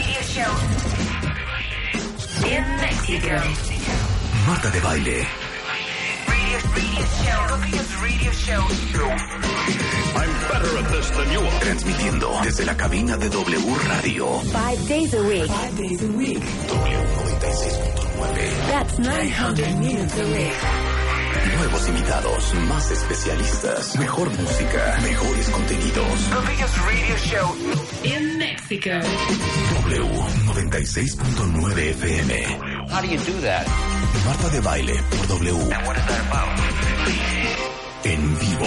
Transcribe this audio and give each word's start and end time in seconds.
radio 0.00 0.22
show 0.22 0.52
in 2.48 2.64
Mexico. 2.80 3.36
Marta 4.46 4.70
de 4.70 4.80
baile. 4.80 5.26
Radio, 6.26 6.58
radio 6.74 7.04
show. 7.20 7.40
Radio 8.02 8.32
show. 8.32 8.62
I'm 10.16 10.32
better 10.48 10.78
at 10.78 10.88
this 10.90 11.10
than 11.10 11.30
you 11.32 11.40
are. 11.40 11.60
Transmitiendo 11.60 12.40
desde 12.42 12.64
la 12.64 12.76
cabina 12.76 13.16
de 13.18 13.28
W 13.28 13.74
Radio. 13.88 14.40
Five 14.52 14.88
days 14.88 15.12
a 15.14 15.20
week. 15.22 15.50
W96.9. 15.50 16.40
That's 18.70 18.98
900 18.98 19.78
minutes 19.80 20.18
a 20.18 20.24
week. 20.24 20.89
Nuevos 21.56 21.88
invitados, 21.88 22.52
más 22.68 22.90
especialistas, 22.90 23.96
mejor 23.98 24.28
música, 24.38 24.98
mejores 25.02 25.48
contenidos. 25.48 26.28
The 26.30 26.40
biggest 26.50 26.76
radio 26.86 27.16
show 27.16 27.56
in 28.04 28.36
Mexico. 28.38 28.90
W96.9 28.90 31.78
FM. 31.94 32.30
How 32.90 33.00
do 33.00 33.06
you 33.08 33.16
do 33.18 33.40
that? 33.40 33.66
Marta 34.26 34.50
de 34.50 34.60
baile 34.60 35.02
por 35.10 35.26
W. 35.28 35.54
What 35.86 35.96
is 35.96 36.06
that 36.06 36.20
about? 36.26 36.58
En 38.04 38.36
vivo. 38.38 38.66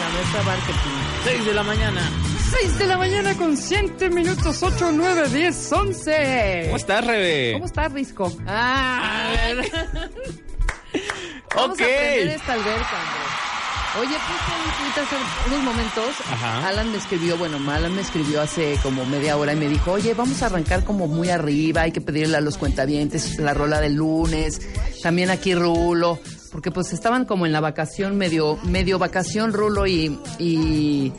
La 0.00 0.08
nuestra 0.10 0.42
marketing. 0.42 0.90
6 1.24 1.44
de 1.46 1.54
la 1.54 1.62
mañana. 1.62 2.10
6 2.50 2.78
de 2.78 2.86
la 2.86 2.96
mañana 2.98 3.34
con 3.36 3.56
7 3.56 4.10
minutos, 4.10 4.62
8, 4.62 4.90
9, 4.92 5.28
10, 5.28 5.72
11. 5.72 6.62
¿Cómo 6.64 6.76
estás, 6.76 7.06
Rebe? 7.06 7.52
¿Cómo 7.54 7.66
estás, 7.66 7.92
Risco? 7.92 8.32
Ah, 8.46 9.22
a 9.24 9.30
ver. 9.54 9.70
Vamos 11.54 11.74
Ok. 11.76 11.80
a 11.82 11.84
esta 11.86 12.52
alberca. 12.54 12.98
Oye, 14.00 14.08
pues 14.94 15.06
hace 15.06 15.16
unos 15.48 15.64
momentos, 15.64 16.14
Ajá. 16.30 16.68
Alan 16.68 16.92
me 16.92 16.98
escribió, 16.98 17.36
bueno, 17.36 17.58
Alan 17.72 17.92
me 17.92 18.02
escribió 18.02 18.40
hace 18.40 18.78
como 18.84 19.04
media 19.04 19.36
hora 19.36 19.52
y 19.52 19.56
me 19.56 19.66
dijo, 19.68 19.90
oye, 19.90 20.14
vamos 20.14 20.40
a 20.42 20.46
arrancar 20.46 20.84
como 20.84 21.08
muy 21.08 21.28
arriba, 21.28 21.82
hay 21.82 21.90
que 21.90 22.00
pedirle 22.00 22.36
a 22.36 22.40
los 22.40 22.56
cuentavientes 22.56 23.40
la 23.40 23.52
rola 23.52 23.80
del 23.80 23.94
lunes, 23.94 24.60
también 25.02 25.28
aquí 25.30 25.56
Rulo, 25.56 26.20
porque 26.50 26.70
pues 26.70 26.92
estaban 26.92 27.24
como 27.24 27.46
en 27.46 27.52
la 27.52 27.60
vacación, 27.60 28.16
medio, 28.16 28.58
medio 28.64 28.98
vacación 28.98 29.52
Rulo 29.52 29.86
y, 29.86 30.18
y, 30.38 31.12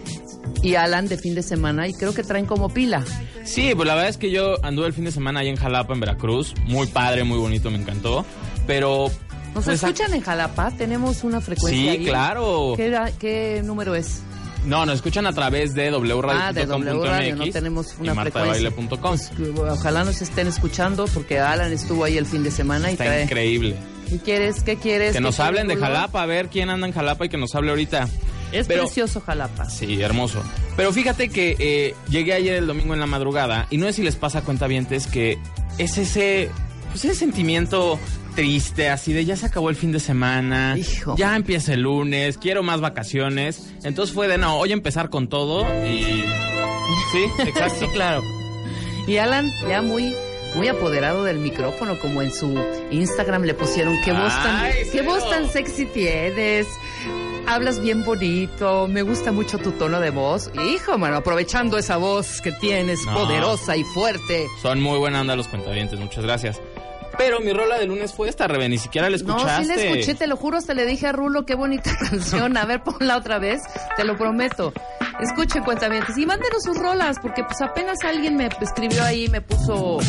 y 0.61 0.75
Alan 0.75 1.07
de 1.07 1.17
fin 1.17 1.35
de 1.35 1.43
semana 1.43 1.87
y 1.87 1.93
creo 1.93 2.13
que 2.13 2.23
traen 2.23 2.45
como 2.45 2.69
pila. 2.69 3.03
Sí, 3.43 3.71
pues 3.75 3.87
la 3.87 3.95
verdad 3.95 4.09
es 4.09 4.17
que 4.17 4.31
yo 4.31 4.63
anduve 4.63 4.87
el 4.87 4.93
fin 4.93 5.05
de 5.05 5.11
semana 5.11 5.39
ahí 5.39 5.47
en 5.49 5.55
Jalapa, 5.55 5.93
en 5.93 5.99
Veracruz. 5.99 6.53
Muy 6.65 6.87
padre, 6.87 7.23
muy 7.23 7.37
bonito, 7.37 7.71
me 7.71 7.77
encantó. 7.77 8.25
Pero. 8.67 9.09
¿Nos 9.55 9.65
pues, 9.65 9.83
escuchan 9.83 10.13
en 10.13 10.21
Jalapa? 10.21 10.71
¿Tenemos 10.71 11.23
una 11.23 11.41
frecuencia 11.41 11.81
Sí, 11.81 11.89
ahí? 11.89 12.05
claro. 12.05 12.73
¿Qué, 13.19 13.61
número 13.65 13.95
es? 13.95 14.21
No, 14.65 14.85
nos 14.85 14.95
escuchan 14.95 15.25
a 15.25 15.33
través 15.33 15.73
de 15.73 15.87
Ah, 15.87 16.53
de 16.53 16.65
W 16.67 17.03
Radio, 17.03 17.35
no 17.35 17.41
wradio.com.mx 17.41 17.51
tenemos 17.53 17.95
una 17.99 18.13
y 18.13 18.15
frecuencia. 18.15 18.71
Pues, 18.75 19.31
Ojalá 19.71 20.03
nos 20.03 20.21
estén 20.21 20.47
escuchando 20.47 21.05
porque 21.13 21.39
Alan 21.39 21.73
estuvo 21.73 22.03
ahí 22.03 22.17
el 22.17 22.27
fin 22.27 22.43
de 22.43 22.51
semana 22.51 22.89
y 22.89 22.93
Está 22.93 23.05
trae... 23.05 23.23
increíble. 23.23 23.75
¿Qué 24.11 24.19
quieres? 24.19 24.61
¿Qué 24.63 24.75
quieres? 24.75 25.13
Que 25.13 25.17
¿Qué 25.19 25.21
nos 25.21 25.39
hablen 25.39 25.67
de? 25.67 25.77
Jalapa, 25.77 26.21
a 26.21 26.25
ver 26.25 26.49
quién 26.49 26.69
anda 26.69 26.85
en 26.85 26.93
Jalapa 26.93 27.25
y 27.25 27.29
que 27.29 27.37
nos 27.37 27.55
hable 27.55 27.69
ahorita. 27.71 28.07
Es 28.51 28.67
Pero- 28.67 28.83
precioso 28.83 29.21
Jalapa. 29.21 29.69
Sí, 29.69 30.01
hermoso. 30.01 30.43
Pero 30.75 30.91
fíjate 30.91 31.29
que 31.29 31.55
eh, 31.57 31.95
llegué 32.09 32.33
ayer 32.33 32.55
el 32.55 32.67
domingo 32.67 32.93
en 32.93 32.99
la 32.99 33.05
madrugada 33.05 33.67
y 33.69 33.77
no 33.77 33.85
sé 33.87 33.93
si 33.93 34.03
les 34.03 34.17
pasa 34.17 34.39
a 34.39 34.41
cuentavientes 34.41 35.07
que 35.07 35.37
es 35.77 35.97
ese, 35.97 36.49
pues 36.89 37.05
ese 37.05 37.15
sentimiento 37.15 37.97
triste, 38.35 38.89
así 38.89 39.13
de 39.13 39.23
ya 39.23 39.37
se 39.37 39.45
acabó 39.45 39.69
el 39.69 39.75
fin 39.77 39.91
de 39.93 39.99
semana, 40.01 40.75
Hijo. 40.77 41.15
ya 41.17 41.35
empieza 41.37 41.73
el 41.73 41.81
lunes, 41.83 42.37
quiero 42.37 42.61
más 42.63 42.81
vacaciones. 42.81 43.71
Entonces 43.83 44.13
fue 44.13 44.27
de 44.27 44.37
no, 44.37 44.57
hoy 44.57 44.73
empezar 44.73 45.09
con 45.09 45.29
todo 45.29 45.61
y... 45.85 46.25
Sí, 47.13 47.23
exacto. 47.47 47.75
sí, 47.79 47.85
claro. 47.93 48.21
Y 49.07 49.15
Alan 49.17 49.49
ya 49.69 49.81
muy 49.81 50.13
muy 50.55 50.67
apoderado 50.67 51.23
del 51.23 51.39
micrófono, 51.39 51.99
como 51.99 52.21
en 52.21 52.33
su 52.33 52.57
Instagram 52.91 53.43
le 53.43 53.53
pusieron 53.53 53.99
qué 54.03 54.11
voz 54.11 54.33
tan, 54.43 54.71
qué 54.91 55.01
voz 55.01 55.29
tan 55.29 55.49
sexy 55.49 55.85
tienes. 55.85 56.67
Hablas 57.47 57.81
bien 57.81 58.05
bonito, 58.05 58.87
me 58.87 59.01
gusta 59.01 59.31
mucho 59.31 59.57
tu 59.57 59.71
tono 59.71 59.99
de 59.99 60.11
voz. 60.11 60.51
Hijo, 60.69 60.97
mano, 60.97 61.17
aprovechando 61.17 61.77
esa 61.77 61.97
voz 61.97 62.39
que 62.41 62.51
tienes, 62.51 63.03
No. 63.05 63.13
poderosa 63.15 63.75
y 63.75 63.83
fuerte. 63.83 64.47
Son 64.61 64.79
muy 64.79 64.99
buena 64.99 65.21
onda 65.21 65.35
los 65.35 65.47
cuentavientes, 65.47 65.99
muchas 65.99 66.23
gracias. 66.23 66.61
Pero 67.23 67.39
mi 67.39 67.53
rola 67.53 67.77
de 67.77 67.85
lunes 67.85 68.13
fue 68.13 68.29
esta, 68.29 68.47
Rebe, 68.47 68.67
ni 68.67 68.79
siquiera 68.79 69.07
la 69.07 69.17
No, 69.17 69.35
escuchaste. 69.37 69.61
sí 69.63 69.67
la 69.69 69.75
escuché, 69.75 70.15
te 70.15 70.25
lo 70.25 70.35
juro, 70.37 70.57
hasta 70.57 70.73
le 70.73 70.87
dije 70.87 71.05
a 71.05 71.11
Rulo, 71.11 71.45
qué 71.45 71.53
bonita 71.53 71.91
canción. 72.09 72.57
A 72.57 72.65
ver, 72.65 72.81
ponla 72.81 73.15
otra 73.15 73.37
vez, 73.37 73.61
te 73.95 74.03
lo 74.03 74.17
prometo. 74.17 74.73
Escuchen, 75.19 75.63
cuentamientos. 75.63 76.17
Y 76.17 76.25
mándenos 76.25 76.63
sus 76.63 76.75
rolas, 76.77 77.17
porque 77.21 77.43
pues 77.43 77.61
apenas 77.61 77.99
alguien 78.03 78.35
me 78.37 78.49
escribió 78.59 79.03
ahí, 79.03 79.27
me 79.29 79.39
puso... 79.41 79.99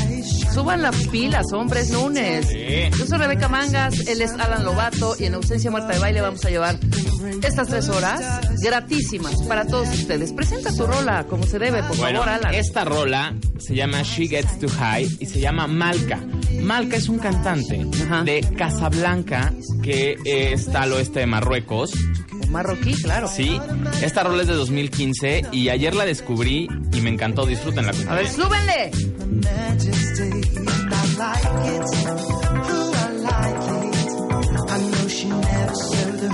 Suban 0.54 0.80
las 0.82 0.96
pilas, 1.08 1.52
hombres, 1.52 1.90
lunes. 1.90 2.46
Sí. 2.48 2.98
Yo 2.98 3.06
soy 3.06 3.18
Rebeca 3.18 3.48
Mangas, 3.48 4.06
él 4.06 4.22
es 4.22 4.32
Alan 4.32 4.64
Lobato, 4.64 5.14
y 5.18 5.24
en 5.26 5.34
ausencia 5.34 5.70
Marta 5.70 5.92
de 5.92 5.98
Baile 5.98 6.20
vamos 6.22 6.42
a 6.46 6.48
llevar 6.50 6.76
estas 7.42 7.68
tres 7.68 7.88
horas 7.88 8.20
gratísimas 8.62 9.42
para 9.42 9.66
todos 9.66 9.88
ustedes. 9.88 10.32
Presenta 10.32 10.72
tu 10.74 10.86
rola, 10.86 11.24
como 11.28 11.44
se 11.46 11.58
debe, 11.58 11.82
por 11.82 11.96
Bueno, 11.96 12.20
favor, 12.22 12.28
Alan. 12.44 12.54
esta 12.54 12.84
rola 12.84 13.34
se 13.58 13.74
llama 13.74 14.02
She 14.02 14.28
Gets 14.28 14.58
Too 14.58 14.68
High 14.68 15.16
y 15.20 15.26
se 15.26 15.40
llama 15.40 15.66
Malca. 15.66 16.20
Malca 16.62 16.96
es 16.96 17.08
un 17.08 17.18
cantante 17.18 17.86
Ajá. 18.04 18.22
de 18.24 18.40
Casablanca 18.56 19.52
que 19.82 20.16
eh, 20.24 20.52
está 20.52 20.82
al 20.82 20.92
oeste 20.92 21.20
de 21.20 21.26
Marruecos. 21.26 21.92
Marroquí, 22.50 22.92
claro. 22.94 23.28
Sí, 23.28 23.58
esta 24.02 24.22
rola 24.24 24.42
es 24.42 24.48
de 24.48 24.54
2015 24.54 25.46
y 25.52 25.70
ayer 25.70 25.94
la 25.94 26.04
descubrí 26.04 26.68
y 26.92 27.00
me 27.00 27.08
encantó. 27.10 27.46
Disfrútenla. 27.46 27.92
A 28.08 28.14
ver, 28.14 28.28
súbenle. 28.28 28.90
majesty, 29.42 30.22
and 30.58 30.68
I 30.92 31.16
like 31.16 31.44
it. 31.66 31.82
I 32.94 33.08
like 33.22 33.86
it. 33.86 33.96
I 34.68 34.78
know 34.78 35.08
she 35.08 35.28
never 35.28 35.74
served 35.74 36.20
the 36.20 36.28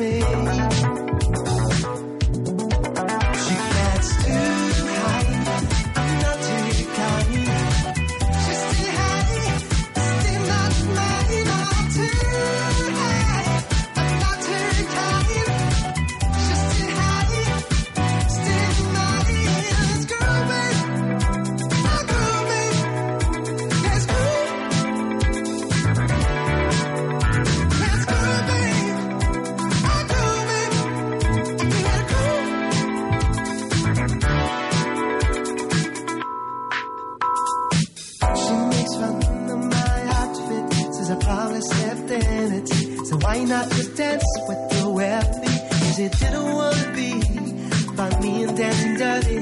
face 0.00 0.79
Why 43.30 43.44
not 43.44 43.70
just 43.70 43.94
dance 43.94 44.24
with 44.48 44.62
the 44.70 44.90
wealthy? 44.90 45.54
Cause 45.78 45.98
it 46.00 46.12
didn't 46.18 46.52
wanna 46.52 46.92
be 46.96 47.12
by 47.94 48.10
me 48.18 48.42
and 48.42 48.56
dancing 48.56 48.96
dirty. 48.96 49.36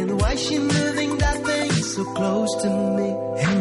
And 0.00 0.18
why 0.18 0.34
she 0.34 0.58
moving 0.58 1.18
that 1.18 1.36
thing 1.44 1.70
so 1.70 2.04
close 2.14 2.52
to 2.62 2.70
me? 2.96 3.57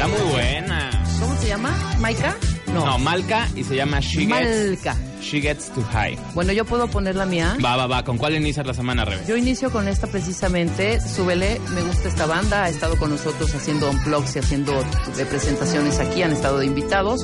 Está 0.00 0.16
muy 0.16 0.32
buena. 0.32 0.90
¿Cómo 1.20 1.36
se 1.36 1.48
llama? 1.48 1.76
¿Maika? 1.98 2.34
No, 2.72 2.98
Malca 2.98 3.46
y 3.54 3.62
se 3.62 3.76
llama 3.76 4.00
She 4.00 4.24
Gets, 4.24 4.30
Malca. 4.30 4.96
She 5.20 5.42
Gets 5.42 5.70
Too 5.74 5.84
High. 5.92 6.18
Bueno, 6.32 6.54
yo 6.54 6.64
puedo 6.64 6.88
poner 6.88 7.16
la 7.16 7.26
mía. 7.26 7.58
Va, 7.62 7.76
va, 7.76 7.86
va. 7.86 8.02
¿Con 8.02 8.16
cuál 8.16 8.34
inicias 8.34 8.66
la 8.66 8.72
semana, 8.72 9.04
Rebe? 9.04 9.22
Yo 9.28 9.36
inicio 9.36 9.70
con 9.70 9.88
esta 9.88 10.06
precisamente, 10.06 11.02
Súbele, 11.02 11.60
me 11.74 11.82
gusta 11.82 12.08
esta 12.08 12.24
banda, 12.24 12.64
ha 12.64 12.70
estado 12.70 12.96
con 12.96 13.10
nosotros 13.10 13.54
haciendo 13.54 13.90
unplugs 13.90 14.36
y 14.36 14.38
haciendo 14.38 14.72
de 15.18 15.26
presentaciones 15.26 15.98
aquí, 15.98 16.22
han 16.22 16.32
estado 16.32 16.60
de 16.60 16.64
invitados 16.64 17.22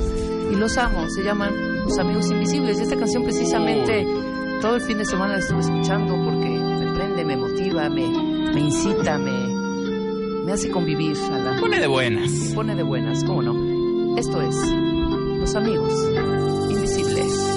y 0.53 0.55
los 0.55 0.77
amo, 0.77 1.09
se 1.09 1.23
llaman 1.23 1.55
Los 1.85 1.99
Amigos 1.99 2.31
Invisibles. 2.31 2.79
Y 2.79 2.83
esta 2.83 2.97
canción 2.99 3.25
precisamente 3.25 4.07
todo 4.61 4.77
el 4.77 4.83
fin 4.83 4.99
de 4.99 5.07
semana 5.07 5.33
la 5.33 5.39
estuve 5.39 5.61
escuchando 5.61 6.15
porque 6.23 6.51
me 6.51 6.93
prende, 6.93 7.25
me 7.25 7.39
motiva, 7.39 7.89
me, 7.89 8.07
me 8.53 8.61
incita, 8.61 9.17
me, 9.17 9.56
me 10.47 10.53
hace 10.53 10.71
convivir 10.71 11.17
a 11.17 11.39
la... 11.39 11.61
Pone 11.61 11.81
de 11.81 11.89
buenas. 11.89 12.31
pone 12.55 12.77
de 12.77 12.85
buenas, 12.85 13.25
¿cómo 13.25 13.43
no? 13.43 14.17
Esto 14.17 14.41
es 14.41 14.55
Los 15.41 15.57
Amigos 15.57 15.93
Invisibles. 16.71 17.56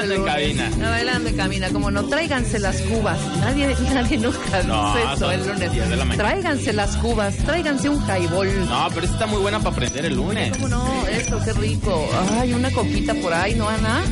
Bailando 0.00 0.14
en 0.14 0.24
cabina. 0.24 0.70
Ya 0.78 0.90
bailando 0.90 1.28
en 1.28 1.36
cabina, 1.36 1.68
como 1.70 1.90
no, 1.90 2.04
tráiganse 2.04 2.58
las 2.58 2.80
cubas. 2.82 3.18
Nadie, 3.40 3.76
nadie 3.94 4.18
nunca 4.18 4.62
No, 4.66 4.94
dice 4.94 5.12
eso 5.14 5.30
el 5.32 5.46
lunes. 5.46 5.72
10 5.72 5.90
de 5.90 5.96
la 5.96 6.04
mañana. 6.04 6.24
Tráiganse 6.28 6.72
las 6.72 6.96
cubas, 6.96 7.36
tráiganse 7.38 7.88
un 7.88 8.02
highball. 8.06 8.68
No, 8.68 8.88
pero 8.90 9.02
esta 9.02 9.16
está 9.16 9.26
muy 9.26 9.40
buena 9.40 9.58
para 9.58 9.70
aprender 9.70 10.04
el 10.06 10.14
lunes. 10.16 10.52
¿Cómo 10.56 10.68
no? 10.68 11.06
Eso, 11.08 11.40
qué 11.44 11.52
rico. 11.54 12.08
Ay, 12.38 12.52
una 12.52 12.70
coquita 12.70 13.14
por 13.14 13.32
ahí, 13.32 13.54
¿no, 13.54 13.68
Ana? 13.68 14.02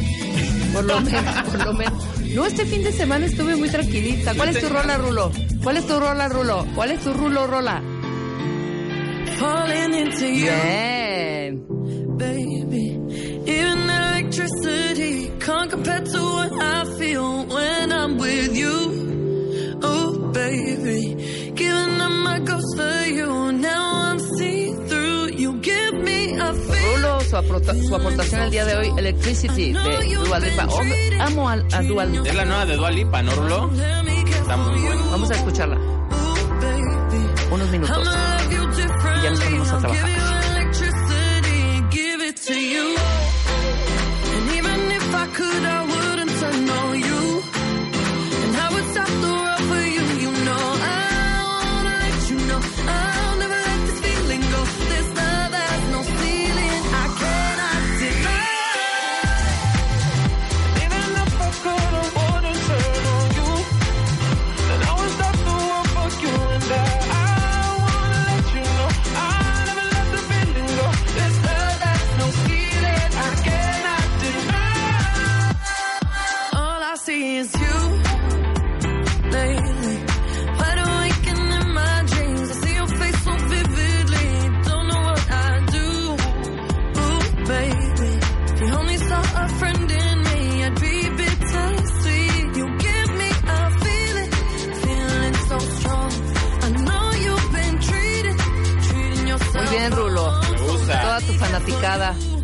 Por 0.73 0.85
lo 0.85 1.01
menos, 1.01 1.35
por 1.51 1.65
lo 1.65 1.73
menos. 1.73 2.05
No, 2.35 2.45
este 2.45 2.67
fin 2.67 2.83
de 2.83 2.93
semana 2.93 3.27
estuve 3.27 3.57
muy 3.57 3.69
tranquilita. 3.71 4.35
¿Cuál 4.35 4.51
es 4.51 4.61
tu 4.61 4.69
rola, 4.69 4.99
Rulo? 4.99 5.31
¿Cuál 5.63 5.79
es 5.79 5.87
tu 5.87 5.99
rola, 5.99 6.29
Rulo? 6.29 6.67
¿Cuál 6.75 6.91
es 6.91 7.01
tu 7.01 7.13
rulo, 7.15 7.47
rola? 7.47 7.83
Falling 9.39 9.95
into 9.95 10.27
you, 10.27 10.47
Bien. 10.47 11.76
Electricity 15.67 15.67
can't 15.67 15.71
compare 15.71 16.01
to 16.01 16.21
what 16.23 16.63
I 16.63 16.85
feel 16.99 17.47
when 17.47 17.93
I'm 17.93 18.17
with 18.19 18.57
you. 18.57 19.79
Oh, 19.83 20.31
baby. 20.33 21.53
Giving 21.55 22.01
up 22.01 22.11
my 22.11 22.39
ghost 22.41 22.77
for 22.77 23.05
you. 23.09 23.53
Now 23.53 24.11
I'm 24.11 24.19
see 24.21 24.73
through. 24.89 25.31
You 25.37 25.61
give 25.61 25.95
me 25.95 26.37
a 26.39 26.53
feel. 26.55 26.97
Rulo, 26.97 27.21
su, 27.21 27.37
aporta- 27.37 27.75
su 27.75 27.95
aportación 27.95 28.41
el 28.43 28.51
día 28.51 28.65
de 28.65 28.77
hoy, 28.77 28.93
Electricity, 28.97 29.73
de 29.73 30.15
Dua 30.25 30.39
Lipa. 30.39 30.67
Oh, 30.69 30.81
amo 31.21 31.49
a, 31.49 31.53
a 31.55 31.83
Dua 31.83 32.05
Lipa. 32.05 32.29
Es 32.29 32.35
la 32.35 32.45
nueva 32.45 32.67
de 32.67 32.77
Dua 32.77 32.91
Lipa, 32.91 33.23
¿no, 33.23 33.33
Rulo? 33.35 33.71
Está 33.73 34.57
muy 34.57 34.81
buena. 34.81 35.03
Vamos 35.11 35.31
a 35.31 35.35
escucharla. 35.35 35.77
Oh, 35.77 36.35
baby. 36.61 37.53
Unos 37.53 37.71
minutos. 37.71 38.09
Y 38.09 39.23
ya 39.23 39.31
nos 39.31 39.41
ponemos 39.41 39.73
a 39.73 39.79
trabajar. 39.79 40.46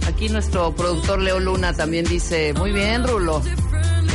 Aquí 0.09 0.29
nuestro 0.29 0.75
productor 0.75 1.21
Leo 1.21 1.39
Luna 1.41 1.73
también 1.75 2.05
dice, 2.05 2.53
muy 2.55 2.73
bien, 2.73 3.07
Rulo. 3.07 3.43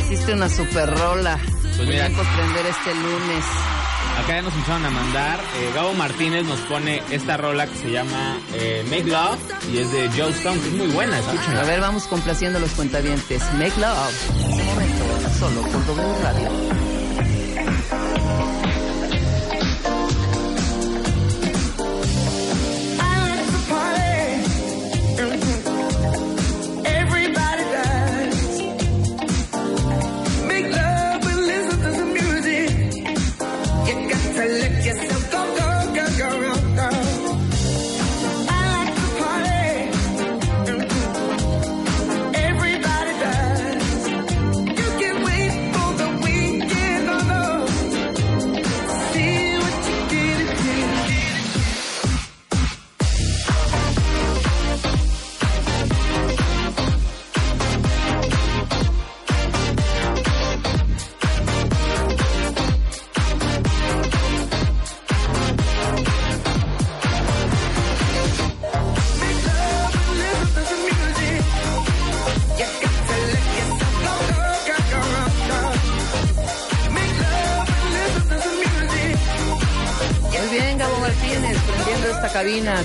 Hiciste 0.02 0.32
una 0.32 0.48
super 0.48 0.88
rola. 0.90 1.38
Pues 1.76 1.88
mira. 1.88 2.06
bien 2.08 2.14
por 2.16 2.26
prender 2.26 2.66
este 2.66 2.94
lunes. 2.94 3.44
Acá 4.24 4.34
ya 4.36 4.42
nos 4.42 4.52
empezaron 4.54 4.84
a 4.84 4.90
mandar. 4.90 5.38
Eh, 5.38 5.70
Gabo 5.74 5.92
Martínez 5.94 6.44
nos 6.44 6.58
pone 6.60 7.02
esta 7.10 7.36
rola 7.36 7.66
que 7.68 7.76
se 7.76 7.90
llama 7.92 8.36
eh, 8.54 8.84
Make 8.90 9.04
Love 9.04 9.38
y 9.72 9.78
es 9.78 9.92
de 9.92 10.08
Joe 10.10 10.30
Stone, 10.30 10.60
que 10.60 10.68
es 10.68 10.74
muy 10.74 10.88
buena, 10.88 11.16
A 11.16 11.20
escúchenla. 11.20 11.62
ver, 11.64 11.80
vamos 11.80 12.04
complaciendo 12.08 12.58
a 12.58 12.60
los 12.60 12.70
cuentavientes. 12.72 13.42
Make 13.54 13.78
love. 13.80 14.30
En 14.40 14.50
este 14.50 14.64
momento, 14.64 15.04
solo 15.38 15.62
por 15.62 15.86
W 15.86 16.14
Radio. 16.22 16.48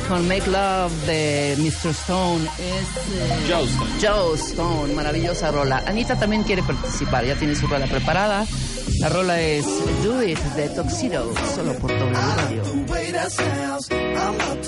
Con 0.08 0.28
Make 0.28 0.50
Love 0.50 0.92
de 1.06 1.56
Mr. 1.60 1.92
Stone 1.92 2.46
es 2.60 2.88
eh, 3.14 3.46
Joe 3.48 3.64
Stone. 3.66 3.92
Joe 4.02 4.36
Stone, 4.38 4.94
maravillosa 4.94 5.52
rola. 5.52 5.84
Anita 5.86 6.18
también 6.18 6.44
quiere 6.44 6.64
participar, 6.64 7.26
ya 7.26 7.36
tiene 7.36 7.56
su 7.56 7.68
rola 7.68 7.86
preparada. 7.86 8.46
La 9.00 9.10
rola 9.10 9.40
es 9.40 9.66
Do 10.04 10.24
It 10.24 10.40
de 10.56 10.70
Tuxedo, 10.70 11.34
solo 11.56 11.74
por 11.80 11.92
W 11.92 12.14
Radio. 12.14 12.64
The 12.64 12.92
way 12.92 13.12
that 13.12 13.32
sounds, 13.32 13.90
I'm 13.92 14.36
about 14.36 14.64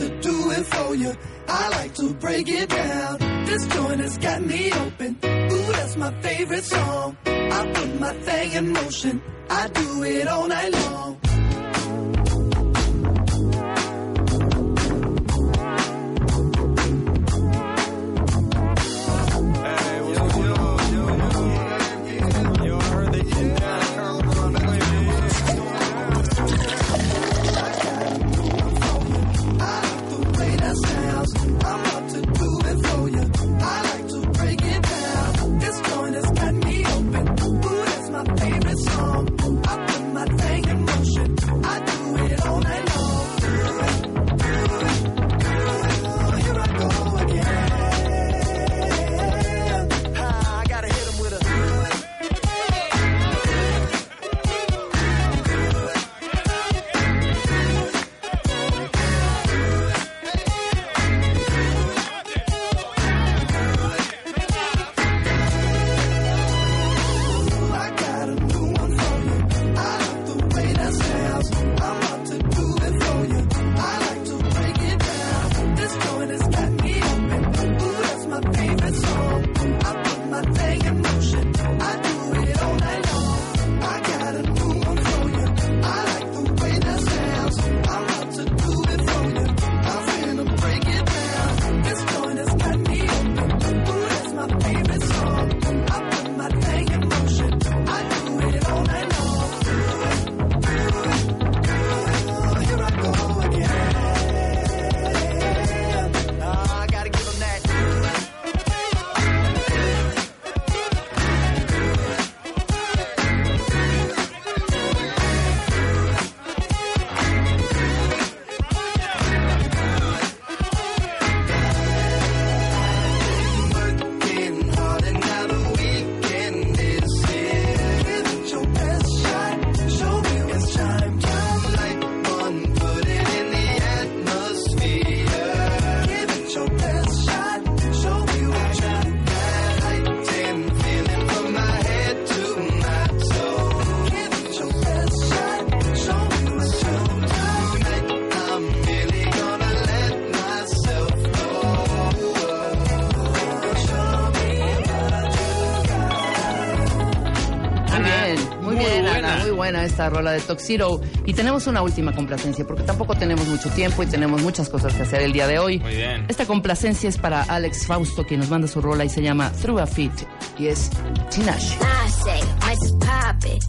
buena. 159.76 159.86
Esta 159.86 160.10
rola 160.10 160.32
de 160.32 160.40
Toxiro. 160.42 161.02
Y 161.26 161.34
tenemos 161.34 161.68
una 161.68 161.82
última 161.82 162.14
complacencia, 162.14 162.66
porque 162.66 162.84
tampoco 162.84 163.16
tenemos 163.16 163.48
mucho 163.48 163.70
tiempo 163.70 164.04
y 164.04 164.08
tenemos 164.08 164.42
muchas 164.42 164.70
cosas 164.70 164.94
que 164.94 165.04
hacer 165.04 165.22
el 165.22 165.34
día 165.34 165.48
de 165.48 165.60
hoy. 165.60 165.80
Muy 165.80 165.96
bien. 165.96 166.26
Esta 166.28 166.46
complacencia 166.46 167.10
es 167.10 167.18
para 167.18 167.44
Alex 167.44 167.88
Fausto, 167.88 168.26
quien 168.26 168.40
nos 168.40 168.50
manda 168.50 168.68
su 168.68 168.82
rola 168.82 169.06
y 169.06 169.10
se 169.10 169.22
llama 169.22 169.52
Through 169.62 169.80
a 169.80 169.88
Fit, 169.88 170.12
y 170.58 170.68
es 170.68 170.90
Tinash. 171.30 171.74
I 171.76 172.10
say, 172.10 172.42
might 172.62 172.80
just 172.80 173.00
pop 173.00 173.44
it 173.46 173.64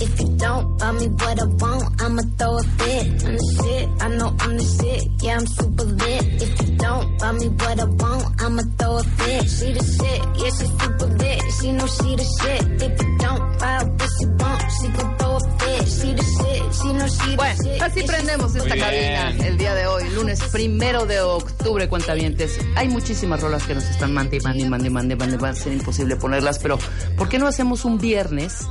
If 0.00 0.20
you 0.20 0.28
don't 0.36 0.78
buy 0.78 0.92
me 0.92 1.06
what 1.08 1.40
I 1.40 1.44
want, 1.44 2.02
I'ma 2.02 2.22
throw 2.38 2.58
a 2.58 2.62
fit. 2.62 3.06
I'm 3.24 3.36
the 3.36 3.56
shit, 3.62 3.88
I 4.02 4.08
know 4.16 4.36
I'm 4.40 4.56
the 4.56 4.64
shit, 4.64 5.02
yeah 5.22 5.36
I'm 5.38 5.46
super 5.46 5.84
lit. 5.84 6.42
If 6.42 6.62
you 6.62 6.76
don't 6.76 7.18
buy 7.18 7.32
me 7.32 7.48
what 7.48 7.80
I 7.80 7.84
want, 7.84 8.42
I'ma 8.42 8.62
throw 8.78 8.96
a 8.98 9.02
fit. 9.04 9.44
She 9.48 9.72
the 9.72 9.84
shit, 9.84 10.20
yeah 10.42 10.50
she 10.58 10.66
super 10.66 11.06
lit. 11.06 11.40
She 11.60 11.72
know 11.72 11.86
she 11.86 12.16
the 12.16 12.26
shit. 12.40 12.82
If 12.82 13.02
you 13.02 13.18
don't 13.18 13.58
buy 13.58 13.82
what 13.84 14.10
she 14.18 14.26
want, 14.26 14.62
she 14.80 14.88
gon' 14.88 15.16
throw 15.18 15.36
a 15.36 15.40
fit. 15.58 15.88
She 15.88 16.08
the 16.14 16.22
shit, 16.22 16.62
she 16.74 16.92
know 16.92 17.06
she 17.08 17.30
the 17.30 17.36
Bueno, 17.36 17.62
shit. 17.62 17.82
así 17.82 18.02
prendemos 18.02 18.54
esta 18.56 18.68
Muy 18.68 18.78
cabina 18.78 19.30
bien. 19.30 19.46
el 19.46 19.58
día 19.58 19.74
de 19.74 19.86
hoy, 19.86 20.10
lunes 20.10 20.40
primero 20.50 21.06
de 21.06 21.20
octubre, 21.20 21.88
cuentavientes. 21.88 22.58
Hay 22.76 22.88
muchísimas 22.88 23.40
rolas 23.40 23.62
que 23.64 23.74
nos 23.74 23.84
están 23.84 24.12
mande 24.12 24.40
mande 24.40 24.68
mande 24.68 24.90
mande, 24.90 25.16
mande, 25.16 25.36
va 25.36 25.50
a 25.50 25.54
ser 25.54 25.72
imposible 25.72 26.16
ponerlas, 26.16 26.58
pero 26.58 26.78
¿por 27.16 27.28
qué 27.28 27.38
no 27.38 27.46
hacemos 27.46 27.84
un 27.84 27.98
viernes 27.98 28.66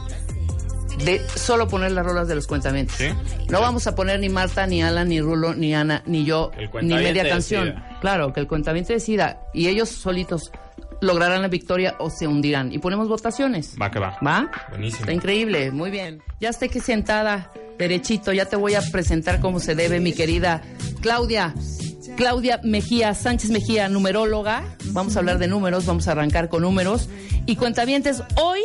de 1.06 1.22
solo 1.36 1.68
poner 1.68 1.92
las 1.92 2.06
rolas 2.06 2.28
de 2.28 2.36
los 2.36 2.48
cuentavientes? 2.48 2.96
Sí. 2.96 3.10
No 3.50 3.62
vamos 3.62 3.88
a 3.88 3.96
poner 3.96 4.20
ni 4.20 4.30
Marta, 4.30 4.68
ni 4.68 4.82
Alan, 4.82 5.10
ni 5.10 5.22
Rulo, 5.22 5.54
ni 5.54 5.74
Ana, 5.74 6.04
ni 6.06 6.26
yo, 6.26 6.52
ni 6.82 6.94
media 6.94 7.28
canción. 7.28 7.66
decida. 7.66 7.98
Claro, 8.02 8.34
que 8.34 8.40
el 8.40 8.48
cuentaviente 8.48 8.94
decida 8.94 9.42
y 9.54 9.68
ellos 9.68 9.90
solitos 9.90 10.52
lograrán 11.02 11.42
la 11.42 11.48
victoria 11.48 11.96
o 12.00 12.10
se 12.10 12.28
hundirán. 12.28 12.72
Y 12.72 12.80
ponemos 12.80 13.08
votaciones. 13.08 13.76
Va 13.82 13.90
que 13.92 14.00
va. 14.00 14.18
¿Va? 14.26 14.50
Buenísimo. 14.70 15.02
Está 15.02 15.14
increíble, 15.14 15.72
muy 15.72 15.90
bien. 15.90 16.22
Ya 16.40 16.50
estoy 16.50 16.70
que 16.70 16.80
sentada 16.80 17.52
derechito. 17.78 18.32
Ya 18.32 18.46
te 18.46 18.56
voy 18.56 18.76
a 18.76 18.82
presentar 18.82 19.40
cómo 19.40 19.60
se 19.60 19.76
debe, 19.76 20.00
mi 20.00 20.14
querida 20.14 20.62
Claudia. 21.02 21.54
Claudia 22.16 22.60
Mejía, 22.64 23.14
Sánchez 23.14 23.50
Mejía, 23.50 23.90
numeróloga. 23.90 24.64
Vamos 24.88 25.16
a 25.16 25.20
hablar 25.20 25.40
de 25.40 25.48
números, 25.48 25.86
vamos 25.86 26.08
a 26.08 26.12
arrancar 26.12 26.50
con 26.50 26.62
números. 26.62 27.10
Y 27.48 27.56
cuentavientes, 27.56 28.22
hoy 28.36 28.62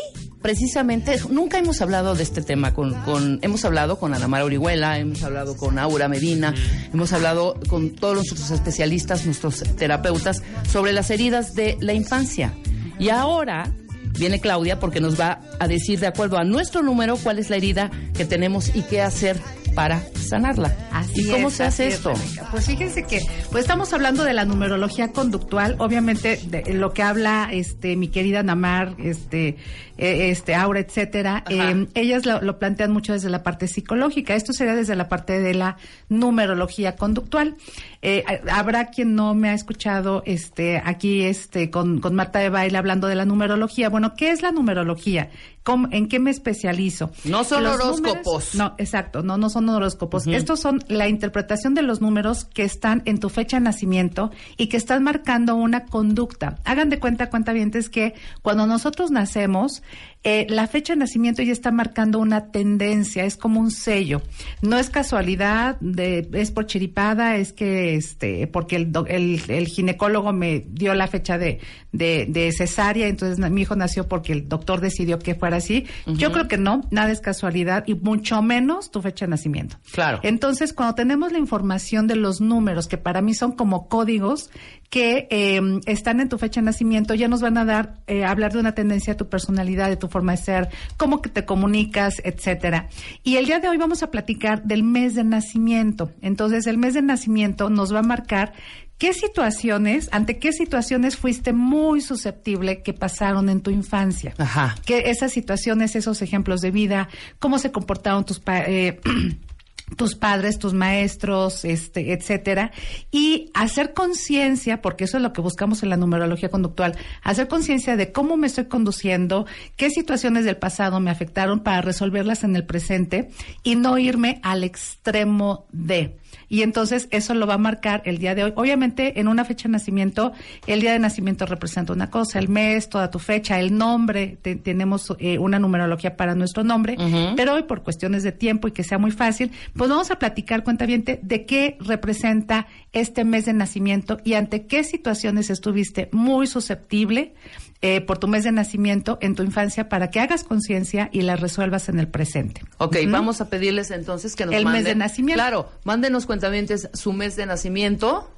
precisamente, 0.46 1.18
nunca 1.28 1.58
hemos 1.58 1.82
hablado 1.82 2.14
de 2.14 2.22
este 2.22 2.40
tema 2.40 2.72
con, 2.72 2.94
con 3.02 3.40
hemos 3.42 3.64
hablado 3.64 3.98
con 3.98 4.14
Ana 4.14 4.28
Mara 4.28 4.44
Orihuela, 4.44 4.96
hemos 4.96 5.24
hablado 5.24 5.56
con 5.56 5.76
Aura 5.76 6.06
Medina, 6.06 6.54
hemos 6.94 7.12
hablado 7.12 7.58
con 7.68 7.90
todos 7.90 8.14
nuestros 8.14 8.52
especialistas, 8.52 9.26
nuestros 9.26 9.64
terapeutas, 9.74 10.44
sobre 10.70 10.92
las 10.92 11.10
heridas 11.10 11.54
de 11.54 11.76
la 11.80 11.94
infancia. 11.94 12.54
Y 12.96 13.08
ahora 13.08 13.72
viene 14.16 14.38
Claudia 14.38 14.78
porque 14.78 15.00
nos 15.00 15.18
va 15.18 15.40
a 15.58 15.66
decir 15.66 15.98
de 15.98 16.06
acuerdo 16.06 16.38
a 16.38 16.44
nuestro 16.44 16.80
número 16.80 17.16
cuál 17.16 17.40
es 17.40 17.50
la 17.50 17.56
herida 17.56 17.90
que 18.16 18.24
tenemos 18.24 18.70
y 18.76 18.82
qué 18.82 19.02
hacer 19.02 19.40
para 19.76 20.00
sanarla. 20.14 20.74
Así 20.90 21.20
¿Y 21.20 21.30
cómo 21.30 21.48
es, 21.48 21.54
se 21.54 21.64
hace 21.64 21.86
es, 21.86 21.94
esto? 21.96 22.14
Pues 22.50 22.66
fíjense 22.66 23.04
que 23.04 23.20
pues 23.52 23.62
estamos 23.62 23.92
hablando 23.92 24.24
de 24.24 24.32
la 24.32 24.46
numerología 24.46 25.12
conductual, 25.12 25.76
obviamente 25.78 26.40
de 26.48 26.72
lo 26.72 26.92
que 26.92 27.02
habla 27.02 27.50
este 27.52 27.94
mi 27.94 28.08
querida 28.08 28.42
Namar, 28.42 28.94
este 28.98 29.58
eh, 29.98 30.30
este 30.30 30.54
Aura, 30.54 30.80
etcétera. 30.80 31.44
Eh, 31.50 31.86
ellas 31.94 32.24
lo, 32.24 32.40
lo 32.40 32.58
plantean 32.58 32.90
mucho 32.90 33.12
desde 33.12 33.28
la 33.28 33.42
parte 33.42 33.68
psicológica. 33.68 34.34
Esto 34.34 34.54
sería 34.54 34.74
desde 34.74 34.96
la 34.96 35.08
parte 35.08 35.40
de 35.40 35.52
la 35.54 35.76
numerología 36.08 36.96
conductual. 36.96 37.56
Eh, 38.00 38.24
habrá 38.50 38.86
quien 38.86 39.14
no 39.14 39.34
me 39.34 39.50
ha 39.50 39.54
escuchado 39.54 40.22
este 40.26 40.80
aquí 40.84 41.22
este 41.22 41.70
con, 41.70 42.00
con 42.00 42.14
Marta 42.14 42.38
de 42.38 42.48
Baile 42.48 42.78
hablando 42.78 43.08
de 43.08 43.14
la 43.14 43.26
numerología. 43.26 43.90
Bueno, 43.90 44.14
¿qué 44.16 44.30
es 44.30 44.42
la 44.42 44.52
numerología? 44.52 45.30
¿Cómo- 45.66 45.88
¿En 45.90 46.06
qué 46.06 46.20
me 46.20 46.30
especializo? 46.30 47.10
No 47.24 47.42
son 47.42 47.64
Los 47.64 47.74
horóscopos. 47.74 48.54
números- 48.54 48.54
no, 48.54 48.74
exacto, 48.78 49.24
no, 49.24 49.36
no 49.36 49.50
son 49.50 49.68
horóscopos. 49.68 50.28
Estos 50.28 50.60
son 50.60 50.78
la 50.86 51.08
interpretación 51.08 51.74
de 51.74 51.82
los 51.82 52.00
números 52.00 52.44
que 52.44 52.62
están 52.62 53.02
en 53.04 53.18
tu 53.18 53.30
fecha 53.30 53.56
de 53.56 53.62
nacimiento 53.64 54.30
y 54.56 54.68
que 54.68 54.76
están 54.76 55.02
marcando 55.02 55.56
una 55.56 55.86
conducta. 55.86 56.60
Hagan 56.64 56.88
de 56.88 57.00
cuenta, 57.00 57.30
cuentavientes, 57.30 57.88
que 57.90 58.14
cuando 58.42 58.68
nosotros 58.68 59.10
nacemos, 59.10 59.82
eh, 60.28 60.44
la 60.50 60.66
fecha 60.66 60.94
de 60.94 60.98
nacimiento 60.98 61.40
ya 61.40 61.52
está 61.52 61.70
marcando 61.70 62.18
una 62.18 62.50
tendencia, 62.50 63.24
es 63.24 63.36
como 63.36 63.60
un 63.60 63.70
sello. 63.70 64.22
No 64.60 64.76
es 64.76 64.90
casualidad, 64.90 65.78
de, 65.78 66.28
es 66.32 66.50
por 66.50 66.66
chiripada, 66.66 67.36
es 67.36 67.52
que 67.52 67.94
este, 67.94 68.48
porque 68.48 68.74
el, 68.74 68.92
el, 69.06 69.40
el 69.46 69.68
ginecólogo 69.68 70.32
me 70.32 70.64
dio 70.66 70.94
la 70.94 71.06
fecha 71.06 71.38
de, 71.38 71.60
de, 71.92 72.26
de 72.28 72.50
cesárea, 72.50 73.06
entonces 73.06 73.38
mi 73.52 73.60
hijo 73.60 73.76
nació 73.76 74.08
porque 74.08 74.32
el 74.32 74.48
doctor 74.48 74.80
decidió 74.80 75.20
que 75.20 75.36
fuera 75.36 75.58
así. 75.58 75.86
Yo 76.06 76.32
creo 76.32 76.48
que 76.48 76.58
no, 76.58 76.80
nada 76.90 77.12
es 77.12 77.20
casualidad 77.20 77.84
y 77.86 77.94
mucho 77.94 78.42
menos 78.42 78.90
tu 78.90 79.02
fecha 79.02 79.26
de 79.26 79.30
nacimiento. 79.30 79.76
Claro. 79.92 80.18
Entonces, 80.24 80.72
cuando 80.72 80.96
tenemos 80.96 81.30
la 81.30 81.38
información 81.38 82.08
de 82.08 82.16
los 82.16 82.40
números, 82.40 82.88
que 82.88 82.98
para 82.98 83.20
mí 83.22 83.32
son 83.32 83.52
como 83.52 83.86
códigos 83.86 84.50
que 84.90 85.26
eh, 85.30 85.60
están 85.86 86.20
en 86.20 86.28
tu 86.28 86.38
fecha 86.38 86.60
de 86.60 86.64
nacimiento, 86.66 87.14
ya 87.14 87.28
nos 87.28 87.40
van 87.40 87.58
a 87.58 87.64
dar, 87.64 87.94
eh, 88.06 88.24
hablar 88.24 88.52
de 88.52 88.60
una 88.60 88.72
tendencia 88.74 89.14
de 89.14 89.18
tu 89.18 89.28
personalidad, 89.28 89.88
de 89.88 89.96
tu 89.96 90.08
forma 90.08 90.32
de 90.32 90.38
ser, 90.38 90.68
cómo 90.96 91.20
que 91.22 91.28
te 91.28 91.44
comunicas, 91.44 92.20
etcétera. 92.24 92.88
Y 93.22 93.36
el 93.36 93.46
día 93.46 93.58
de 93.60 93.68
hoy 93.68 93.76
vamos 93.76 94.02
a 94.02 94.10
platicar 94.10 94.62
del 94.64 94.82
mes 94.82 95.14
de 95.14 95.24
nacimiento. 95.24 96.10
Entonces, 96.22 96.66
el 96.66 96.78
mes 96.78 96.94
de 96.94 97.02
nacimiento 97.02 97.70
nos 97.70 97.94
va 97.94 98.00
a 98.00 98.02
marcar 98.02 98.52
¿Qué 98.98 99.12
situaciones, 99.12 100.08
ante 100.10 100.38
qué 100.38 100.54
situaciones 100.54 101.18
fuiste 101.18 101.52
muy 101.52 102.00
susceptible 102.00 102.82
que 102.82 102.94
pasaron 102.94 103.50
en 103.50 103.60
tu 103.60 103.70
infancia? 103.70 104.32
Ajá. 104.38 104.74
Que 104.86 105.10
esas 105.10 105.32
situaciones, 105.32 105.94
esos 105.96 106.22
ejemplos 106.22 106.62
de 106.62 106.70
vida, 106.70 107.08
cómo 107.38 107.58
se 107.58 107.70
comportaron 107.70 108.24
tus 108.24 108.40
pa- 108.40 108.60
eh, 108.66 108.98
tus 109.94 110.16
padres, 110.16 110.58
tus 110.58 110.74
maestros, 110.74 111.64
este, 111.64 112.12
etcétera, 112.12 112.72
y 113.12 113.50
hacer 113.54 113.94
conciencia, 113.94 114.82
porque 114.82 115.04
eso 115.04 115.18
es 115.18 115.22
lo 115.22 115.32
que 115.32 115.40
buscamos 115.40 115.82
en 115.82 115.90
la 115.90 115.96
numerología 115.96 116.48
conductual, 116.48 116.96
hacer 117.22 117.46
conciencia 117.46 117.96
de 117.96 118.10
cómo 118.10 118.36
me 118.36 118.48
estoy 118.48 118.64
conduciendo, 118.64 119.46
qué 119.76 119.90
situaciones 119.90 120.44
del 120.44 120.56
pasado 120.56 120.98
me 120.98 121.10
afectaron 121.10 121.60
para 121.60 121.82
resolverlas 121.82 122.42
en 122.42 122.56
el 122.56 122.66
presente 122.66 123.30
y 123.62 123.76
no 123.76 123.96
irme 123.98 124.40
al 124.42 124.64
extremo 124.64 125.66
de. 125.70 126.16
Y 126.48 126.62
entonces 126.62 127.08
eso 127.10 127.34
lo 127.34 127.46
va 127.46 127.54
a 127.54 127.58
marcar 127.58 128.02
el 128.04 128.18
día 128.18 128.34
de 128.34 128.44
hoy. 128.44 128.52
Obviamente, 128.56 129.18
en 129.20 129.28
una 129.28 129.44
fecha 129.44 129.68
de 129.68 129.72
nacimiento, 129.72 130.32
el 130.66 130.80
día 130.80 130.92
de 130.92 130.98
nacimiento 130.98 131.44
representa 131.46 131.92
una 131.92 132.10
cosa, 132.10 132.38
el 132.38 132.48
mes, 132.48 132.88
toda 132.88 133.10
tu 133.10 133.18
fecha, 133.18 133.58
el 133.58 133.76
nombre, 133.76 134.38
te- 134.42 134.56
tenemos 134.56 135.14
eh, 135.18 135.38
una 135.38 135.58
numerología 135.58 136.16
para 136.16 136.34
nuestro 136.34 136.62
nombre, 136.64 136.96
pero 137.36 137.54
hoy 137.54 137.64
por 137.64 137.82
cuestiones 137.82 138.22
de 138.22 138.32
tiempo 138.32 138.68
y 138.68 138.72
que 138.72 138.84
sea 138.84 138.98
muy 138.98 139.10
fácil, 139.10 139.50
pues 139.74 139.90
vamos 139.90 140.10
a 140.10 140.18
platicar, 140.18 140.62
cuentaviente, 140.64 141.18
de 141.22 141.46
qué 141.46 141.76
representa 141.80 142.66
este 142.92 143.24
mes 143.24 143.44
de 143.46 143.52
nacimiento 143.52 144.18
y 144.24 144.34
ante 144.34 144.66
qué 144.66 144.84
situaciones 144.84 145.50
estuviste 145.50 146.08
muy 146.12 146.46
susceptible 146.46 147.34
eh, 147.82 148.00
por 148.00 148.18
tu 148.18 148.26
mes 148.28 148.44
de 148.44 148.52
nacimiento 148.52 149.18
en 149.20 149.34
tu 149.34 149.42
infancia 149.42 149.88
para 149.88 150.10
que 150.10 150.20
hagas 150.20 150.44
conciencia 150.44 151.08
y 151.12 151.22
la 151.22 151.36
resuelvas 151.36 151.88
en 151.88 151.98
el 151.98 152.08
presente. 152.08 152.62
Ok, 152.78 152.96
vamos 153.08 153.40
a 153.40 153.50
pedirles 153.50 153.90
entonces 153.90 154.34
que 154.34 154.46
nos 154.46 154.54
El 154.54 154.64
mes 154.64 154.72
manden. 154.72 154.84
de 154.84 154.94
nacimiento. 154.96 155.40
Claro, 155.42 155.70
mándenos 155.84 156.26
cuentavientes 156.26 156.88
su 156.94 157.12
mes 157.12 157.36
de 157.36 157.46
nacimiento. 157.46 158.30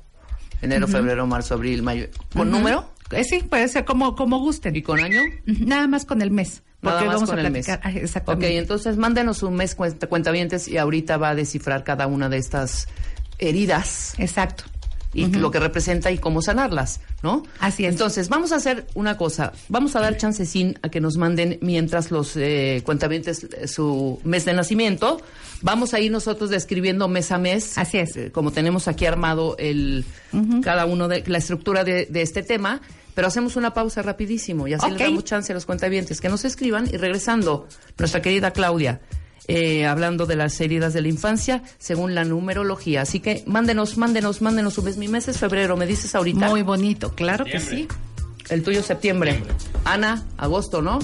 Enero, 0.61 0.89
febrero, 0.89 1.27
marzo, 1.27 1.55
abril, 1.55 1.83
mayo. 1.83 2.07
¿Con 2.35 2.51
número? 2.51 2.85
Eh, 3.13 3.23
sí, 3.25 3.39
puede 3.49 3.69
ser 3.69 3.85
como, 3.85 4.17
como 4.17 4.39
gusten. 4.41 4.75
¿Y 4.77 4.83
con 4.83 4.99
año? 5.01 5.21
Nada 5.47 5.87
más 5.87 6.05
con 6.05 6.21
el 6.21 6.31
mes. 6.33 6.63
Nada 6.83 6.97
Porque 6.99 7.07
más 7.07 7.15
vamos 7.17 7.31
con 7.31 7.39
a 7.39 7.43
el 7.43 7.51
mes. 7.53 7.67
platicar. 7.67 7.81
Ah, 7.89 7.95
Ok, 7.97 8.03
exactamente. 8.03 8.59
entonces 8.59 8.97
mándenos 8.97 9.43
un 9.43 9.55
mes 9.55 9.75
cuenta, 9.75 10.07
cuentavientes 10.09 10.69
y 10.69 10.77
ahorita 10.79 11.17
va 11.17 11.31
a 11.31 11.35
descifrar 11.35 11.85
cada 11.85 12.07
una 12.07 12.29
de 12.29 12.39
estas 12.39 12.87
heridas 13.39 14.15
Exacto. 14.19 14.65
Y 15.15 15.27
lo 15.27 15.51
que 15.51 15.59
representa 15.59 16.11
y 16.11 16.19
cómo 16.19 16.43
sanarlas, 16.43 17.01
¿no? 17.23 17.43
Así 17.61 17.85
es. 17.87 17.93
Entonces, 17.93 18.29
vamos 18.29 18.53
a 18.53 18.57
hacer 18.57 18.87
una 18.95 19.17
cosa. 19.17 19.53
Vamos 19.69 19.97
a 19.97 20.01
dar 20.01 20.17
chancecín 20.19 20.79
a 20.83 20.91
que 20.91 21.01
nos 21.01 21.17
manden 21.17 21.59
mientras 21.63 22.11
los 22.11 22.37
eh, 22.37 22.83
cuentavientes 22.85 23.45
eh, 23.45 23.67
su 23.69 24.21
mes 24.25 24.45
de 24.45 24.53
nacimiento. 24.53 25.21
Vamos 25.63 25.95
a 25.95 26.01
ir 26.01 26.13
nosotros 26.13 26.51
describiendo 26.51 27.09
mes 27.09 27.33
a 27.33 27.39
mes. 27.39 27.79
Así 27.79 27.99
es. 27.99 28.17
eh, 28.17 28.31
como 28.31 28.51
tenemos 28.53 28.87
aquí 28.87 29.07
armado 29.07 29.57
el 29.59 30.05
cada 30.63 30.85
uno 30.85 31.09
de 31.09 31.25
la 31.27 31.39
estructura 31.39 31.85
de, 31.85 32.07
de 32.07 32.23
este 32.23 32.43
tema. 32.43 32.81
Pero 33.15 33.27
hacemos 33.27 33.57
una 33.57 33.75
pausa 33.75 34.01
rapidísimo 34.03 34.69
y 34.69 34.75
así 34.75 34.85
Ok. 34.87 34.93
les 34.93 35.01
damos 35.01 35.25
chance 35.25 35.51
a 35.53 35.55
los 35.55 35.67
cuentavientes 35.67 36.21
que 36.21 36.29
nos 36.29 36.45
escriban 36.45 36.87
y 36.93 36.99
regresando, 36.99 37.67
nuestra 37.99 38.23
querida 38.23 38.53
Claudia, 38.53 39.01
eh, 39.49 39.87
hablando 39.87 40.27
de 40.27 40.37
las 40.37 40.61
heridas 40.61 40.93
de 40.93 41.01
la 41.03 41.09
infancia 41.09 41.63
según 41.79 42.15
la 42.15 42.25
numerología. 42.25 43.03
Así 43.03 43.19
que 43.21 43.43
mándenos, 43.47 43.97
mándenos, 43.97 44.43
mándenos 44.43 44.75
su 44.75 44.83
mes. 44.83 44.97
Mi 44.99 45.09
mes 45.09 45.27
es 45.29 45.39
febrero, 45.39 45.77
me 45.77 45.87
dices 45.87 46.15
ahorita. 46.15 46.49
Muy 46.49 46.63
bonito, 46.63 47.15
claro 47.15 47.45
que 47.45 47.59
sí. 47.61 47.89
El 48.51 48.63
tuyo 48.63 48.83
septiembre. 48.83 49.43
Ana, 49.85 50.25
agosto, 50.37 50.81
¿no? 50.83 50.99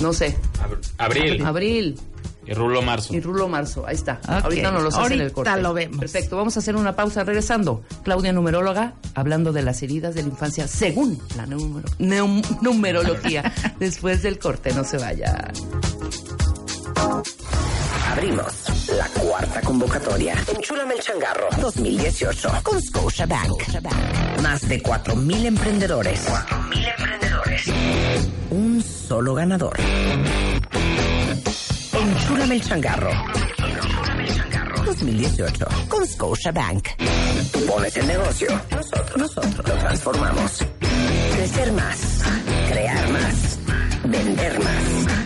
No 0.00 0.12
sé. 0.12 0.36
Ab- 0.60 0.78
Abril. 0.98 1.44
Abril 1.44 2.00
Y 2.46 2.54
Rulo 2.54 2.80
marzo. 2.82 3.14
y 3.14 3.20
Rulo 3.20 3.48
marzo. 3.48 3.86
Ahí 3.86 3.94
está. 3.94 4.18
Ahorita 4.26 4.70
nos 4.72 4.82
los 4.82 4.94
hacen 4.94 5.12
el 5.12 5.20
Ahorita 5.20 5.34
corte. 5.34 5.62
lo 5.62 5.74
vemos. 5.74 6.00
Perfecto. 6.00 6.36
Vamos 6.36 6.56
a 6.56 6.60
hacer 6.60 6.74
una 6.74 6.96
pausa 6.96 7.22
regresando. 7.22 7.82
Claudia 8.02 8.32
numeróloga 8.32 8.94
hablando 9.14 9.52
de 9.52 9.62
las 9.62 9.82
heridas 9.82 10.14
de 10.14 10.22
la 10.22 10.28
infancia 10.30 10.66
según 10.66 11.20
la 11.36 11.46
neum- 11.46 12.60
numerología. 12.62 13.52
Después 13.78 14.22
del 14.22 14.38
corte, 14.38 14.72
no 14.72 14.84
se 14.84 14.96
vaya. 14.98 15.52
Abrimos 18.12 18.88
la 18.96 19.06
cuarta 19.20 19.60
convocatoria. 19.62 20.34
Enchúlame 20.54 20.94
el 20.94 21.00
changarro 21.00 21.48
2018 21.60 22.50
con 22.62 22.80
Scotiabank. 22.80 23.62
Más 24.42 24.68
de 24.68 24.82
4.000 24.82 25.46
emprendedores. 25.46 26.28
4.000 26.28 26.94
emprendedores. 26.98 27.72
Un 28.50 28.82
solo 28.82 29.34
ganador. 29.34 29.78
Enchúlame 31.92 32.54
el 32.56 32.62
changarro. 32.62 33.10
2018 34.84 35.66
con 35.88 36.06
Scotiabank. 36.06 36.88
Tú 37.52 37.66
pones 37.66 37.96
el 37.96 38.06
negocio. 38.06 38.48
Nosotros, 38.70 39.16
nosotros 39.16 39.68
lo 39.68 39.74
transformamos. 39.74 40.64
Crecer 41.34 41.72
más. 41.72 42.22
Crear 42.68 43.08
más. 43.10 43.58
Vender 44.04 44.58
más. 44.58 45.21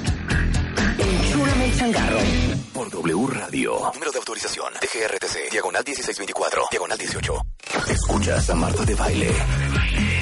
Por 2.73 2.91
W 2.91 3.27
Radio. 3.27 3.73
Número 3.93 4.11
de 4.11 4.19
autorización. 4.19 4.73
DGRTC. 4.81 5.51
Diagonal 5.51 5.83
1624. 5.85 6.63
Diagonal 6.71 6.97
18. 6.97 7.47
Escuchas 7.91 8.49
a 8.49 8.55
Marta 8.55 8.85
de 8.87 8.95
Baile. 8.95 9.31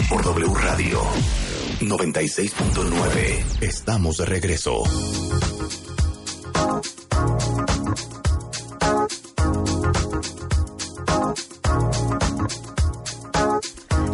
Por 0.08 0.24
W 0.24 0.52
Radio. 0.54 1.00
96.9. 1.80 3.62
Estamos 3.62 4.16
de 4.16 4.26
regreso. 4.26 4.82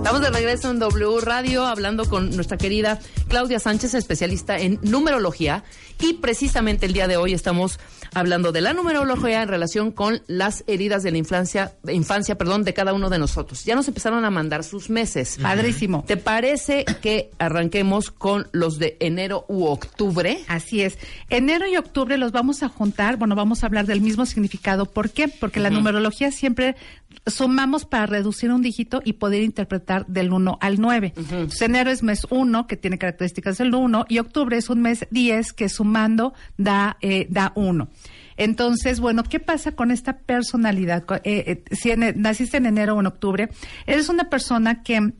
Estamos 0.00 0.22
de 0.22 0.30
regreso 0.30 0.70
en 0.70 0.78
W 0.78 1.20
Radio 1.20 1.66
hablando 1.66 2.08
con 2.08 2.30
nuestra 2.30 2.56
querida 2.56 2.98
Claudia 3.28 3.58
Sánchez, 3.58 3.92
especialista 3.92 4.58
en 4.58 4.78
numerología. 4.80 5.62
Y 6.00 6.14
precisamente 6.14 6.86
el 6.86 6.94
día 6.94 7.06
de 7.06 7.18
hoy 7.18 7.34
estamos 7.34 7.78
hablando 8.14 8.50
de 8.50 8.62
la 8.62 8.72
numerología 8.72 9.42
en 9.42 9.48
relación 9.48 9.92
con 9.92 10.22
las 10.26 10.64
heridas 10.66 11.02
de 11.02 11.10
la 11.10 11.18
infancia, 11.18 11.74
de 11.82 11.92
infancia 11.92 12.38
perdón, 12.38 12.64
de 12.64 12.72
cada 12.72 12.94
uno 12.94 13.10
de 13.10 13.18
nosotros. 13.18 13.66
Ya 13.66 13.74
nos 13.74 13.88
empezaron 13.88 14.24
a 14.24 14.30
mandar 14.30 14.64
sus 14.64 14.88
meses. 14.88 15.38
Padrísimo. 15.40 16.02
¿Te 16.06 16.16
parece 16.16 16.86
que 17.02 17.30
arranquemos 17.38 18.10
con 18.10 18.48
los 18.52 18.78
de 18.78 18.96
enero 19.00 19.44
u 19.48 19.66
octubre? 19.66 20.40
Así 20.48 20.80
es. 20.80 20.98
Enero 21.28 21.68
y 21.68 21.76
octubre 21.76 22.16
los 22.16 22.32
vamos 22.32 22.62
a 22.62 22.70
juntar. 22.70 23.18
Bueno, 23.18 23.34
vamos 23.34 23.62
a 23.62 23.66
hablar 23.66 23.84
del 23.84 24.00
mismo 24.00 24.24
significado. 24.24 24.86
¿Por 24.86 25.10
qué? 25.10 25.28
Porque 25.28 25.60
la 25.60 25.68
numerología 25.68 26.32
siempre 26.32 26.74
sumamos 27.26 27.84
para 27.84 28.06
reducir 28.06 28.50
un 28.52 28.62
dígito 28.62 29.02
y 29.04 29.14
poder 29.14 29.42
interpretar 29.42 30.06
del 30.06 30.32
1 30.32 30.58
al 30.60 30.80
9. 30.80 31.12
Entonces, 31.16 31.60
enero 31.62 31.90
es 31.90 32.02
mes 32.02 32.26
1, 32.30 32.66
que 32.66 32.76
tiene 32.76 32.98
características 32.98 33.58
del 33.58 33.74
1, 33.74 34.06
y 34.08 34.18
octubre 34.18 34.56
es 34.56 34.70
un 34.70 34.80
mes 34.82 35.06
10, 35.10 35.52
que 35.52 35.68
sumando 35.68 36.32
da, 36.56 36.96
eh, 37.00 37.26
da 37.30 37.52
1. 37.54 37.88
Entonces, 38.36 39.00
bueno, 39.00 39.22
¿qué 39.22 39.38
pasa 39.38 39.72
con 39.72 39.90
esta 39.90 40.18
personalidad? 40.18 41.04
Eh, 41.24 41.44
eh, 41.46 41.64
si 41.74 41.90
en- 41.90 42.20
naciste 42.22 42.56
en 42.56 42.66
enero 42.66 42.96
o 42.96 43.00
en 43.00 43.06
octubre, 43.06 43.50
eres 43.86 44.08
una 44.08 44.30
persona 44.30 44.82
que 44.82 45.12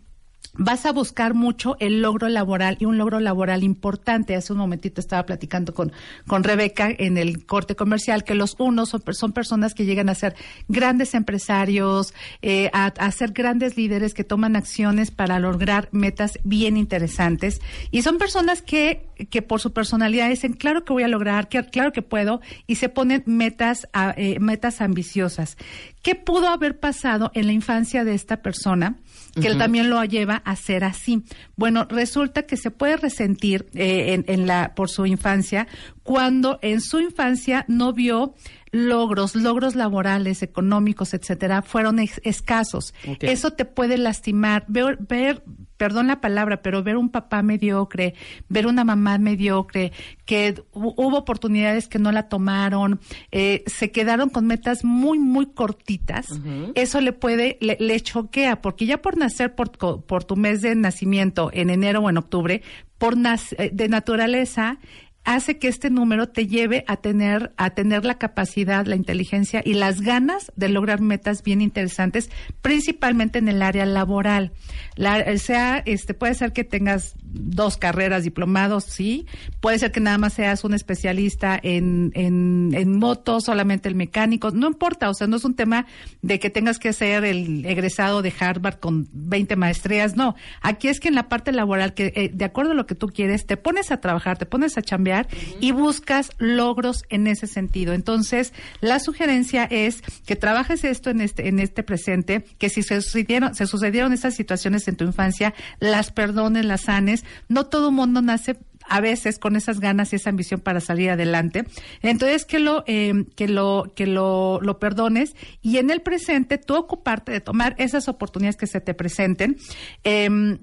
vas 0.55 0.85
a 0.85 0.93
buscar 0.93 1.35
mucho 1.35 1.77
el 1.81 2.03
logro 2.03 2.29
laboral 2.29 2.77
y 2.81 2.85
un 2.85 2.99
logro 2.99 3.21
laboral 3.21 3.63
importante. 3.63 4.35
Hace 4.35 4.53
un 4.53 4.59
momentito 4.59 5.01
estaba 5.01 5.25
platicando 5.25 5.73
con, 5.75 5.93
con 6.27 6.43
Rebeca 6.45 6.89
en 6.91 7.19
el 7.19 7.47
corte 7.47 7.77
comercial 7.77 8.25
que 8.25 8.35
los 8.35 8.57
unos 8.59 8.89
son, 8.91 9.01
per- 9.01 9.15
son 9.15 9.33
personas 9.33 9.75
que 9.75 9.85
llegan 9.85 10.09
a 10.09 10.15
ser 10.15 10.35
grandes 10.69 11.15
empresarios, 11.15 12.15
eh, 12.43 12.69
a, 12.73 12.87
a 12.87 13.11
ser 13.13 13.33
grandes 13.33 13.77
líderes 13.77 14.13
que 14.13 14.25
toman 14.25 14.57
acciones 14.57 15.11
para 15.11 15.39
lograr 15.39 15.89
metas 15.93 16.39
bien 16.45 16.77
interesantes. 16.77 17.61
Y 17.91 18.03
son 18.03 18.19
personas 18.19 18.63
que, 18.63 19.07
que 19.31 19.43
por 19.43 19.61
su 19.61 19.73
personalidad 19.73 20.29
dicen, 20.29 20.53
claro 20.55 20.85
que 20.85 20.93
voy 20.93 21.05
a 21.05 21.09
lograr, 21.09 21.49
que, 21.49 21.65
claro 21.65 21.93
que 21.93 22.03
puedo, 22.03 22.41
y 22.67 22.75
se 22.75 22.89
ponen 22.89 23.23
metas, 23.27 23.89
a- 23.93 24.15
eh, 24.17 24.39
metas 24.41 24.81
ambiciosas. 24.81 25.57
¿Qué 26.03 26.15
pudo 26.15 26.49
haber 26.49 26.79
pasado 26.81 27.31
en 27.35 27.47
la 27.47 27.53
infancia 27.53 28.05
de 28.05 28.15
esta 28.15 28.39
persona? 28.39 28.97
Que 29.39 29.47
él 29.49 29.59
también 29.59 29.91
lo 29.91 30.03
lleva 30.05 30.37
a 30.45 30.57
ser 30.57 30.85
así. 30.85 31.23
Bueno, 31.57 31.87
resulta 31.89 32.43
que 32.45 32.57
se 32.57 32.71
puede 32.71 32.97
resentir 32.97 33.67
eh, 33.75 34.15
en, 34.15 34.25
en 34.29 34.47
la 34.47 34.75
por 34.75 34.89
su 34.89 35.07
infancia 35.07 35.67
cuando 36.03 36.59
en 36.63 36.81
su 36.81 36.99
infancia 37.01 37.65
no 37.69 37.93
vio 37.93 38.35
logros, 38.73 39.35
logros 39.35 39.75
laborales, 39.75 40.43
económicos, 40.43 41.13
etcétera, 41.15 41.63
fueron 41.63 41.99
ex- 41.99 42.21
escasos. 42.25 42.95
Eso 43.21 43.53
te 43.53 43.65
puede 43.65 43.99
lastimar. 43.99 44.65
Ver, 44.69 44.97
ver, 45.01 45.43
perdón 45.81 46.09
la 46.09 46.21
palabra, 46.21 46.61
pero 46.61 46.83
ver 46.83 46.99
un 46.99 47.09
papá 47.09 47.43
mediocre, 47.43 48.13
ver 48.51 48.67
una 48.67 48.85
mamá 48.85 49.17
mediocre, 49.17 49.93
que 50.27 50.57
hu- 50.75 50.93
hubo 50.95 51.17
oportunidades 51.17 51.89
que 51.89 51.99
no 51.99 52.13
la 52.13 52.29
tomaron, 52.29 53.01
eh, 53.33 53.65
se 53.67 53.91
quedaron 53.91 54.29
con 54.29 54.47
metas 54.47 54.85
muy, 54.85 55.19
muy 55.19 55.47
cortitas, 55.47 56.27
eso 56.75 57.01
le 57.01 57.15
puede, 57.15 57.57
le, 57.63 57.79
le 57.81 57.99
choquea, 57.99 58.61
porque 58.61 58.85
ya 58.85 59.01
por 59.01 59.17
nacer 59.17 59.55
por, 59.55 59.71
por 60.05 60.25
tu 60.25 60.37
mes 60.37 60.61
de 60.61 60.75
nacimiento 60.75 61.49
en 61.55 61.71
enero 61.71 62.01
o 62.01 62.11
en 62.11 62.19
octubre, 62.19 62.61
por 62.99 63.17
eh, 63.57 63.71
de 63.73 63.89
naturaleza, 63.89 64.77
hace 65.25 65.59
que 65.59 65.69
este 65.69 65.91
número 65.91 66.29
te 66.29 66.47
lleve 66.47 66.85
a 66.87 66.97
tener 66.97 67.53
a 67.57 67.71
tener 67.71 68.05
la 68.05 68.19
capacidad, 68.19 68.87
la 68.87 68.97
inteligencia 68.97 69.63
y 69.65 69.75
las 69.75 70.01
ganas 70.01 70.53
de 70.57 70.69
lograr 70.69 71.01
metas 71.01 71.43
bien 71.43 71.61
interesantes, 71.61 72.31
principalmente 72.63 73.39
en 73.39 73.49
el 73.49 73.63
área 73.63 73.87
laboral. 73.87 74.53
La, 74.97 75.25
sea, 75.39 75.83
este, 75.85 76.15
puede 76.15 76.35
ser 76.35 76.53
que 76.53 76.65
tengas 76.65 77.15
dos 77.33 77.77
carreras 77.77 78.25
diplomados, 78.25 78.85
sí. 78.85 79.27
Puede 79.61 79.79
ser 79.79 79.93
que 79.93 80.01
nada 80.01 80.19
más 80.19 80.35
seas 80.35 80.65
un 80.65 80.75
especialista 80.75 81.59
en, 81.63 82.13
en, 82.15 82.71
en 82.75 82.99
motos, 82.99 83.45
solamente 83.45 83.89
el 83.89 83.95
mecánico. 83.95 84.51
No 84.51 84.67
importa, 84.67 85.09
o 85.11 85.15
sea, 85.15 85.27
no 85.27 85.37
es 85.37 85.45
un 85.45 85.55
tema 85.55 85.87
de 86.23 86.39
que 86.39 86.51
tengas 86.51 86.79
que 86.79 86.93
ser 86.93 87.25
el 87.25 87.65
egresado 87.67 88.23
de 88.23 88.33
Harvard 88.39 88.79
con 88.79 89.09
20 89.13 89.57
maestrías, 89.57 90.17
no. 90.17 90.35
Aquí 90.61 90.89
es 90.89 91.01
que 91.01 91.09
en 91.09 91.15
la 91.15 91.29
parte 91.29 91.53
laboral, 91.53 91.95
que 91.95 92.13
eh, 92.17 92.31
de 92.33 92.45
acuerdo 92.45 92.73
a 92.73 92.75
lo 92.75 92.87
que 92.87 92.95
tú 92.95 93.09
quieres, 93.09 93.47
te 93.47 93.57
pones 93.57 93.91
a 93.91 94.01
trabajar, 94.01 94.39
te 94.39 94.47
pones 94.47 94.77
a 94.79 94.83
chambear 94.83 95.29
y 95.61 95.73
buscas 95.73 96.31
logros 96.39 97.05
en 97.09 97.27
ese 97.27 97.47
sentido. 97.47 97.93
Entonces, 97.93 98.53
la 98.81 98.99
sugerencia 98.99 99.65
es 99.65 100.03
que 100.27 100.37
trabajes 100.37 100.85
esto 100.85 101.11
en 101.11 101.21
este, 101.21 101.49
en 101.49 101.59
este 101.59 101.83
presente, 101.83 102.45
que 102.59 102.69
si 102.69 102.83
se 102.83 103.01
sucedieron, 103.01 103.55
se 103.55 103.67
sucedieron 103.67 104.13
estas 104.13 104.35
situaciones 104.35 104.87
en 104.89 104.97
tu 104.97 105.05
infancia, 105.05 105.55
las 105.79 106.11
perdones, 106.13 106.65
las 106.65 106.83
sanes. 106.83 107.20
No 107.49 107.67
todo 107.67 107.91
mundo 107.91 108.23
nace 108.23 108.57
a 108.89 109.01
veces 109.01 109.39
con 109.39 109.57
esas 109.57 109.81
ganas 109.81 110.13
y 110.13 110.17
esa 110.17 110.31
ambición 110.31 110.61
para 110.61 110.81
salir 110.81 111.11
adelante. 111.11 111.65
Entonces 112.03 112.45
que 112.45 112.59
lo 112.59 112.83
eh, 112.87 113.25
que 113.37 113.49
lo 113.49 113.93
que 113.95 114.07
lo, 114.07 114.61
lo 114.61 114.79
perdones 114.79 115.35
y 115.63 115.79
en 115.79 115.91
el 115.91 116.01
presente 116.03 116.59
tú 116.59 116.75
ocuparte 116.75 117.33
de 117.33 117.41
tomar 117.41 117.75
esas 117.79 118.09
oportunidades 118.09 118.57
que 118.57 118.67
se 118.67 118.81
te 118.81 118.95
presenten. 118.95 119.57
Em, 120.03 120.59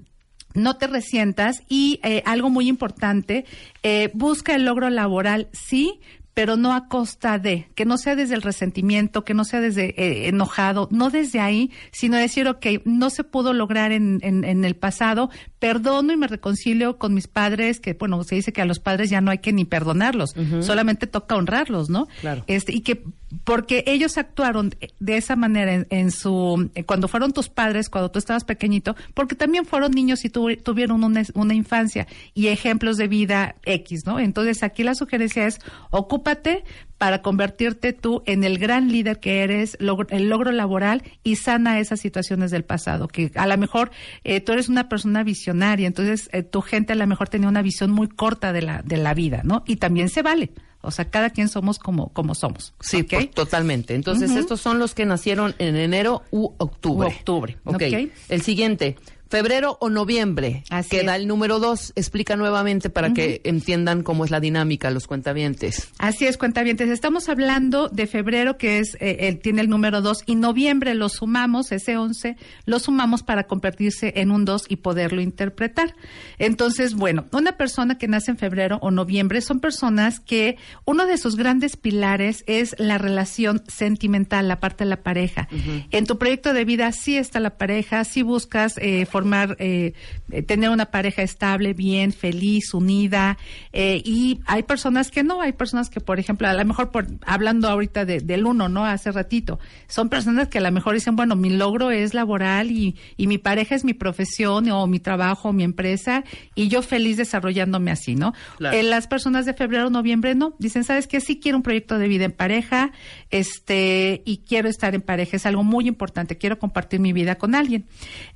no 0.54 0.76
te 0.76 0.86
resientas 0.86 1.62
y 1.68 2.00
eh, 2.02 2.22
algo 2.24 2.50
muy 2.50 2.68
importante, 2.68 3.44
eh, 3.82 4.10
busca 4.14 4.54
el 4.54 4.64
logro 4.64 4.90
laboral, 4.90 5.48
sí, 5.52 6.00
pero 6.38 6.56
no 6.56 6.72
a 6.72 6.86
costa 6.86 7.40
de, 7.40 7.66
que 7.74 7.84
no 7.84 7.98
sea 7.98 8.14
desde 8.14 8.36
el 8.36 8.42
resentimiento, 8.42 9.24
que 9.24 9.34
no 9.34 9.44
sea 9.44 9.60
desde 9.60 10.00
eh, 10.00 10.28
enojado, 10.28 10.86
no 10.92 11.10
desde 11.10 11.40
ahí, 11.40 11.72
sino 11.90 12.16
decir, 12.16 12.46
ok, 12.46 12.64
no 12.84 13.10
se 13.10 13.24
pudo 13.24 13.52
lograr 13.52 13.90
en, 13.90 14.20
en, 14.22 14.44
en 14.44 14.64
el 14.64 14.76
pasado, 14.76 15.30
perdono 15.58 16.12
y 16.12 16.16
me 16.16 16.28
reconcilio 16.28 16.96
con 16.96 17.12
mis 17.12 17.26
padres, 17.26 17.80
que 17.80 17.94
bueno, 17.94 18.22
se 18.22 18.36
dice 18.36 18.52
que 18.52 18.62
a 18.62 18.66
los 18.66 18.78
padres 18.78 19.10
ya 19.10 19.20
no 19.20 19.32
hay 19.32 19.38
que 19.38 19.52
ni 19.52 19.64
perdonarlos, 19.64 20.36
solamente 20.60 21.08
toca 21.08 21.34
honrarlos, 21.34 21.90
¿no? 21.90 22.06
Claro. 22.20 22.44
Este, 22.46 22.72
y 22.72 22.82
que 22.82 23.02
porque 23.44 23.84
ellos 23.86 24.16
actuaron 24.16 24.74
de 25.00 25.16
esa 25.18 25.36
manera 25.36 25.74
en, 25.74 25.86
en 25.90 26.10
su 26.10 26.70
cuando 26.86 27.08
fueron 27.08 27.32
tus 27.32 27.48
padres 27.50 27.90
cuando 27.90 28.10
tú 28.10 28.18
estabas 28.18 28.44
pequeñito 28.44 28.96
porque 29.12 29.34
también 29.34 29.66
fueron 29.66 29.90
niños 29.92 30.24
y 30.24 30.30
tuvi- 30.30 30.62
tuvieron 30.62 31.04
una, 31.04 31.22
una 31.34 31.54
infancia 31.54 32.06
y 32.32 32.46
ejemplos 32.46 32.96
de 32.96 33.06
vida 33.08 33.56
X 33.64 34.06
no 34.06 34.18
entonces 34.18 34.62
aquí 34.62 34.82
la 34.82 34.94
sugerencia 34.94 35.46
es 35.46 35.58
ocúpate 35.90 36.64
para 36.96 37.20
convertirte 37.20 37.92
tú 37.92 38.22
en 38.24 38.44
el 38.44 38.58
gran 38.58 38.90
líder 38.90 39.20
que 39.20 39.42
eres 39.42 39.76
el 39.78 40.28
logro 40.28 40.50
laboral 40.50 41.02
y 41.22 41.36
sana 41.36 41.80
esas 41.80 42.00
situaciones 42.00 42.50
del 42.50 42.64
pasado 42.64 43.08
que 43.08 43.30
a 43.34 43.46
lo 43.46 43.58
mejor 43.58 43.90
eh, 44.24 44.40
tú 44.40 44.52
eres 44.52 44.70
una 44.70 44.88
persona 44.88 45.22
visionaria 45.22 45.86
entonces 45.86 46.30
eh, 46.32 46.42
tu 46.42 46.62
gente 46.62 46.94
a 46.94 46.96
lo 46.96 47.06
mejor 47.06 47.28
tenía 47.28 47.48
una 47.48 47.60
visión 47.62 47.90
muy 47.90 48.08
corta 48.08 48.54
de 48.54 48.62
la 48.62 48.80
de 48.82 48.96
la 48.96 49.12
vida 49.12 49.42
no 49.44 49.64
y 49.66 49.76
también 49.76 50.08
se 50.08 50.22
vale 50.22 50.50
o 50.80 50.90
sea, 50.90 51.06
cada 51.06 51.30
quien 51.30 51.48
somos 51.48 51.78
como, 51.78 52.08
como 52.08 52.34
somos. 52.34 52.72
Sí, 52.80 53.02
por- 53.02 53.26
totalmente. 53.26 53.94
Entonces, 53.94 54.30
estos 54.32 54.60
son 54.60 54.78
los 54.78 54.94
que 54.94 55.06
nacieron 55.06 55.54
en 55.58 55.76
enero 55.76 56.22
u 56.30 56.52
octubre. 56.58 57.08
U 57.08 57.10
octubre, 57.10 57.56
ok. 57.64 57.82
El 58.28 58.42
siguiente, 58.42 58.96
febrero 59.28 59.76
o 59.80 59.90
noviembre, 59.90 60.64
Así 60.70 60.90
que 60.90 61.00
es. 61.00 61.06
da 61.06 61.16
el 61.16 61.26
número 61.26 61.58
dos. 61.58 61.92
Explica 61.96 62.36
nuevamente 62.36 62.90
para 62.90 63.12
que 63.12 63.40
entiendan 63.44 64.02
cómo 64.02 64.24
es 64.24 64.30
la 64.30 64.40
dinámica, 64.40 64.90
los 64.90 65.06
cuentavientes. 65.06 65.88
Así 65.98 66.26
es, 66.26 66.36
cuentavientes. 66.38 66.88
Estamos 66.88 67.28
hablando 67.28 67.88
de 67.88 68.06
febrero, 68.06 68.56
que 68.56 68.78
es 68.78 68.96
eh, 69.00 69.28
el- 69.28 69.38
tiene 69.38 69.60
el 69.60 69.68
número 69.68 70.00
2, 70.02 70.22
y 70.26 70.34
noviembre 70.34 70.94
lo 70.94 71.08
sumamos, 71.08 71.72
ese 71.72 71.96
11, 71.96 72.36
lo 72.66 72.78
sumamos 72.78 73.22
para 73.22 73.44
convertirse 73.44 74.14
en 74.16 74.30
un 74.30 74.44
2 74.44 74.64
y 74.68 74.76
poderlo 74.76 75.20
interpretar. 75.20 75.94
Entonces, 76.38 76.94
bueno, 76.94 77.26
una 77.32 77.52
persona 77.56 77.98
que 77.98 78.08
nace 78.08 78.30
en 78.30 78.38
febrero 78.38 78.78
o 78.82 78.90
noviembre 78.90 79.40
son 79.40 79.60
personas 79.60 80.20
que 80.20 80.56
uno 80.84 81.06
de 81.06 81.18
sus 81.18 81.36
grandes 81.36 81.76
pilares 81.76 82.44
es 82.46 82.74
la 82.78 82.98
relación 82.98 83.62
sentimental, 83.68 84.48
la 84.48 84.60
parte 84.60 84.84
de 84.84 84.90
la 84.90 85.02
pareja. 85.02 85.48
En 85.90 86.06
tu 86.06 86.18
proyecto 86.18 86.52
de 86.52 86.64
vida 86.64 86.90
sí 86.92 87.16
está 87.16 87.40
la 87.40 87.56
pareja, 87.58 88.04
sí 88.04 88.22
buscas 88.22 88.74
eh, 88.78 89.04
formar, 89.06 89.17
eh, 89.58 89.92
eh, 90.30 90.42
tener 90.42 90.70
una 90.70 90.86
pareja 90.86 91.22
estable, 91.22 91.74
bien, 91.74 92.12
feliz, 92.12 92.74
unida, 92.74 93.38
eh, 93.72 94.02
y 94.04 94.40
hay 94.46 94.62
personas 94.62 95.10
que 95.10 95.22
no, 95.22 95.40
hay 95.40 95.52
personas 95.52 95.90
que, 95.90 96.00
por 96.00 96.18
ejemplo, 96.18 96.48
a 96.48 96.52
lo 96.54 96.64
mejor 96.64 96.90
por, 96.90 97.06
hablando 97.26 97.68
ahorita 97.68 98.04
de- 98.04 98.20
del 98.20 98.46
uno, 98.46 98.68
¿no? 98.68 98.84
Hace 98.86 99.10
ratito, 99.12 99.58
son 99.86 100.08
personas 100.08 100.48
que 100.48 100.58
a 100.58 100.60
lo 100.60 100.72
mejor 100.72 100.94
dicen, 100.94 101.16
bueno, 101.16 101.36
mi 101.36 101.50
logro 101.50 101.90
es 101.90 102.14
laboral 102.14 102.70
y, 102.70 102.96
y 103.16 103.26
mi 103.26 103.38
pareja 103.38 103.74
es 103.74 103.84
mi 103.84 103.94
profesión 103.94 104.68
o 104.70 104.86
mi 104.86 105.00
trabajo 105.00 105.48
o 105.48 105.52
mi 105.52 105.64
empresa 105.64 106.24
y 106.54 106.68
yo 106.68 106.82
feliz 106.82 107.16
desarrollándome 107.16 107.90
así, 107.90 108.14
¿no? 108.14 108.34
Claro. 108.58 108.76
Eh, 108.76 108.82
las 108.82 109.06
personas 109.06 109.46
de 109.46 109.54
febrero, 109.54 109.90
noviembre, 109.90 110.34
no. 110.34 110.54
Dicen, 110.58 110.84
¿sabes 110.84 111.06
qué? 111.06 111.20
Sí 111.20 111.38
quiero 111.40 111.58
un 111.58 111.62
proyecto 111.62 111.98
de 111.98 112.08
vida 112.08 112.24
en 112.24 112.32
pareja, 112.32 112.92
este, 113.30 114.22
y 114.24 114.38
quiero 114.38 114.68
estar 114.68 114.94
en 114.94 115.02
pareja. 115.02 115.36
Es 115.36 115.46
algo 115.46 115.64
muy 115.64 115.86
importante. 115.88 116.36
Quiero 116.38 116.58
compartir 116.58 117.00
mi 117.00 117.12
vida 117.12 117.36
con 117.36 117.54
alguien. 117.54 117.86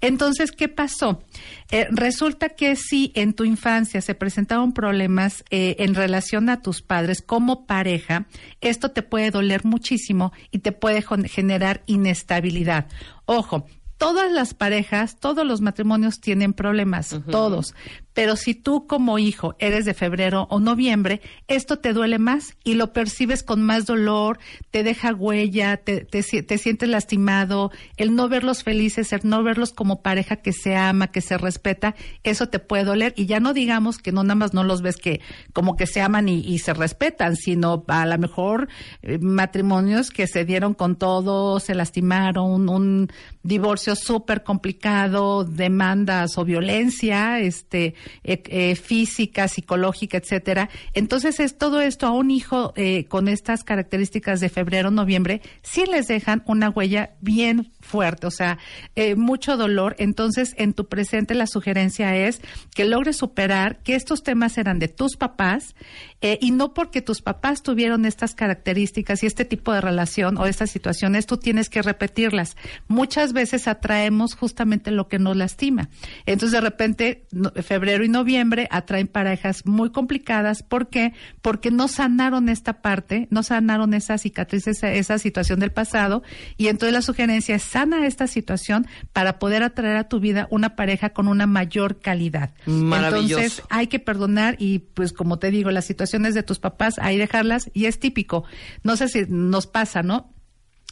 Entonces, 0.01 0.53
¿qué 0.53 0.69
pasó? 0.73 1.23
Eh, 1.71 1.87
resulta 1.91 2.49
que 2.51 2.75
si 2.75 3.13
en 3.15 3.33
tu 3.33 3.45
infancia 3.45 4.01
se 4.01 4.15
presentaron 4.15 4.73
problemas 4.73 5.45
eh, 5.51 5.77
en 5.79 5.95
relación 5.95 6.49
a 6.49 6.61
tus 6.61 6.83
padres 6.83 7.23
como 7.23 7.67
pareja, 7.67 8.27
esto 8.61 8.91
te 8.91 9.03
puede 9.03 9.31
doler 9.31 9.65
muchísimo 9.65 10.33
y 10.51 10.59
te 10.59 10.73
puede 10.73 11.05
generar 11.29 11.83
inestabilidad. 11.87 12.89
Ojo, 13.25 13.67
todas 14.03 14.33
las 14.33 14.53
parejas, 14.53 15.17
todos 15.21 15.47
los 15.47 15.61
matrimonios 15.61 16.21
tienen 16.21 16.55
problemas, 16.55 17.21
todos. 17.31 17.77
Pero 18.15 18.37
si 18.37 18.55
tú 18.55 18.87
como 18.87 19.19
hijo 19.19 19.55
eres 19.59 19.85
de 19.85 19.95
febrero 19.95 20.47
o 20.51 20.61
noviembre, 20.61 21.21
esto 21.49 21.79
te 21.79 21.93
duele 21.93 22.19
más 22.19 22.57
y 22.65 22.75
lo 22.75 22.93
percibes 22.93 23.43
con 23.43 23.63
más 23.63 23.87
dolor, 23.87 24.39
te 24.71 24.83
deja 24.83 25.15
huella, 25.15 25.79
te, 25.79 26.05
te 26.05 26.23
si- 26.23 26.43
te 26.43 26.59
sientes 26.59 26.89
lastimado, 26.89 27.71
el 27.97 28.15
no 28.15 28.29
verlos 28.29 28.65
felices, 28.65 29.13
el 29.13 29.21
no 29.25 29.43
verlos 29.43 29.73
como 29.73 30.03
pareja 30.03 30.37
que 30.37 30.53
se 30.53 30.77
ama, 30.77 31.09
que 31.09 31.21
se 31.23 31.39
respeta, 31.39 31.95
eso 32.23 32.49
te 32.49 32.59
puede 32.59 32.85
doler. 32.85 33.15
Y 33.17 33.27
ya 33.27 33.41
no 33.41 33.55
digamos 33.55 33.99
que 33.99 34.13
no 34.13 34.23
nada 34.23 34.35
más 34.35 34.53
no 34.55 34.63
los 34.65 34.83
ves 34.83 34.97
que 34.97 35.21
como 35.53 35.77
que 35.77 35.87
se 35.87 36.01
aman 36.01 36.29
y, 36.29 36.41
y 36.41 36.59
se 36.59 36.75
respetan, 36.75 37.37
sino 37.37 37.85
a 37.89 38.05
lo 38.07 38.19
mejor 38.19 38.69
eh, 39.03 39.19
matrimonios 39.21 40.11
que 40.11 40.27
se 40.27 40.45
dieron 40.45 40.75
con 40.75 40.97
todo, 40.97 41.61
se 41.61 41.75
lastimaron, 41.75 42.69
un 42.69 43.09
divorcio 43.43 43.97
súper 43.97 44.43
complicado, 44.43 45.45
demandas 45.45 46.37
o 46.39 46.45
violencia, 46.45 47.41
este, 47.41 47.95
eh, 48.25 48.43
eh, 48.47 48.75
física, 48.77 49.49
psicológica, 49.49 50.19
etcétera. 50.19 50.69
Entonces 50.95 51.41
es 51.41 51.59
todo 51.59 51.81
esto 51.81 52.07
a 52.07 52.13
un 52.13 52.31
hijo 52.31 52.73
eh, 52.77 53.05
con 53.07 53.29
estas 53.29 53.65
características 53.65 54.41
de 54.41 54.49
febrero, 54.49 54.91
noviembre, 54.91 55.43
sí 55.63 55.85
les 55.87 56.09
dejan 56.09 56.43
una 56.47 56.71
huella 56.71 57.11
bien 57.21 57.73
fuerte, 57.83 58.27
o 58.27 58.31
sea, 58.31 58.59
eh, 58.95 59.15
mucho 59.17 59.57
dolor. 59.57 59.95
Entonces, 59.99 60.55
en 60.57 60.73
tu 60.73 60.89
presente 60.89 61.35
la 61.35 61.47
sugerencia 61.47 62.17
es 62.17 62.41
que 62.75 62.85
logres 62.85 63.17
superar 63.17 63.81
que 63.83 63.95
estos 63.95 64.23
temas 64.23 64.57
eran 64.57 64.79
de 64.79 64.89
tus 64.89 65.17
papás 65.17 65.75
eh, 66.23 66.39
y 66.41 66.53
no 66.53 66.73
porque 66.73 67.03
tus 67.03 67.21
papás 67.21 67.63
tuvieron 67.63 68.07
estas 68.07 68.35
características 68.35 69.23
y 69.23 69.27
este 69.27 69.45
tipo 69.45 69.73
de 69.73 69.81
relación 69.81 70.39
o 70.39 70.47
estas 70.47 70.71
situaciones, 70.71 71.27
tú 71.27 71.37
tienes 71.37 71.69
que 71.69 71.83
repetirlas. 71.83 72.57
Muchas 72.89 73.33
veces 73.33 73.69
atraemos 73.69 74.35
justamente 74.35 74.91
lo 74.91 75.09
que 75.09 75.19
nos 75.19 75.37
lastima. 75.37 75.91
Entonces, 76.25 76.53
de 76.53 76.61
repente, 76.61 77.27
febrero 77.63 78.05
y 78.05 78.09
noviembre 78.09 78.69
atraen 78.71 79.09
parejas 79.09 79.67
muy 79.67 79.91
complicadas. 79.91 80.63
¿Por 80.63 80.89
qué? 80.89 81.13
Porque 81.43 81.71
no 81.71 81.89
sanaron 81.89 82.49
esta 82.49 82.81
parte, 82.81 83.27
no 83.31 83.43
sanaron 83.43 83.93
esa 83.95 84.17
cicatriz, 84.19 84.69
esa, 84.69 84.93
esa 84.93 85.19
situación 85.19 85.59
del 85.59 85.73
pasado. 85.73 86.23
Y 86.57 86.69
entonces 86.69 86.93
la 86.93 87.03
sugerencia 87.03 87.57
es 87.57 87.63
sana 87.83 88.07
esta 88.07 88.27
situación 88.27 88.87
para 89.13 89.39
poder 89.39 89.63
atraer 89.63 89.97
a 89.97 90.09
tu 90.09 90.21
vida 90.21 90.47
una 90.51 90.77
pareja 90.77 91.11
con 91.11 91.27
una 91.27 91.47
mayor 91.47 92.01
calidad. 92.01 92.55
Maravilloso. 92.67 93.41
Entonces, 93.41 93.63
hay 93.71 93.89
que 93.89 93.99
perdonar 93.99 94.57
y 94.59 94.81
pues 94.81 95.13
como 95.13 95.39
te 95.39 95.51
digo, 95.51 95.71
las 95.71 95.85
situaciones 95.85 96.35
de 96.35 96.43
tus 96.43 96.59
papás, 96.59 96.99
hay 96.99 97.19
dejarlas 97.19 97.71
y 97.75 97.87
es 97.87 97.99
típico. 97.99 98.45
No 98.85 98.97
sé 98.97 99.09
si 99.09 99.25
nos 99.29 99.67
pasa, 99.67 100.03
¿no? 100.03 100.33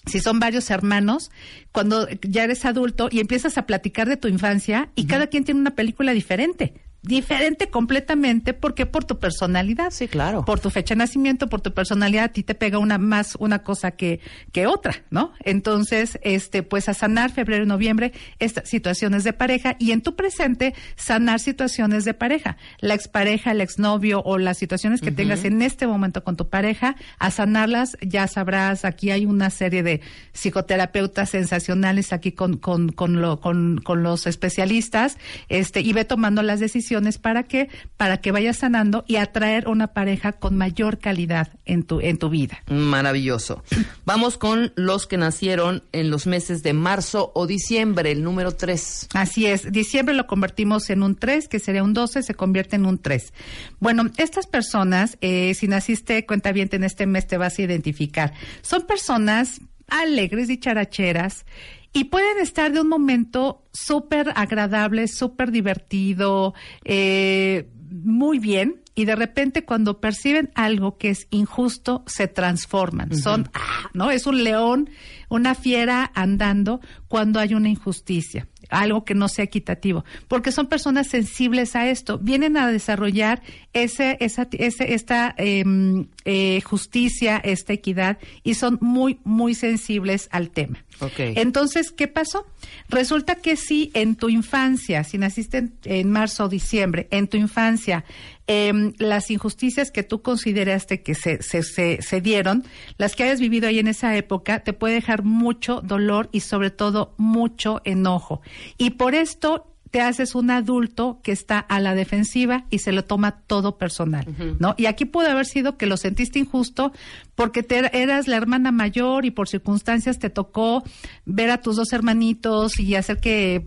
Si 0.07 0.19
son 0.21 0.41
varios 0.41 0.71
hermanos, 0.71 1.31
cuando 1.73 2.09
ya 2.23 2.45
eres 2.45 2.65
adulto 2.65 3.09
y 3.11 3.21
empiezas 3.21 3.59
a 3.59 3.67
platicar 3.67 4.09
de 4.09 4.17
tu 4.17 4.29
infancia 4.29 4.91
y 4.95 5.07
cada 5.07 5.29
quien 5.29 5.45
tiene 5.45 5.61
una 5.61 5.75
película 5.77 6.13
diferente. 6.13 6.75
Diferente 7.03 7.71
completamente 7.71 8.53
porque 8.53 8.85
por 8.85 9.07
tu 9.07 9.19
personalidad. 9.19 9.91
Sí, 9.91 10.07
claro. 10.07 10.45
Por 10.45 10.61
tu 10.61 10.69
fecha 10.69 10.95
de 10.95 10.99
nacimiento, 10.99 11.49
por 11.49 11.63
tu 11.63 11.73
personalidad, 11.73 12.25
a 12.25 12.29
ti 12.29 12.43
te 12.43 12.55
pega 12.55 12.79
una 12.79 12.99
más 12.99 13.37
una 13.37 13.63
cosa 13.63 13.93
que, 13.93 14.21
que 14.53 14.67
otra, 14.67 15.03
¿no? 15.09 15.33
Entonces, 15.41 16.19
este, 16.23 16.63
pues 16.63 16.91
a 16.91 16.95
sanar 16.95 17.31
febrero 17.31 17.65
y 17.65 17.67
noviembre 17.67 18.13
estas 18.39 18.69
situaciones 18.69 19.25
de 19.25 19.33
pareja 19.33 19.77
y 19.79 19.93
en 19.93 20.03
tu 20.03 20.15
presente 20.15 20.75
sanar 20.95 21.41
situaciones 21.41 22.05
de 22.05 22.13
pareja. 22.13 22.59
La 22.81 22.93
expareja, 22.93 23.53
el 23.53 23.63
exnovio 23.63 24.21
o 24.23 24.37
las 24.37 24.59
situaciones 24.59 25.01
que 25.01 25.11
tengas 25.11 25.47
en 25.47 25.63
este 25.63 25.87
momento 25.87 26.23
con 26.23 26.37
tu 26.37 26.51
pareja, 26.51 26.97
a 27.19 27.31
sanarlas, 27.31 27.97
ya 28.03 28.27
sabrás, 28.27 28.85
aquí 28.85 29.11
hay 29.11 29.25
una 29.25 29.49
serie 29.49 29.83
de 29.83 30.03
psicoterapeutas 30.33 31.31
sensacionales 31.31 32.13
aquí 32.13 32.33
con, 32.33 32.59
con, 32.59 32.93
con, 32.93 33.23
lo, 33.23 33.41
con, 33.41 33.79
con 33.79 34.03
los 34.03 34.27
especialistas, 34.27 35.17
este, 35.49 35.81
y 35.81 35.95
ve 35.95 36.05
tomando 36.05 36.43
las 36.43 36.61
decisiones 36.61 36.90
para 37.23 37.45
que, 37.45 37.69
para 37.97 38.19
que 38.19 38.33
vayas 38.33 38.59
sanando 38.59 39.05
y 39.07 39.17
atraer 39.17 39.69
una 39.69 39.89
pareja 39.89 40.33
con 40.33 40.57
mayor 40.57 40.99
calidad 40.99 41.53
en 41.65 41.85
tu, 41.85 42.01
en 42.01 42.19
tu 42.19 42.31
vida. 42.31 42.63
Maravilloso. 42.69 43.63
Vamos 44.05 44.39
con 44.39 44.73
los 44.77 45.07
que 45.07 45.17
nacieron 45.17 45.85
en 45.93 46.11
los 46.11 46.27
meses 46.27 46.63
de 46.63 46.73
marzo 46.73 47.31
o 47.35 47.47
diciembre, 47.47 48.11
el 48.11 48.25
número 48.25 48.53
3. 48.53 49.09
Así 49.15 49.47
es, 49.47 49.71
diciembre 49.71 50.15
lo 50.15 50.27
convertimos 50.27 50.91
en 50.91 51.03
un 51.03 51.17
3, 51.17 51.49
que 51.49 51.59
sería 51.61 51.83
un 51.83 51.95
12, 51.95 52.23
se 52.23 52.35
convierte 52.35 52.77
en 52.77 52.87
un 52.87 52.99
3. 52.99 53.33
Bueno, 53.79 54.05
estas 54.17 54.47
personas, 54.47 55.17
eh, 55.21 55.55
si 55.55 55.69
naciste 55.69 56.27
cuenta 56.27 56.53
bien 56.53 56.69
en 56.73 56.85
este 56.85 57.07
mes, 57.07 57.27
te 57.27 57.37
vas 57.37 57.59
a 57.59 57.63
identificar. 57.63 58.33
Son 58.63 58.83
personas 58.83 59.61
alegres 59.89 60.51
y 60.51 60.59
characheras 60.59 61.45
y 61.93 62.05
pueden 62.05 62.39
estar 62.39 62.73
de 62.73 62.81
un 62.81 62.89
momento 62.89 63.65
súper 63.73 64.33
agradable, 64.37 65.09
súper 65.09 65.51
divertido, 65.51 66.55
eh, 66.85 67.69
muy 67.91 68.39
bien. 68.39 68.81
Y 68.95 69.05
de 69.07 69.17
repente 69.17 69.65
cuando 69.65 70.01
perciben 70.01 70.51
algo 70.55 70.99
que 70.99 71.11
es 71.11 71.27
injusto, 71.31 72.05
se 72.07 72.29
transforman. 72.29 73.17
Son, 73.17 73.49
ah, 73.55 73.89
¿no? 73.95 74.11
Es 74.11 74.27
un 74.27 74.45
león, 74.45 74.91
una 75.29 75.55
fiera 75.55 76.11
andando 76.15 76.81
cuando 77.09 77.41
hay 77.41 77.55
una 77.55 77.69
injusticia 77.69 78.47
algo 78.71 79.05
que 79.05 79.15
no 79.15 79.29
sea 79.29 79.45
equitativo, 79.45 80.05
porque 80.29 80.53
son 80.53 80.69
personas 80.69 81.09
sensibles 81.09 81.77
a 81.77 81.89
esto, 81.89 82.19
vienen 82.19 82.57
a 82.57 82.71
desarrollar 82.71 83.43
ese, 83.73 84.17
esa, 84.21 84.49
ese, 84.53 84.95
esta 84.95 85.35
em, 85.37 86.07
eh, 86.25 86.61
justicia, 86.63 87.41
esta 87.43 87.73
equidad, 87.73 88.19
y 88.43 88.55
son 88.55 88.79
muy, 88.81 89.19
muy 89.25 89.55
sensibles 89.55 90.29
al 90.31 90.51
tema. 90.51 90.85
Entonces, 91.19 91.93
¿qué 91.93 92.09
pasó? 92.09 92.47
Resulta 92.91 93.37
que 93.37 93.57
si 93.57 93.91
en 93.95 94.17
tu 94.17 94.29
infancia, 94.29 95.03
si 95.03 95.17
naciste 95.17 95.59
en, 95.59 95.73
en 95.85 96.11
marzo 96.11 96.45
o 96.45 96.49
diciembre, 96.49 97.09
en 97.11 97.27
tu 97.27 97.39
infancia, 97.39 98.05
em, 98.47 98.93
las 98.99 99.31
injusticias 99.31 99.91
que 99.91 100.03
tú 100.03 100.21
consideraste 100.21 101.03
que 101.03 101.15
se, 101.15 101.43
se, 101.43 101.63
se, 101.63 102.03
se 102.03 102.21
dieron, 102.21 102.65
las 102.99 103.17
que 103.17 103.23
hayas 103.23 103.41
vivido 103.41 103.69
ahí 103.69 103.79
en 103.79 103.89
esa 103.89 104.15
época, 104.15 104.61
te 104.61 104.75
puede 104.75 104.95
dejar 104.95 105.23
mucho 105.23 105.81
dolor 105.81 106.29
y 106.33 106.41
sobre 106.41 106.71
todo 106.71 107.15
mucho 107.17 107.81
enojo. 107.85 108.43
Y 108.77 108.91
por 108.91 109.15
esto 109.15 109.70
te 109.91 110.01
haces 110.01 110.35
un 110.35 110.51
adulto 110.51 111.21
que 111.23 111.33
está 111.33 111.59
a 111.59 111.81
la 111.81 111.95
defensiva 111.95 112.65
y 112.71 112.79
se 112.79 112.93
lo 112.93 113.05
toma 113.05 113.33
todo 113.33 113.77
personal, 113.77 114.27
¿no? 114.59 114.75
Y 114.77 114.87
aquí 114.87 115.05
pudo 115.05 115.29
haber 115.29 115.47
sido 115.47 115.77
que 115.77 115.87
lo 115.87 115.97
sentiste 115.97 116.39
injusto 116.39 116.93
porque 117.35 117.63
te, 117.63 118.01
eras 118.01 118.29
la 118.29 118.37
hermana 118.37 118.71
mayor 118.71 119.25
y 119.25 119.31
por 119.33 119.49
circunstancias 119.49 120.19
te 120.19 120.31
tocó 120.31 120.85
ver 121.25 121.51
a 121.51 121.61
tus 121.61 121.77
dos 121.77 121.93
hermanitos 121.93 122.79
y 122.79 122.95
hacer 122.95 123.19
que, 123.19 123.65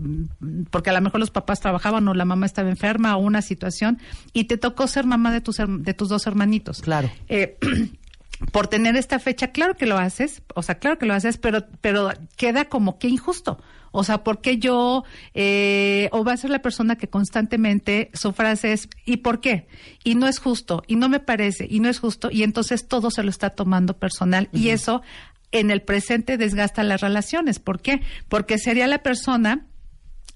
porque 0.70 0.92
a 0.92 0.94
lo 0.94 1.02
mejor 1.02 1.20
los 1.20 1.32
papás 1.32 1.60
trabajaban 1.60 2.08
o 2.08 2.14
la 2.14 2.26
mamá 2.26 2.46
estaba 2.46 2.70
enferma 2.70 3.18
o 3.18 3.20
una 3.20 3.42
situación 3.42 4.00
y 4.32 4.46
te 4.46 4.58
tocó 4.58 4.88
ser 4.88 5.06
mamá 5.06 5.32
de 5.32 5.42
tus, 5.42 5.58
de 5.58 5.94
tus 5.94 6.08
dos 6.08 6.26
hermanitos. 6.26 6.82
Claro. 6.82 7.10
Eh, 7.28 7.58
por 8.52 8.68
tener 8.68 8.96
esta 8.96 9.20
fecha, 9.20 9.48
claro 9.50 9.76
que 9.76 9.86
lo 9.86 9.98
haces, 9.98 10.42
o 10.56 10.62
sea, 10.62 10.76
claro 10.76 10.98
que 10.98 11.06
lo 11.06 11.14
haces, 11.14 11.38
pero, 11.38 11.66
pero 11.82 12.12
queda 12.38 12.66
como 12.66 12.98
que 12.98 13.08
injusto. 13.08 13.60
O 13.96 14.04
sea, 14.04 14.24
¿por 14.24 14.42
qué 14.42 14.58
yo, 14.58 15.04
eh, 15.36 16.10
o 16.12 16.24
va 16.26 16.34
a 16.34 16.38
ser 16.38 16.50
la 16.50 16.64
persona 16.64 16.98
que 16.98 17.08
constantemente 17.08 18.10
su 18.14 18.34
frase 18.34 18.74
es, 18.74 18.90
¿y 19.06 19.18
por 19.18 19.40
qué? 19.40 19.68
Y 20.04 20.16
no 20.16 20.28
es 20.28 20.40
justo, 20.40 20.84
y 20.88 20.96
no 20.96 21.10
me 21.10 21.20
parece, 21.20 21.68
y 21.70 21.80
no 21.80 21.90
es 21.90 22.00
justo, 22.00 22.30
y 22.32 22.42
entonces 22.42 22.88
todo 22.88 23.12
se 23.12 23.22
lo 23.24 23.30
está 23.30 23.52
tomando 23.52 23.96
personal, 23.96 24.50
y 24.52 24.70
eso 24.70 25.04
en 25.52 25.70
el 25.70 25.84
presente 25.84 26.38
desgasta 26.38 26.84
las 26.84 27.02
relaciones. 27.02 27.60
¿Por 27.60 27.82
qué? 27.82 28.02
Porque 28.28 28.58
sería 28.58 28.88
la 28.88 29.04
persona 29.04 29.68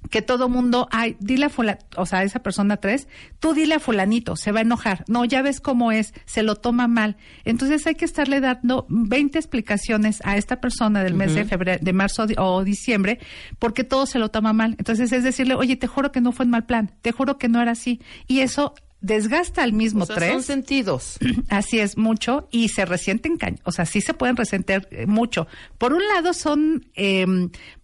que 0.10 0.22
todo 0.22 0.50
mundo, 0.50 0.88
ay, 0.92 1.18
dile 1.20 1.46
a 1.46 1.50
fulano, 1.50 1.80
o 1.96 2.06
sea, 2.06 2.24
esa 2.24 2.40
persona 2.40 2.78
tres, 2.78 3.08
tú 3.40 3.54
dile 3.54 3.76
a 3.76 3.80
fulanito, 3.80 4.36
se 4.36 4.52
va 4.52 4.60
a 4.60 4.62
enojar. 4.62 5.04
No, 5.08 5.26
ya 5.26 5.42
ves 5.42 5.60
cómo 5.60 5.92
es, 5.92 6.14
se 6.26 6.44
lo 6.44 6.56
toma 6.56 6.88
mal. 6.88 7.18
Entonces 7.46 7.86
hay 7.88 7.96
que 7.96 8.06
estarle 8.06 8.40
dando 8.40 8.86
20 8.90 9.38
explicaciones 9.38 10.22
a 10.24 10.38
esta 10.38 10.62
persona 10.62 11.04
del 11.04 11.14
mes 11.14 11.34
de 11.34 11.46
febrero, 11.46 11.84
de 11.84 11.94
marzo 11.94 12.26
o 12.38 12.64
diciembre, 12.64 13.20
porque 13.60 13.84
todo 13.84 14.06
se 14.06 14.20
lo 14.20 14.30
toma 14.30 14.54
mal. 14.54 14.76
Entonces 14.78 15.12
es 15.12 15.24
decirle, 15.24 15.56
oye, 15.56 15.76
te 15.76 15.88
juro 15.88 16.12
que 16.12 16.22
no 16.22 16.32
fue 16.32 16.46
en 16.46 16.52
mal 16.52 16.66
plan, 16.66 16.92
te 17.02 17.12
juro 17.12 17.38
que 17.38 17.50
no 17.50 17.62
era 17.62 17.72
así. 17.72 18.02
Y 18.28 18.40
eso 18.40 18.74
desgasta 19.02 19.64
al 19.64 19.74
mismo 19.74 20.04
O 20.04 20.06
sea, 20.08 20.16
tres. 20.16 20.32
son 20.32 20.44
sentidos. 20.44 21.18
Así 21.50 21.80
es, 21.80 21.98
mucho, 21.98 22.48
y 22.52 22.70
se 22.70 22.86
resienten, 22.86 23.38
o 23.64 23.72
sea, 23.72 23.86
sí 23.86 24.02
se 24.02 24.14
pueden 24.14 24.36
resentir 24.36 24.88
eh, 24.92 25.06
mucho. 25.06 25.48
Por 25.78 25.94
un 25.94 26.02
lado, 26.08 26.34
son 26.34 26.88
eh, 26.96 27.26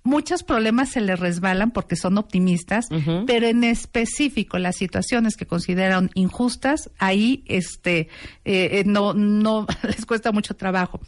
muchos 0.03 0.43
problemas 0.43 0.89
se 0.89 1.01
les 1.01 1.19
resbalan 1.19 1.71
porque 1.71 1.95
son 1.95 2.17
optimistas, 2.17 2.87
pero 3.25 3.47
en 3.47 3.63
específico 3.63 4.59
las 4.59 4.75
situaciones 4.75 5.35
que 5.35 5.45
consideran 5.45 6.09
injustas, 6.13 6.91
ahí 6.99 7.43
este 7.47 8.09
eh, 8.45 8.79
eh, 8.79 8.83
no, 8.85 9.13
no 9.13 9.65
les 9.83 10.05
cuesta 10.05 10.31
mucho 10.31 10.55
trabajo. 10.55 10.99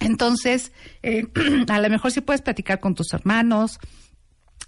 Entonces, 0.00 0.72
eh, 1.02 1.26
a 1.68 1.80
lo 1.80 1.90
mejor 1.90 2.10
sí 2.10 2.20
puedes 2.20 2.42
platicar 2.42 2.80
con 2.80 2.94
tus 2.94 3.12
hermanos, 3.12 3.78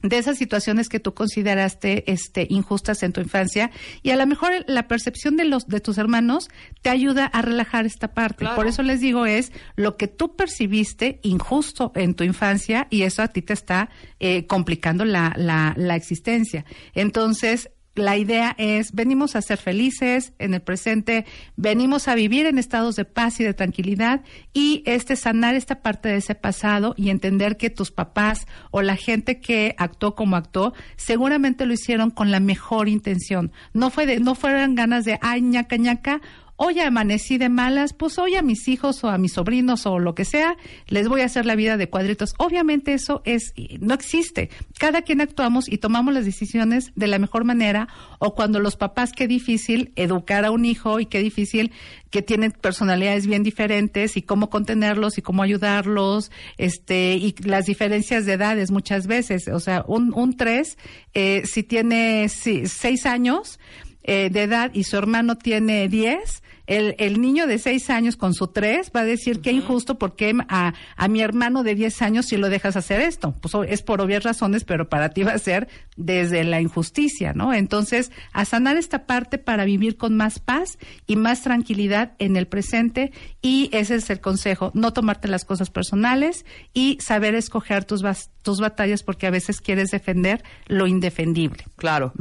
de 0.04 0.18
esas 0.18 0.36
situaciones 0.36 0.88
que 0.88 1.00
tú 1.00 1.14
consideraste 1.14 2.10
este 2.12 2.46
injustas 2.50 3.02
en 3.02 3.12
tu 3.12 3.22
infancia 3.22 3.70
y 4.02 4.10
a 4.10 4.16
lo 4.16 4.26
mejor 4.26 4.52
la 4.66 4.86
percepción 4.86 5.36
de 5.36 5.46
los 5.46 5.66
de 5.66 5.80
tus 5.80 5.96
hermanos 5.96 6.50
te 6.82 6.90
ayuda 6.90 7.24
a 7.24 7.40
relajar 7.40 7.86
esta 7.86 8.12
parte. 8.12 8.40
Claro. 8.40 8.56
Por 8.56 8.66
eso 8.66 8.82
les 8.82 9.00
digo 9.00 9.24
es 9.24 9.50
lo 9.76 9.96
que 9.96 10.06
tú 10.06 10.36
percibiste 10.36 11.20
injusto 11.22 11.90
en 11.94 12.14
tu 12.14 12.22
infancia 12.22 12.86
y 12.90 13.02
eso 13.02 13.22
a 13.22 13.28
ti 13.28 13.40
te 13.40 13.54
está 13.54 13.88
eh, 14.20 14.46
complicando 14.46 15.06
la, 15.06 15.32
la, 15.36 15.72
la 15.76 15.96
existencia. 15.96 16.66
Entonces 16.94 17.70
la 17.94 18.16
idea 18.16 18.54
es, 18.58 18.92
venimos 18.92 19.36
a 19.36 19.42
ser 19.42 19.58
felices 19.58 20.32
en 20.38 20.54
el 20.54 20.60
presente, 20.60 21.26
venimos 21.56 22.08
a 22.08 22.14
vivir 22.14 22.46
en 22.46 22.58
estados 22.58 22.96
de 22.96 23.04
paz 23.04 23.38
y 23.40 23.44
de 23.44 23.54
tranquilidad 23.54 24.22
y 24.52 24.82
este 24.86 25.16
sanar 25.16 25.54
esta 25.54 25.80
parte 25.80 26.08
de 26.08 26.16
ese 26.16 26.34
pasado 26.34 26.94
y 26.96 27.10
entender 27.10 27.56
que 27.56 27.70
tus 27.70 27.90
papás 27.90 28.46
o 28.70 28.82
la 28.82 28.96
gente 28.96 29.38
que 29.40 29.74
actuó 29.78 30.14
como 30.14 30.36
actuó, 30.36 30.74
seguramente 30.96 31.66
lo 31.66 31.72
hicieron 31.72 32.10
con 32.10 32.30
la 32.30 32.40
mejor 32.40 32.88
intención. 32.88 33.52
No 33.72 33.90
fue 33.90 34.06
de, 34.06 34.18
no 34.18 34.34
fueron 34.34 34.74
ganas 34.74 35.04
de, 35.04 35.18
ay, 35.22 35.42
ñaca, 35.42 35.76
ñaca, 35.76 36.20
hoy 36.56 36.80
amanecí 36.80 37.38
de 37.38 37.48
malas, 37.48 37.92
pues 37.92 38.18
hoy 38.18 38.36
a 38.36 38.42
mis 38.42 38.68
hijos 38.68 39.02
o 39.04 39.08
a 39.08 39.18
mis 39.18 39.32
sobrinos 39.32 39.86
o 39.86 39.98
lo 39.98 40.14
que 40.14 40.24
sea, 40.24 40.56
les 40.86 41.08
voy 41.08 41.22
a 41.22 41.26
hacer 41.26 41.46
la 41.46 41.56
vida 41.56 41.76
de 41.76 41.88
cuadritos. 41.88 42.34
Obviamente 42.38 42.94
eso 42.94 43.22
es, 43.24 43.52
no 43.80 43.94
existe. 43.94 44.50
Cada 44.78 45.02
quien 45.02 45.20
actuamos 45.20 45.70
y 45.70 45.78
tomamos 45.78 46.14
las 46.14 46.24
decisiones 46.24 46.92
de 46.94 47.06
la 47.06 47.18
mejor 47.18 47.44
manera 47.44 47.88
o 48.18 48.34
cuando 48.34 48.60
los 48.60 48.76
papás, 48.76 49.12
qué 49.12 49.26
difícil 49.26 49.92
educar 49.96 50.44
a 50.44 50.50
un 50.50 50.64
hijo 50.64 51.00
y 51.00 51.06
qué 51.06 51.20
difícil 51.20 51.72
que 52.10 52.22
tienen 52.22 52.52
personalidades 52.52 53.26
bien 53.26 53.42
diferentes 53.42 54.16
y 54.16 54.22
cómo 54.22 54.48
contenerlos 54.48 55.18
y 55.18 55.22
cómo 55.22 55.42
ayudarlos, 55.42 56.30
este, 56.58 57.16
y 57.16 57.34
las 57.42 57.66
diferencias 57.66 58.24
de 58.24 58.34
edades 58.34 58.70
muchas 58.70 59.08
veces. 59.08 59.48
O 59.48 59.58
sea, 59.58 59.84
un, 59.88 60.12
un 60.14 60.36
tres, 60.36 60.78
eh, 61.14 61.42
si 61.44 61.64
tiene 61.64 62.28
seis 62.28 63.06
años, 63.06 63.58
eh, 64.04 64.28
de 64.30 64.42
edad 64.42 64.70
y 64.74 64.84
su 64.84 64.96
hermano 64.96 65.36
tiene 65.36 65.88
10, 65.88 66.42
el, 66.66 66.94
el 66.98 67.20
niño 67.20 67.46
de 67.46 67.58
6 67.58 67.90
años 67.90 68.16
con 68.16 68.34
su 68.34 68.48
3 68.48 68.90
va 68.94 69.00
a 69.00 69.04
decir 69.04 69.40
que 69.40 69.52
injusto 69.52 69.98
porque 69.98 70.34
a, 70.48 70.74
a 70.96 71.08
mi 71.08 71.20
hermano 71.20 71.62
de 71.62 71.74
10 71.74 72.02
años 72.02 72.26
si 72.26 72.36
lo 72.36 72.48
dejas 72.48 72.76
hacer 72.76 73.00
esto. 73.00 73.34
Pues 73.40 73.54
es 73.68 73.82
por 73.82 74.00
obvias 74.00 74.22
razones, 74.22 74.64
pero 74.64 74.88
para 74.88 75.10
ti 75.10 75.22
va 75.22 75.32
a 75.32 75.38
ser 75.38 75.68
desde 75.96 76.44
la 76.44 76.60
injusticia, 76.60 77.32
¿no? 77.34 77.52
Entonces, 77.52 78.10
a 78.32 78.44
sanar 78.44 78.76
esta 78.76 79.06
parte 79.06 79.38
para 79.38 79.64
vivir 79.64 79.96
con 79.96 80.16
más 80.16 80.38
paz 80.38 80.78
y 81.06 81.16
más 81.16 81.42
tranquilidad 81.42 82.12
en 82.18 82.36
el 82.36 82.46
presente 82.46 83.12
y 83.42 83.68
ese 83.72 83.96
es 83.96 84.10
el 84.10 84.20
consejo, 84.20 84.70
no 84.74 84.92
tomarte 84.92 85.28
las 85.28 85.44
cosas 85.44 85.70
personales 85.70 86.44
y 86.72 86.98
saber 87.00 87.34
escoger 87.34 87.84
tus, 87.84 88.02
tus 88.42 88.60
batallas 88.60 89.02
porque 89.02 89.26
a 89.26 89.30
veces 89.30 89.60
quieres 89.60 89.90
defender 89.90 90.42
lo 90.66 90.86
indefendible. 90.86 91.64
Claro. 91.76 92.12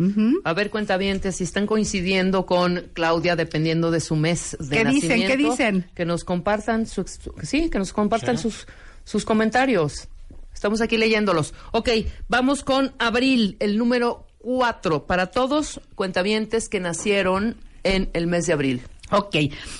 A 0.43 0.53
ver, 0.53 0.69
cuentavientes, 0.69 1.37
si 1.37 1.43
están 1.43 1.65
coincidiendo 1.67 2.45
con 2.45 2.89
Claudia 2.93 3.35
dependiendo 3.35 3.91
de 3.91 3.99
su 3.99 4.15
mes 4.15 4.32
de 4.59 4.77
¿Qué 4.77 4.85
dicen? 4.85 5.09
nacimiento, 5.09 5.27
¿Qué 5.27 5.37
dicen? 5.37 5.89
Que 5.95 6.05
nos 6.05 6.23
compartan 6.23 6.85
su, 6.87 7.01
ex- 7.01 7.19
sí, 7.43 7.69
que 7.69 7.77
nos 7.79 7.93
compartan 7.93 8.37
sus 8.37 8.67
sus 9.05 9.25
comentarios. 9.25 10.07
Estamos 10.53 10.79
aquí 10.81 10.97
leyéndolos. 10.97 11.53
Ok, 11.71 11.89
vamos 12.29 12.63
con 12.63 12.93
Abril, 12.99 13.57
el 13.59 13.77
número 13.77 14.25
cuatro 14.37 15.05
para 15.05 15.27
todos 15.27 15.81
cuentavientes 15.95 16.69
que 16.69 16.79
nacieron 16.79 17.57
en 17.83 18.09
el 18.13 18.27
mes 18.27 18.45
de 18.47 18.53
abril. 18.53 18.81
Ok, 19.15 19.35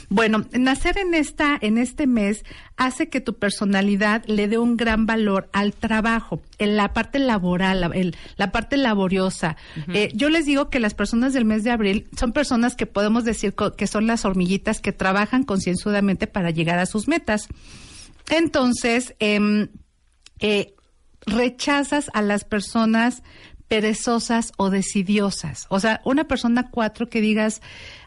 bueno, 0.09 0.45
nacer 0.51 0.97
en 0.97 1.13
esta, 1.13 1.57
en 1.59 1.77
este 1.77 2.05
mes 2.07 2.43
hace 2.77 3.09
que 3.09 3.19
tu 3.19 3.33
personalidad 3.33 4.23
le 4.27 4.47
dé 4.47 4.57
un 4.59 4.77
gran 4.77 5.05
valor 5.05 5.49
al 5.53 5.73
trabajo, 5.73 6.41
en 6.59 6.77
la 6.77 6.93
parte 6.93 7.17
laboral, 7.19 7.81
la, 7.81 7.87
el- 7.87 8.15
la 8.37 8.51
parte 8.51 8.77
laboriosa. 8.77 9.57
Eh, 9.93 10.11
yo 10.13 10.29
les 10.29 10.45
digo 10.45 10.69
que 10.69 10.79
las 10.79 10.93
personas 10.93 11.33
del 11.33 11.45
mes 11.45 11.63
de 11.63 11.71
abril 11.71 12.07
son 12.17 12.31
personas 12.31 12.75
que 12.75 12.85
podemos 12.85 13.23
decir 13.25 13.55
que 13.77 13.87
son 13.87 14.05
las 14.07 14.23
hormiguitas 14.25 14.79
que 14.81 14.91
trabajan 14.91 15.43
concienzudamente 15.43 16.27
para 16.27 16.51
llegar 16.51 16.77
a 16.79 16.85
sus 16.85 17.07
metas. 17.07 17.47
Entonces, 18.29 19.15
em, 19.19 19.69
eh, 20.39 20.73
rechazas 21.25 22.09
a 22.13 22.21
las 22.21 22.43
personas 22.43 23.23
perezosas 23.67 24.51
o 24.57 24.69
decidiosas. 24.69 25.65
O 25.69 25.79
sea, 25.79 26.01
una 26.05 26.25
persona 26.25 26.69
cuatro 26.69 27.09
que 27.09 27.21
digas, 27.21 27.61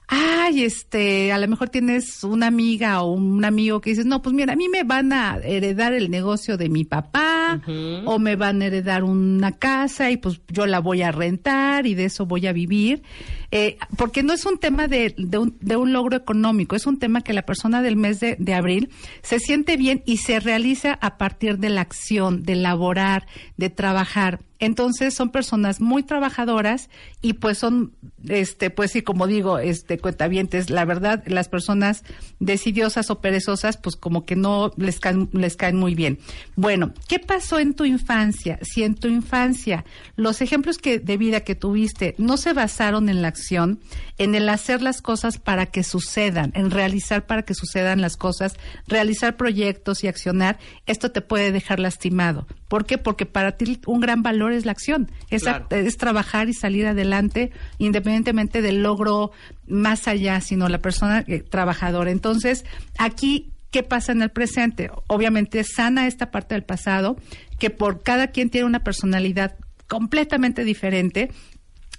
ay, 0.08 0.62
este, 0.62 1.32
a 1.32 1.38
lo 1.38 1.48
mejor 1.48 1.68
tienes 1.68 2.22
una 2.22 2.46
amiga 2.46 3.02
o 3.02 3.12
un 3.12 3.44
amigo 3.44 3.80
que 3.80 3.90
dices, 3.90 4.06
no, 4.06 4.22
pues 4.22 4.34
mira, 4.34 4.52
a 4.52 4.56
mí 4.56 4.68
me 4.68 4.84
van 4.84 5.12
a 5.12 5.38
heredar 5.42 5.92
el 5.92 6.10
negocio 6.10 6.56
de 6.56 6.68
mi 6.68 6.84
papá 6.84 7.60
o 8.04 8.18
me 8.18 8.36
van 8.36 8.62
a 8.62 8.66
heredar 8.66 9.02
una 9.02 9.52
casa 9.52 10.10
y 10.10 10.16
pues 10.16 10.40
yo 10.48 10.66
la 10.66 10.78
voy 10.78 11.02
a 11.02 11.10
rentar 11.10 11.86
y 11.86 11.94
de 11.94 12.04
eso 12.04 12.26
voy 12.26 12.46
a 12.46 12.52
vivir. 12.52 13.02
Eh, 13.50 13.78
porque 13.96 14.22
no 14.22 14.32
es 14.32 14.44
un 14.46 14.58
tema 14.58 14.86
de, 14.86 15.14
de 15.16 15.38
un, 15.38 15.56
de 15.60 15.76
un 15.76 15.92
logro 15.92 16.16
económico, 16.16 16.76
es 16.76 16.86
un 16.86 16.98
tema 16.98 17.22
que 17.22 17.32
la 17.32 17.42
persona 17.42 17.82
del 17.82 17.96
mes 17.96 18.20
de, 18.20 18.36
de 18.38 18.54
abril 18.54 18.90
se 19.22 19.38
siente 19.38 19.76
bien 19.76 20.02
y 20.06 20.18
se 20.18 20.40
realiza 20.40 20.94
a 21.00 21.18
partir 21.18 21.58
de 21.58 21.70
la 21.70 21.80
acción, 21.80 22.42
de 22.42 22.56
laborar, 22.56 23.26
de 23.56 23.70
trabajar. 23.70 24.40
Entonces 24.58 25.14
son 25.14 25.30
personas 25.30 25.80
muy 25.80 26.02
trabajadoras 26.02 26.88
y 27.22 27.34
pues 27.34 27.58
son, 27.58 27.92
este, 28.28 28.70
pues 28.70 28.92
sí, 28.92 29.02
como 29.02 29.26
digo, 29.26 29.58
este, 29.58 29.98
cuentavientes, 29.98 30.70
la 30.70 30.84
verdad, 30.84 31.22
las 31.26 31.48
personas 31.48 32.04
decidiosas 32.40 33.10
o 33.10 33.20
perezosas, 33.20 33.76
pues 33.76 33.96
como 33.96 34.24
que 34.24 34.36
no 34.36 34.72
les 34.76 35.00
caen, 35.00 35.28
les 35.32 35.56
caen 35.56 35.76
muy 35.76 35.94
bien. 35.94 36.18
Bueno, 36.54 36.94
¿qué 37.08 37.18
pasó 37.18 37.58
en 37.58 37.74
tu 37.74 37.84
infancia? 37.84 38.58
Si 38.62 38.82
en 38.82 38.94
tu 38.94 39.08
infancia 39.08 39.84
los 40.16 40.40
ejemplos 40.40 40.78
que, 40.78 40.98
de 40.98 41.16
vida 41.16 41.40
que 41.40 41.54
tuviste 41.54 42.14
no 42.18 42.36
se 42.36 42.52
basaron 42.52 43.08
en 43.08 43.22
la 43.22 43.28
acción, 43.28 43.80
en 44.18 44.34
el 44.34 44.48
hacer 44.48 44.82
las 44.82 45.02
cosas 45.02 45.38
para 45.38 45.66
que 45.66 45.82
sucedan, 45.82 46.52
en 46.54 46.70
realizar 46.70 47.26
para 47.26 47.42
que 47.42 47.54
sucedan 47.54 48.00
las 48.00 48.16
cosas, 48.16 48.54
realizar 48.86 49.36
proyectos 49.36 50.04
y 50.04 50.08
accionar, 50.08 50.58
esto 50.86 51.10
te 51.10 51.20
puede 51.20 51.52
dejar 51.52 51.80
lastimado. 51.80 52.46
¿Por 52.68 52.84
qué? 52.84 52.98
Porque 52.98 53.26
para 53.26 53.52
ti 53.52 53.80
un 53.86 54.00
gran 54.00 54.22
valor 54.22 54.52
es 54.52 54.64
la 54.66 54.72
acción, 54.72 55.10
es, 55.30 55.42
Claro. 55.44 55.66
es 55.70 55.96
trabajar 55.96 56.48
y 56.48 56.54
salir 56.54 56.86
adelante 56.86 57.52
independientemente 57.78 58.62
del 58.62 58.82
logro 58.82 59.30
más 59.66 60.08
allá, 60.08 60.40
sino 60.40 60.68
la 60.68 60.78
persona 60.78 61.24
eh, 61.26 61.40
trabajadora. 61.40 62.10
Entonces, 62.10 62.64
aquí 62.98 63.52
¿Qué 63.72 63.82
pasa 63.82 64.12
en 64.12 64.22
el 64.22 64.30
presente? 64.30 64.90
Obviamente 65.08 65.62
sana 65.64 66.06
esta 66.06 66.30
parte 66.30 66.54
del 66.54 66.64
pasado, 66.64 67.16
que 67.58 67.68
por 67.68 68.02
cada 68.02 68.28
quien 68.28 68.48
tiene 68.48 68.66
una 68.66 68.84
personalidad 68.84 69.56
completamente 69.86 70.64
diferente. 70.64 71.30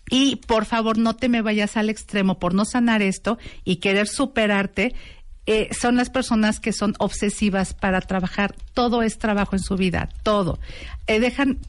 Y 0.09 0.37
por 0.47 0.65
favor, 0.65 0.97
no 0.97 1.15
te 1.15 1.29
me 1.29 1.41
vayas 1.41 1.75
al 1.77 1.89
extremo 1.89 2.39
por 2.39 2.53
no 2.53 2.63
sanar 2.65 3.01
esto 3.01 3.37
y 3.65 3.75
querer 3.75 4.07
superarte. 4.07 4.95
Eh, 5.47 5.69
son 5.73 5.95
las 5.95 6.09
personas 6.09 6.59
que 6.59 6.73
son 6.73 6.93
obsesivas 6.99 7.73
para 7.73 8.01
trabajar. 8.01 8.53
Todo 8.73 9.01
es 9.01 9.17
trabajo 9.17 9.55
en 9.55 9.61
su 9.61 9.75
vida, 9.75 10.09
todo. 10.23 10.59
Eh, 11.07 11.19
dejan 11.19 11.59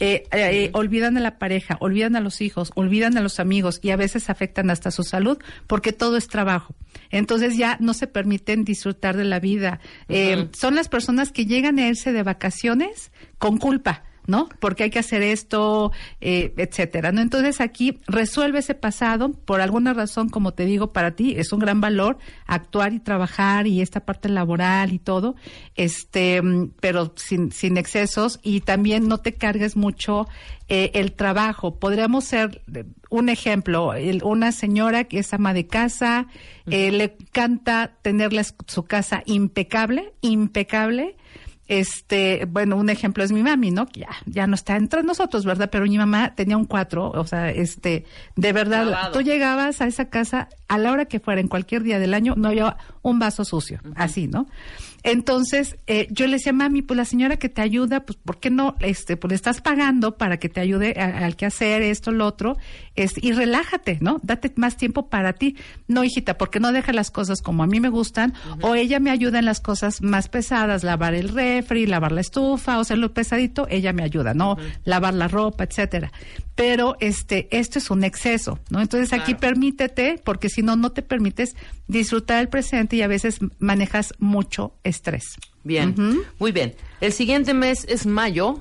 eh, 0.00 0.24
eh, 0.32 0.70
olvidan 0.72 1.16
a 1.16 1.20
la 1.20 1.38
pareja, 1.38 1.76
olvidan 1.78 2.16
a 2.16 2.20
los 2.20 2.40
hijos, 2.40 2.72
olvidan 2.74 3.16
a 3.16 3.20
los 3.20 3.38
amigos 3.38 3.78
y 3.82 3.90
a 3.90 3.96
veces 3.96 4.28
afectan 4.30 4.68
hasta 4.68 4.90
su 4.90 5.04
salud 5.04 5.38
porque 5.68 5.92
todo 5.92 6.16
es 6.16 6.26
trabajo. 6.26 6.74
Entonces 7.10 7.56
ya 7.56 7.76
no 7.78 7.94
se 7.94 8.08
permiten 8.08 8.64
disfrutar 8.64 9.16
de 9.16 9.24
la 9.24 9.38
vida. 9.38 9.78
Eh, 10.08 10.48
Son 10.52 10.74
las 10.74 10.88
personas 10.88 11.30
que 11.30 11.46
llegan 11.46 11.78
a 11.78 11.86
irse 11.86 12.12
de 12.12 12.24
vacaciones 12.24 13.12
con 13.38 13.58
culpa. 13.58 14.02
¿No? 14.26 14.48
Porque 14.60 14.84
hay 14.84 14.90
que 14.90 14.98
hacer 15.00 15.22
esto, 15.22 15.92
eh, 16.20 16.54
etcétera, 16.56 17.12
¿no? 17.12 17.20
Entonces 17.20 17.60
aquí 17.60 17.98
resuelve 18.06 18.60
ese 18.60 18.74
pasado, 18.74 19.32
por 19.32 19.60
alguna 19.60 19.92
razón, 19.94 20.28
como 20.28 20.52
te 20.54 20.64
digo, 20.64 20.92
para 20.92 21.12
ti 21.16 21.34
es 21.36 21.52
un 21.52 21.58
gran 21.60 21.80
valor 21.80 22.18
actuar 22.46 22.92
y 22.92 23.00
trabajar 23.00 23.66
y 23.66 23.80
esta 23.82 24.00
parte 24.00 24.28
laboral 24.28 24.92
y 24.92 24.98
todo, 24.98 25.34
este, 25.74 26.40
pero 26.80 27.12
sin, 27.16 27.52
sin 27.52 27.76
excesos 27.76 28.38
y 28.42 28.60
también 28.60 29.08
no 29.08 29.18
te 29.18 29.34
cargues 29.34 29.76
mucho 29.76 30.26
eh, 30.68 30.90
el 30.94 31.12
trabajo. 31.12 31.78
Podríamos 31.78 32.24
ser 32.24 32.62
eh, 32.74 32.84
un 33.10 33.28
ejemplo, 33.28 33.94
el- 33.94 34.22
una 34.24 34.52
señora 34.52 35.04
que 35.04 35.18
es 35.18 35.34
ama 35.34 35.52
de 35.52 35.66
casa, 35.66 36.28
eh, 36.66 36.90
le 36.92 37.16
encanta 37.20 37.96
tener 38.02 38.32
la- 38.32 38.44
su 38.66 38.84
casa 38.84 39.22
impecable, 39.26 40.12
impecable, 40.20 41.16
este, 41.68 42.46
bueno, 42.48 42.76
un 42.76 42.90
ejemplo 42.90 43.24
es 43.24 43.32
mi 43.32 43.42
mami, 43.42 43.70
¿no? 43.70 43.86
Que 43.86 44.00
ya, 44.00 44.08
ya 44.26 44.46
no 44.46 44.54
está 44.54 44.76
entre 44.76 45.02
nosotros, 45.02 45.44
¿verdad? 45.44 45.70
Pero 45.70 45.84
mi 45.84 45.96
mamá 45.96 46.34
tenía 46.34 46.56
un 46.56 46.64
cuatro, 46.64 47.10
o 47.10 47.24
sea, 47.26 47.50
este, 47.50 48.04
de 48.36 48.52
verdad, 48.52 49.10
tú 49.12 49.22
llegabas 49.22 49.80
a 49.80 49.86
esa 49.86 50.08
casa 50.08 50.48
a 50.72 50.78
la 50.78 50.90
hora 50.90 51.04
que 51.04 51.20
fuera, 51.20 51.38
en 51.38 51.48
cualquier 51.48 51.82
día 51.82 51.98
del 51.98 52.14
año, 52.14 52.32
no 52.34 52.48
había 52.48 52.78
un 53.02 53.18
vaso 53.18 53.44
sucio, 53.44 53.78
así, 53.94 54.26
¿no? 54.26 54.46
Entonces, 55.04 55.76
eh, 55.86 56.06
yo 56.10 56.26
le 56.26 56.34
decía, 56.34 56.52
mami, 56.52 56.80
pues 56.80 56.96
la 56.96 57.04
señora 57.04 57.36
que 57.36 57.48
te 57.48 57.60
ayuda, 57.60 58.06
pues, 58.06 58.16
¿por 58.24 58.38
qué 58.38 58.50
no? 58.50 58.76
Este, 58.80 59.16
pues 59.16 59.30
le 59.30 59.34
estás 59.34 59.60
pagando 59.60 60.16
para 60.16 60.38
que 60.38 60.48
te 60.48 60.60
ayude 60.60 60.92
al 60.92 61.34
que 61.34 61.44
hacer 61.44 61.82
esto, 61.82 62.12
lo 62.12 62.24
otro, 62.24 62.56
este, 62.94 63.20
y 63.22 63.32
relájate, 63.32 63.98
¿no? 64.00 64.20
Date 64.22 64.52
más 64.56 64.76
tiempo 64.76 65.08
para 65.08 65.32
ti. 65.32 65.56
No, 65.88 66.04
hijita, 66.04 66.38
porque 66.38 66.60
no 66.60 66.72
deja 66.72 66.92
las 66.92 67.10
cosas 67.10 67.42
como 67.42 67.64
a 67.64 67.66
mí 67.66 67.80
me 67.80 67.88
gustan, 67.88 68.32
o 68.62 68.74
ella 68.76 69.00
me 69.00 69.10
ayuda 69.10 69.40
en 69.40 69.44
las 69.44 69.60
cosas 69.60 70.02
más 70.02 70.28
pesadas, 70.28 70.84
lavar 70.84 71.14
el 71.14 71.28
refri, 71.30 71.86
lavar 71.86 72.12
la 72.12 72.20
estufa, 72.20 72.78
o 72.78 72.84
sea, 72.84 72.96
lo 72.96 73.12
pesadito, 73.12 73.66
ella 73.68 73.92
me 73.92 74.04
ayuda, 74.04 74.34
¿no? 74.34 74.56
Lavar 74.84 75.14
la 75.14 75.26
ropa, 75.26 75.64
etcétera. 75.64 76.12
Pero, 76.54 76.96
este, 77.00 77.48
esto 77.50 77.78
es 77.80 77.90
un 77.90 78.04
exceso, 78.04 78.60
¿no? 78.70 78.80
Entonces 78.80 79.12
aquí 79.12 79.34
permítete, 79.34 80.20
porque 80.22 80.48
si 80.48 80.61
no, 80.62 80.76
no 80.76 80.92
te 80.92 81.02
permites 81.02 81.56
disfrutar 81.88 82.40
el 82.40 82.48
presente 82.48 82.96
y 82.96 83.02
a 83.02 83.08
veces 83.08 83.38
manejas 83.58 84.14
mucho 84.18 84.74
estrés. 84.84 85.36
Bien, 85.64 85.94
muy 86.38 86.52
bien. 86.52 86.74
El 87.00 87.12
siguiente 87.12 87.54
mes 87.54 87.84
es 87.88 88.06
mayo, 88.06 88.60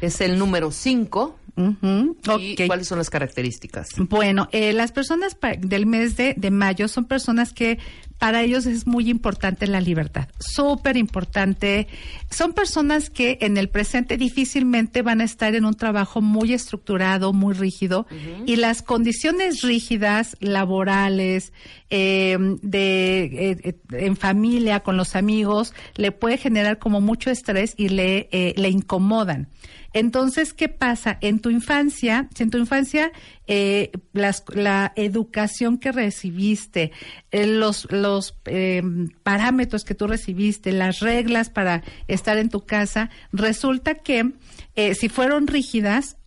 es 0.00 0.20
el 0.20 0.38
número 0.38 0.70
5 0.70 1.38
Ujú, 1.56 2.16
¿Y 2.38 2.52
ok. 2.52 2.66
cuáles 2.66 2.86
son 2.86 2.98
las 2.98 3.08
características? 3.08 3.88
Bueno, 3.96 4.48
eh, 4.52 4.74
las 4.74 4.92
personas 4.92 5.36
del 5.58 5.86
mes 5.86 6.16
de, 6.16 6.34
de 6.36 6.50
mayo 6.50 6.86
son 6.86 7.06
personas 7.06 7.52
que 7.52 7.78
para 8.18 8.42
ellos 8.42 8.66
es 8.66 8.86
muy 8.86 9.10
importante 9.10 9.66
la 9.66 9.80
libertad, 9.80 10.28
súper 10.38 10.96
importante. 10.96 11.86
Son 12.30 12.52
personas 12.54 13.10
que 13.10 13.38
en 13.42 13.56
el 13.58 13.68
presente 13.68 14.16
difícilmente 14.16 15.02
van 15.02 15.20
a 15.20 15.24
estar 15.24 15.54
en 15.54 15.64
un 15.64 15.74
trabajo 15.74 16.22
muy 16.22 16.52
estructurado, 16.54 17.32
muy 17.32 17.54
rígido, 17.54 18.06
y 18.46 18.56
las 18.56 18.82
condiciones 18.82 19.60
rígidas, 19.62 20.36
laborales, 20.40 21.52
eh, 21.90 22.36
de 22.62 23.24
eh, 23.24 23.58
eh, 23.62 23.74
en 23.92 24.16
familia, 24.16 24.80
con 24.80 24.96
los 24.96 25.14
amigos, 25.14 25.74
le 25.96 26.10
puede 26.10 26.38
generar 26.38 26.78
como 26.78 27.00
mucho 27.00 27.30
estrés 27.30 27.74
y 27.76 27.90
le, 27.90 28.28
eh, 28.32 28.54
le 28.56 28.70
incomodan. 28.70 29.48
Entonces, 29.96 30.52
¿qué 30.52 30.68
pasa? 30.68 31.16
En 31.22 31.38
tu 31.40 31.48
infancia, 31.48 32.28
si 32.34 32.42
en 32.42 32.50
tu 32.50 32.58
infancia 32.58 33.12
eh, 33.46 33.92
las- 34.12 34.44
la 34.54 34.92
educación 34.94 35.78
que 35.78 35.90
recibiste, 35.90 36.92
eh, 37.30 37.46
los, 37.46 37.88
eh, 38.44 38.82
parámetros 39.22 39.84
que 39.86 39.94
tú 39.94 40.06
recibiste, 40.06 40.72
las 40.72 41.00
reglas 41.00 41.48
para 41.48 41.82
estar 42.08 42.36
en 42.36 42.50
tu 42.50 42.60
casa, 42.66 43.08
resulta 43.32 43.94
que 43.94 44.32
eh, 44.74 44.94
si 44.94 45.08
fueron 45.08 45.46
rígidas, 45.46 46.18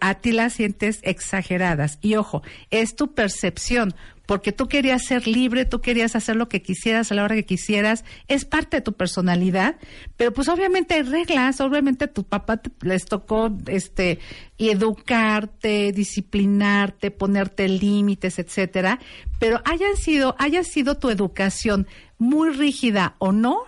a 0.00 0.14
ti 0.14 0.32
las 0.32 0.54
sientes 0.54 1.00
exageradas. 1.02 1.98
Y 2.00 2.14
ojo, 2.14 2.42
es 2.70 2.96
tu 2.96 3.12
percepción, 3.14 3.94
porque 4.28 4.52
tú 4.52 4.68
querías 4.68 5.06
ser 5.06 5.26
libre, 5.26 5.64
tú 5.64 5.80
querías 5.80 6.14
hacer 6.14 6.36
lo 6.36 6.50
que 6.50 6.60
quisieras 6.60 7.10
a 7.10 7.14
la 7.14 7.24
hora 7.24 7.34
que 7.34 7.46
quisieras, 7.46 8.04
es 8.28 8.44
parte 8.44 8.76
de 8.76 8.80
tu 8.82 8.92
personalidad, 8.92 9.76
pero 10.18 10.34
pues 10.34 10.50
obviamente 10.50 10.92
hay 10.92 11.02
reglas, 11.02 11.62
obviamente 11.62 12.04
a 12.04 12.12
tu 12.12 12.24
papá 12.24 12.58
te- 12.58 12.70
les 12.86 13.06
tocó 13.06 13.50
este 13.68 14.18
educarte, 14.58 15.92
disciplinarte, 15.92 17.10
ponerte 17.10 17.68
límites, 17.68 18.38
etcétera, 18.38 18.98
pero 19.38 19.62
hayan 19.64 19.96
sido, 19.96 20.36
haya 20.38 20.62
sido 20.62 20.96
tu 20.96 21.08
educación 21.08 21.86
muy 22.18 22.50
rígida 22.50 23.14
o 23.18 23.32
no, 23.32 23.62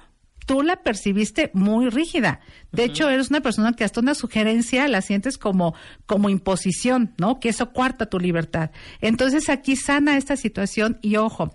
tú 0.51 0.62
la 0.62 0.82
percibiste 0.82 1.53
muy 1.55 1.90
rígida. 1.90 2.40
De 2.72 2.82
hecho, 2.82 3.09
eres 3.09 3.30
una 3.30 3.40
persona 3.40 3.72
que 3.72 3.84
hasta 3.84 4.01
una 4.01 4.16
sugerencia 4.16 4.88
la 4.88 5.01
sientes 5.01 5.38
como, 5.38 5.74
como 6.07 6.28
imposición, 6.28 7.14
¿no? 7.18 7.38
Que 7.38 7.51
eso 7.51 7.70
cuarta 7.70 8.07
tu 8.07 8.18
libertad. 8.18 8.72
Entonces 9.01 9.48
aquí 9.48 9.76
sana 9.76 10.16
esta 10.16 10.36
situación 10.36 10.98
y 11.03 11.14
ojo. 11.18 11.53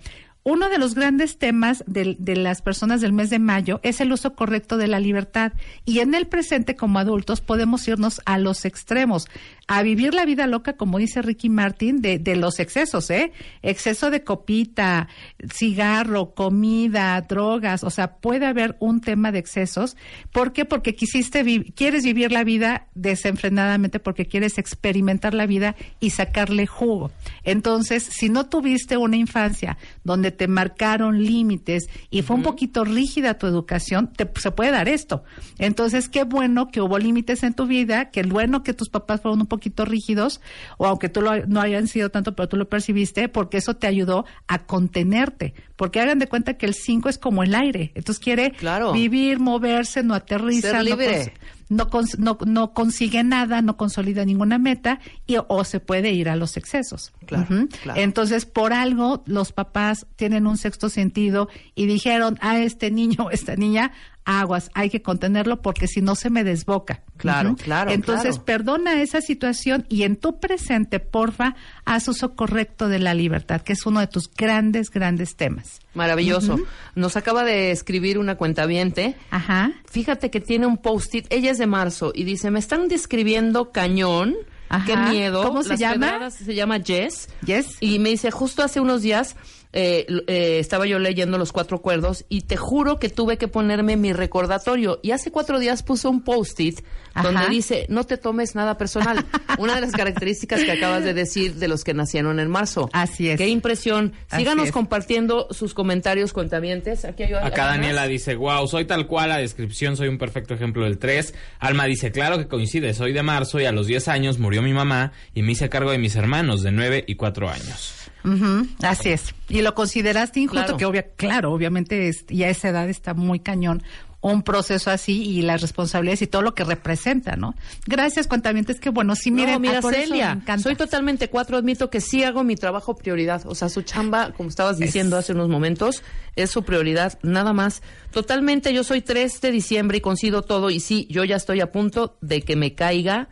Uno 0.47 0.69
de 0.69 0.77
los 0.77 0.95
grandes 0.95 1.39
temas 1.39 1.83
de, 1.87 2.15
las 2.37 2.61
personas 2.61 3.01
del 3.01 3.11
mes 3.11 3.31
de 3.31 3.39
mayo 3.39 3.81
es 3.83 3.99
el 3.99 4.13
uso 4.13 4.33
correcto 4.33 4.77
de 4.77 4.87
la 4.87 4.99
libertad. 4.99 5.51
Y 5.83 5.99
en 5.99 6.13
el 6.13 6.27
presente, 6.27 6.77
como 6.77 6.99
adultos, 6.99 7.41
podemos 7.41 7.85
irnos 7.89 8.21
a 8.25 8.37
los 8.37 8.63
extremos, 8.63 9.27
a 9.67 9.81
vivir 9.81 10.13
la 10.13 10.25
vida 10.25 10.45
loca, 10.47 10.73
como 10.73 10.99
dice 10.99 11.21
Ricky 11.21 11.49
Martin, 11.49 12.01
de, 12.01 12.19
de 12.19 12.35
los 12.35 12.59
excesos, 12.59 13.09
¿eh? 13.09 13.31
Exceso 13.63 14.11
de 14.11 14.23
copita, 14.23 15.07
cigarro, 15.51 16.33
comida, 16.35 17.19
drogas, 17.21 17.83
o 17.83 17.89
sea, 17.89 18.17
puede 18.17 18.45
haber 18.45 18.75
un 18.79 19.01
tema 19.01 19.31
de 19.31 19.39
excesos. 19.39 19.97
¿Por 20.31 20.53
qué? 20.53 20.65
Porque 20.65 20.93
quisiste 20.95 21.41
vi- 21.43 21.71
quieres 21.71 22.03
vivir 22.03 22.31
la 22.31 22.43
vida 22.43 22.87
desenfrenadamente, 22.93 23.99
porque 23.99 24.25
quieres 24.27 24.57
experimentar 24.57 25.33
la 25.33 25.45
vida 25.47 25.75
y 25.99 26.11
sacarle 26.11 26.67
jugo. 26.67 27.11
Entonces, 27.43 28.03
si 28.03 28.29
no 28.29 28.45
tuviste 28.47 28.97
una 28.97 29.17
infancia 29.17 29.77
donde 30.03 30.31
te 30.31 30.47
marcaron 30.47 31.23
límites 31.23 31.87
y 32.09 32.21
fue 32.21 32.35
un 32.35 32.43
poquito 32.43 32.83
rígida 32.85 33.39
tu 33.39 33.47
educación, 33.47 34.11
te, 34.13 34.29
se 34.39 34.51
puede 34.51 34.71
dar 34.71 34.87
esto. 34.89 35.23
Entonces, 35.57 36.07
qué 36.09 36.23
bueno 36.23 36.67
que 36.67 36.81
hubo 36.81 36.99
límites 36.99 37.43
en 37.43 37.53
tu 37.53 37.65
vida, 37.65 38.11
que 38.11 38.21
bueno 38.23 38.61
que 38.63 38.73
tus 38.73 38.89
papás 38.89 39.21
fueron 39.21 39.41
un 39.41 39.47
poquito 39.57 39.85
rígidos, 39.85 40.41
o 40.77 40.85
aunque 40.87 41.09
tú 41.09 41.21
lo- 41.21 41.45
no 41.47 41.61
hayan 41.61 41.87
sido 41.87 42.09
tanto, 42.09 42.35
pero 42.35 42.47
tú 42.49 42.57
lo 42.57 42.69
percibiste, 42.69 43.27
porque 43.29 43.57
eso 43.57 43.75
te 43.75 43.87
ayudó 43.87 44.25
a 44.47 44.65
contenerte. 44.65 45.53
Porque 45.75 45.99
hagan 45.99 46.19
de 46.19 46.27
cuenta 46.27 46.53
que 46.53 46.65
el 46.65 46.73
5 46.73 47.09
es 47.09 47.17
como 47.17 47.43
el 47.43 47.53
aire. 47.53 47.91
Entonces 47.95 48.23
quiere 48.23 48.51
Claro. 48.51 48.93
vivir, 48.93 49.39
moverse, 49.39 50.03
no 50.03 50.13
aterriza, 50.13 50.81
no 50.83 50.95
cons- 50.95 51.31
no, 51.67 51.89
cons- 51.89 52.17
no, 52.17 52.37
no 52.45 52.73
consigue 52.73 53.23
nada, 53.23 53.61
no 53.61 53.75
consolida 53.75 54.23
ninguna 54.23 54.57
meta 54.57 54.99
y 55.27 55.35
o 55.47 55.63
se 55.63 55.79
puede 55.79 56.11
ir 56.11 56.29
a 56.29 56.35
los 56.35 56.55
excesos. 56.57 57.11
Claro. 57.25 57.47
Entonces, 57.95 58.45
por 58.45 58.71
algo, 58.71 59.23
los 59.25 59.51
papás 59.51 60.05
tienen 60.15 60.47
un 60.47 60.57
sexto 60.57 60.89
sentido 60.89 61.49
y 61.73 61.87
dijeron 61.87 62.37
a 62.41 62.59
este 62.59 62.91
niño 62.91 63.25
o 63.25 63.29
esta 63.31 63.55
niña, 63.55 63.91
aguas, 64.25 64.71
hay 64.73 64.89
que 64.89 65.01
contenerlo 65.01 65.61
porque 65.61 65.87
si 65.87 66.01
no 66.01 66.15
se 66.15 66.29
me 66.29 66.43
desboca. 66.43 67.03
Claro, 67.17 67.55
claro, 67.55 67.91
Entonces, 67.91 68.35
claro. 68.35 68.45
perdona 68.45 69.01
esa 69.01 69.21
situación 69.21 69.85
y 69.87 70.03
en 70.03 70.17
tu 70.17 70.39
presente, 70.39 70.99
porfa, 70.99 71.55
haz 71.85 72.07
uso 72.07 72.35
correcto 72.35 72.89
de 72.89 72.99
la 72.99 73.13
libertad, 73.13 73.61
que 73.61 73.73
es 73.73 73.85
uno 73.85 74.01
de 74.01 74.07
tus 74.07 74.29
grandes, 74.29 74.91
grandes 74.91 75.35
temas. 75.35 75.79
Maravilloso. 75.93 76.59
Nos 76.95 77.15
acaba 77.15 77.45
de 77.45 77.71
escribir 77.71 78.17
una 78.17 78.35
cuentaviente. 78.35 79.15
Ajá. 79.29 79.71
Fíjate 79.89 80.29
que 80.29 80.41
tiene 80.41 80.65
un 80.65 80.77
post-it. 80.77 81.25
Ella 81.29 81.51
es 81.51 81.57
de 81.57 81.67
marzo 81.67 82.11
y 82.13 82.25
dice, 82.25 82.51
me 82.51 82.59
están 82.59 82.87
describiendo 82.87 83.71
cañón. 83.71 84.35
Ajá. 84.67 84.85
Qué 84.85 84.97
miedo. 84.97 85.43
¿Cómo 85.43 85.63
se 85.63 85.69
Las 85.69 85.79
llama? 85.79 86.31
Se 86.31 86.53
llama 86.53 86.79
Jess. 86.79 87.29
Yes. 87.45 87.77
Y 87.79 87.99
me 87.99 88.09
dice, 88.09 88.31
justo 88.31 88.63
hace 88.63 88.79
unos 88.81 89.03
días 89.03 89.35
eh, 89.77 90.07
eh, 90.27 90.59
estaba 90.59 90.87
yo 90.87 90.99
leyendo 90.99 91.37
Los 91.37 91.51
Cuatro 91.51 91.81
Cuerdos 91.81 92.23
y 92.29 92.43
te 92.43 92.55
juro 92.55 92.97
que 92.97 93.09
tuve 93.09 93.37
que 93.37 93.49
ponerme 93.49 93.97
mi 93.97 94.13
recordatorio. 94.13 95.01
Y 95.03 95.11
hace 95.11 95.31
cuatro 95.31 95.59
días 95.59 95.83
puso 95.83 96.09
un 96.09 96.23
post-it 96.23 96.79
Ajá. 97.13 97.27
donde 97.27 97.49
dice, 97.49 97.85
no 97.89 98.05
te 98.05 98.15
tomes 98.17 98.55
nada 98.55 98.77
personal. 98.77 99.25
Una 99.59 99.75
de 99.75 99.81
las 99.81 99.91
características 99.91 100.63
que 100.63 100.71
acabas 100.71 101.03
de 101.03 101.13
decir 101.13 101.55
de 101.55 101.67
los 101.67 101.83
que 101.83 101.93
nacieron 101.93 102.39
en 102.39 102.49
marzo. 102.49 102.89
Así 102.93 103.29
es. 103.29 103.37
Qué 103.37 103.49
impresión. 103.49 104.13
Síganos 104.33 104.71
compartiendo 104.71 105.49
sus 105.51 105.73
comentarios, 105.73 106.31
cuentavientes. 106.31 107.03
Aquí 107.03 107.23
hay 107.23 107.33
Acá. 107.33 107.65
Daniela 107.65 108.07
dice, 108.07 108.35
wow, 108.35 108.65
soy 108.67 108.85
tal 108.85 109.07
cual, 109.07 109.29
la 109.29 109.37
descripción 109.39 109.97
soy 109.97 110.07
un 110.07 110.17
perfecto 110.17 110.53
ejemplo 110.53 110.85
del 110.85 110.99
3. 110.99 111.33
Alma 111.59 111.83
dice, 111.85 112.13
claro 112.13 112.37
que 112.37 112.47
coincide, 112.47 112.93
soy 112.93 113.11
de 113.11 113.23
marzo 113.23 113.59
y 113.59 113.65
a 113.65 113.73
los 113.73 113.87
10 113.87 114.07
años 114.07 114.39
murió 114.39 114.61
mi 114.61 114.71
mamá 114.71 115.11
y 115.33 115.41
me 115.41 115.51
hice 115.51 115.67
cargo 115.67 115.91
de 115.91 115.97
mis 115.97 116.15
hermanos 116.15 116.63
de 116.63 116.71
9 116.71 117.03
y 117.07 117.15
4 117.15 117.49
años. 117.49 118.04
Ujú, 118.25 118.67
así 118.81 119.09
es. 119.09 119.33
Y 119.49 119.61
lo 119.61 119.75
consideraste 119.75 120.39
injusto, 120.39 120.63
Claro. 120.63 120.77
que 120.77 120.85
obvia, 120.85 121.03
claro, 121.15 121.51
obviamente 121.53 122.09
es, 122.09 122.25
y 122.29 122.43
a 122.43 122.49
esa 122.49 122.69
edad 122.69 122.89
está 122.89 123.13
muy 123.13 123.39
cañón 123.39 123.83
un 124.21 124.41
proceso 124.41 124.89
así 124.89 125.21
y 125.21 125.43
las 125.43 125.61
responsabilidades 125.61 126.23
y 126.23 126.25
todo 126.27 126.41
lo 126.41 126.55
que 126.55 126.63
representa, 126.63 127.35
¿no? 127.35 127.53
Gracias, 127.85 128.25
cuentamientos, 128.25 128.79
que 128.79 128.89
bueno, 128.89 129.15
sí, 129.15 129.29
miren, 129.29 129.53
no, 129.53 129.59
mira, 129.59 129.81
por 129.81 129.93
eso 129.93 130.01
me 130.01 130.07
Celia, 130.07 130.31
encanta. 130.31 130.63
soy 130.63 130.75
totalmente 130.75 131.29
cuatro. 131.29 131.57
Admito 131.57 131.91
que 131.91 132.01
sí 132.01 132.23
hago 132.23 132.43
mi 132.43 132.55
trabajo 132.55 132.95
prioridad. 132.95 133.43
O 133.45 133.53
sea, 133.53 133.69
su 133.69 133.83
chamba, 133.83 134.31
como 134.31 134.49
estabas 134.49 134.79
diciendo 134.79 135.15
hace 135.15 135.33
unos 135.33 135.47
momentos, 135.47 136.01
es 136.35 136.49
su 136.49 136.63
prioridad, 136.63 137.19
nada 137.21 137.53
más. 137.53 137.83
Totalmente, 138.09 138.73
yo 138.73 138.83
soy 138.83 139.01
3 139.01 139.41
de 139.41 139.51
diciembre 139.51 139.99
y 139.99 140.01
coincido 140.01 140.41
todo. 140.41 140.71
Y 140.71 140.79
sí, 140.79 141.05
yo 141.11 141.23
ya 141.23 141.35
estoy 141.35 141.61
a 141.61 141.71
punto 141.71 142.17
de 142.21 142.41
que 142.41 142.55
me 142.55 142.73
caiga. 142.73 143.29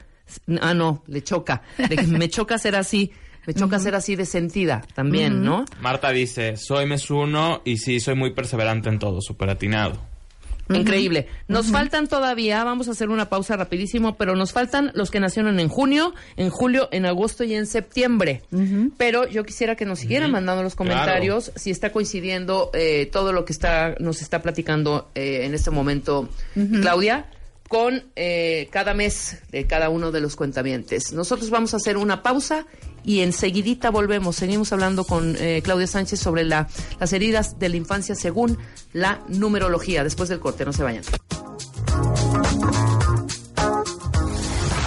Ah, 0.62 0.76
no, 0.76 1.04
le 1.08 1.24
choca. 1.24 1.64
De 1.78 1.96
que 1.96 2.06
me 2.06 2.30
choca 2.30 2.60
ser 2.60 2.76
así. 2.76 3.12
Me 3.46 3.54
choca 3.54 3.80
ser 3.80 3.96
así 3.96 4.16
de 4.16 4.26
sentida 4.26 4.84
también, 4.94 5.44
¿no? 5.44 5.66
Marta 5.82 6.12
dice, 6.12 6.58
soy 6.58 6.86
mes 6.86 7.10
1 7.10 7.62
y 7.66 7.78
sí, 7.78 8.00
soy 8.00 8.16
muy 8.16 8.34
perseverante 8.34 8.90
en 8.90 9.00
todo, 9.00 9.22
súper 9.22 9.50
atinado. 9.50 10.14
Increíble. 10.70 11.28
Nos 11.48 11.68
faltan 11.72 12.08
todavía, 12.08 12.64
vamos 12.64 12.88
a 12.88 12.92
hacer 12.92 13.10
una 13.10 13.30
pausa 13.30 13.58
rapidísimo, 13.58 14.16
pero 14.16 14.36
nos 14.36 14.54
faltan 14.54 14.92
los 14.94 15.12
que 15.12 15.20
nacieron 15.20 15.60
en 15.60 15.68
junio, 15.68 16.14
en 16.38 16.50
julio, 16.50 16.88
en 16.92 17.06
agosto 17.06 17.44
y 17.44 17.54
en 17.54 17.66
septiembre. 17.66 18.44
Pero 18.98 19.28
yo 19.28 19.44
quisiera 19.44 19.76
que 19.76 19.86
nos 19.86 20.00
siguieran 20.00 20.32
mandando 20.32 20.64
los 20.64 20.76
comentarios 20.76 21.52
si 21.56 21.72
está 21.72 21.92
coincidiendo 21.92 22.72
eh, 22.74 23.10
todo 23.12 23.34
lo 23.34 23.46
que 23.46 23.54
está 23.54 23.96
nos 24.00 24.22
está 24.22 24.42
platicando 24.42 25.10
eh, 25.16 25.42
en 25.44 25.54
este 25.54 25.72
momento 25.72 26.30
Claudia 26.54 27.26
con 27.68 28.04
eh, 28.16 28.70
cada 28.72 28.94
mes 28.94 29.42
de 29.52 29.66
cada 29.66 29.90
uno 29.90 30.12
de 30.12 30.22
los 30.22 30.36
cuentavientes. 30.36 31.12
Nosotros 31.12 31.50
vamos 31.50 31.74
a 31.74 31.78
hacer 31.78 31.98
una 31.98 32.22
pausa 32.22 32.66
y 33.04 33.22
enseguidita 33.22 33.90
volvemos. 33.90 34.36
Seguimos 34.36 34.72
hablando 34.74 35.04
con 35.04 35.36
eh, 35.40 35.62
Claudia 35.64 35.88
Sánchez 35.88 36.20
sobre 36.20 36.44
la, 36.44 36.68
las 37.00 37.14
heridas 37.14 37.60
de 37.60 37.70
la 37.70 37.78
infancia 37.78 38.16
según 38.16 38.58
la 38.94 39.22
numerología. 39.28 40.04
Después 40.04 40.30
del 40.30 40.40
corte, 40.40 40.66
no 40.66 40.74
se 40.74 40.84
vayan. 40.84 41.04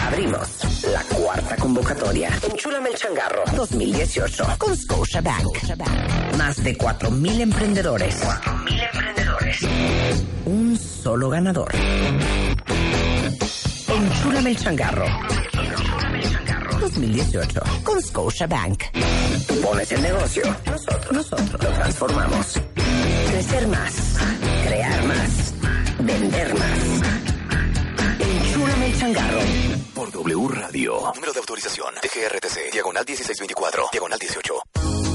Abrimos 0.06 0.82
la 0.92 1.02
cuarta 1.02 1.56
convocatoria. 1.56 2.30
Enchúlame 2.50 2.90
el 2.90 2.96
changarro 2.96 3.42
2018 3.54 4.44
con 4.58 4.76
Scotiabank. 4.76 5.58
Más 6.38 6.62
de 6.62 6.78
4.000 6.78 7.40
emprendedores. 7.40 8.22
4.000 8.22 8.88
emprendedores. 8.92 9.58
Un 10.46 10.78
solo 10.78 11.28
ganador. 11.28 11.72
Enchúlame 13.88 14.50
el 14.50 14.56
changarro 14.56 15.06
2018 16.86 17.60
con 17.82 18.00
Scotiabank. 18.00 18.84
Tú 19.48 19.60
pones 19.60 19.90
el 19.90 20.02
negocio. 20.02 20.44
Nosotros, 20.66 21.12
nosotros 21.12 21.62
lo 21.64 21.70
transformamos. 21.70 22.60
Crecer 23.30 23.66
más. 23.66 24.16
Crear 24.68 25.04
más. 25.04 25.54
Vender 25.98 26.54
más. 26.54 26.80
Enchúlame 28.20 28.86
el 28.86 28.98
changarro. 28.98 29.40
Por 29.94 30.12
W 30.12 30.48
Radio. 30.48 31.12
Número 31.12 31.32
de 31.32 31.32
de 31.32 31.40
autorización. 31.40 31.94
DGRTC, 31.96 32.72
diagonal 32.72 33.04
1624, 33.04 33.88
diagonal 33.92 34.18
18. 34.20 35.05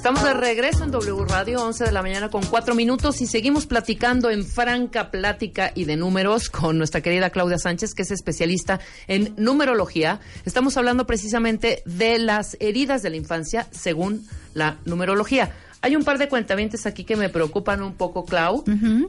Estamos 0.00 0.24
de 0.24 0.32
regreso 0.32 0.82
en 0.82 0.90
W 0.92 1.26
Radio, 1.26 1.62
11 1.62 1.84
de 1.84 1.92
la 1.92 2.00
mañana 2.00 2.30
con 2.30 2.42
4 2.42 2.74
minutos 2.74 3.20
y 3.20 3.26
seguimos 3.26 3.66
platicando 3.66 4.30
en 4.30 4.46
franca 4.46 5.10
plática 5.10 5.72
y 5.74 5.84
de 5.84 5.96
números 5.96 6.48
con 6.48 6.78
nuestra 6.78 7.02
querida 7.02 7.28
Claudia 7.28 7.58
Sánchez, 7.58 7.92
que 7.92 8.00
es 8.00 8.10
especialista 8.10 8.80
en 9.08 9.34
numerología. 9.36 10.20
Estamos 10.46 10.78
hablando 10.78 11.06
precisamente 11.06 11.82
de 11.84 12.18
las 12.18 12.56
heridas 12.60 13.02
de 13.02 13.10
la 13.10 13.16
infancia 13.16 13.66
según 13.72 14.26
la 14.54 14.78
numerología. 14.86 15.52
Hay 15.82 15.96
un 15.96 16.04
par 16.04 16.16
de 16.16 16.30
cuentavientes 16.30 16.86
aquí 16.86 17.04
que 17.04 17.16
me 17.16 17.28
preocupan 17.28 17.82
un 17.82 17.92
poco, 17.92 18.24
Clau, 18.24 18.64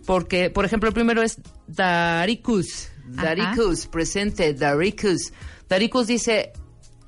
porque, 0.05 0.49
por 0.49 0.65
ejemplo, 0.65 0.89
el 0.89 0.93
primero 0.93 1.23
es 1.23 1.37
Daricus. 1.67 2.89
Ajá. 3.15 3.33
Daricus, 3.33 3.87
presente, 3.87 4.53
Daricus. 4.53 5.31
Daricus 5.69 6.07
dice, 6.07 6.51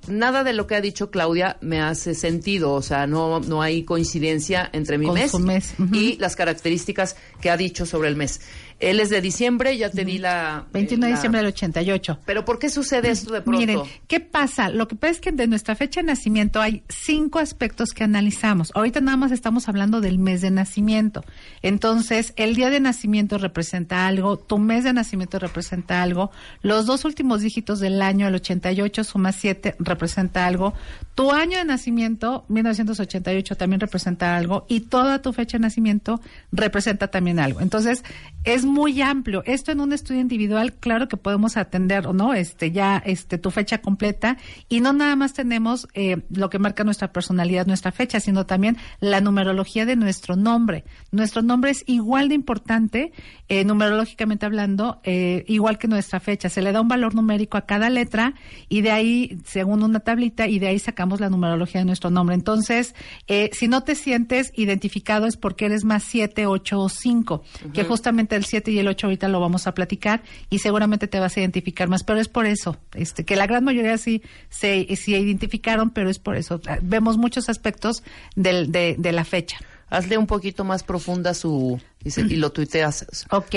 nada 0.07 0.43
de 0.43 0.53
lo 0.53 0.67
que 0.67 0.75
ha 0.75 0.81
dicho 0.81 1.09
Claudia 1.09 1.57
me 1.61 1.81
hace 1.81 2.15
sentido, 2.15 2.73
o 2.73 2.81
sea, 2.81 3.07
no, 3.07 3.39
no 3.39 3.61
hay 3.61 3.83
coincidencia 3.83 4.69
entre 4.73 4.97
mi 4.97 5.07
Con 5.07 5.43
mes, 5.43 5.75
y 5.91 6.17
las 6.17 6.35
características 6.35 7.15
que 7.41 7.49
ha 7.49 7.57
dicho 7.57 7.85
sobre 7.85 8.09
el 8.09 8.15
mes. 8.15 8.41
Él 8.89 8.99
es 8.99 9.09
de 9.09 9.21
diciembre, 9.21 9.77
ya 9.77 9.89
te 9.89 10.05
di 10.05 10.17
la... 10.17 10.65
21 10.73 11.01
de 11.01 11.07
eh, 11.07 11.09
la- 11.11 11.15
diciembre 11.15 11.41
del 11.41 11.47
88. 11.47 12.19
Pero 12.25 12.45
¿por 12.45 12.59
qué 12.59 12.69
sucede 12.69 13.09
esto 13.09 13.34
de 13.34 13.41
pronto? 13.41 13.59
Miren, 13.59 13.79
¿qué 14.07 14.19
pasa? 14.19 14.69
Lo 14.69 14.88
que 14.88 14.95
pasa 14.95 15.11
es 15.11 15.19
que 15.21 15.31
de 15.31 15.47
nuestra 15.47 15.75
fecha 15.75 16.01
de 16.01 16.07
nacimiento 16.07 16.61
hay 16.61 16.84
cinco 16.89 17.39
aspectos 17.39 17.93
que 17.93 18.03
analizamos. 18.03 18.71
Ahorita 18.75 19.01
nada 19.01 19.17
más 19.17 19.31
estamos 19.31 19.69
hablando 19.69 20.01
del 20.01 20.19
mes 20.19 20.41
de 20.41 20.51
nacimiento. 20.51 21.23
Entonces, 21.61 22.34
el 22.36 22.55
día 22.55 22.69
de 22.69 22.79
nacimiento 22.79 23.38
representa 23.38 24.07
algo, 24.07 24.38
tu 24.38 24.57
mes 24.57 24.84
de 24.84 24.93
nacimiento 24.93 25.39
representa 25.39 26.01
algo, 26.01 26.31
los 26.61 26.86
dos 26.86 27.05
últimos 27.05 27.41
dígitos 27.41 27.79
del 27.79 28.01
año, 28.01 28.27
el 28.27 28.36
88 28.36 29.03
suma 29.03 29.31
7, 29.31 29.75
representa 29.79 30.45
algo, 30.45 30.73
tu 31.15 31.31
año 31.31 31.57
de 31.57 31.65
nacimiento, 31.65 32.45
1988, 32.49 33.55
también 33.55 33.79
representa 33.79 34.36
algo, 34.36 34.65
y 34.67 34.81
toda 34.81 35.21
tu 35.21 35.31
fecha 35.31 35.57
de 35.57 35.61
nacimiento 35.61 36.19
representa 36.51 37.07
también 37.07 37.39
algo. 37.39 37.61
Entonces, 37.61 38.03
es 38.43 38.65
muy 38.65 38.72
amplio. 39.01 39.43
Esto 39.45 39.71
en 39.71 39.80
un 39.80 39.93
estudio 39.93 40.21
individual, 40.21 40.74
claro 40.74 41.07
que 41.07 41.17
podemos 41.17 41.57
atender, 41.57 42.07
¿o 42.07 42.13
¿no? 42.13 42.34
Este, 42.34 42.71
ya, 42.71 43.01
este, 43.05 43.38
tu 43.38 43.51
fecha 43.51 43.80
completa, 43.80 44.38
y 44.69 44.82
no 44.82 44.93
nada 44.93 45.15
más 45.15 45.34
tenemos 45.34 45.88
eh, 45.93 46.21
lo 46.30 46.49
que 46.49 46.59
marca 46.59 46.84
nuestra 46.84 47.11
personalidad, 47.11 47.67
nuestra 47.67 47.91
fecha, 47.91 48.19
sino 48.19 48.45
también 48.45 48.78
la 48.99 49.21
numerología 49.21 49.86
de 49.86 49.95
nuestro 49.95 50.36
nombre. 50.36 50.84
Nuestro 51.11 51.41
nombre 51.41 51.71
es 51.71 51.84
igual 51.88 52.30
de 52.30 52.36
importante, 52.36 53.11
eh, 53.49 53.63
numerológicamente 53.65 54.45
hablando, 54.45 54.99
eh, 55.03 55.43
igual 55.47 55.78
que 55.78 55.88
nuestra 55.88 56.19
fecha. 56.19 56.49
Se 56.49 56.61
le 56.61 56.71
da 56.71 56.82
un 56.82 56.88
valor 56.88 57.15
numérico 57.15 57.57
a 57.57 57.65
cada 57.65 57.89
letra 57.89 58.34
y 58.69 58.82
de 58.82 58.91
ahí, 58.91 59.38
según 59.45 59.84
una 59.84 59.99
tablita, 59.99 60.47
y 60.47 60.59
de 60.59 60.67
ahí 60.67 60.80
sacamos 60.80 61.19
la 61.19 61.30
numerología 61.30 61.82
de 61.82 61.86
nuestro 61.86 62.09
nombre. 62.09 62.36
Entonces, 62.36 62.95
eh, 63.28 63.49
si 63.53 63.67
no 63.67 63.84
te 63.84 63.95
sientes 63.95 64.51
identificado 64.55 65.28
es 65.28 65.38
porque 65.38 65.65
eres 65.65 65.84
más 65.84 66.03
7, 66.03 66.47
8 66.47 66.80
o 66.80 66.89
5, 66.89 67.43
que 67.74 67.84
justamente 67.84 68.36
el 68.36 68.45
7 68.45 68.62
y 68.72 68.80
el 68.80 68.88
8 68.88 69.07
ahorita 69.07 69.28
lo 69.28 69.39
vamos 69.39 69.68
a 69.68 69.74
platicar 69.74 70.24
y 70.49 70.59
seguramente 70.59 71.07
te 71.07 71.20
vas 71.20 71.36
a 71.38 71.39
identificar 71.39 71.88
más, 71.88 72.03
pero 72.03 72.20
es 72.20 72.28
por 72.28 72.45
eso, 72.45 72.78
este, 72.93 73.24
que 73.26 73.36
la 73.36 73.47
gran 73.47 73.64
mayoría 73.64 73.97
sí 73.97 74.22
se 74.49 74.95
sí 74.95 75.16
identificaron, 75.16 75.89
pero 75.91 76.09
es 76.09 76.20
por 76.20 76.36
eso. 76.36 76.61
Ah, 76.68 76.80
Vemos 76.82 77.18
muchos 77.18 77.49
aspectos 77.49 78.03
del, 78.36 78.72
de, 78.72 78.95
de 78.97 79.11
la 79.11 79.26
fecha. 79.26 79.57
Hazle 79.89 80.18
un 80.18 80.28
poquito 80.28 80.64
más 80.64 80.84
profunda 80.84 81.34
su, 81.34 81.80
dice, 82.03 82.22
y 82.22 82.38
lo 82.38 82.51
tuiteas, 82.51 83.05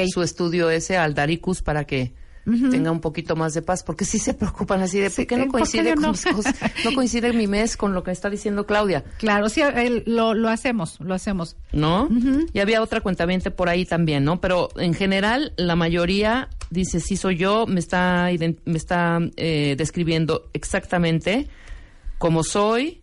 su 0.09 0.23
estudio 0.23 0.71
ese 0.71 0.97
al 0.97 1.15
Daricus 1.15 1.63
para 1.63 1.85
que 1.85 2.13
tenga 2.71 2.93
un 2.93 3.01
poquito 3.01 3.35
más 3.35 3.55
de 3.55 3.63
paz, 3.63 3.83
porque 3.83 4.05
sí 4.05 4.19
se 4.21 4.33
preocupan 4.35 4.81
así 4.81 5.01
de, 5.01 5.11
¿por 5.11 5.27
qué 5.27 5.37
no 5.37 5.43
eh, 5.43 5.47
¿por 5.47 5.53
qué 5.53 5.59
coincide 5.59 5.95
con 5.95 6.03
no? 6.03 6.11
mis 6.13 6.25
cosas? 6.25 6.55
No 6.85 6.93
coincide 6.95 7.33
mi 7.33 7.47
mes 7.49 7.77
con 7.77 7.93
lo 7.93 8.03
que 8.05 8.13
está 8.13 8.31
diciendo 8.31 8.67
Claudia, 8.67 9.03
Claro, 9.19 9.49
sí, 9.49 9.63
el- 9.63 10.05
lo, 10.07 10.33
lo 10.35 10.49
hacemos, 10.49 11.01
lo 11.01 11.15
hacemos. 11.15 11.57
¿no? 11.73 12.09
Y 12.53 12.61
había 12.61 12.81
otra 12.83 13.01
cuentamiento 13.01 13.51
por 13.55 13.69
ahí 13.69 13.85
también, 13.85 14.25
¿no? 14.25 14.41
Pero 14.41 14.69
en 14.77 14.95
general, 14.95 15.53
la 15.57 15.75
mayoría 15.77 16.49
dice, 16.71 17.01
sí 17.01 17.17
soy 17.17 17.37
yo, 17.37 17.67
me 17.67 17.81
está, 17.81 18.29
me 18.65 18.77
está 18.79 19.19
eh, 19.37 19.75
describiendo 19.77 20.49
exactamente 20.53 21.49
cómo 22.19 22.43
soy, 22.45 23.01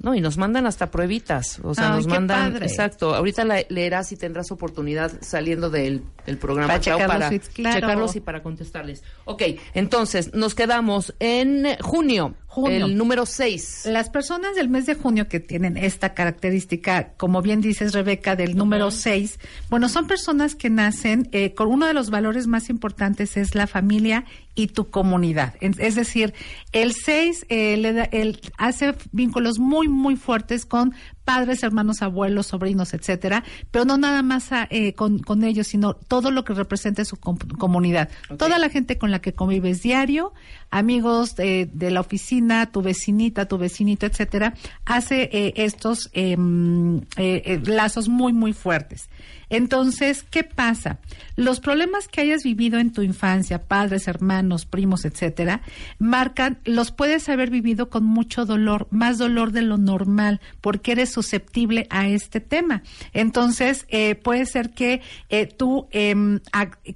No, 0.00 0.14
y 0.14 0.20
nos 0.20 0.38
mandan 0.38 0.66
hasta 0.66 0.90
pruebitas. 0.90 1.58
O 1.64 1.74
sea, 1.74 1.90
Ay, 1.90 1.96
nos 1.96 2.06
mandan. 2.06 2.52
padre. 2.52 2.66
Exacto. 2.66 3.14
Ahorita 3.16 3.44
la 3.44 3.62
leerás 3.68 4.12
y 4.12 4.16
tendrás 4.16 4.52
oportunidad 4.52 5.10
saliendo 5.20 5.70
del, 5.70 6.04
del 6.24 6.38
programa. 6.38 6.68
Para 6.68 6.80
Chao, 6.80 6.98
checar 6.98 7.08
los 7.08 7.16
para 7.16 7.28
tweets, 7.30 7.48
claro. 7.48 7.74
checarlos 7.80 8.16
y 8.16 8.20
para 8.20 8.42
contestarles. 8.42 9.02
Ok, 9.24 9.42
entonces 9.74 10.34
nos 10.34 10.54
quedamos 10.54 11.14
en 11.18 11.76
junio. 11.80 12.34
Junio. 12.50 12.86
El 12.86 12.96
número 12.96 13.24
6. 13.26 13.82
Las 13.86 14.08
personas 14.10 14.56
del 14.56 14.68
mes 14.68 14.86
de 14.86 14.94
junio 14.94 15.28
que 15.28 15.38
tienen 15.38 15.76
esta 15.76 16.14
característica, 16.14 17.12
como 17.16 17.42
bien 17.42 17.60
dices, 17.60 17.92
Rebeca, 17.92 18.34
del 18.36 18.56
número 18.56 18.90
6, 18.90 19.38
bueno, 19.70 19.88
son 19.88 20.06
personas 20.06 20.54
que 20.54 20.70
nacen 20.70 21.28
eh, 21.32 21.54
con 21.54 21.68
uno 21.68 21.86
de 21.86 21.92
los 21.94 22.08
valores 22.10 22.46
más 22.46 22.70
importantes 22.70 23.36
es 23.36 23.54
la 23.54 23.66
familia 23.66 24.24
y 24.54 24.68
tu 24.68 24.88
comunidad. 24.90 25.54
Es 25.60 25.94
decir, 25.94 26.32
el 26.72 26.94
6 26.94 27.46
le 27.50 27.92
da- 27.92 28.04
el- 28.10 28.40
hace 28.56 28.94
vínculos 29.12 29.58
muy, 29.58 29.86
muy 29.86 30.16
fuertes 30.16 30.64
con 30.66 30.94
padres, 31.28 31.62
hermanos, 31.62 32.00
abuelos, 32.00 32.46
sobrinos, 32.46 32.94
etcétera, 32.94 33.44
pero 33.70 33.84
no 33.84 33.98
nada 33.98 34.22
más 34.22 34.50
a, 34.50 34.66
eh, 34.70 34.94
con, 34.94 35.18
con 35.18 35.44
ellos, 35.44 35.66
sino 35.66 35.92
todo 35.92 36.30
lo 36.30 36.42
que 36.42 36.54
representa 36.54 37.04
su 37.04 37.16
com- 37.18 37.36
comunidad. 37.58 38.08
Toda 38.38 38.58
la 38.58 38.70
gente 38.70 38.96
con 38.96 39.10
la 39.10 39.18
que 39.20 39.34
convives 39.34 39.82
diario, 39.82 40.32
amigos 40.70 41.34
eh, 41.38 41.68
de 41.70 41.90
la 41.90 42.00
oficina, 42.00 42.72
tu 42.72 42.80
vecinita, 42.80 43.46
tu 43.46 43.58
vecinito, 43.58 44.06
etcétera, 44.06 44.54
hace 44.86 45.28
eh, 45.32 45.52
estos 45.56 46.08
em, 46.14 46.98
eh, 47.16 47.42
eh, 47.44 47.60
lazos 47.66 48.08
muy, 48.08 48.32
muy 48.32 48.54
fuertes. 48.54 49.10
Entonces, 49.50 50.22
¿qué 50.22 50.44
pasa? 50.44 50.98
Los 51.36 51.60
problemas 51.60 52.08
que 52.08 52.20
hayas 52.20 52.42
vivido 52.42 52.78
en 52.78 52.92
tu 52.92 53.02
infancia, 53.02 53.64
padres, 53.66 54.08
hermanos, 54.08 54.66
primos, 54.66 55.04
etcétera, 55.04 55.62
marcan, 55.98 56.58
los 56.64 56.92
puedes 56.92 57.28
haber 57.28 57.50
vivido 57.50 57.88
con 57.88 58.04
mucho 58.04 58.44
dolor, 58.44 58.88
más 58.90 59.18
dolor 59.18 59.52
de 59.52 59.62
lo 59.62 59.76
normal, 59.76 60.40
porque 60.60 60.92
eres 60.92 61.10
susceptible 61.10 61.86
a 61.90 62.08
este 62.08 62.40
tema. 62.40 62.82
Entonces, 63.12 63.86
eh, 63.88 64.14
puede 64.14 64.46
ser 64.46 64.70
que 64.70 65.00
eh, 65.28 65.46
tú 65.46 65.88
em, 65.90 66.40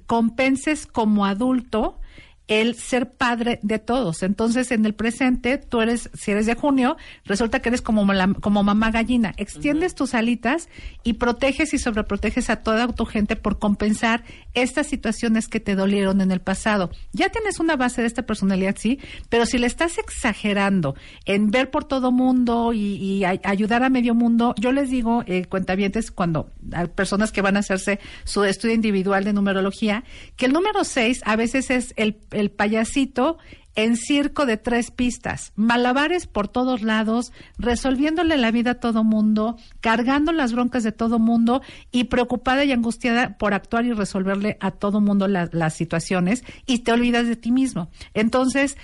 compenses 0.05 0.85
como 0.85 1.25
adulto 1.25 1.99
el 2.47 2.75
ser 2.75 3.09
padre 3.11 3.59
de 3.63 3.79
todos. 3.79 4.21
Entonces, 4.21 4.71
en 4.71 4.85
el 4.85 4.93
presente, 4.93 5.57
tú 5.57 5.79
eres, 5.81 6.09
si 6.13 6.31
eres 6.31 6.45
de 6.45 6.55
junio, 6.55 6.97
resulta 7.25 7.61
que 7.61 7.69
eres 7.69 7.81
como, 7.81 8.11
la- 8.13 8.33
como 8.41 8.63
mamá 8.63 8.91
gallina. 8.91 9.33
Extiendes 9.37 9.95
tus 9.95 10.13
alitas 10.13 10.67
y 11.03 11.13
proteges 11.13 11.73
y 11.73 11.77
sobreproteges 11.79 12.49
a 12.49 12.57
toda 12.57 12.87
tu 12.89 13.05
gente 13.05 13.35
por 13.37 13.59
compensar 13.59 14.23
estas 14.53 14.87
situaciones 14.87 15.47
que 15.47 15.59
te 15.61 15.75
dolieron 15.75 16.19
en 16.21 16.31
el 16.31 16.41
pasado. 16.41 16.91
Ya 17.13 17.29
tienes 17.29 17.59
una 17.59 17.75
base 17.77 18.01
de 18.01 18.07
esta 18.07 18.23
personalidad, 18.25 18.75
sí, 18.77 18.99
pero 19.29 19.45
si 19.45 19.57
le 19.57 19.67
estás 19.67 19.97
exagerando 19.97 20.95
en 21.25 21.49
ver 21.51 21.69
por 21.71 21.85
todo 21.85 22.11
mundo 22.11 22.73
y, 22.73 22.95
y 22.95 23.23
ay- 23.23 23.39
ayudar 23.43 23.83
a 23.83 23.89
medio 23.89 24.15
mundo, 24.15 24.53
yo 24.59 24.71
les 24.71 24.89
digo, 24.89 25.23
eh, 25.27 25.45
cuentavientes, 25.45 26.11
cuando 26.11 26.49
hay 26.73 26.87
personas 26.87 27.31
que 27.31 27.41
van 27.41 27.55
a 27.55 27.59
hacerse 27.59 27.99
su 28.25 28.43
estudio 28.43 28.75
individual 28.75 29.23
de 29.23 29.33
numerología, 29.33 30.03
que 30.35 30.45
el 30.47 30.53
número 30.53 30.83
6 30.83 31.21
a 31.25 31.35
veces 31.35 31.69
es 31.69 31.93
el, 31.97 32.17
el 32.33 32.51
payasito 32.51 33.37
en 33.75 33.97
circo 33.97 34.45
de 34.45 34.57
tres 34.57 34.91
pistas, 34.91 35.51
malabares 35.55 36.27
por 36.27 36.47
todos 36.47 36.83
lados, 36.83 37.31
resolviéndole 37.57 38.37
la 38.37 38.51
vida 38.51 38.71
a 38.71 38.79
todo 38.79 39.03
mundo, 39.03 39.57
cargando 39.81 40.31
las 40.31 40.53
broncas 40.53 40.83
de 40.83 40.91
todo 40.91 41.17
mundo 41.17 41.63
y 41.91 42.03
preocupada 42.03 42.63
y 42.65 42.71
angustiada 42.71 43.35
por 43.39 43.55
actuar 43.55 43.85
y 43.85 43.93
resolverle 43.93 44.57
a 44.59 44.69
todo 44.69 45.01
mundo 45.01 45.27
la- 45.27 45.49
las 45.51 45.73
situaciones 45.73 46.43
y 46.67 46.79
te 46.79 46.91
olvidas 46.91 47.25
de 47.25 47.35
ti 47.35 47.51
mismo. 47.51 47.89
Entonces, 48.13 48.77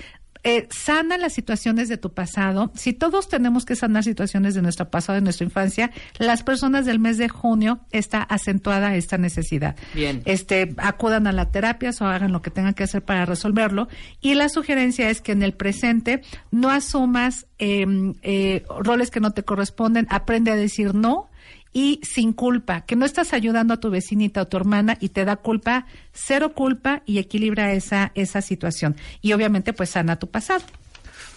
eh, 0.43 0.67
sana 0.69 1.17
las 1.17 1.33
situaciones 1.33 1.89
de 1.89 1.97
tu 1.97 2.13
pasado. 2.13 2.71
Si 2.75 2.93
todos 2.93 3.27
tenemos 3.27 3.65
que 3.65 3.75
sanar 3.75 4.03
situaciones 4.03 4.55
de 4.55 4.61
nuestro 4.61 4.89
pasado, 4.89 5.15
de 5.15 5.21
nuestra 5.21 5.45
infancia, 5.45 5.91
las 6.17 6.43
personas 6.43 6.85
del 6.85 6.99
mes 6.99 7.17
de 7.17 7.29
junio 7.29 7.79
está 7.91 8.23
acentuada 8.23 8.95
esta 8.95 9.17
necesidad. 9.17 9.75
Bien. 9.93 10.21
Este, 10.25 10.73
acudan 10.77 11.27
a 11.27 11.31
la 11.31 11.51
terapia 11.51 11.91
o 11.99 12.05
hagan 12.05 12.31
lo 12.31 12.41
que 12.41 12.51
tengan 12.51 12.73
que 12.73 12.83
hacer 12.83 13.03
para 13.03 13.25
resolverlo. 13.25 13.87
Y 14.21 14.35
la 14.35 14.49
sugerencia 14.49 15.09
es 15.09 15.21
que 15.21 15.31
en 15.31 15.43
el 15.43 15.53
presente 15.53 16.21
no 16.51 16.69
asumas 16.69 17.47
eh, 17.57 17.85
eh, 18.21 18.63
roles 18.79 19.11
que 19.11 19.19
no 19.19 19.31
te 19.31 19.43
corresponden, 19.43 20.07
aprende 20.09 20.51
a 20.51 20.55
decir 20.55 20.95
no 20.95 21.28
y 21.73 21.99
sin 22.03 22.33
culpa, 22.33 22.81
que 22.81 22.95
no 22.95 23.05
estás 23.05 23.33
ayudando 23.33 23.73
a 23.73 23.77
tu 23.79 23.89
vecinita 23.89 24.41
o 24.41 24.47
tu 24.47 24.57
hermana 24.57 24.97
y 24.99 25.09
te 25.09 25.23
da 25.25 25.35
culpa, 25.35 25.85
cero 26.13 26.53
culpa 26.53 27.03
y 27.05 27.19
equilibra 27.19 27.73
esa, 27.73 28.11
esa 28.15 28.41
situación. 28.41 28.95
Y 29.21 29.33
obviamente 29.33 29.73
pues 29.73 29.91
sana 29.91 30.17
tu 30.17 30.27
pasado. 30.27 30.63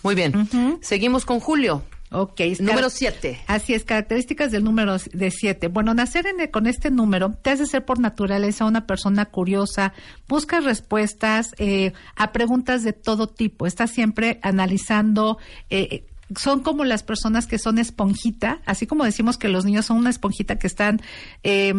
Muy 0.03 0.14
bien. 0.14 0.49
Seguimos 0.80 1.24
con 1.24 1.39
Julio. 1.41 1.83
Ok. 2.14 2.41
Número 2.59 2.80
car- 2.83 2.91
7. 2.91 3.41
Así 3.47 3.72
es, 3.72 3.85
características 3.85 4.51
del 4.53 4.64
número 4.64 4.97
de 4.99 5.30
siete. 5.30 5.68
Bueno, 5.68 5.95
nacer 5.95 6.26
en- 6.26 6.51
con 6.51 6.66
este 6.66 6.91
número 6.91 7.30
te 7.41 7.49
hace 7.51 7.64
ser 7.66 7.87
por 7.87 7.99
naturaleza 8.01 8.66
una 8.66 8.87
persona 8.87 9.24
curiosa, 9.26 9.95
buscas 10.28 10.62
respuestas 10.64 11.55
eh, 11.57 11.93
a 12.16 12.33
preguntas 12.33 12.83
de 12.83 12.93
todo 12.93 13.28
tipo, 13.28 13.66
estás 13.66 13.93
siempre 13.93 14.41
analizando. 14.43 15.39
eh, 15.70 16.05
son 16.39 16.61
como 16.61 16.85
las 16.85 17.03
personas 17.03 17.47
que 17.47 17.59
son 17.59 17.78
esponjita, 17.78 18.61
así 18.66 18.87
como 18.87 19.05
decimos 19.05 19.39
que 19.39 19.49
los 19.49 19.64
niños 19.64 19.87
son 19.87 19.99
una 19.99 20.11
esponjita 20.11 20.59
que 20.59 20.66
están 20.66 21.01
eh, 21.43 21.72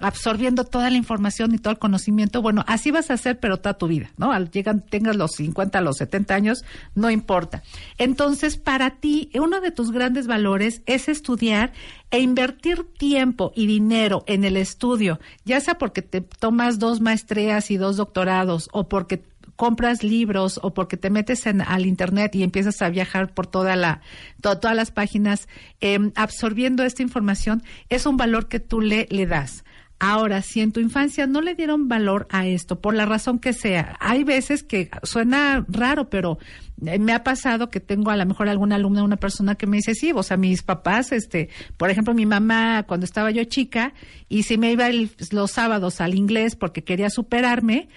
absorbiendo 0.00 0.64
toda 0.64 0.90
la 0.90 0.96
información 0.96 1.54
y 1.54 1.58
todo 1.58 1.72
el 1.72 1.78
conocimiento. 1.78 2.42
Bueno, 2.42 2.64
así 2.66 2.90
vas 2.90 3.10
a 3.10 3.16
ser, 3.16 3.38
pero 3.40 3.58
toda 3.58 3.74
tu 3.74 3.86
vida, 3.86 4.10
¿no? 4.16 4.32
Al 4.32 4.50
llegan, 4.50 4.80
tengas 4.80 5.16
los 5.16 5.32
50, 5.32 5.80
los 5.80 5.96
70 5.98 6.34
años, 6.34 6.64
no 6.94 7.10
importa. 7.10 7.62
Entonces, 7.98 8.56
para 8.56 8.90
ti, 8.90 9.30
uno 9.34 9.60
de 9.60 9.70
tus 9.70 9.90
grandes 9.92 10.26
valores 10.26 10.82
es 10.86 11.08
estudiar 11.08 11.72
e 12.10 12.20
invertir 12.20 12.84
tiempo 12.98 13.52
y 13.54 13.66
dinero 13.66 14.24
en 14.26 14.44
el 14.44 14.56
estudio, 14.56 15.18
ya 15.44 15.60
sea 15.60 15.76
porque 15.78 16.02
te 16.02 16.20
tomas 16.20 16.78
dos 16.78 17.00
maestrías 17.00 17.70
y 17.70 17.76
dos 17.76 17.96
doctorados 17.96 18.68
o 18.72 18.88
porque 18.88 19.22
compras 19.56 20.02
libros 20.02 20.60
o 20.62 20.72
porque 20.74 20.96
te 20.96 21.10
metes 21.10 21.46
en, 21.46 21.60
al 21.62 21.86
internet 21.86 22.34
y 22.34 22.42
empiezas 22.42 22.80
a 22.82 22.90
viajar 22.90 23.32
por 23.34 23.46
toda 23.46 23.74
la 23.76 24.00
to- 24.40 24.58
todas 24.58 24.76
las 24.76 24.90
páginas 24.90 25.48
em, 25.80 26.12
absorbiendo 26.14 26.82
esta 26.84 27.02
información 27.02 27.62
es 27.88 28.06
un 28.06 28.16
valor 28.16 28.48
que 28.48 28.60
tú 28.60 28.80
le 28.80 29.06
le 29.10 29.26
das. 29.26 29.64
Ahora, 29.98 30.42
si 30.42 30.60
en 30.60 30.72
tu 30.72 30.80
infancia 30.80 31.26
no 31.26 31.40
le 31.40 31.54
dieron 31.54 31.88
valor 31.88 32.26
a 32.30 32.46
esto, 32.46 32.82
por 32.82 32.92
la 32.94 33.06
razón 33.06 33.38
que 33.38 33.54
sea, 33.54 33.96
hay 33.98 34.24
veces 34.24 34.62
que 34.62 34.90
suena 35.04 35.64
raro, 35.68 36.10
pero 36.10 36.38
eh, 36.84 36.98
me 36.98 37.14
ha 37.14 37.24
pasado 37.24 37.70
que 37.70 37.80
tengo 37.80 38.10
a 38.10 38.16
lo 38.16 38.26
mejor 38.26 38.50
alguna 38.50 38.74
alumna, 38.74 39.02
una 39.02 39.16
persona 39.16 39.54
que 39.54 39.66
me 39.66 39.78
dice, 39.78 39.94
sí, 39.94 40.12
o 40.14 40.22
sea, 40.22 40.36
mis 40.36 40.62
papás, 40.62 41.12
este, 41.12 41.48
por 41.78 41.88
ejemplo, 41.88 42.12
mi 42.12 42.26
mamá, 42.26 42.82
cuando 42.86 43.06
estaba 43.06 43.30
yo 43.30 43.42
chica, 43.44 43.94
y 44.28 44.42
si 44.42 44.58
me 44.58 44.70
iba 44.70 44.86
los 45.30 45.50
sábados 45.50 46.02
al 46.02 46.14
inglés 46.14 46.56
porque 46.56 46.84
quería 46.84 47.08
superarme, 47.08 47.88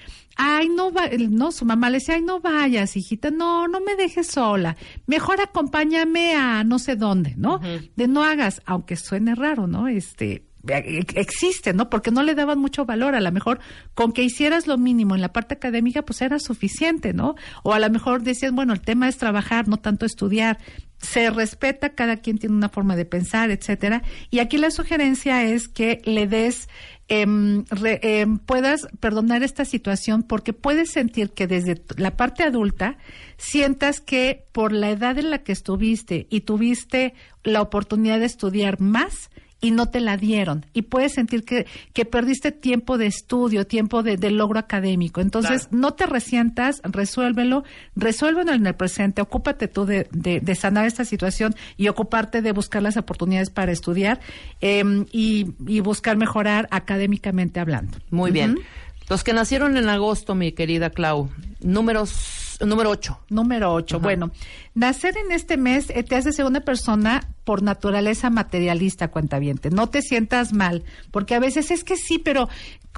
ay, 0.41 0.69
no 0.69 0.91
va, 0.91 1.09
no, 1.29 1.51
su 1.51 1.65
mamá 1.65 1.89
le 1.89 1.97
decía, 1.97 2.15
ay, 2.15 2.21
no 2.21 2.39
vayas, 2.39 2.95
hijita, 2.95 3.29
no, 3.29 3.67
no 3.67 3.81
me 3.81 3.97
dejes 3.97 4.27
sola, 4.27 4.77
mejor 5.05 5.41
acompáñame 5.41 6.33
a 6.33 6.63
no 6.63 6.79
sé 6.79 6.95
dónde, 6.95 7.33
¿no? 7.35 7.59
De 7.97 8.07
no 8.07 8.23
hagas, 8.23 8.61
aunque 8.65 8.95
suene 8.95 9.35
raro, 9.35 9.67
¿no? 9.67 9.89
Este, 9.89 10.45
e- 10.67 11.05
existe, 11.15 11.73
¿no? 11.73 11.89
Porque 11.89 12.11
no 12.11 12.23
le 12.23 12.35
daban 12.35 12.57
mucho 12.57 12.85
valor. 12.85 13.15
A 13.15 13.21
lo 13.21 13.31
mejor 13.33 13.59
con 13.93 14.13
que 14.13 14.23
hicieras 14.23 14.65
lo 14.65 14.77
mínimo 14.77 15.13
en 15.13 15.21
la 15.21 15.33
parte 15.33 15.55
académica, 15.55 16.03
pues 16.03 16.21
era 16.21 16.39
suficiente, 16.39 17.13
¿no? 17.13 17.35
O 17.63 17.73
a 17.73 17.79
lo 17.79 17.89
mejor 17.89 18.23
decían, 18.23 18.55
bueno, 18.55 18.71
el 18.71 18.81
tema 18.81 19.09
es 19.09 19.17
trabajar, 19.17 19.67
no 19.67 19.77
tanto 19.77 20.05
estudiar. 20.05 20.57
Se 21.01 21.29
respeta, 21.29 21.89
cada 21.95 22.17
quien 22.17 22.37
tiene 22.37 22.55
una 22.55 22.69
forma 22.69 22.95
de 22.95 23.05
pensar, 23.05 23.51
etcétera. 23.51 24.03
Y 24.29 24.39
aquí 24.39 24.57
la 24.57 24.69
sugerencia 24.69 25.43
es 25.43 25.67
que 25.69 26.01
le 26.03 26.27
des, 26.27 26.67
em, 27.07 27.63
re- 27.69 27.99
em, 28.03 28.37
puedas 28.37 28.87
perdonar 28.99 29.41
esta 29.41 29.63
situación 29.65 30.23
porque 30.23 30.51
puedes 30.53 30.91
sentir 30.91 31.31
que 31.31 31.47
desde 31.47 31.81
la 31.97 32.17
parte 32.17 32.43
adulta 32.43 32.97
sientas 33.37 34.01
que 34.01 34.45
por 34.51 34.71
la 34.73 34.89
edad 34.91 35.17
en 35.17 35.29
la 35.31 35.39
que 35.43 35.53
estuviste 35.53 36.27
y 36.29 36.41
tuviste 36.41 37.13
la 37.43 37.61
oportunidad 37.61 38.19
de 38.19 38.25
estudiar 38.25 38.79
más, 38.81 39.29
y 39.61 39.71
no 39.71 39.87
te 39.89 39.99
la 39.99 40.15
dieron. 40.17 40.65
Y 40.73 40.83
puedes 40.83 41.13
sentir 41.13 41.43
que, 41.43 41.65
que 41.93 42.05
perdiste 42.05 42.51
tiempo 42.51 42.97
de 42.97 43.07
estudio, 43.07 43.67
tiempo 43.67 44.03
de, 44.03 44.15
de 44.17 44.31
logro 44.31 44.57
académico. 44.59 45.19
Entonces, 45.21 45.67
no 45.71 45.93
te 45.93 46.05
resientas, 46.05 46.81
resuélvelo, 46.83 47.63
resuélvelo 47.95 48.53
en 48.53 48.65
el 48.67 48.75
presente, 48.75 49.21
ocúpate 49.21 49.67
tú 49.67 49.85
de, 49.85 50.07
de- 50.11 50.39
de 50.39 50.55
sanar 50.55 50.85
esta 50.85 51.03
situación 51.05 51.55
y 51.77 51.87
ocuparte 51.89 52.41
de 52.41 52.51
buscar 52.53 52.81
las 52.81 52.95
oportunidades 52.97 53.49
para 53.49 53.71
estudiar 53.71 54.19
em, 54.61 55.05
y, 55.11 55.47
y 55.67 55.81
buscar 55.81 56.15
mejorar 56.17 56.67
académicamente 56.71 57.59
hablando. 57.59 57.97
Muy 58.11 58.31
bien. 58.31 58.57
Los 59.09 59.23
que 59.23 59.33
nacieron 59.33 59.75
en 59.75 59.89
agosto, 59.89 60.35
mi 60.35 60.51
querida 60.51 60.91
Clau, 60.91 61.29
números, 61.61 62.57
número 62.65 62.89
8. 62.91 63.19
Número 63.29 63.73
8. 63.73 63.99
Bueno, 63.99 64.31
nacer 64.75 65.15
en 65.17 65.31
este 65.31 65.57
mes 65.57 65.89
eh, 65.89 66.03
te 66.03 66.15
hace 66.15 66.31
ser 66.31 66.45
una 66.45 66.61
persona 66.61 67.21
por 67.49 67.63
naturaleza 67.63 68.29
materialista, 68.29 69.07
cuentaviente. 69.07 69.71
No 69.71 69.89
te 69.89 70.03
sientas 70.03 70.53
mal, 70.53 70.83
porque 71.09 71.33
a 71.33 71.39
veces 71.39 71.71
es 71.71 71.83
que 71.83 71.97
sí, 71.97 72.19
pero 72.19 72.47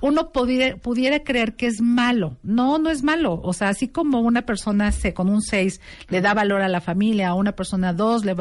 uno 0.02 0.32
pudiera, 0.32 0.78
pudiera 0.78 1.20
creer 1.24 1.56
que 1.56 1.68
es 1.68 1.80
malo. 1.80 2.38
No, 2.43 2.80
no 2.80 2.89
es 2.89 3.04
malo. 3.04 3.39
O 3.43 3.54
sea, 3.54 3.70
así 3.70 3.88
como 3.88 4.20
una 4.22 4.41
persona 4.41 4.91
se, 4.91 5.14
con 5.14 5.30
un 5.30 5.41
6 5.41 5.80
le 6.10 6.22
da 6.22 6.34
valor 6.34 6.62
a 6.62 6.68
la 6.70 6.82
familia, 6.82 7.30
a 7.30 7.34
una 7.36 7.52
persona 7.54 7.93
2 7.93 8.26
le, 8.26 8.36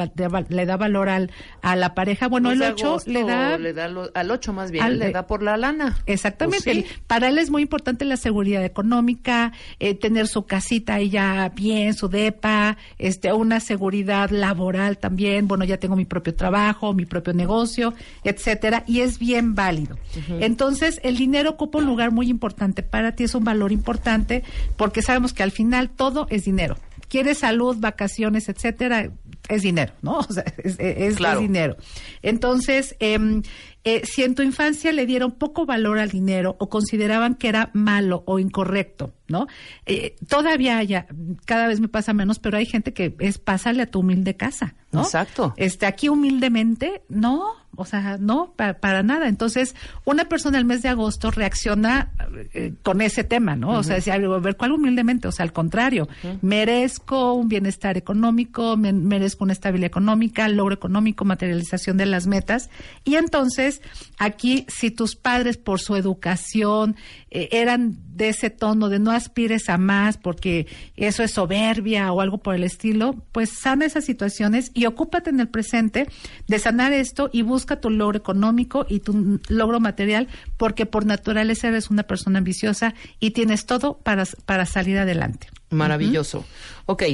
le 0.49 0.67
da 0.67 0.77
valor 0.77 1.09
al, 1.11 1.31
a 1.61 1.77
la 1.77 1.95
pareja, 1.95 2.29
bueno, 2.29 2.51
el 2.51 2.59
Los 2.59 2.69
de 2.69 2.73
8 2.75 2.87
agosto 2.87 3.11
le 3.11 3.25
da... 3.25 3.59
le 3.59 3.73
da 3.73 3.89
lo- 3.89 4.11
al 4.15 4.31
8 4.31 4.53
más 4.53 4.71
bien, 4.71 4.85
al 4.85 4.99
le 4.99 5.13
da 5.13 5.27
por 5.27 5.43
la 5.43 5.57
lana. 5.57 5.97
Exactamente. 6.07 6.65
Pues 6.65 6.77
sí. 6.77 6.85
El- 6.93 7.01
Para 7.07 7.29
él 7.29 7.39
es 7.39 7.51
muy 7.51 7.63
importante 7.63 8.05
la 8.05 8.17
seguridad 8.17 8.65
económica, 8.65 9.53
eh, 9.81 9.95
tener 9.95 10.27
su 10.29 10.47
casita 10.47 10.95
ahí 10.95 11.11
ya 11.11 11.51
bien, 11.55 11.95
su 11.95 12.09
depa, 12.09 12.79
este, 12.99 13.33
una 13.33 13.61
seguridad 13.61 14.31
laboral 14.31 14.97
también. 14.99 15.47
Bueno, 15.47 15.65
ya 15.65 15.77
tengo 15.77 15.95
mi 16.01 16.07
propio 16.07 16.35
trabajo, 16.35 16.93
mi 16.95 17.05
propio 17.07 17.33
negocio, 17.35 17.95
etcétera, 18.25 18.83
y 18.87 19.01
es 19.01 19.19
bien 19.19 19.55
válido. 19.55 19.97
Entonces, 20.41 21.01
el 21.05 21.17
dinero 21.17 21.51
ocupa 21.51 21.79
un 21.79 21.87
lugar 21.87 22.11
muy 22.11 22.29
importante 22.29 22.83
para 22.83 23.13
ti, 23.15 23.25
es 23.25 23.35
un 23.35 23.45
valor 23.45 23.71
importante, 23.73 24.43
porque 24.77 25.03
sabemos 25.03 25.33
que 25.33 25.43
al 25.43 25.51
final 25.51 25.91
todo 25.91 26.27
es 26.31 26.45
dinero. 26.45 26.77
Quieres 27.09 27.39
salud, 27.39 27.77
vacaciones, 27.79 28.49
etcétera, 28.49 29.11
es 29.49 29.63
dinero, 29.63 29.93
¿no? 30.03 30.19
O 30.29 30.33
sea, 30.33 30.45
es, 30.59 30.77
es- 30.79 30.97
es 31.11 31.17
Claro. 31.17 31.41
dinero. 31.41 31.77
Entonces, 32.23 32.95
em, 33.01 33.43
eh, 33.85 34.03
si 34.05 34.23
en 34.23 34.35
tu 34.35 34.43
infancia 34.43 34.93
le 34.93 35.07
dieron 35.07 35.33
poco 35.33 35.67
valor 35.67 35.99
al 35.99 36.11
dinero 36.11 36.57
o 36.61 36.69
consideraban 36.69 37.35
que 37.35 37.49
era 37.49 37.71
malo 37.73 38.23
o 38.27 38.39
incorrecto, 38.39 39.13
¿no? 39.31 39.47
Eh, 39.87 40.17
todavía 40.29 40.77
haya, 40.79 41.07
cada 41.47 41.67
vez 41.69 41.81
me 41.81 41.89
pasa 41.89 42.13
menos, 42.13 42.39
pero 42.39 42.59
hay 42.59 42.67
gente 42.67 42.93
que 42.93 43.15
es 43.21 43.39
pásale 43.39 43.83
a 43.83 43.87
tu 43.87 44.01
humilde 44.01 44.37
casa, 44.37 44.75
¿no? 44.93 45.01
Exacto. 45.03 45.55
Este, 45.57 45.87
aquí 45.87 46.09
humildemente, 46.09 47.03
no, 47.09 47.45
o 47.77 47.85
sea, 47.85 48.19
no, 48.19 48.53
pa- 48.57 48.75
para 48.75 49.03
nada. 49.03 49.29
Entonces, 49.29 49.75
una 50.05 50.25
persona 50.27 50.59
el 50.59 50.65
mes 50.65 50.83
de 50.83 50.89
agosto 50.89 51.31
reacciona 51.31 52.13
eh, 52.53 52.75
con 52.83 53.01
ese 53.01 53.23
tema, 53.25 53.55
¿no? 53.57 53.71
O 53.71 53.83
sea, 53.85 53.95
decía, 53.95 54.15
a 54.15 54.19
ver, 54.19 54.57
¿cuál 54.57 54.73
humildemente? 54.73 55.29
O 55.29 55.33
sea, 55.33 55.45
al 55.45 55.53
contrario, 55.53 56.09
merezco 56.43 57.33
un 57.35 57.49
bienestar 57.49 57.97
económico, 57.97 58.77
me- 58.77 58.93
merezco 58.93 59.45
una 59.45 59.53
estabilidad 59.53 59.87
económica, 59.87 60.49
logro 60.49 60.75
económico, 60.75 61.25
materialización 61.25 61.97
de 61.97 62.07
las 62.07 62.27
metas. 62.27 62.71
Y 63.05 63.15
entonces, 63.15 63.81
aquí, 64.19 64.67
si 64.69 64.91
tus 64.91 65.15
padres 65.15 65.57
por 65.57 65.79
su 65.81 65.95
educación 65.95 66.97
eh, 67.31 67.49
eran 67.53 67.97
de 68.21 68.29
ese 68.29 68.51
tono 68.51 68.91
de 68.91 68.99
no 68.99 69.13
aspires 69.13 69.71
a 69.71 69.79
más 69.79 70.19
porque 70.19 70.67
eso 70.95 71.23
es 71.23 71.31
soberbia 71.31 72.13
o 72.13 72.21
algo 72.21 72.37
por 72.37 72.55
el 72.55 72.65
estilo, 72.65 73.15
pues 73.33 73.49
sana 73.49 73.87
esas 73.87 74.05
situaciones 74.05 74.73
y 74.75 74.85
ocúpate 74.85 75.31
en 75.31 75.41
el 75.41 75.49
presente 75.49 76.07
de 76.47 76.59
sanar 76.59 76.93
esto 76.93 77.31
y 77.33 77.41
busca 77.41 77.81
tu 77.81 77.89
logro 77.89 78.19
económico 78.19 78.85
y 78.87 79.01
tu 79.01 79.41
logro 79.49 79.81
material 79.81 80.29
porque 80.59 80.85
por 80.85 81.07
naturaleza 81.07 81.69
eres 81.69 81.89
una 81.89 82.03
persona 82.03 82.39
ambiciosa 82.39 82.95
y 83.21 83.31
tienes 83.31 83.65
todo 83.65 83.95
para, 83.97 84.25
para 84.45 84.67
salir 84.67 84.99
adelante. 84.99 85.49
Maravilloso. 85.71 86.45
Ok. 86.85 87.05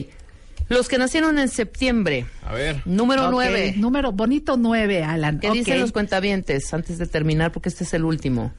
Los 0.69 0.89
que 0.89 0.99
nacieron 0.99 1.39
en 1.39 1.49
septiembre, 1.49 2.27
A 2.43 2.53
ver. 2.53 2.83
número 2.85 3.31
9. 3.31 3.75
Número 3.77 4.11
bonito 4.11 4.57
9, 4.57 5.05
Alan. 5.05 5.39
¿Qué 5.39 5.53
dicen 5.53 5.79
los 5.79 5.93
cuentavientes 5.93 6.75
antes 6.75 6.99
de 6.99 7.07
terminar? 7.07 7.53
Porque 7.53 7.69
este 7.69 7.85
es 7.85 7.95
el 7.95 8.05
último. 8.05 8.53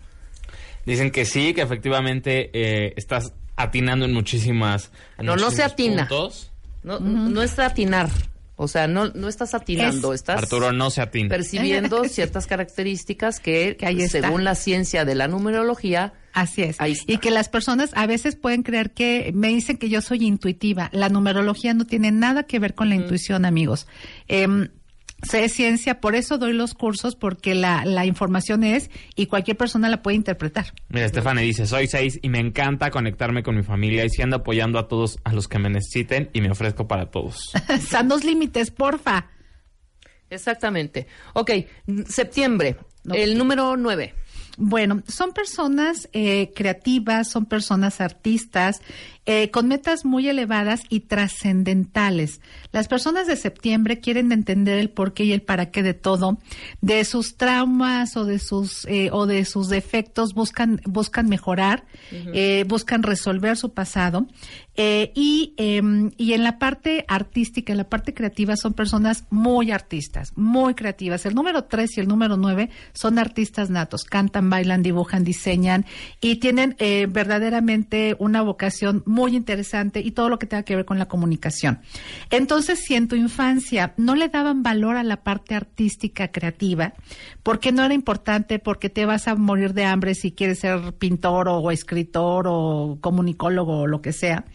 Dicen 0.88 1.11
que 1.11 1.25
sí, 1.25 1.53
que 1.53 1.61
efectivamente 1.61 2.49
eh, 2.53 2.93
estás 2.97 3.33
atinando 3.55 4.05
en 4.05 4.13
muchísimas. 4.13 4.91
en 5.19 5.25
No, 5.27 5.35
no 5.35 5.51
se 5.51 5.61
atina. 5.63 6.07
puntos. 6.07 6.51
No, 6.83 6.99
no 6.99 7.41
es 7.43 7.59
atinar. 7.59 8.09
O 8.59 8.67
sea, 8.67 8.88
no, 8.88 9.09
no 9.09 9.27
estás 9.27 9.53
atinando, 9.53 10.13
Es- 10.13 10.21
estás 10.21 10.41
Arturo 10.41 10.71
no 10.71 10.89
se 10.89 11.01
atina. 11.01 11.29
percibiendo 11.29 12.03
ciertas 12.09 12.47
características 12.47 13.39
que, 13.39 13.75
Que 13.77 13.85
ahí 13.85 14.01
está. 14.01 14.21
según 14.21 14.43
la 14.43 14.55
ciencia 14.55 15.05
de 15.05 15.13
la 15.13 15.27
numerología, 15.27 16.13
Así 16.33 16.61
es. 16.63 16.79
Ahí 16.79 16.91
está. 16.93 17.11
Y 17.11 17.17
que 17.17 17.31
las 17.31 17.49
personas 17.49 17.91
a 17.95 18.05
veces 18.07 18.35
pueden 18.35 18.61
creer 18.63 18.91
que 18.91 19.31
me 19.33 19.47
dicen 19.49 19.77
que 19.77 19.89
yo 19.89 20.01
soy 20.01 20.23
intuitiva. 20.25 20.89
La 20.93 21.09
numerología 21.09 21.73
no 21.73 21.85
tiene 21.85 22.11
nada 22.11 22.43
que 22.43 22.59
ver 22.59 22.75
con 22.75 22.89
la 22.89 22.95
intuición, 22.95 23.43
amigos. 23.43 23.88
Em, 24.27 24.69
sé 25.24 25.49
ciencia, 25.49 25.99
por 25.99 26.15
eso 26.15 26.38
doy 26.38 26.53
los 26.53 26.74
cursos, 26.74 27.15
porque 27.15 27.55
la, 27.55 27.86
la 27.86 28.05
información 28.05 28.63
es 28.63 28.89
y 29.15 29.26
cualquier 29.26 29.57
persona 29.57 29.89
la 29.89 30.01
puede 30.01 30.15
interpretar. 30.18 30.74
Mira, 30.89 31.05
Estefane 31.05 31.41
dice, 31.41 31.65
soy 31.65 31.88
seis 31.88 32.20
y 32.22 32.30
me 32.30 32.39
encanta 32.39 32.91
conectarme 32.91 33.43
con 33.43 33.55
mi 33.55 33.63
familia 33.63 34.05
y 34.05 34.09
si 34.09 34.22
ando 34.22 34.38
apoyando 34.38 34.78
a 34.80 34.88
todos 34.88 35.18
a 35.24 35.34
los 35.34 35.47
que 35.47 35.59
me 35.59 35.70
necesiten 35.70 36.30
y 36.34 36.41
me 36.41 36.51
ofrezco 36.51 36.88
para 36.88 37.09
todos. 37.11 37.51
Sanos 37.89 38.24
límites, 38.24 38.72
porfa. 38.72 39.28
exactamente. 40.30 41.07
Ok, 41.34 41.51
septiembre, 42.07 42.78
No. 43.03 43.15
el 43.15 43.38
número 43.38 43.78
9. 43.78 44.13
Bueno, 44.59 45.03
son 45.07 45.34
personas 45.34 46.09
eh, 46.13 46.51
creativas, 46.55 47.30
son 47.30 47.45
personas 47.45 48.01
artistas, 48.01 48.82
eh, 49.28 49.51
con 49.51 49.68
metas 49.68 50.03
muy 50.03 50.28
elevadas 50.30 50.82
y 50.89 51.01
trascendentales. 51.01 52.41
Las 52.78 52.88
personas 52.88 53.25
de 53.25 53.36
septiembre 53.36 53.99
quieren 53.99 54.32
entender 54.32 54.78
el 54.78 54.91
porqué 54.91 55.23
y 55.23 55.32
el 55.32 55.41
para 55.41 55.71
qué 55.71 55.82
de 55.82 55.95
todo, 55.95 56.38
de 56.80 57.05
sus 57.05 57.36
traumas 57.36 58.15
o 58.15 58.23
de 58.23 58.38
sus 58.38 58.86
eh, 58.86 59.09
o 59.11 59.25
de 59.25 59.45
sus 59.45 59.67
defectos 59.67 60.36
buscan 60.36 60.80
buscan 60.86 61.28
mejorar, 61.28 61.86
eh, 62.11 62.65
buscan 62.67 63.01
resolver 63.01 63.57
su 63.57 63.73
pasado 63.73 64.28
eh, 64.75 65.11
y 65.15 65.55
em, 65.57 66.11
y 66.17 66.34
en 66.34 66.43
la 66.43 66.59
parte 66.59 67.03
artística, 67.07 67.73
en 67.73 67.78
la 67.78 67.89
parte 67.89 68.13
creativa 68.13 68.55
son 68.55 68.73
personas 68.73 69.25
muy 69.32 69.71
artistas, 69.71 70.34
muy 70.36 70.75
creativas. 70.75 71.25
El 71.25 71.34
número 71.34 71.63
3 71.63 71.97
y 71.97 72.01
el 72.01 72.07
número 72.07 72.38
9 72.38 72.69
son 72.93 73.17
artistas 73.17 73.71
natos, 73.71 74.03
cantan, 74.03 74.51
bailan, 74.51 74.84
dibujan, 74.84 75.23
diseñan 75.23 75.88
y 76.21 76.36
tienen 76.36 76.75
eh, 76.78 77.07
verdaderamente 77.09 78.15
una 78.19 78.43
vocación 78.43 79.01
muy 79.07 79.36
interesante 79.36 79.99
y 80.01 80.11
todo 80.11 80.30
lo 80.30 80.38
que 80.38 80.45
tenga 80.45 80.61
que 80.61 80.75
ver 80.75 80.86
con 80.86 80.99
la 80.99 81.07
comunicación. 81.07 81.80
Entonces, 82.30 82.66
si 82.76 82.95
en 82.95 83.07
tu 83.07 83.15
infancia 83.15 83.93
no 83.97 84.15
le 84.15 84.30
daban 84.30 84.63
valor 84.63 84.97
a 84.97 85.03
la 85.03 85.24
parte 85.24 85.55
artística 85.55 86.30
creativa, 86.30 86.93
porque 87.43 87.72
no 87.72 87.84
era 87.84 87.93
importante, 87.93 88.59
porque 88.59 88.89
te 88.89 89.05
vas 89.05 89.28
a 89.28 89.36
morir 89.36 89.74
de 89.74 89.86
hambre 89.86 90.15
si 90.15 90.32
quieres 90.32 90.59
ser 90.59 90.93
pintor 90.93 91.47
o, 91.49 91.72
escritor 91.72 92.45
o 92.47 92.97
comunicólogo 93.01 93.82
o 93.82 93.88
lo 93.88 94.01
que 94.01 94.13
sea. 94.13 94.45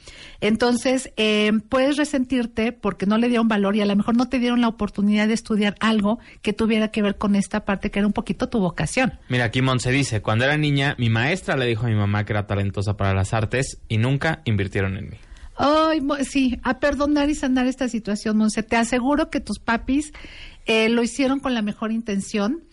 Entonces, 0.41 1.13
eh, 1.17 1.53
puedes 1.69 1.97
resentirte 1.97 2.73
porque 2.73 3.07
no 3.07 3.19
le 3.19 3.29
dieron 3.29 3.49
valor 3.49 3.77
y 3.77 3.81
a 3.81 3.87
lo 3.87 3.97
mejor 3.97 4.17
no 4.17 4.29
te 4.29 4.39
dieron 4.39 4.61
la 4.61 4.69
oportunidad 4.69 5.29
de 5.29 5.35
estudiar 5.35 5.77
algo 5.81 6.19
que 6.43 6.53
tuviera 6.53 6.89
que 6.89 7.03
ver 7.03 7.17
con 7.17 7.37
esta 7.37 7.65
parte 7.65 7.91
que 7.91 8.01
era 8.01 8.07
un 8.07 8.13
poquito 8.13 8.49
tu 8.49 8.59
vocación. 8.59 9.19
Mira, 9.29 9.45
aquí 9.45 9.63
Monse 9.63 9.91
dice, 9.91 10.21
cuando 10.21 10.45
era 10.45 10.57
niña, 10.57 10.95
mi 10.99 11.11
maestra 11.11 11.57
le 11.57 11.67
dijo 11.67 11.87
a 11.87 11.89
mi 11.89 11.95
mamá 11.95 12.25
que 12.25 12.33
era 12.33 12.47
talentosa 12.47 12.97
para 12.97 13.15
las 13.15 13.33
artes 13.33 13.81
y 13.89 13.99
nunca 13.99 14.43
invirtieron 14.45 14.97
en 14.97 15.11
mí. 15.11 15.17
Ay, 15.55 16.01
sí, 16.25 16.59
a 16.63 16.79
perdonar 16.81 17.29
y 17.31 17.35
sanar 17.35 17.67
esta 17.67 17.89
situación, 17.89 18.37
Monse. 18.39 18.63
Te 18.63 18.77
aseguro 18.77 19.31
que 19.31 19.41
tus 19.41 19.59
papis 19.59 20.13
eh, 20.67 20.89
lo 20.89 21.03
hicieron 21.03 21.41
con 21.41 21.55
la 21.55 21.63
mejor 21.63 21.93
intención. 21.93 22.65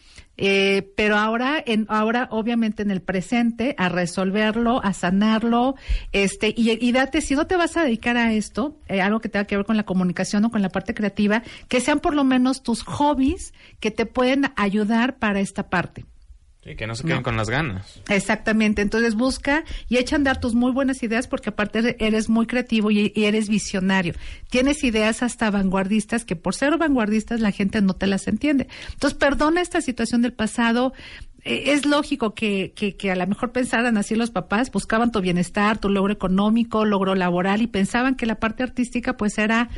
eh, 0.41 0.93
pero 0.95 1.17
ahora, 1.17 1.61
en, 1.65 1.85
ahora 1.89 2.29
obviamente 2.31 2.81
en 2.81 2.91
el 2.91 3.01
presente, 3.01 3.75
a 3.77 3.89
resolverlo, 3.89 4.81
a 4.83 4.93
sanarlo, 4.93 5.75
este, 6.13 6.53
y, 6.55 6.71
y 6.79 6.91
date, 6.93 7.19
si 7.21 7.35
no 7.35 7.45
te 7.45 7.57
vas 7.57 7.75
a 7.75 7.83
dedicar 7.83 8.15
a 8.15 8.31
esto, 8.31 8.79
eh, 8.87 9.01
algo 9.01 9.19
que 9.19 9.27
tenga 9.27 9.43
que 9.45 9.57
ver 9.57 9.65
con 9.65 9.75
la 9.75 9.83
comunicación 9.83 10.45
o 10.45 10.49
con 10.51 10.61
la 10.61 10.69
parte 10.69 10.93
creativa, 10.93 11.43
que 11.67 11.81
sean 11.81 11.99
por 11.99 12.13
lo 12.15 12.23
menos 12.23 12.63
tus 12.63 12.83
hobbies 12.83 13.53
que 13.81 13.91
te 13.91 14.05
pueden 14.05 14.45
ayudar 14.55 15.17
para 15.19 15.41
esta 15.41 15.69
parte. 15.69 16.05
Sí, 16.63 16.75
que 16.75 16.87
no 16.87 16.93
se 16.95 17.03
queden 17.03 17.17
No. 17.17 17.23
con 17.23 17.37
las 17.37 17.49
ganas. 17.49 18.01
Exactamente, 18.09 18.81
entonces 18.81 19.15
busca 19.15 19.63
y 19.87 19.95
echa 19.97 20.15
a 20.15 20.17
andar 20.17 20.41
tus 20.41 20.55
muy 20.55 20.73
buenas 20.73 21.01
ideas 21.03 21.25
porque 21.27 21.51
aparte 21.51 21.95
eres 22.05 22.27
muy 22.27 22.47
creativo 22.47 22.91
y, 22.91 23.13
y 23.15 23.23
eres 23.25 23.47
visionario. 23.47 24.13
Tienes 24.49 24.83
ideas 24.83 25.23
hasta 25.23 25.49
vanguardistas 25.51 26.25
que 26.25 26.35
por 26.35 26.53
ser 26.55 26.77
vanguardistas 26.77 27.39
la 27.39 27.51
gente 27.51 27.81
no 27.81 27.93
te 27.93 28.07
las 28.07 28.27
entiende. 28.27 28.67
Entonces 28.91 29.17
perdona 29.17 29.61
esta 29.61 29.79
situación 29.79 30.21
del 30.21 30.33
pasado. 30.33 30.93
Eh, 31.49 31.71
Es 31.71 31.85
lógico 31.85 32.33
que, 32.35 32.73
que, 32.75 32.95
que 32.95 33.11
a 33.11 33.15
lo 33.15 33.25
mejor 33.25 33.51
pensaran 33.51 33.97
así 33.97 34.15
los 34.15 34.29
papás, 34.29 34.71
buscaban 34.71 35.11
tu 35.11 35.19
bienestar, 35.19 35.79
tu 35.79 35.89
logro 35.89 36.13
económico, 36.13 36.85
logro 36.85 37.15
laboral 37.15 37.61
y 37.61 37.67
pensaban 37.67 38.15
que 38.15 38.25
la 38.27 38.35
parte 38.35 38.61
artística 38.61 39.17
pues 39.17 39.37
era 39.39 39.69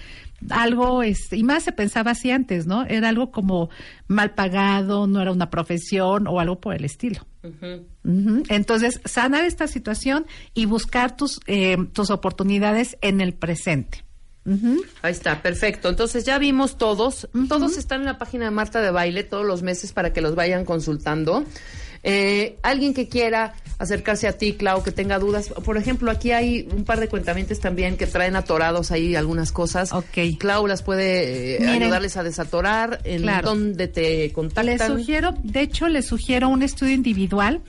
algo, 0.50 1.02
este, 1.04 1.38
y 1.38 1.44
más 1.44 1.64
se 1.64 1.72
pensaba 1.72 2.12
así 2.12 2.32
antes, 2.32 2.68
¿no? 2.68 2.84
Era 2.86 3.10
algo 3.10 3.32
como 3.32 3.70
mal 4.08 4.32
pagado, 4.34 5.08
no 5.08 5.22
era 5.22 5.32
una 5.32 5.50
profesión 5.50 6.28
o 6.28 6.40
algo 6.40 6.60
por 6.60 6.76
el 6.76 6.84
estilo. 6.84 7.26
Entonces, 8.50 9.00
sanar 9.06 9.46
esta 9.46 9.68
situación 9.68 10.26
y 10.54 10.66
buscar 10.66 11.16
tus, 11.16 11.40
eh, 11.48 11.78
tus 11.94 12.10
oportunidades 12.10 12.98
en 13.02 13.22
el 13.22 13.34
presente. 13.34 14.04
Ujú. 14.46 14.84
Ahí 15.02 15.12
está, 15.12 15.42
perfecto. 15.42 15.90
Entonces 15.90 16.26
ya 16.26 16.38
vimos 16.40 16.78
todos. 16.78 17.30
Todos 17.48 17.78
están 17.78 18.02
en 18.02 18.08
la 18.08 18.18
página 18.18 18.46
de 18.46 18.52
Marta 18.52 18.82
de 18.82 18.92
Baile 18.92 19.24
todos 19.24 19.46
los 19.46 19.62
meses 19.62 19.94
para 19.94 20.14
que 20.14 20.22
los 20.22 20.36
vayan 20.36 20.66
consultando. 20.66 21.46
Eh, 22.04 22.58
alguien 22.64 22.94
que 22.94 23.08
quiera 23.08 23.54
acercarse 23.78 24.28
a 24.28 24.34
ti, 24.38 24.54
Clau, 24.54 24.84
que 24.84 24.92
tenga 24.92 25.18
dudas. 25.18 25.50
Por 25.50 25.76
ejemplo, 25.78 26.12
aquí 26.12 26.32
hay 26.32 26.68
un 26.76 26.84
par 26.84 27.00
de 27.00 27.08
cuentamientos 27.10 27.60
también 27.60 27.98
que 27.98 28.06
traen 28.06 28.36
atorados 28.36 28.92
ahí 28.92 29.16
algunas 29.16 29.52
cosas. 29.52 29.92
Ok. 29.92 30.38
Clau 30.38 30.68
las 30.68 30.84
puede 30.84 31.56
eh, 31.56 31.60
Miren. 31.62 31.84
ayudarles 31.84 32.16
a 32.18 32.24
desatorar. 32.24 33.00
¿En 33.06 33.24
Claro. 33.24 33.50
dónde 33.50 33.88
te 33.88 34.24
Les 34.26 34.34
contactan? 34.34 34.98
sugiero, 35.00 35.34
de 35.44 35.62
hecho, 35.62 35.88
les 35.88 36.06
sugiero 36.06 36.50
un 36.50 36.62
estudio 36.62 36.94
individual. 36.94 37.62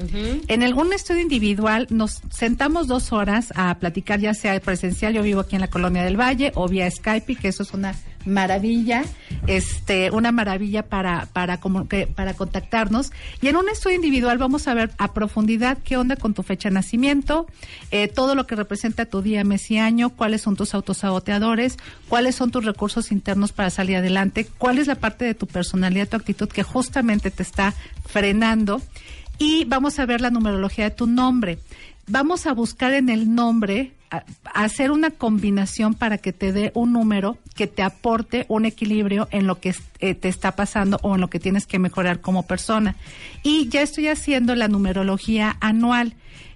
En 0.49 0.63
algún 0.63 0.93
estudio 0.93 1.23
individual 1.23 1.87
nos 1.91 2.21
sentamos 2.31 2.89
dos 2.89 3.13
horas 3.13 3.49
a 3.57 3.79
platicar, 3.79 4.21
ya 4.21 4.35
sea 4.35 4.59
presencial, 4.61 5.15
yo 5.15 5.23
vivo 5.23 5.41
aquí 5.41 5.55
en 5.57 5.63
la 5.63 5.69
Colonia 5.69 6.03
del 6.05 6.21
Valle, 6.21 6.53
o 6.57 6.69
vía 6.69 6.91
Skype, 6.91 7.37
que 7.37 7.49
eso 7.49 7.63
es 7.63 7.73
una 7.73 7.95
maravilla, 8.25 9.05
este, 9.47 10.11
una 10.11 10.33
maravilla 10.33 10.85
para, 10.85 11.27
para, 11.33 11.59
para 12.15 12.35
contactarnos. 12.35 13.13
Y 13.41 13.49
en 13.49 13.57
un 13.57 13.69
estudio 13.69 13.97
individual 13.97 14.39
vamos 14.39 14.69
a 14.69 14.75
ver 14.75 14.91
a 14.99 15.13
profundidad 15.13 15.79
qué 15.85 15.97
onda 15.97 16.17
con 16.17 16.35
tu 16.35 16.43
fecha 16.43 16.69
de 16.69 16.75
nacimiento, 16.75 17.47
eh, 17.91 18.09
todo 18.09 18.35
lo 18.35 18.47
que 18.47 18.57
representa 18.57 19.07
tu 19.07 19.23
día, 19.23 19.45
mes 19.45 19.71
y 19.71 19.79
año, 19.79 20.11
cuáles 20.11 20.43
son 20.43 20.57
tus 20.57 20.75
autosaboteadores, 20.75 21.77
cuáles 22.09 22.35
son 22.35 22.51
tus 22.51 22.65
recursos 22.65 23.13
internos 23.13 23.53
para 23.53 23.71
salir 23.71 23.97
adelante, 23.97 24.47
cuál 24.59 24.79
es 24.79 24.87
la 24.87 24.97
parte 24.97 25.25
de 25.25 25.35
tu 25.35 25.47
personalidad, 25.47 26.09
tu 26.09 26.17
actitud 26.17 26.49
que 26.49 26.63
justamente 26.63 27.31
te 27.31 27.43
está 27.43 27.75
frenando. 28.07 28.81
Y 29.39 29.65
vamos 29.65 29.99
a 29.99 30.07
ver 30.07 30.21
la 30.21 30.31
numerología 30.31 30.85
de 30.85 30.95
tu 30.95 31.07
nombre. 31.07 31.59
Vamos 32.07 32.47
a 32.47 32.53
buscar 32.53 32.93
en 32.95 33.09
el 33.09 33.35
nombre, 33.35 33.93
hacer 34.45 34.91
una 34.91 35.11
combinación 35.11 35.95
para 35.95 36.19
que 36.19 36.33
te 36.33 36.53
dé 36.53 36.71
un 36.75 36.93
número 36.93 37.39
que 37.55 37.67
te 37.67 37.83
aporte 37.83 38.45
un 38.49 38.67
equilibrio 38.67 39.29
en 39.31 39.47
lo 39.47 39.61
que 39.61 39.75
eh, 40.01 40.15
te 40.15 40.29
está 40.29 40.55
pasando 40.57 40.99
o 41.03 41.15
en 41.15 41.21
lo 41.21 41.29
que 41.29 41.41
tienes 41.41 41.67
que 41.67 41.79
mejorar 41.79 42.21
como 42.21 42.47
persona. 42.47 42.97
Y 43.43 43.69
ya 43.69 43.83
estoy 43.83 44.09
haciendo 44.09 44.55
la 44.55 44.69
numerología 44.69 45.57
anual. 45.61 46.15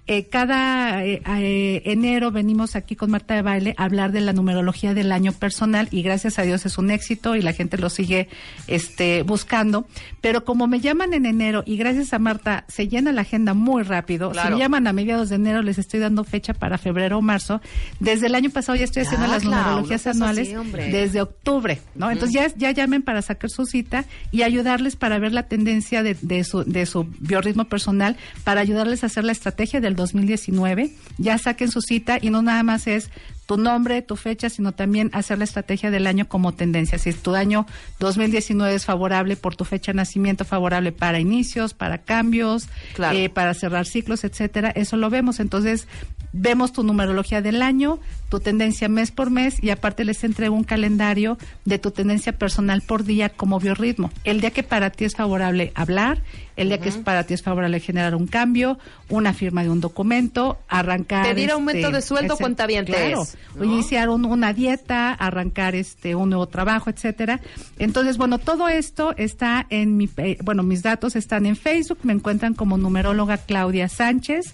Eh, 0.09 0.27
cada 0.29 1.03
eh, 1.05 1.21
eh, 1.25 1.81
enero 1.83 2.31
venimos 2.31 2.77
aquí 2.77 2.95
con 2.95 3.11
Marta 3.11 3.35
de 3.35 3.41
Baile 3.41 3.75
a 3.77 3.83
hablar 3.83 4.13
de 4.13 4.21
la 4.21 4.31
numerología 4.31 4.93
del 4.93 5.11
año 5.11 5.33
personal 5.33 5.89
y 5.91 6.01
gracias 6.01 6.39
a 6.39 6.43
Dios 6.43 6.65
es 6.65 6.77
un 6.77 6.91
éxito 6.91 7.35
y 7.35 7.41
la 7.41 7.51
gente 7.51 7.77
lo 7.77 7.89
sigue 7.89 8.29
este, 8.67 9.23
buscando. 9.23 9.85
Pero 10.21 10.45
como 10.45 10.65
me 10.67 10.79
llaman 10.79 11.13
en 11.13 11.25
enero 11.25 11.61
y 11.65 11.75
gracias 11.75 12.13
a 12.13 12.19
Marta 12.19 12.63
se 12.69 12.87
llena 12.87 13.11
la 13.11 13.21
agenda 13.21 13.53
muy 13.53 13.83
rápido, 13.83 14.29
si 14.29 14.33
Claro. 14.33 14.55
me 14.55 14.61
llaman 14.61 14.87
a 14.87 14.93
mediados 14.93 15.27
de 15.27 15.35
enero 15.35 15.61
les 15.61 15.77
estoy 15.77 15.99
dando 15.99 16.23
fecha 16.23 16.53
para 16.53 16.77
febrero 16.77 17.17
o 17.17 17.21
marzo. 17.21 17.59
Desde 17.99 18.27
el 18.27 18.35
año 18.35 18.49
pasado 18.49 18.77
ya 18.77 18.85
estoy 18.85 19.03
haciendo 19.03 19.27
las 19.27 19.41
Clau, 19.43 19.55
numerologías 19.55 20.07
anuales 20.07 20.53
así, 20.53 20.71
desde 20.89 21.21
octubre, 21.21 21.81
¿no? 21.95 22.09
Entonces 22.11 22.33
ya, 22.33 22.47
ya 22.55 22.71
llamen 22.71 23.01
para 23.01 23.21
sacar 23.21 23.49
su 23.49 23.65
cita 23.65 24.05
y 24.31 24.43
ayudarles 24.43 24.95
para 24.95 25.19
ver 25.19 25.33
la 25.33 25.43
tendencia 25.43 26.01
de, 26.01 26.15
de 26.21 26.45
su, 26.45 26.63
de 26.63 26.85
su 26.85 27.03
biorritmo 27.19 27.65
personal, 27.65 28.15
para 28.45 28.61
ayudarles 28.61 29.03
a 29.03 29.07
hacer 29.07 29.25
la 29.25 29.33
estrategia 29.33 29.81
del 29.81 29.96
2019. 29.97 30.91
Ya 31.17 31.37
saquen 31.37 31.69
su 31.69 31.81
cita 31.81 32.17
y 32.21 32.29
no 32.29 32.41
nada 32.41 32.63
más 32.63 32.87
es 32.87 33.09
tu 33.47 33.57
nombre, 33.57 34.01
tu 34.03 34.15
fecha, 34.15 34.49
sino 34.49 34.73
también 34.73 35.09
hacer 35.13 35.39
la 35.39 35.45
estrategia 35.45 35.89
del 35.89 36.05
año 36.05 36.27
como 36.27 36.53
tendencia. 36.53 36.99
Si 36.99 37.11
tu 37.13 37.33
año 37.33 37.65
2019 37.99 38.75
es 38.75 38.85
favorable 38.85 39.35
por 39.35 39.55
tu 39.55 39.65
fecha 39.65 39.91
de 39.91 39.95
nacimiento, 39.97 40.45
favorable 40.45 40.91
para 40.91 41.19
inicios, 41.19 41.73
para 41.73 41.97
cambios, 41.99 42.67
Claro. 42.93 43.17
eh, 43.17 43.29
para 43.29 43.53
cerrar 43.53 43.85
ciclos, 43.87 44.23
etcétera, 44.23 44.69
eso 44.71 44.97
lo 44.97 45.09
vemos. 45.09 45.39
Entonces, 45.39 45.87
vemos 46.33 46.73
tu 46.73 46.83
numerología 46.83 47.41
del 47.41 47.61
año, 47.61 47.99
tu 48.29 48.39
tendencia 48.41 48.89
mes 48.89 49.11
por 49.11 49.31
mes 49.31 49.63
y 49.63 49.69
aparte 49.69 50.03
les 50.03 50.23
entrego 50.23 50.53
un 50.55 50.65
calendario 50.65 51.37
de 51.65 51.79
tu 51.79 51.91
tendencia 51.91 52.33
personal 52.37 52.81
por 52.81 53.05
día 53.05 53.29
como 53.29 53.59
biorritmo. 53.59 54.11
El 54.25 54.41
día 54.41 54.51
que 54.51 54.61
para 54.61 54.89
ti 54.91 55.05
es 55.05 55.15
favorable 55.15 55.71
hablar, 55.73 56.21
el 56.57 56.67
día 56.67 56.79
que 56.79 56.89
es 56.89 56.97
para 56.97 57.23
ti 57.23 57.33
es 57.33 57.41
favorable 57.43 57.79
generar 57.79 58.13
un 58.13 58.27
cambio, 58.27 58.77
una 59.09 59.33
firma 59.33 59.63
de 59.63 59.69
un 59.69 59.79
documento, 59.79 60.59
arrancar 60.67 61.23
Pedir 61.33 61.51
aumento 61.51 61.91
de 61.91 62.01
sueldo, 62.01 62.33
ese- 62.33 62.43
cuentavientes, 62.43 62.95
Claro, 62.95 63.25
iniciar 63.61 64.09
un- 64.09 64.25
una 64.25 64.53
dieta, 64.53 65.13
arrancar 65.13 65.75
este 65.75 66.15
un 66.15 66.29
nuevo 66.29 66.47
trabajo, 66.47 66.89
etcétera. 66.89 67.39
Entonces, 67.79 68.17
bueno, 68.17 68.37
todo 68.37 68.67
esto 68.67 69.13
está 69.17 69.65
en 69.69 69.97
mi 69.97 70.09
bueno, 70.43 70.63
mis 70.63 70.83
datos 70.83 71.15
están 71.15 71.45
en 71.45 71.55
Facebook, 71.55 71.99
me 72.03 72.13
encuentran 72.13 72.53
como 72.53 72.77
numeróloga 72.77 73.37
Claudia 73.37 73.89
Sánchez, 73.89 74.53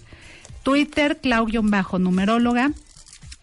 Twitter 0.62 1.18
Clau-numeróloga, 1.22 2.72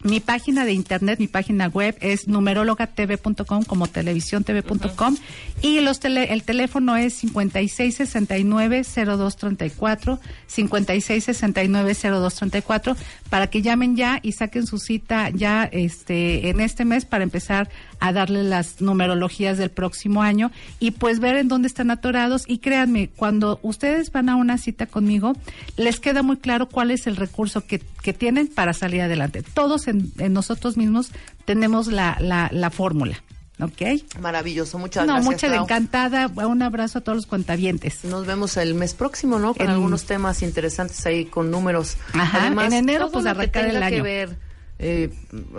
Mi 0.04 0.18
página 0.20 0.64
de 0.64 0.72
internet, 0.72 1.20
mi 1.20 1.28
página 1.28 1.68
web 1.68 1.96
es 2.00 2.26
numerologatv.com 2.26 3.62
como 3.64 3.86
televisiontv.com 3.86 5.16
y 5.62 5.78
los 5.80 6.00
tele- 6.00 6.32
el 6.32 6.42
teléfono 6.42 6.96
es 6.96 7.22
5669-0234, 7.24 10.18
5669-0234 10.54 12.96
para 13.30 13.46
que 13.48 13.62
llamen 13.62 13.96
ya 13.96 14.18
y 14.22 14.32
saquen 14.32 14.66
su 14.66 14.78
cita 14.78 15.30
ya 15.30 15.64
este 15.70 16.48
en 16.50 16.60
este 16.60 16.84
mes 16.84 17.04
para 17.04 17.24
empezar 17.24 17.68
a 18.04 18.12
darle 18.12 18.42
las 18.42 18.80
numerologías 18.80 19.58
del 19.58 19.70
próximo 19.70 20.22
año 20.22 20.50
y 20.80 20.90
pues 20.90 21.20
ver 21.20 21.36
en 21.36 21.46
dónde 21.48 21.68
están 21.68 21.90
atorados 21.90 22.42
y 22.48 22.58
créanme, 22.58 23.10
cuando 23.14 23.60
ustedes 23.62 24.10
van 24.10 24.28
a 24.28 24.34
una 24.36 24.58
cita 24.58 24.86
conmigo, 24.86 25.34
les 25.76 26.00
queda 26.00 26.22
muy 26.22 26.36
claro 26.38 26.68
cuál 26.68 26.90
es 26.90 27.06
el 27.06 27.14
recurso 27.16 27.64
que, 27.64 27.78
que 28.02 28.12
tienen 28.12 28.48
para 28.48 28.72
salir 28.72 29.02
adelante. 29.02 29.42
Todos 29.54 29.86
en, 29.86 30.10
en 30.18 30.32
nosotros 30.32 30.76
mismos 30.76 31.10
tenemos 31.44 31.86
la, 31.86 32.16
la, 32.20 32.48
la 32.52 32.70
fórmula. 32.70 33.22
¿Ok? 33.60 33.82
Maravilloso, 34.20 34.78
muchas 34.78 35.06
no, 35.06 35.12
gracias. 35.12 35.32
mucha 35.34 35.46
Clau. 35.48 35.62
encantada. 35.64 36.26
Un 36.26 36.62
abrazo 36.62 36.98
a 36.98 37.02
todos 37.02 37.14
los 37.14 37.26
cuentavientes. 37.26 38.02
Nos 38.04 38.26
vemos 38.26 38.56
el 38.56 38.74
mes 38.74 38.94
próximo, 38.94 39.38
¿no? 39.38 39.54
Con 39.54 39.66
En- 39.66 39.70
algunos 39.72 40.04
temas 40.04 40.42
interesantes 40.42 41.04
ahí 41.06 41.26
con 41.26 41.50
números. 41.52 41.96
Ajá, 42.14 42.48
en 42.48 42.72
enero, 42.72 43.10
pues, 43.12 43.26
arrancar 43.26 43.66
el 43.66 43.78
que 43.78 43.84
año. 43.84 44.02
ver, 44.02 44.36
eh, 44.82 45.10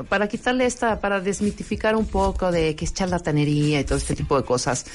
para 0.10 0.28
quitarle 0.28 0.66
esta, 0.66 1.00
para 1.00 1.22
desmitificar 1.22 1.96
un 1.96 2.06
poco 2.06 2.52
de 2.52 2.76
que 2.76 2.84
es 2.84 2.94
charlatanería 2.94 3.80
y 3.80 3.84
todo 3.86 3.98
este 3.98 4.16
tipo 4.16 4.36
de 4.36 4.44
cosas. 4.44 4.86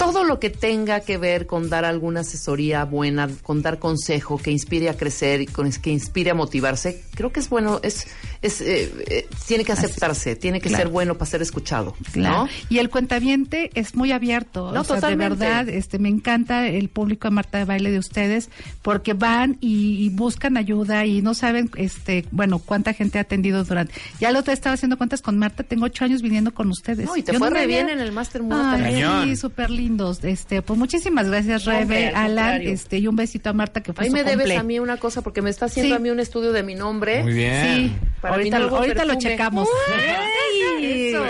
Todo 0.00 0.24
lo 0.24 0.40
que 0.40 0.48
tenga 0.50 1.00
que 1.00 1.18
ver 1.18 1.46
con 1.46 1.68
dar 1.68 1.84
alguna 1.84 2.20
asesoría 2.20 2.84
buena, 2.84 3.28
con 3.42 3.60
dar 3.60 3.78
consejo 3.78 4.38
que 4.38 4.50
inspire 4.50 4.88
a 4.88 4.96
crecer 4.96 5.42
y 5.42 5.46
con, 5.46 5.70
que 5.70 5.90
inspire 5.90 6.30
a 6.30 6.34
motivarse, 6.34 7.04
creo 7.14 7.30
que 7.32 7.40
es 7.40 7.50
bueno, 7.50 7.80
es, 7.82 8.06
es 8.40 8.60
eh, 8.62 8.90
eh, 9.10 9.28
tiene 9.46 9.62
que 9.64 9.72
aceptarse, 9.72 10.36
tiene 10.36 10.60
que 10.60 10.70
Claro. 10.70 10.84
ser 10.84 10.92
bueno 10.92 11.14
para 11.18 11.30
ser 11.30 11.42
escuchado, 11.42 11.94
Claro. 12.12 12.44
¿no? 12.44 12.48
Y 12.70 12.78
el 12.78 12.88
cuentaviente 12.88 13.70
es 13.74 13.94
muy 13.94 14.10
abierto. 14.12 14.72
No, 14.72 14.80
o 14.80 14.84
sea, 14.84 14.96
totalmente. 14.96 15.36
De 15.36 15.44
verdad, 15.46 15.68
este, 15.68 15.98
me 15.98 16.08
encanta 16.08 16.66
el 16.66 16.88
público 16.88 17.28
de 17.28 17.34
Marta 17.34 17.58
de 17.58 17.64
Baile 17.66 17.90
de 17.90 17.98
ustedes 17.98 18.48
porque 18.80 19.12
van 19.12 19.58
y, 19.60 20.02
y 20.04 20.08
buscan 20.08 20.56
ayuda 20.56 21.04
y 21.04 21.20
no 21.20 21.34
saben, 21.34 21.70
este, 21.76 22.24
bueno, 22.30 22.58
cuánta 22.58 22.94
gente 22.94 23.18
ha 23.18 23.22
atendido 23.22 23.64
durante. 23.64 23.92
Ya 24.18 24.30
la 24.32 24.38
otra 24.40 24.54
estaba 24.54 24.74
haciendo 24.74 24.96
cuentas 24.96 25.20
con 25.20 25.36
Marta, 25.38 25.62
tengo 25.62 25.84
ocho 25.84 26.06
años 26.06 26.22
viniendo 26.22 26.54
con 26.54 26.70
ustedes. 26.70 27.04
No, 27.04 27.16
y 27.18 27.22
te 27.22 27.32
Yo 27.32 27.38
fue 27.38 27.50
me 27.50 27.60
re 27.60 27.66
bien 27.66 27.88
en 27.90 28.00
el 28.00 28.12
Master 28.12 28.42
Mood 28.42 28.58
Ay, 28.60 29.04
sí, 29.24 29.36
súper 29.36 29.68
lindos. 29.90 30.22
Este, 30.24 30.62
pues 30.62 30.78
muchísimas 30.78 31.26
gracias, 31.28 31.66
No, 31.66 31.76
hombre, 31.76 31.96
Rebe, 32.06 32.08
al 32.16 32.38
Alan, 32.38 32.62
este, 32.62 32.98
y 32.98 33.06
un 33.06 33.16
besito 33.16 33.50
a 33.50 33.52
Marta 33.52 33.82
que 33.82 33.92
fue 33.92 34.04
Ahí 34.04 34.10
me 34.10 34.24
debes 34.24 34.56
a 34.56 34.62
mí 34.62 34.78
una 34.78 34.96
cosa 34.96 35.22
porque 35.22 35.42
me 35.42 35.50
está 35.50 35.66
haciendo 35.66 35.94
Sí. 35.94 35.96
a 35.96 35.98
mí 35.98 36.10
un 36.10 36.20
estudio 36.20 36.52
de 36.52 36.62
mi 36.62 36.74
nombre. 36.74 37.22
Muy 37.22 37.32
bien. 37.34 37.76
Sí, 37.90 37.96
Para 38.20 38.34
ahorita, 38.34 38.56
mi 38.58 38.62
lo- 38.64 38.70
nuevo 38.70 38.84
ahorita 38.84 39.04
lo 39.04 39.14
checamos. 39.16 39.68
¡Ay! 39.94 41.10
Eso. 41.12 41.24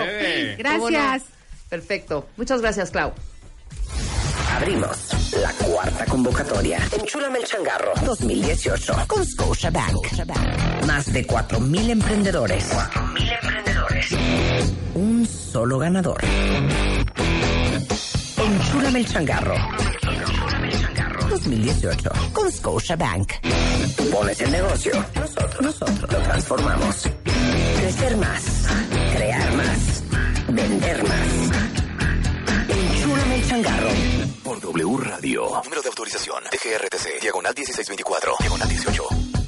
Gracias. 0.57 1.23
Perfecto. 1.69 2.27
Muchas 2.37 2.61
gracias, 2.61 2.91
Clau. 2.91 3.13
Abrimos 4.55 5.31
la 5.41 5.51
cuarta 5.53 6.05
convocatoria. 6.05 6.79
Enchúlame 6.99 7.39
el 7.39 7.45
changarro 7.45 7.93
2018 8.05 8.93
con 9.07 9.25
Scotiabank. 9.25 9.95
Más 10.85 11.11
de 11.11 11.25
4.000 11.25 11.89
emprendedores. 11.89 12.69
4.000 12.73 13.39
emprendedores. 13.41 14.11
Un 14.95 15.25
solo 15.25 15.79
ganador. 15.79 16.19
Enchúlame 18.51 18.99
el 18.99 19.07
changarro. 19.07 19.55
2018 21.29 22.09
con 22.33 22.51
Scotiabank. 22.51 23.31
Tú 23.95 24.09
pones 24.09 24.41
el 24.41 24.51
negocio. 24.51 25.05
Nosotros, 25.15 25.61
nosotros 25.61 26.11
lo 26.11 26.19
transformamos. 26.19 27.09
Crecer 27.79 28.17
más. 28.17 28.43
Crear 29.15 29.53
más. 29.55 30.03
Vender 30.49 31.03
más. 31.03 31.27
Enchúlame 32.67 33.35
el 33.35 33.47
changarro. 33.47 33.89
Por 34.43 34.59
W 34.59 34.97
Radio. 34.97 35.61
Número 35.63 35.81
de 35.81 35.87
autorización. 35.87 36.43
DGRTC. 36.43 37.21
Diagonal 37.21 37.53
1624. 37.55 38.35
Diagonal 38.39 38.67
18. 38.67 39.40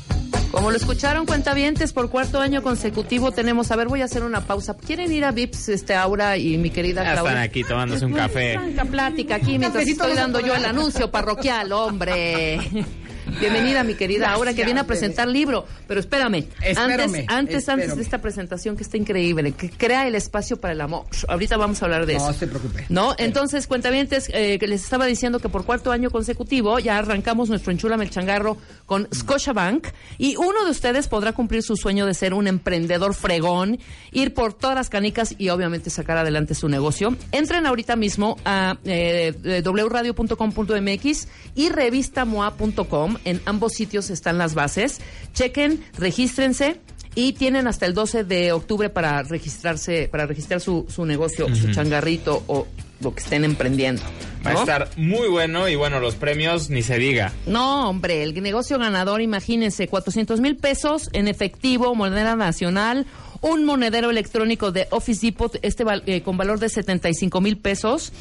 Como 0.53 0.69
lo 0.69 0.77
escucharon 0.77 1.25
cuentavientes 1.25 1.93
por 1.93 2.11
cuarto 2.11 2.39
año 2.39 2.61
consecutivo 2.61 3.31
tenemos, 3.31 3.71
a 3.71 3.75
ver, 3.75 3.87
voy 3.87 4.01
a 4.01 4.05
hacer 4.05 4.21
una 4.23 4.41
pausa. 4.41 4.77
¿Quieren 4.77 5.11
ir 5.11 5.25
a 5.25 5.31
Vips, 5.31 5.69
este 5.69 5.95
Aura 5.95 6.37
y 6.37 6.59
mi 6.59 6.69
querida 6.69 7.03
Ya 7.03 7.13
Claudia? 7.13 7.31
están 7.31 7.43
aquí 7.43 7.63
tomándose 7.63 8.05
un 8.05 8.13
café. 8.13 8.53
Franca 8.53 8.85
plática 8.85 9.35
aquí 9.35 9.57
mientras 9.57 9.87
estoy 9.87 10.13
dando 10.13 10.39
yo 10.41 10.53
el 10.53 10.63
anuncio 10.63 11.09
parroquial, 11.09 11.71
hombre. 11.71 12.59
Bienvenida, 13.39 13.83
mi 13.83 13.95
querida 13.95 14.31
Aura, 14.31 14.53
que 14.53 14.63
viene 14.63 14.79
a 14.79 14.83
presentar 14.85 15.27
libro. 15.27 15.65
Pero 15.87 15.99
espérame, 15.99 16.35
antes, 16.35 16.69
Espérame, 16.69 17.25
antes, 17.27 17.27
antes 17.29 17.57
espérame. 17.57 17.95
de 17.95 18.01
esta 18.01 18.21
presentación 18.21 18.77
que 18.77 18.83
está 18.83 18.97
increíble, 18.97 19.51
que 19.53 19.69
crea 19.69 20.07
el 20.07 20.15
espacio 20.15 20.57
para 20.57 20.73
el 20.73 20.81
amor. 20.81 21.05
Ahorita 21.27 21.57
vamos 21.57 21.81
a 21.81 21.85
hablar 21.85 22.05
de 22.05 22.15
eso. 22.15 22.27
No 22.27 22.33
se 22.33 22.47
preocupe. 22.47 22.85
¿No? 22.89 23.15
Entonces, 23.17 23.67
cuentavientes, 23.67 24.29
eh, 24.33 24.57
que 24.59 24.67
les 24.67 24.83
estaba 24.83 25.05
diciendo 25.05 25.39
que 25.39 25.49
por 25.49 25.65
cuarto 25.65 25.91
año 25.91 26.09
consecutivo 26.09 26.79
ya 26.79 26.97
arrancamos 26.97 27.49
nuestro 27.49 27.71
Enchúlame 27.71 28.05
el 28.05 28.09
Changarro 28.09 28.57
con 28.85 29.07
Scotiabank 29.13 29.87
y 30.17 30.35
uno 30.35 30.65
de 30.65 30.71
ustedes 30.71 31.07
podrá 31.07 31.33
cumplir 31.33 31.63
su 31.63 31.75
sueño 31.75 32.05
de 32.05 32.13
ser 32.13 32.33
un 32.33 32.47
emprendedor 32.47 33.13
fregón, 33.13 33.79
ir 34.11 34.33
por 34.33 34.53
todas 34.53 34.75
las 34.75 34.89
canicas 34.89 35.35
y 35.37 35.49
obviamente 35.49 35.89
sacar 35.89 36.17
adelante 36.17 36.55
su 36.55 36.69
negocio. 36.69 37.15
Entren 37.31 37.65
ahorita 37.65 37.95
mismo 37.95 38.37
a 38.45 38.77
eh, 38.85 39.33
wradio.com.mx 39.63 41.27
y 41.55 41.69
revistamoa.com. 41.69 43.17
En 43.25 43.41
ambos 43.45 43.73
sitios 43.73 44.09
están 44.09 44.37
las 44.37 44.53
bases. 44.53 44.99
Chequen, 45.33 45.83
regístrense. 45.97 46.79
Y 47.15 47.33
tienen 47.33 47.67
hasta 47.67 47.85
el 47.85 47.93
12 47.93 48.23
de 48.23 48.53
octubre 48.53 48.89
para 48.89 49.21
registrarse, 49.21 50.09
para 50.11 50.25
registrar 50.25 50.59
su, 50.59 50.87
su 50.89 51.05
negocio, 51.05 51.53
su 51.55 51.71
changarrito 51.71 52.43
o 52.47 52.65
lo 53.01 53.13
que 53.13 53.21
estén 53.21 53.43
emprendiendo. 53.43 54.01
Va 54.45 54.51
a 54.51 54.53
estar 54.55 54.89
muy 54.97 55.29
bueno 55.29 55.69
y 55.69 55.75
bueno, 55.75 55.99
los 55.99 56.15
premios 56.15 56.69
ni 56.69 56.81
se 56.81 56.97
diga. 56.97 57.31
No, 57.45 57.89
hombre, 57.89 58.23
el 58.23 58.41
negocio 58.41 58.77
ganador, 58.79 59.21
imagínense, 59.21 59.87
400 59.87 60.39
mil 60.41 60.57
pesos 60.57 61.09
en 61.13 61.27
efectivo, 61.27 61.93
moneda 61.95 62.35
nacional, 62.35 63.05
un 63.43 63.63
monedero 63.65 64.09
electrónico 64.09 64.71
de 64.71 64.87
Office 64.89 65.25
Depot, 65.27 65.55
este 65.61 65.83
val- 65.83 66.01
eh, 66.07 66.21
con 66.21 66.35
valor 66.37 66.59
de 66.59 66.69
75 66.69 67.39
mil 67.41 67.57
pesos, 67.57 68.11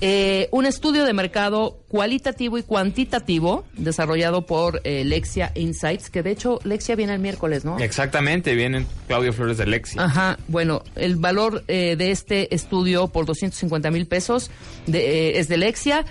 eh, 0.00 0.48
un 0.50 0.66
estudio 0.66 1.04
de 1.04 1.12
mercado 1.12 1.78
cualitativo 1.88 2.56
y 2.58 2.62
cuantitativo 2.62 3.64
desarrollado 3.76 4.46
por 4.46 4.80
eh, 4.84 5.04
Lexia 5.04 5.52
Insights, 5.54 6.10
que 6.10 6.22
de 6.22 6.30
hecho 6.32 6.58
Lexia 6.64 6.96
viene 6.96 7.12
el 7.12 7.20
miércoles, 7.20 7.64
¿no? 7.64 7.78
Exactamente, 7.78 8.54
vienen 8.54 8.86
Claudio 9.06 9.32
Flores 9.32 9.58
de 9.58 9.66
Lexi. 9.66 9.98
Ajá, 9.98 10.38
bueno, 10.48 10.82
el 10.96 11.16
valor 11.16 11.62
eh, 11.68 11.96
de 11.96 12.10
este 12.10 12.54
estudio 12.54 13.08
por 13.08 13.26
250 13.26 13.90
mil 13.90 14.06
pesos 14.06 14.50
de, 14.86 15.28
eh, 15.28 15.38
es 15.38 15.48
de 15.48 15.58
Lexia 15.58 16.04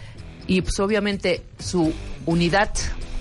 y 0.48 0.62
pues 0.62 0.80
obviamente 0.80 1.42
su 1.58 1.92
unidad 2.26 2.72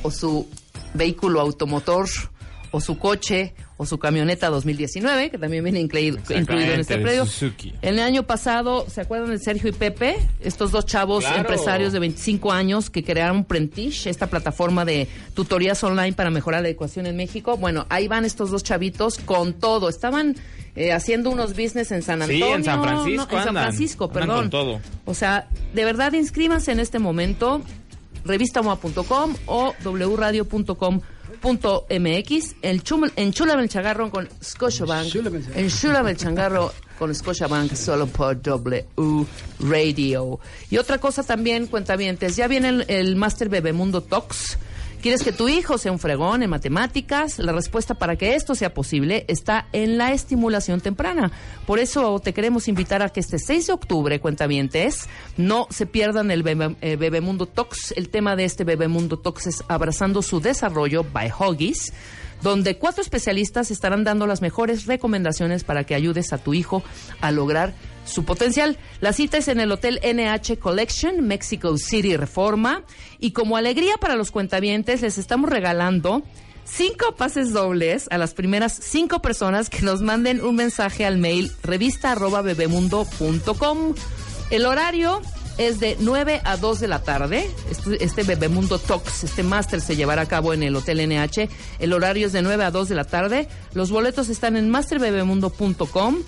o 0.03 0.11
su 0.11 0.47
vehículo 0.95 1.41
automotor 1.41 2.07
o 2.71 2.81
su 2.83 2.99
coche 2.99 3.55
o 3.81 3.87
su 3.87 3.99
camioneta 3.99 4.49
2019, 4.51 5.31
que 5.31 5.39
también 5.39 5.63
viene 5.65 5.79
incluido, 5.81 6.19
incluido 6.29 6.73
en 6.75 6.81
este 6.81 6.99
predio. 6.99 7.25
Suzuki. 7.25 7.73
El 7.81 7.99
año 8.01 8.25
pasado, 8.25 8.85
¿se 8.91 9.01
acuerdan 9.01 9.31
de 9.31 9.39
Sergio 9.39 9.71
y 9.71 9.73
Pepe? 9.73 10.17
Estos 10.41 10.73
dos 10.73 10.85
chavos 10.85 11.25
Claro. 11.25 11.39
empresarios 11.41 11.93
de 11.93 12.01
25 12.01 12.53
años 12.53 12.91
que 12.91 13.05
crearon 13.05 13.45
Prentish, 13.45 14.09
esta 14.09 14.27
plataforma 14.27 14.85
de 14.85 15.07
tutorías 15.35 15.83
online 15.85 16.13
para 16.13 16.29
mejorar 16.31 16.63
la 16.63 16.69
educación 16.69 17.07
en 17.07 17.17
México. 17.17 17.57
Bueno, 17.57 17.87
ahí 17.89 18.09
van 18.09 18.25
estos 18.25 18.51
dos 18.51 18.65
chavitos 18.65 19.17
con 19.19 19.53
todo. 19.55 19.89
Estaban 19.89 20.35
eh, 20.75 20.93
haciendo 20.93 21.31
unos 21.31 21.51
business 21.57 21.93
en 21.93 22.03
San 22.03 22.19
Sí, 22.27 22.35
Antonio. 22.35 22.57
en 22.57 22.65
San 22.65 22.83
Francisco 22.83 23.17
no, 23.17 23.23
en 23.23 23.29
San 23.45 23.49
andan. 23.49 23.63
Francisco, 23.65 24.05
Andan 24.07 24.21
perdón. 24.21 24.39
con 24.41 24.51
todo. 24.51 24.81
O 25.05 25.15
sea, 25.15 25.47
de 25.73 25.85
verdad, 25.85 26.13
inscríbanse 26.15 26.73
en 26.73 26.81
este 26.81 26.99
momento, 26.99 27.63
revistamoa.com 28.25 29.35
o 29.47 29.75
wradio.com.mx, 31.43 32.57
el 32.63 32.83
chum- 32.83 33.11
enchúlame 33.17 33.63
el 33.63 33.69
changarro 33.69 34.11
con 34.11 34.29
Scotiabank, 34.43 35.09
enchúlame 35.57 36.11
el 36.11 36.17
changarro 36.17 36.73
con 36.99 37.15
Scotiabank 37.15 37.75
solo 37.75 38.07
por 38.07 38.41
W 38.43 38.85
Radio. 39.61 40.41
Y 40.71 40.77
otra 40.79 40.99
cosa 40.99 41.23
también, 41.23 41.67
cuentavientes, 41.67 42.37
ya 42.37 42.49
viene 42.49 42.69
el, 42.69 42.85
el 42.89 43.17
Master 43.17 43.49
Bebemundo 43.49 44.03
Talks. 44.03 44.59
¿Quieres 45.03 45.23
que 45.23 45.31
tu 45.33 45.49
hijo 45.49 45.79
sea 45.79 45.93
un 45.93 46.01
fregón 46.01 46.43
en 46.43 46.51
matemáticas? 46.51 47.39
La 47.39 47.53
respuesta 47.53 47.95
para 47.95 48.17
que 48.17 48.35
esto 48.35 48.57
sea 48.57 48.75
posible 48.75 49.25
está 49.29 49.69
en 49.73 49.97
la 49.97 50.13
estimulación 50.13 50.81
temprana. 50.81 51.31
Por 51.67 51.79
eso 51.79 52.19
te 52.19 52.33
queremos 52.35 52.67
invitar 52.67 53.01
a 53.03 53.09
que 53.09 53.21
este 53.21 53.39
6 53.39 53.69
de 53.69 53.73
octubre, 53.73 54.19
cuentavientes, 54.21 55.09
no 55.37 55.69
se 55.71 55.87
pierdan 55.87 56.33
el 56.33 56.43
Bebe- 56.43 56.77
eh, 56.81 56.97
Bebemundo 56.97 57.47
Talks. 57.47 57.93
El 57.97 58.09
tema 58.09 58.35
de 58.35 58.45
este 58.45 58.65
Bebemundo 58.65 59.19
Talks 59.21 59.47
es 59.47 59.63
Abrazando 59.69 60.21
su 60.21 60.41
Desarrollo 60.41 61.05
by 61.13 61.31
Huggies 61.31 61.93
donde 62.41 62.77
cuatro 62.79 63.03
especialistas 63.03 63.73
estarán 63.73 64.05
dando 64.05 64.25
las 64.29 64.43
mejores 64.43 64.87
recomendaciones 64.87 65.65
para 65.65 65.83
que 65.83 65.97
ayudes 65.97 66.33
a 66.33 66.39
tu 66.39 66.55
hijo 66.55 66.85
a 67.21 67.33
lograr 67.33 67.75
su 68.09 68.25
potencial. 68.25 68.79
La 69.01 69.13
cita 69.13 69.39
es 69.39 69.49
en 69.49 69.61
el 69.61 69.71
Hotel 69.71 70.01
NH 70.03 70.59
Collection, 70.59 71.27
Mexico 71.27 71.77
City 71.79 72.17
Reforma. 72.17 72.83
Y 73.19 73.33
como 73.33 73.57
alegría 73.57 73.97
para 73.99 74.17
los 74.17 74.31
cuentavientes, 74.31 75.03
les 75.03 75.19
estamos 75.19 75.51
regalando 75.51 76.23
cinco 76.65 77.15
pases 77.17 77.53
dobles 77.53 78.07
a 78.11 78.19
las 78.19 78.35
primeras 78.35 78.73
cinco 78.73 79.21
personas 79.23 79.71
que 79.71 79.83
nos 79.83 80.03
manden 80.03 80.43
un 80.45 80.57
mensaje 80.57 81.07
al 81.07 81.19
mail 81.19 81.53
revista 81.63 82.13
arroba 82.13 82.43
bebemundo.com. 82.43 83.95
El 84.51 84.67
horario 84.67 85.21
es 85.59 85.81
de 85.81 85.97
9 85.99 86.41
a 86.45 86.57
2 86.57 86.81
de 86.81 86.89
la 86.89 87.03
tarde. 87.03 87.51
Este, 87.71 88.03
este 88.03 88.23
Bebemundo 88.23 88.79
Talks, 88.79 89.25
este 89.25 89.43
máster 89.43 89.81
se 89.81 89.97
llevará 89.97 90.23
a 90.23 90.27
cabo 90.27 90.55
en 90.55 90.63
el 90.63 90.75
Hotel 90.75 91.07
NH. 91.07 91.49
El 91.81 91.93
horario 91.93 92.29
es 92.29 92.33
de 92.33 92.43
9 92.43 92.65
a 92.65 92.71
2 92.71 92.89
de 92.89 92.95
la 92.95 93.05
tarde. 93.05 93.49
Los 93.75 93.91
boletos 93.91 94.29
están 94.29 94.57
en 94.57 94.71
masterbebemundo.com. 94.71 96.19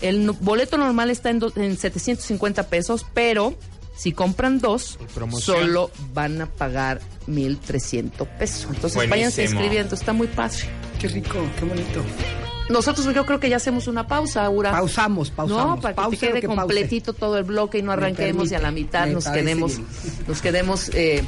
El 0.00 0.24
no- 0.26 0.34
boleto 0.34 0.76
normal 0.78 1.10
está 1.10 1.30
en, 1.30 1.38
do- 1.40 1.52
en 1.56 1.76
750 1.76 2.64
pesos, 2.68 3.06
pero 3.14 3.54
si 3.96 4.12
compran 4.12 4.58
dos, 4.60 4.98
solo 5.40 5.90
van 6.14 6.40
a 6.40 6.46
pagar 6.46 7.00
1.300 7.28 8.26
pesos. 8.38 8.62
Entonces 8.64 8.94
Buenísimo. 8.94 9.10
váyanse 9.10 9.44
inscribiendo, 9.44 9.94
está 9.94 10.12
muy 10.12 10.26
padre. 10.28 10.58
Qué 10.98 11.08
rico, 11.08 11.34
qué 11.58 11.64
bonito. 11.64 12.02
Nosotros 12.68 13.12
yo 13.12 13.26
creo 13.26 13.40
que 13.40 13.48
ya 13.50 13.56
hacemos 13.56 13.88
una 13.88 14.06
pausa, 14.06 14.44
Aura. 14.44 14.70
Pausamos, 14.70 15.30
pausamos. 15.30 15.76
No, 15.76 15.80
para 15.80 15.94
que 15.94 16.16
te 16.16 16.26
lo 16.26 16.32
quede 16.32 16.40
que 16.40 16.46
pause. 16.46 16.60
completito 16.60 17.12
todo 17.12 17.36
el 17.36 17.44
bloque 17.44 17.78
y 17.78 17.82
no 17.82 17.90
arranquemos 17.92 18.50
y 18.52 18.54
a 18.54 18.60
la 18.60 18.70
mitad 18.70 19.06
nos 19.08 19.26
quedemos, 19.26 19.80
nos 20.28 20.40
quedemos 20.40 20.88
eh, 20.94 21.24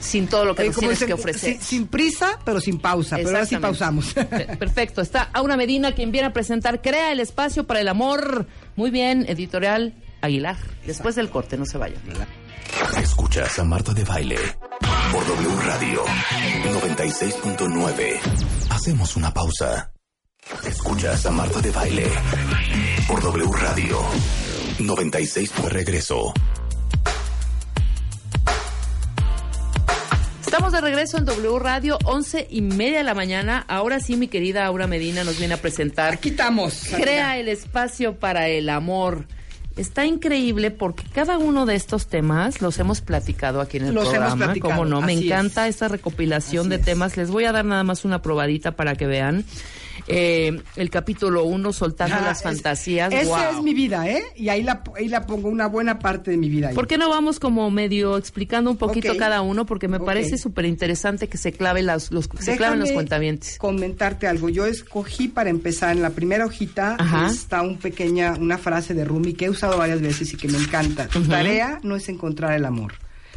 sin 0.00 0.26
todo 0.28 0.44
lo 0.44 0.54
que 0.54 0.62
Oye, 0.62 0.68
nos 0.70 0.78
tienes 0.78 0.96
dicen, 0.98 1.08
que 1.08 1.14
ofrecer. 1.14 1.52
Sin, 1.54 1.60
sin 1.62 1.86
prisa, 1.88 2.38
pero 2.44 2.60
sin 2.60 2.78
pausa. 2.78 3.16
Pero 3.16 3.28
ahora 3.30 3.46
sí 3.46 3.56
pausamos. 3.56 4.12
Pe- 4.14 4.56
Perfecto, 4.58 5.00
está 5.00 5.30
Aura 5.32 5.56
Medina 5.56 5.92
quien 5.92 6.12
viene 6.12 6.28
a 6.28 6.32
presentar 6.32 6.80
Crea 6.82 7.12
el 7.12 7.20
espacio 7.20 7.64
para 7.64 7.80
el 7.80 7.88
amor. 7.88 8.46
Muy 8.76 8.90
bien, 8.90 9.24
editorial 9.28 9.94
Aguilar. 10.22 10.56
Después 10.86 11.14
del 11.14 11.30
corte, 11.30 11.56
no 11.56 11.64
se 11.66 11.78
vayan. 11.78 12.00
Escuchas 13.00 13.58
a 13.58 13.64
Marta 13.64 13.92
de 13.94 14.04
Baile 14.04 14.36
por 15.12 15.24
W 15.26 15.48
Radio 15.64 16.02
96.9. 16.80 18.20
Hacemos 18.70 19.16
una 19.16 19.32
pausa. 19.32 19.92
Escuchas 20.64 21.26
a 21.26 21.30
Marta 21.30 21.60
de 21.60 21.70
Baile 21.70 22.06
por 23.08 23.20
W 23.22 23.50
Radio 23.60 24.00
96. 24.80 25.50
Por 25.50 25.72
regreso. 25.72 26.32
Estamos 30.56 30.72
de 30.72 30.80
regreso 30.80 31.18
en 31.18 31.26
W 31.26 31.58
Radio, 31.58 31.98
once 32.04 32.46
y 32.48 32.62
media 32.62 32.96
de 32.96 33.04
la 33.04 33.12
mañana. 33.12 33.62
Ahora 33.68 34.00
sí, 34.00 34.16
mi 34.16 34.26
querida 34.26 34.64
Aura 34.64 34.86
Medina 34.86 35.22
nos 35.22 35.36
viene 35.38 35.52
a 35.52 35.58
presentar. 35.58 36.14
Aquí 36.14 36.30
estamos. 36.30 36.84
Crea 36.96 37.36
el 37.36 37.48
espacio 37.50 38.14
para 38.14 38.48
el 38.48 38.70
amor. 38.70 39.26
Está 39.76 40.06
increíble 40.06 40.70
porque 40.70 41.04
cada 41.12 41.36
uno 41.36 41.66
de 41.66 41.74
estos 41.74 42.06
temas 42.06 42.62
los 42.62 42.78
hemos 42.78 43.02
platicado 43.02 43.60
aquí 43.60 43.76
en 43.76 43.88
el 43.88 43.94
Los 43.94 44.04
hemos 44.04 44.16
programa. 44.30 44.44
platicado, 44.46 44.72
Como 44.72 44.84
no, 44.86 45.02
me 45.02 45.12
encanta 45.12 45.68
es. 45.68 45.74
esta 45.74 45.88
recopilación 45.88 46.62
Así 46.62 46.70
de 46.70 46.76
es. 46.76 46.82
temas. 46.86 47.18
Les 47.18 47.30
voy 47.30 47.44
a 47.44 47.52
dar 47.52 47.66
nada 47.66 47.84
más 47.84 48.06
una 48.06 48.22
probadita 48.22 48.72
para 48.72 48.94
que 48.94 49.06
vean. 49.06 49.44
Eh, 50.06 50.60
el 50.76 50.90
capítulo 50.90 51.44
uno, 51.44 51.72
soltando 51.72 52.16
Ah, 52.16 52.22
las 52.22 52.38
es- 52.38 52.42
fantasías. 52.44 53.12
Esa 53.12 53.50
es 53.50 53.62
mi 53.62 53.74
vida, 53.74 54.08
¿eh? 54.08 54.22
Y 54.36 54.48
ahí 54.48 54.62
la, 54.62 54.82
ahí 54.96 55.08
la 55.08 55.26
pongo 55.26 55.48
una 55.48 55.66
buena 55.66 55.98
parte 55.98 56.30
de 56.30 56.36
mi 56.36 56.48
vida. 56.48 56.68
ahí. 56.68 56.74
¿Por 56.74 56.86
qué 56.86 56.98
no 56.98 57.08
vamos 57.08 57.40
como 57.40 57.70
medio 57.70 58.16
explicando 58.16 58.70
un 58.70 58.76
poquito 58.76 59.12
Ok. 59.12 59.18
cada 59.18 59.42
uno? 59.42 59.66
Porque 59.66 59.88
me 59.88 60.00
parece 60.00 60.38
súper 60.38 60.64
interesante 60.66 61.28
que 61.28 61.38
se 61.38 61.52
clave 61.52 61.82
las, 61.82 62.10
los, 62.10 62.28
se 62.40 62.56
claven 62.56 62.78
los 62.80 62.92
cuentavientes. 62.92 63.58
comentarte 63.58 64.26
algo. 64.26 64.48
Yo 64.48 64.66
escogí 64.66 65.28
para 65.28 65.50
empezar 65.50 65.90
en 65.96 66.02
la 66.02 66.10
primera 66.10 66.46
hojita 66.46 66.96
Ajá. 66.98 67.26
está 67.28 67.62
un 67.62 67.78
pequeña 67.78 68.34
una 68.38 68.58
frase 68.58 68.94
de 68.94 69.04
Rumi 69.04 69.34
que 69.34 69.46
he 69.46 69.50
usado 69.50 69.76
varias 69.78 70.00
veces 70.00 70.32
y 70.32 70.36
que 70.36 70.48
me 70.48 70.58
encanta. 70.58 71.08
Tu 71.08 71.18
Ujú. 71.20 71.30
tarea 71.30 71.78
no 71.82 71.96
es 71.96 72.08
encontrar 72.08 72.52
el 72.52 72.64
amor, 72.64 72.92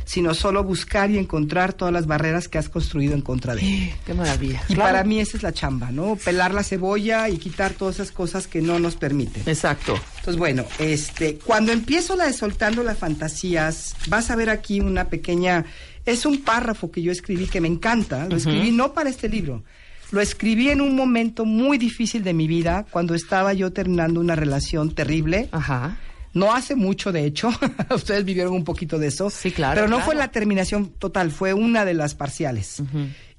sino 0.09 0.33
solo 0.33 0.63
buscar 0.63 1.11
y 1.11 1.19
encontrar 1.19 1.73
todas 1.73 1.93
las 1.93 2.07
barreras 2.07 2.47
que 2.47 2.57
has 2.57 2.67
construido 2.67 3.13
en 3.13 3.21
contra 3.21 3.53
de 3.53 3.61
él. 3.61 3.91
Qué 4.07 4.15
maravilla. 4.15 4.63
Y 4.67 4.73
Claro. 4.73 4.91
para 4.91 5.03
mí 5.03 5.19
esa 5.19 5.37
es 5.37 5.43
la 5.43 5.53
chamba, 5.53 5.91
¿no? 5.91 6.15
Pelar 6.15 6.51
la 6.51 6.63
cebolla 6.63 7.29
y 7.29 7.37
quitar 7.37 7.73
todas 7.73 7.97
esas 7.97 8.11
cosas 8.11 8.47
que 8.47 8.59
no 8.59 8.79
nos 8.79 8.95
permiten. 8.95 9.43
Exacto. 9.45 9.93
Entonces, 10.17 10.37
bueno, 10.37 10.65
este, 10.79 11.35
cuando 11.35 11.71
empiezo 11.71 12.15
la 12.15 12.25
de 12.25 12.33
soltando 12.33 12.81
las 12.81 12.97
fantasías, 12.97 13.95
vas 14.07 14.31
a 14.31 14.35
ver 14.35 14.49
aquí 14.49 14.79
una 14.81 15.09
pequeña, 15.09 15.65
es 16.07 16.25
un 16.25 16.41
párrafo 16.41 16.89
que 16.89 17.03
yo 17.03 17.11
escribí 17.11 17.45
que 17.45 17.61
me 17.61 17.67
encanta, 17.67 18.25
lo 18.27 18.35
escribí 18.37 18.71
no 18.71 18.93
para 18.95 19.11
este 19.11 19.29
libro, 19.29 19.61
lo 20.09 20.21
escribí 20.21 20.71
en 20.71 20.81
un 20.81 20.95
momento 20.95 21.45
muy 21.45 21.77
difícil 21.77 22.23
de 22.23 22.33
mi 22.33 22.47
vida, 22.47 22.83
cuando 22.89 23.13
estaba 23.13 23.53
yo 23.53 23.71
terminando 23.73 24.19
una 24.19 24.35
relación 24.35 24.89
terrible. 24.95 25.49
Ajá. 25.51 25.99
No 26.33 26.53
hace 26.53 26.75
mucho, 26.75 27.11
de 27.11 27.25
hecho, 27.25 27.49
ustedes 27.95 28.23
vivieron 28.25 28.53
un 28.53 28.63
poquito 28.63 28.99
de 28.99 29.07
eso. 29.07 29.29
Sí, 29.29 29.51
claro, 29.51 29.75
Pero 29.75 29.87
no 29.87 29.95
claro. 29.97 30.05
fue 30.05 30.15
la 30.15 30.29
terminación 30.31 30.89
total, 30.99 31.31
fue 31.31 31.53
una 31.53 31.85
de 31.85 31.93
las 31.95 32.13
parciales. 32.15 32.83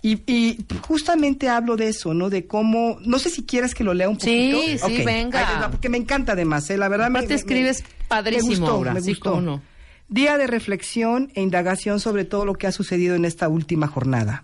y, 0.03 0.23
y 0.27 0.59
justamente 0.87 1.49
hablo 1.49 1.77
de 1.77 1.89
eso, 1.89 2.15
¿no? 2.15 2.31
De 2.31 2.47
cómo, 2.47 2.99
no 3.03 3.19
sé 3.19 3.31
si 3.31 3.45
quieres 3.45 3.75
que 3.75 3.85
lo 3.85 3.95
lea 3.95 4.09
un 4.09 4.19
Sí, 4.21 4.51
poquito. 4.53 4.89
sí, 4.89 4.95
Ok, 5.01 5.05
venga. 5.07 5.69
porque 5.71 5.89
me 5.89 5.99
encanta 5.99 6.33
además, 6.33 6.69
¿eh? 6.71 6.77
la 6.79 6.89
verdad. 6.89 7.11
me- 7.11 7.19
Aparte 7.21 7.35
me- 7.35 7.39
escribes 7.41 7.83
me- 7.83 7.89
padrísimo, 8.09 8.49
Me 8.51 8.57
gustó, 8.59 8.73
Aura, 8.73 8.95
me 8.95 9.01
sí, 9.03 9.11
gustó. 9.11 9.31
cómo 9.31 9.43
no. 9.43 9.63
Día 10.09 10.37
de 10.39 10.49
reflexión 10.49 11.31
e 11.37 11.43
indagación 11.43 12.01
sobre 12.01 12.25
todo 12.25 12.45
lo 12.45 12.55
que 12.55 12.67
ha 12.67 12.73
sucedido 12.73 13.15
en 13.15 13.25
esta 13.25 13.49
última 13.49 13.87
jornada. 13.87 14.43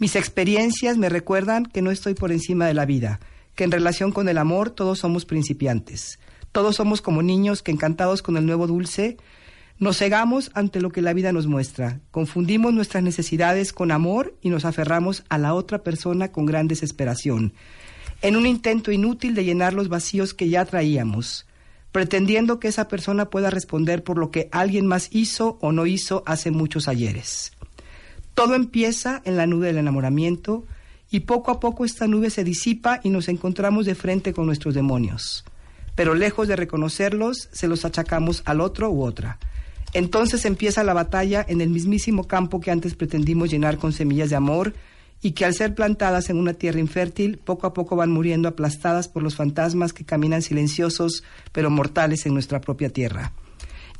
Mis 0.00 0.16
experiencias 0.16 0.96
me 0.96 1.08
recuerdan 1.08 1.64
que 1.66 1.82
no 1.82 1.92
estoy 1.92 2.14
por 2.14 2.32
encima 2.32 2.66
de 2.66 2.74
la 2.74 2.84
vida, 2.86 3.20
que 3.54 3.62
en 3.64 3.70
relación 3.70 4.10
con 4.10 4.28
el 4.28 4.38
amor 4.38 4.70
todos 4.70 4.98
somos 4.98 5.24
principiantes. 5.24 6.18
Todos 6.52 6.76
somos 6.76 7.02
como 7.02 7.22
niños 7.22 7.62
que 7.62 7.72
encantados 7.72 8.22
con 8.22 8.36
el 8.36 8.46
nuevo 8.46 8.66
dulce, 8.66 9.16
nos 9.78 9.98
cegamos 9.98 10.50
ante 10.54 10.80
lo 10.80 10.90
que 10.90 11.02
la 11.02 11.12
vida 11.12 11.30
nos 11.32 11.46
muestra, 11.46 12.00
confundimos 12.10 12.74
nuestras 12.74 13.04
necesidades 13.04 13.72
con 13.72 13.92
amor 13.92 14.34
y 14.42 14.48
nos 14.48 14.64
aferramos 14.64 15.22
a 15.28 15.38
la 15.38 15.54
otra 15.54 15.84
persona 15.84 16.32
con 16.32 16.46
gran 16.46 16.66
desesperación, 16.66 17.52
en 18.20 18.36
un 18.36 18.46
intento 18.46 18.90
inútil 18.90 19.36
de 19.36 19.44
llenar 19.44 19.74
los 19.74 19.88
vacíos 19.88 20.34
que 20.34 20.48
ya 20.48 20.64
traíamos, 20.64 21.46
pretendiendo 21.92 22.58
que 22.58 22.66
esa 22.66 22.88
persona 22.88 23.30
pueda 23.30 23.50
responder 23.50 24.02
por 24.02 24.18
lo 24.18 24.32
que 24.32 24.48
alguien 24.50 24.86
más 24.86 25.10
hizo 25.12 25.58
o 25.60 25.70
no 25.70 25.86
hizo 25.86 26.24
hace 26.26 26.50
muchos 26.50 26.88
ayeres. 26.88 27.52
Todo 28.34 28.54
empieza 28.54 29.22
en 29.24 29.36
la 29.36 29.46
nube 29.46 29.68
del 29.68 29.78
enamoramiento 29.78 30.64
y 31.10 31.20
poco 31.20 31.50
a 31.50 31.60
poco 31.60 31.84
esta 31.84 32.06
nube 32.06 32.30
se 32.30 32.44
disipa 32.44 33.00
y 33.02 33.10
nos 33.10 33.28
encontramos 33.28 33.86
de 33.86 33.94
frente 33.94 34.32
con 34.32 34.46
nuestros 34.46 34.74
demonios. 34.74 35.44
Pero 35.98 36.14
lejos 36.14 36.46
de 36.46 36.54
reconocerlos, 36.54 37.48
se 37.50 37.66
los 37.66 37.84
achacamos 37.84 38.42
al 38.44 38.60
otro 38.60 38.88
u 38.88 39.02
otra. 39.02 39.40
Entonces 39.94 40.44
empieza 40.44 40.84
la 40.84 40.94
batalla 40.94 41.44
en 41.48 41.60
el 41.60 41.70
mismísimo 41.70 42.28
campo 42.28 42.60
que 42.60 42.70
antes 42.70 42.94
pretendimos 42.94 43.50
llenar 43.50 43.78
con 43.78 43.92
semillas 43.92 44.30
de 44.30 44.36
amor 44.36 44.74
y 45.22 45.32
que 45.32 45.44
al 45.44 45.54
ser 45.54 45.74
plantadas 45.74 46.30
en 46.30 46.36
una 46.36 46.54
tierra 46.54 46.78
infértil, 46.78 47.38
poco 47.38 47.66
a 47.66 47.74
poco 47.74 47.96
van 47.96 48.12
muriendo 48.12 48.46
aplastadas 48.48 49.08
por 49.08 49.24
los 49.24 49.34
fantasmas 49.34 49.92
que 49.92 50.04
caminan 50.04 50.40
silenciosos 50.40 51.24
pero 51.50 51.68
mortales 51.68 52.26
en 52.26 52.34
nuestra 52.34 52.60
propia 52.60 52.90
tierra, 52.90 53.32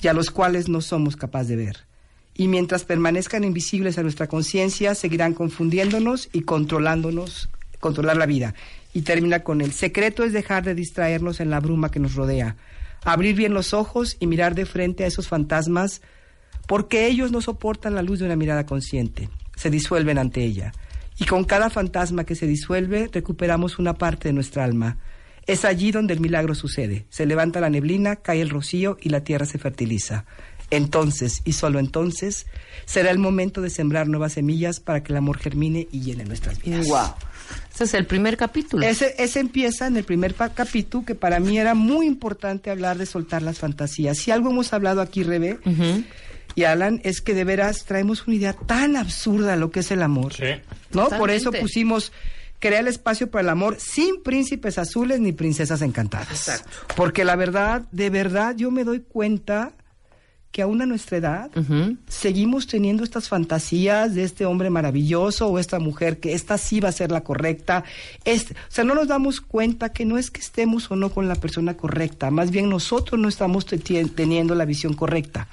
y 0.01 0.07
a 0.07 0.13
los 0.13 0.31
cuales 0.31 0.69
no 0.69 0.81
somos 0.81 1.17
capaces 1.17 1.49
de 1.49 1.57
ver 1.57 1.89
y 2.37 2.47
mientras 2.47 2.85
permanezcan 2.85 3.43
invisibles 3.43 3.99
a 3.99 4.05
nuestra 4.05 4.29
conciencia, 4.29 4.95
seguirán 4.95 5.35
confundiéndonos 5.35 6.29
y 6.33 6.43
controlándonos, 6.43 7.49
controlar 7.81 8.17
la 8.17 8.27
vida. 8.27 8.55
Y 8.93 9.03
termina 9.03 9.41
con 9.41 9.61
el 9.61 9.72
secreto 9.72 10.24
es 10.24 10.32
dejar 10.32 10.64
de 10.64 10.74
distraernos 10.74 11.41
en 11.41 11.51
la 11.51 11.61
bruma 11.61 11.91
que 11.91 12.01
nos 12.01 12.14
rodea, 12.14 12.57
abrir 13.05 13.36
bien 13.36 13.55
los 13.55 13.74
ojos 13.74 14.16
y 14.20 14.26
mirar 14.26 14.55
de 14.55 14.66
frente 14.66 15.05
a 15.05 15.07
esos 15.07 15.28
fantasmas, 15.28 16.03
porque 16.66 17.07
ellos 17.07 17.32
no 17.32 17.41
soportan 17.41 17.95
la 17.95 18.03
luz 18.03 18.18
de 18.18 18.26
una 18.26 18.36
mirada 18.36 18.66
consciente, 18.66 19.28
se 19.57 19.70
disuelven 19.70 20.18
ante 20.18 20.45
ella. 20.45 20.72
Y 21.18 21.24
con 21.24 21.45
cada 21.45 21.68
fantasma 21.68 22.24
que 22.24 22.36
se 22.36 22.47
disuelve, 22.47 23.11
recuperamos 23.12 23.78
una 23.78 23.95
parte 23.95 24.28
de 24.28 24.34
nuestra 24.34 24.64
alma. 24.64 24.99
Es 25.47 25.64
allí 25.64 25.91
donde 25.91 26.14
el 26.14 26.20
milagro 26.20 26.55
sucede. 26.55 27.07
Se 27.09 27.26
levanta 27.26 27.61
la 27.61 27.70
neblina, 27.70 28.16
cae 28.16 28.41
el 28.41 28.51
rocío 28.51 28.99
y 29.01 29.09
la 29.09 29.24
tierra 29.24 29.47
se 29.47 29.59
fertiliza. 29.59 30.26
Entonces, 30.70 31.41
y 31.45 31.55
solo 31.55 31.78
entonces, 31.78 32.47
será 32.84 33.11
el 33.11 33.18
momento 33.18 33.62
de 33.62 33.70
sembrar 33.70 34.07
nuevas 34.07 34.34
semillas 34.34 34.80
para 34.80 35.03
que 35.03 35.12
el 35.12 35.16
amor 35.16 35.39
germine 35.39 35.89
y 35.91 36.01
llene 36.01 36.24
nuestras 36.24 36.61
vidas. 36.61 36.86
Wow. 36.86 37.14
Ese 37.75 37.85
es 37.85 37.95
el 37.95 38.07
primer 38.07 38.37
capítulo. 38.37 38.87
Ese, 38.87 39.15
ese 39.19 39.41
empieza 39.41 39.87
en 39.87 39.97
el 39.97 40.05
primer 40.05 40.35
capítulo, 40.35 41.05
que 41.05 41.15
para 41.15 41.41
mí 41.41 41.59
era 41.59 41.75
muy 41.75 42.07
importante 42.07 42.71
hablar 42.71 42.99
de 42.99 43.07
soltar 43.07 43.43
las 43.43 43.59
fantasías. 43.59 44.19
Si 44.19 44.31
algo 44.31 44.51
hemos 44.51 44.73
hablado 44.73 45.01
aquí, 45.01 45.23
Rebe 45.23 45.59
y 46.55 46.65
Alan, 46.65 47.01
es 47.05 47.21
que 47.21 47.35
de 47.35 47.45
veras 47.45 47.85
traemos 47.85 48.27
una 48.27 48.37
idea 48.37 48.53
tan 48.53 48.97
absurda 48.97 49.53
de 49.53 49.59
lo 49.59 49.71
que 49.71 49.81
es 49.81 49.91
el 49.91 50.03
amor. 50.03 50.35
¿No? 50.93 51.09
Por 51.09 51.31
eso 51.31 51.53
pusimos 51.53 52.13
crear 52.59 52.83
el 52.83 52.89
espacio 52.89 53.31
para 53.31 53.43
el 53.43 53.49
amor 53.51 53.77
sin 53.79 54.23
príncipes 54.23 54.79
azules 54.79 55.21
ni 55.21 55.33
princesas 55.33 55.83
encantadas. 55.83 56.31
Exacto. 56.31 56.71
Porque 56.97 57.25
la 57.25 57.37
verdad, 57.37 57.83
de 57.93 58.11
verdad, 58.11 58.57
yo 58.57 58.71
me 58.71 58.85
doy 58.85 59.01
cuenta 59.01 59.73
que 60.51 60.63
aún 60.63 60.81
a 60.81 60.87
nuestra 60.87 61.19
edad 61.19 61.51
seguimos 62.09 62.67
teniendo 62.67 63.05
estas 63.05 63.29
fantasías 63.29 64.15
de 64.15 64.25
este 64.25 64.47
hombre 64.47 64.71
maravilloso 64.71 65.47
o 65.49 65.59
esta 65.59 65.79
mujer 65.79 66.21
que 66.21 66.33
esta 66.33 66.57
sí 66.59 66.81
va 66.81 66.89
a 66.89 66.93
ser 66.93 67.13
la 67.13 67.21
correcta. 67.23 67.85
Este, 68.25 68.55
o 68.55 68.57
sea, 68.71 68.85
no 68.85 68.95
nos 68.95 69.09
damos 69.09 69.41
cuenta 69.41 69.91
que 69.93 70.05
no 70.05 70.17
es 70.19 70.31
que 70.31 70.41
estemos 70.41 70.91
o 70.91 70.97
no 70.97 71.11
con 71.11 71.29
la 71.29 71.35
persona 71.37 71.77
correcta, 71.77 72.31
más 72.31 72.51
bien 72.51 72.69
nosotros 72.71 73.21
no 73.21 73.29
estamos 73.29 73.67
te- 73.67 73.79
teniendo 73.79 74.55
la 74.55 74.65
visión 74.65 74.95
correcta. 74.95 75.49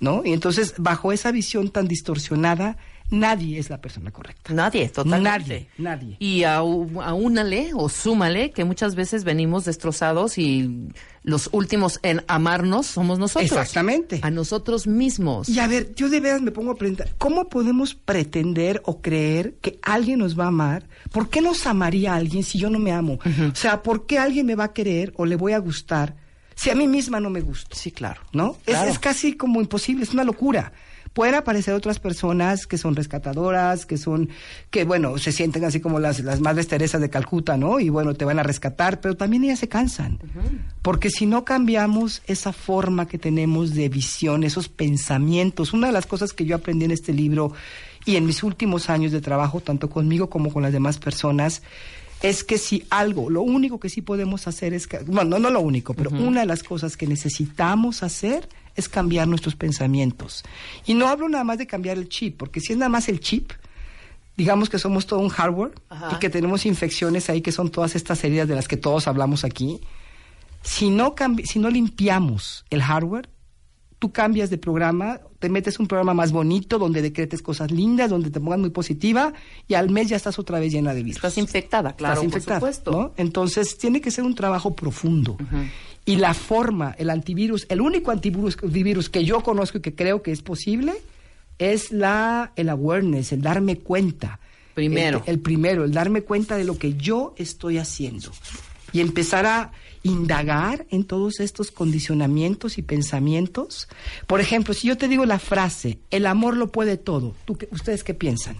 ¿no? 0.00 0.22
Y 0.24 0.32
entonces, 0.32 0.74
bajo 0.78 1.10
esa 1.12 1.32
visión 1.32 1.70
tan 1.70 1.88
distorsionada, 1.88 2.76
nadie 3.20 3.58
es 3.58 3.70
la 3.70 3.80
persona 3.80 4.10
correcta. 4.10 4.52
Nadie, 4.52 4.88
totalmente. 4.88 5.22
Nadie, 5.22 5.68
nadie. 5.78 6.16
Y 6.18 6.44
aúnale 6.44 7.70
o 7.74 7.88
súmale 7.88 8.50
que 8.50 8.64
muchas 8.64 8.94
veces 8.94 9.24
venimos 9.24 9.64
destrozados 9.64 10.38
y 10.38 10.88
los 11.22 11.48
últimos 11.52 12.00
en 12.02 12.22
amarnos 12.28 12.86
somos 12.86 13.18
nosotros. 13.18 13.50
Exactamente. 13.50 14.20
A 14.22 14.30
nosotros 14.30 14.86
mismos. 14.86 15.48
Y 15.48 15.58
a 15.58 15.66
ver, 15.66 15.94
yo 15.94 16.08
de 16.08 16.20
veras 16.20 16.42
me 16.42 16.50
pongo 16.50 16.72
a 16.72 16.76
preguntar, 16.76 17.08
¿cómo 17.18 17.48
podemos 17.48 17.94
pretender 17.94 18.82
o 18.84 19.00
creer 19.00 19.54
que 19.60 19.78
alguien 19.82 20.18
nos 20.18 20.38
va 20.38 20.44
a 20.44 20.48
amar? 20.48 20.86
¿Por 21.10 21.30
qué 21.30 21.40
nos 21.40 21.66
amaría 21.66 22.14
alguien 22.14 22.42
si 22.42 22.58
yo 22.58 22.70
no 22.70 22.78
me 22.78 22.92
amo? 22.92 23.18
O 23.50 23.56
sea, 23.56 23.82
¿por 23.82 24.06
qué 24.06 24.18
alguien 24.18 24.46
me 24.46 24.54
va 24.54 24.64
a 24.64 24.72
querer 24.72 25.12
o 25.16 25.24
le 25.24 25.36
voy 25.36 25.52
a 25.52 25.58
gustar 25.58 26.16
si 26.54 26.70
a 26.70 26.74
mí 26.74 26.86
misma 26.86 27.20
no 27.20 27.30
me 27.30 27.40
gusto? 27.40 27.74
Sí, 27.74 27.90
claro. 27.90 28.20
¿No? 28.32 28.58
Es-. 28.66 28.82
Es, 28.82 28.98
casi 28.98 29.36
como 29.36 29.60
imposible, 29.60 30.04
es 30.04 30.12
una 30.12 30.24
locura. 30.24 30.72
Pueden 31.14 31.36
aparecer 31.36 31.72
otras 31.74 31.98
personas 32.00 32.66
que 32.66 32.76
son 32.76 32.94
rescatadoras, 32.96 33.86
que 33.86 33.96
son, 33.96 34.28
que 34.70 34.84
bueno, 34.84 35.16
se 35.16 35.30
sienten 35.32 35.64
así 35.64 35.80
como 35.80 36.00
las, 36.00 36.20
las 36.20 36.40
madres 36.40 36.68
Teresas 36.68 37.00
de 37.00 37.08
Calcuta, 37.08 37.56
¿no? 37.56 37.78
Y 37.80 37.88
bueno, 37.88 38.14
te 38.14 38.24
van 38.24 38.38
a 38.40 38.42
rescatar, 38.42 39.00
pero 39.00 39.16
también 39.16 39.44
ellas 39.44 39.60
se 39.60 39.68
cansan. 39.68 40.18
Porque 40.82 41.10
si 41.10 41.24
no 41.26 41.44
cambiamos 41.44 42.20
esa 42.26 42.52
forma 42.52 43.06
que 43.06 43.16
tenemos 43.18 43.74
de 43.74 43.88
visión, 43.88 44.42
esos 44.44 44.68
pensamientos, 44.68 45.72
una 45.72 45.86
de 45.86 45.92
las 45.92 46.06
cosas 46.06 46.32
que 46.32 46.44
yo 46.44 46.56
aprendí 46.56 46.84
en 46.84 46.90
este 46.90 47.12
libro 47.12 47.52
y 48.04 48.16
en 48.16 48.26
mis 48.26 48.42
últimos 48.42 48.90
años 48.90 49.12
de 49.12 49.20
trabajo, 49.20 49.60
tanto 49.60 49.88
conmigo 49.88 50.28
como 50.28 50.52
con 50.52 50.62
las 50.64 50.72
demás 50.72 50.98
personas, 50.98 51.62
es 52.22 52.42
que 52.42 52.58
si 52.58 52.84
algo, 52.90 53.30
lo 53.30 53.42
único 53.42 53.78
que 53.78 53.88
sí 53.88 54.02
podemos 54.02 54.46
hacer 54.48 54.74
es, 54.74 54.86
que- 54.88 54.98
bueno, 54.98 55.30
no, 55.30 55.38
no 55.38 55.50
lo 55.50 55.60
único, 55.60 55.94
pero 55.94 56.10
una 56.10 56.40
de 56.40 56.46
las 56.46 56.62
cosas 56.62 56.96
que 56.96 57.06
necesitamos 57.06 58.02
hacer 58.02 58.48
es 58.76 58.88
cambiar 58.88 59.28
nuestros 59.28 59.54
pensamientos. 59.56 60.42
Y 60.86 60.94
no 60.94 61.08
hablo 61.08 61.28
nada 61.28 61.44
más 61.44 61.58
de 61.58 61.66
cambiar 61.66 61.96
el 61.98 62.08
chip, 62.08 62.36
porque 62.38 62.60
si 62.60 62.72
es 62.72 62.78
nada 62.78 62.88
más 62.88 63.08
el 63.08 63.20
chip, 63.20 63.52
digamos 64.36 64.68
que 64.68 64.78
somos 64.78 65.06
todo 65.06 65.20
un 65.20 65.28
hardware 65.28 65.72
Ajá. 65.88 66.10
y 66.12 66.18
que 66.18 66.28
tenemos 66.30 66.66
infecciones 66.66 67.30
ahí 67.30 67.40
que 67.40 67.52
son 67.52 67.70
todas 67.70 67.94
estas 67.94 68.22
heridas 68.24 68.48
de 68.48 68.54
las 68.56 68.66
que 68.68 68.76
todos 68.76 69.06
hablamos 69.06 69.44
aquí. 69.44 69.80
Si 70.62 70.90
no, 70.90 71.14
cambi- 71.14 71.44
si 71.46 71.58
no 71.58 71.70
limpiamos 71.70 72.64
el 72.70 72.82
hardware, 72.82 73.28
tú 73.98 74.12
cambias 74.12 74.50
de 74.50 74.58
programa, 74.58 75.20
te 75.44 75.50
metes 75.50 75.78
un 75.78 75.86
programa 75.86 76.14
más 76.14 76.32
bonito 76.32 76.78
donde 76.78 77.02
decretes 77.02 77.42
cosas 77.42 77.70
lindas, 77.70 78.08
donde 78.08 78.30
te 78.30 78.40
pongas 78.40 78.58
muy 78.58 78.70
positiva 78.70 79.34
y 79.68 79.74
al 79.74 79.90
mes 79.90 80.08
ya 80.08 80.16
estás 80.16 80.38
otra 80.38 80.58
vez 80.58 80.72
llena 80.72 80.94
de 80.94 81.02
virus. 81.02 81.16
Estás 81.16 81.36
infectada, 81.36 81.94
claro, 81.96 82.14
Estás 82.14 82.24
infectada, 82.24 82.60
por 82.60 82.72
supuesto. 82.72 82.90
¿no? 82.90 83.12
Entonces 83.18 83.76
tiene 83.76 84.00
que 84.00 84.10
ser 84.10 84.24
un 84.24 84.34
trabajo 84.34 84.74
profundo. 84.74 85.36
Y 86.06 86.16
la 86.16 86.32
forma, 86.32 86.94
el 86.96 87.10
antivirus, 87.10 87.66
el 87.68 87.82
único 87.82 88.10
antivirus, 88.10 88.56
antivirus 88.62 89.10
que 89.10 89.26
yo 89.26 89.42
conozco 89.42 89.76
y 89.76 89.80
que 89.82 89.94
creo 89.94 90.22
que 90.22 90.32
es 90.32 90.40
posible 90.40 90.94
es 91.58 91.92
la 91.92 92.52
el 92.56 92.70
awareness, 92.70 93.32
el 93.32 93.42
darme 93.42 93.80
cuenta. 93.80 94.40
Primero. 94.72 95.22
El, 95.26 95.34
el 95.34 95.40
primero, 95.40 95.84
el 95.84 95.92
darme 95.92 96.22
cuenta 96.22 96.56
de 96.56 96.64
lo 96.64 96.78
que 96.78 96.94
yo 96.94 97.34
estoy 97.36 97.76
haciendo 97.76 98.32
y 98.94 99.00
empezar 99.00 99.44
a 99.44 99.72
indagar 100.04 100.86
en 100.90 101.02
todos 101.04 101.40
estos 101.40 101.72
condicionamientos 101.72 102.78
y 102.78 102.82
pensamientos. 102.82 103.88
Por 104.28 104.40
ejemplo, 104.40 104.72
si 104.74 104.86
yo 104.86 104.96
te 104.96 105.08
digo 105.08 105.24
la 105.26 105.40
frase, 105.40 105.98
el 106.12 106.26
amor 106.26 106.56
lo 106.56 106.70
puede 106.70 106.96
todo, 106.96 107.34
¿tú 107.46 107.56
qué- 107.56 107.68
¿ustedes 107.72 108.04
qué 108.04 108.14
piensan? 108.14 108.56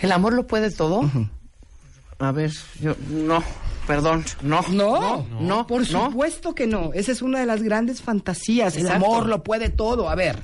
¿El 0.00 0.12
amor 0.12 0.34
lo 0.34 0.46
puede 0.46 0.70
todo? 0.70 1.10
A 2.18 2.30
ver, 2.32 2.52
yo 2.80 2.94
no, 3.10 3.42
perdón, 3.86 4.24
no. 4.42 4.62
No, 4.70 5.26
no, 5.40 5.66
por 5.66 5.90
no. 5.90 6.06
supuesto 6.10 6.54
que 6.54 6.66
no. 6.66 6.92
Esa 6.92 7.12
es 7.12 7.22
una 7.22 7.40
de 7.40 7.46
las 7.46 7.62
grandes 7.62 8.00
fantasías. 8.02 8.76
El 8.76 8.88
amor 8.88 9.26
lo 9.26 9.42
puede 9.42 9.70
todo. 9.70 10.08
A 10.10 10.14
ver, 10.14 10.42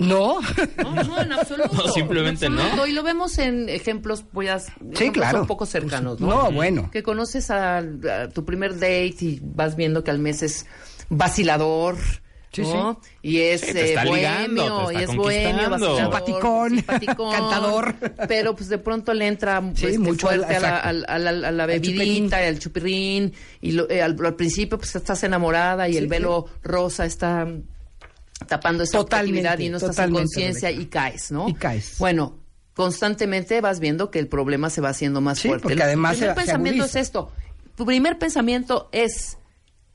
no. 0.00 0.40
No, 0.82 1.02
no, 1.04 1.20
en 1.22 1.32
absoluto. 1.34 1.70
No, 1.72 1.88
simplemente 1.92 2.46
En 2.46 2.56
no. 2.56 2.86
Y 2.86 2.92
lo 2.92 3.02
vemos 3.02 3.38
en 3.38 3.68
ejemplos, 3.68 4.24
voy 4.32 4.48
a, 4.48 4.56
ejemplos 4.56 5.10
claro. 5.12 5.40
un 5.42 5.46
poco 5.46 5.66
cercanos, 5.66 6.18
¿no? 6.20 6.26
No, 6.26 6.50
bueno. 6.52 6.90
Que 6.90 7.02
conoces 7.04 7.50
a, 7.50 7.78
a 7.78 8.28
tu 8.34 8.44
primer 8.44 8.74
date 8.74 9.14
y 9.20 9.40
vas 9.42 9.76
viendo 9.76 10.02
que 10.02 10.10
al 10.10 10.18
mes 10.18 10.42
es 10.42 10.66
vacilador. 11.08 11.96
Sí, 12.52 12.62
¿no? 12.62 13.00
Y 13.22 13.38
es 13.42 13.60
Sí, 13.60 13.70
eh, 13.76 13.94
bohemio, 14.04 14.16
ligando, 14.16 14.90
y 14.90 14.96
es 14.96 15.14
bohemio, 15.14 15.70
vacilador, 15.70 16.00
Simpaticón, 16.00 16.70
simpaticón, 16.70 17.30
cantador. 17.32 17.94
Pero 18.26 18.56
pues 18.56 18.68
de 18.68 18.78
pronto 18.78 19.14
le 19.14 19.28
entra 19.28 19.62
Sí, 19.76 19.86
este, 19.86 19.98
mucho 20.00 20.28
al- 20.28 20.38
fuerte 20.40 20.56
a 20.56 20.60
la, 20.60 20.78
a 20.78 20.92
la- 20.92 21.30
a 21.48 21.52
la 21.52 21.62
Al 21.62 21.68
bebidita, 21.68 22.38
al 22.38 22.58
chupirrín, 22.58 23.32
y 23.60 23.70
lo- 23.70 23.88
eh, 23.88 24.02
al, 24.02 24.16
al 24.24 24.34
principio 24.34 24.78
pues 24.78 24.96
estás 24.96 25.22
enamorada 25.22 25.88
y 25.88 25.92
Sí, 25.92 25.98
el 25.98 26.08
velo 26.08 26.46
rosa 26.64 27.04
está 27.06 27.46
tapando 28.46 28.82
esa 28.84 28.98
actividad 29.00 29.58
y 29.58 29.68
no 29.68 29.76
estás 29.76 29.98
en 29.98 30.12
conciencia 30.12 30.70
y 30.70 30.86
caes, 30.86 31.30
¿no? 31.30 31.48
Y 31.48 31.54
caes. 31.54 31.96
Bueno, 31.98 32.38
constantemente 32.74 33.60
vas 33.60 33.80
viendo 33.80 34.10
que 34.10 34.18
el 34.18 34.28
problema 34.28 34.70
se 34.70 34.80
va 34.80 34.88
haciendo 34.88 35.20
más 35.20 35.38
Sí, 35.38 35.48
fuerte. 35.48 35.62
porque 35.62 35.74
El 35.74 35.82
además 35.82 36.16
primer 36.16 36.34
se- 36.34 36.40
se 36.40 36.46
pensamiento 36.46 36.84
es 36.84 36.96
esto. 36.96 37.32
Tu 37.76 37.84
primer 37.86 38.18
pensamiento 38.18 38.88
es 38.92 39.36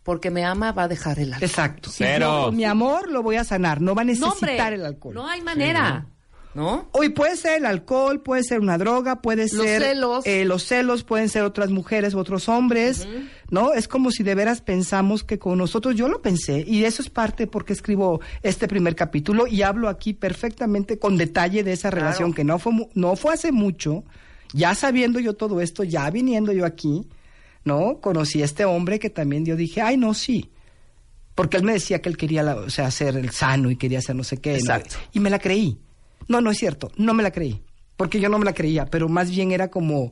porque 0.03 0.29
me 0.29 0.45
ama 0.45 0.71
va 0.71 0.83
a 0.83 0.87
dejar 0.87 1.17
el 1.19 1.33
alcohol. 1.33 1.49
Exacto. 1.49 1.89
Si 1.89 2.03
yo- 2.19 2.51
mi 2.51 2.63
amor 2.63 3.09
lo 3.09 3.23
voy 3.23 3.37
a 3.37 3.43
sanar. 3.43 3.81
No 3.81 3.95
va 3.95 4.03
a 4.03 4.05
No, 4.05 4.09
necesitar 4.11 4.33
hombre, 4.33 4.75
el 4.75 4.85
alcohol. 4.85 5.15
No 5.15 5.27
hay 5.27 5.41
manera, 5.41 6.05
¿no? 6.53 6.87
Hoy 6.91 7.09
puede 7.09 7.35
ser 7.37 7.57
el 7.57 7.65
alcohol, 7.65 8.21
puede 8.21 8.43
ser 8.43 8.59
una 8.59 8.77
droga, 8.77 9.21
puede 9.21 9.43
Los 9.51 9.65
ser 9.65 9.81
celos. 9.81 10.25
eh, 10.27 10.45
los 10.45 10.63
celos, 10.63 11.03
pueden 11.03 11.27
ser 11.29 11.41
otras 11.43 11.71
mujeres 11.71 12.13
u 12.13 12.19
otros 12.19 12.47
hombres, 12.49 13.07
¿no? 13.49 13.73
Es 13.73 13.87
como 13.87 14.11
si 14.11 14.23
de 14.23 14.35
veras 14.35 14.61
pensamos 14.61 15.23
que 15.23 15.37
con 15.39 15.57
nosotros, 15.57 15.95
yo 15.95 16.07
lo 16.07 16.21
pensé, 16.21 16.63
y 16.67 16.83
eso 16.85 17.01
es 17.01 17.09
parte 17.09 17.47
porque 17.47 17.73
escribo 17.73 18.21
este 18.43 18.67
primer 18.67 18.95
capítulo 18.95 19.47
y 19.47 19.61
hablo 19.61 19.89
aquí 19.89 20.13
perfectamente 20.13 20.97
con 20.99 21.17
detalle 21.17 21.63
de 21.63 21.73
esa 21.73 21.91
relación 21.91 22.33
que 22.33 22.43
no 22.43 22.59
fue, 22.59 22.73
no 22.93 23.15
fue 23.15 23.33
hace 23.33 23.51
mucho, 23.51 24.03
ya 24.53 24.73
sabiendo 24.75 25.19
yo 25.19 25.33
todo 25.33 25.61
esto, 25.61 25.83
ya 25.83 26.09
viniendo 26.09 26.51
yo 26.53 26.65
aquí, 26.65 27.07
¿no? 27.63 27.99
Conocí 27.99 28.41
a 28.41 28.45
este 28.45 28.65
hombre 28.65 28.99
que 28.99 29.09
también 29.09 29.45
yo 29.45 29.55
dije, 29.55 29.81
ay, 29.81 29.97
no, 29.97 30.13
sí. 30.13 30.51
Porque 31.33 31.57
él 31.57 31.63
me 31.63 31.73
decía 31.73 32.01
que 32.01 32.07
él 32.09 32.15
quería, 32.15 32.43
la- 32.43 32.55
o 32.55 32.69
sea, 32.69 32.89
ser 32.91 33.17
el 33.17 33.31
sano 33.31 33.69
y 33.69 33.75
quería 33.75 33.99
hacer 33.99 34.15
no 34.15 34.23
sé 34.23 34.37
qué. 34.37 34.55
Y 35.13 35.19
me 35.19 35.29
la 35.29 35.39
creí. 35.39 35.77
No, 36.27 36.39
no 36.41 36.49
es 36.51 36.57
cierto, 36.57 36.91
no 36.97 37.13
me 37.13 37.23
la 37.23 37.31
creí. 37.31 37.61
Porque 37.97 38.19
yo 38.19 38.29
no 38.29 38.39
me 38.39 38.45
la 38.45 38.53
creía, 38.53 38.85
pero 38.85 39.09
más 39.09 39.29
bien 39.29 39.51
era 39.51 39.69
como, 39.69 40.11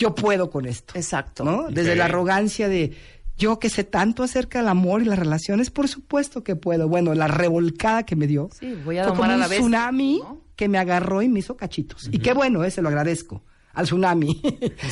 yo 0.00 0.14
puedo 0.14 0.50
con 0.50 0.66
esto. 0.66 0.94
Exacto. 0.96 1.44
¿No? 1.44 1.68
Desde 1.70 1.94
la 1.94 2.06
arrogancia 2.06 2.68
de, 2.68 2.92
yo 3.38 3.58
que 3.60 3.70
sé 3.70 3.84
tanto 3.84 4.22
acerca 4.24 4.58
del 4.58 4.68
amor 4.68 5.02
y 5.02 5.04
las 5.04 5.18
relaciones, 5.18 5.70
por 5.70 5.86
supuesto 5.88 6.42
que 6.42 6.56
puedo. 6.56 6.88
Bueno, 6.88 7.14
la 7.14 7.28
revolcada 7.28 8.04
que 8.04 8.16
me 8.16 8.26
dio 8.26 8.48
Sí, 8.58 8.74
voy 8.84 8.98
a 8.98 9.04
fue 9.04 9.12
como 9.12 9.24
a 9.24 9.28
la 9.28 9.34
un 9.34 9.40
bestia, 9.42 9.58
tsunami 9.58 10.18
¿no? 10.18 10.40
que 10.56 10.68
me 10.68 10.78
agarró 10.78 11.22
y 11.22 11.28
me 11.28 11.38
hizo 11.38 11.56
cachitos. 11.56 12.08
Y 12.10 12.18
qué 12.18 12.32
bueno, 12.32 12.64
eh, 12.64 12.70
se 12.72 12.82
lo 12.82 12.88
agradezco 12.88 13.44
al 13.72 13.84
tsunami. 13.86 14.42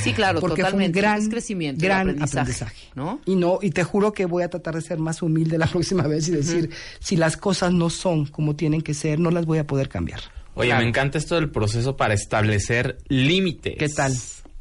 Sí, 0.02 0.12
claro, 0.12 0.38
Porque 0.40 0.62
totalmente. 0.62 1.00
Fue 1.00 1.08
un 1.08 1.10
gran, 1.14 1.22
Es 1.22 1.28
crecimiento 1.28 1.84
y 1.84 1.88
gran 1.88 2.00
aprendizaje, 2.10 2.38
aprendizaje. 2.40 2.86
¿no? 2.94 3.20
Y 3.26 3.34
no, 3.34 3.58
y 3.60 3.70
te 3.70 3.82
juro 3.82 4.12
que 4.12 4.24
voy 4.26 4.44
a 4.44 4.48
tratar 4.50 4.76
de 4.76 4.82
ser 4.82 4.98
más 4.98 5.20
humilde 5.20 5.58
la 5.58 5.66
próxima 5.72 6.04
vez 6.06 6.28
y 6.28 6.30
decir, 6.30 6.70
si 7.00 7.16
las 7.16 7.36
cosas 7.36 7.72
no 7.72 7.90
son 7.90 8.26
como 8.26 8.54
tienen 8.54 8.82
que 8.82 8.94
ser, 8.94 9.18
no 9.18 9.30
las 9.32 9.46
voy 9.46 9.58
a 9.58 9.66
poder 9.66 9.88
cambiar. 9.88 10.20
Oye, 10.54 10.68
Claro. 10.70 10.82
me 10.82 10.88
encanta 10.88 11.18
esto 11.18 11.34
del 11.34 11.50
proceso 11.50 11.96
para 11.96 12.14
establecer 12.14 12.98
límites. 13.08 13.74
¿Qué 13.78 13.88
tal? 13.88 14.12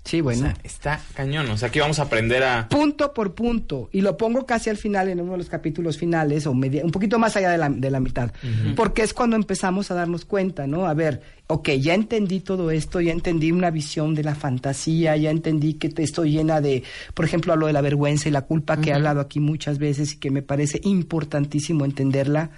Sí, 0.07 0.21
O 0.21 0.23
bueno. 0.23 0.41
sea, 0.41 0.55
está 0.63 0.99
cañón. 1.13 1.49
O 1.49 1.57
sea, 1.57 1.67
aquí 1.67 1.79
vamos 1.79 1.99
a 1.99 2.03
aprender 2.03 2.41
a... 2.43 2.69
punto 2.69 3.13
por 3.13 3.35
punto 3.35 3.89
y 3.91 4.01
lo 4.01 4.15
pongo 4.17 4.45
casi 4.45 4.69
al 4.69 4.77
final 4.77 5.09
en 5.09 5.19
uno 5.19 5.33
de 5.33 5.37
los 5.39 5.49
capítulos 5.49 5.97
finales 5.97 6.47
o 6.47 6.53
media- 6.53 6.83
un 6.85 6.91
poquito 6.91 7.19
más 7.19 7.35
allá 7.35 7.49
de 7.51 7.57
la, 7.57 7.69
de 7.69 7.91
la 7.91 7.99
mitad 7.99 8.31
porque 8.75 9.01
es 9.01 9.13
cuando 9.13 9.35
empezamos 9.35 9.91
a 9.91 9.95
darnos 9.95 10.23
cuenta 10.25 10.65
no 10.65 10.85
a 10.87 10.93
ver 10.93 11.21
ok 11.47 11.69
ya 11.79 11.93
entendí 11.93 12.39
todo 12.39 12.71
esto 12.71 13.01
ya 13.01 13.11
entendí 13.11 13.51
una 13.51 13.69
visión 13.69 14.15
de 14.15 14.23
la 14.23 14.33
fantasía 14.35 15.15
ya 15.17 15.29
entendí 15.29 15.73
que 15.73 15.89
te 15.89 16.03
estoy 16.03 16.31
llena 16.31 16.61
de 16.61 16.83
por 17.13 17.25
ejemplo 17.25 17.51
hablo 17.53 17.67
de 17.67 17.73
la 17.73 17.81
vergüenza 17.81 18.29
y 18.29 18.31
la 18.31 18.43
culpa 18.43 18.77
que 18.79 18.91
he 18.91 18.93
hablado 18.93 19.19
aquí 19.19 19.39
muchas 19.41 19.77
veces 19.77 20.13
y 20.13 20.17
que 20.17 20.31
me 20.31 20.41
parece 20.41 20.79
importantísimo 20.83 21.83
entenderla 21.85 22.49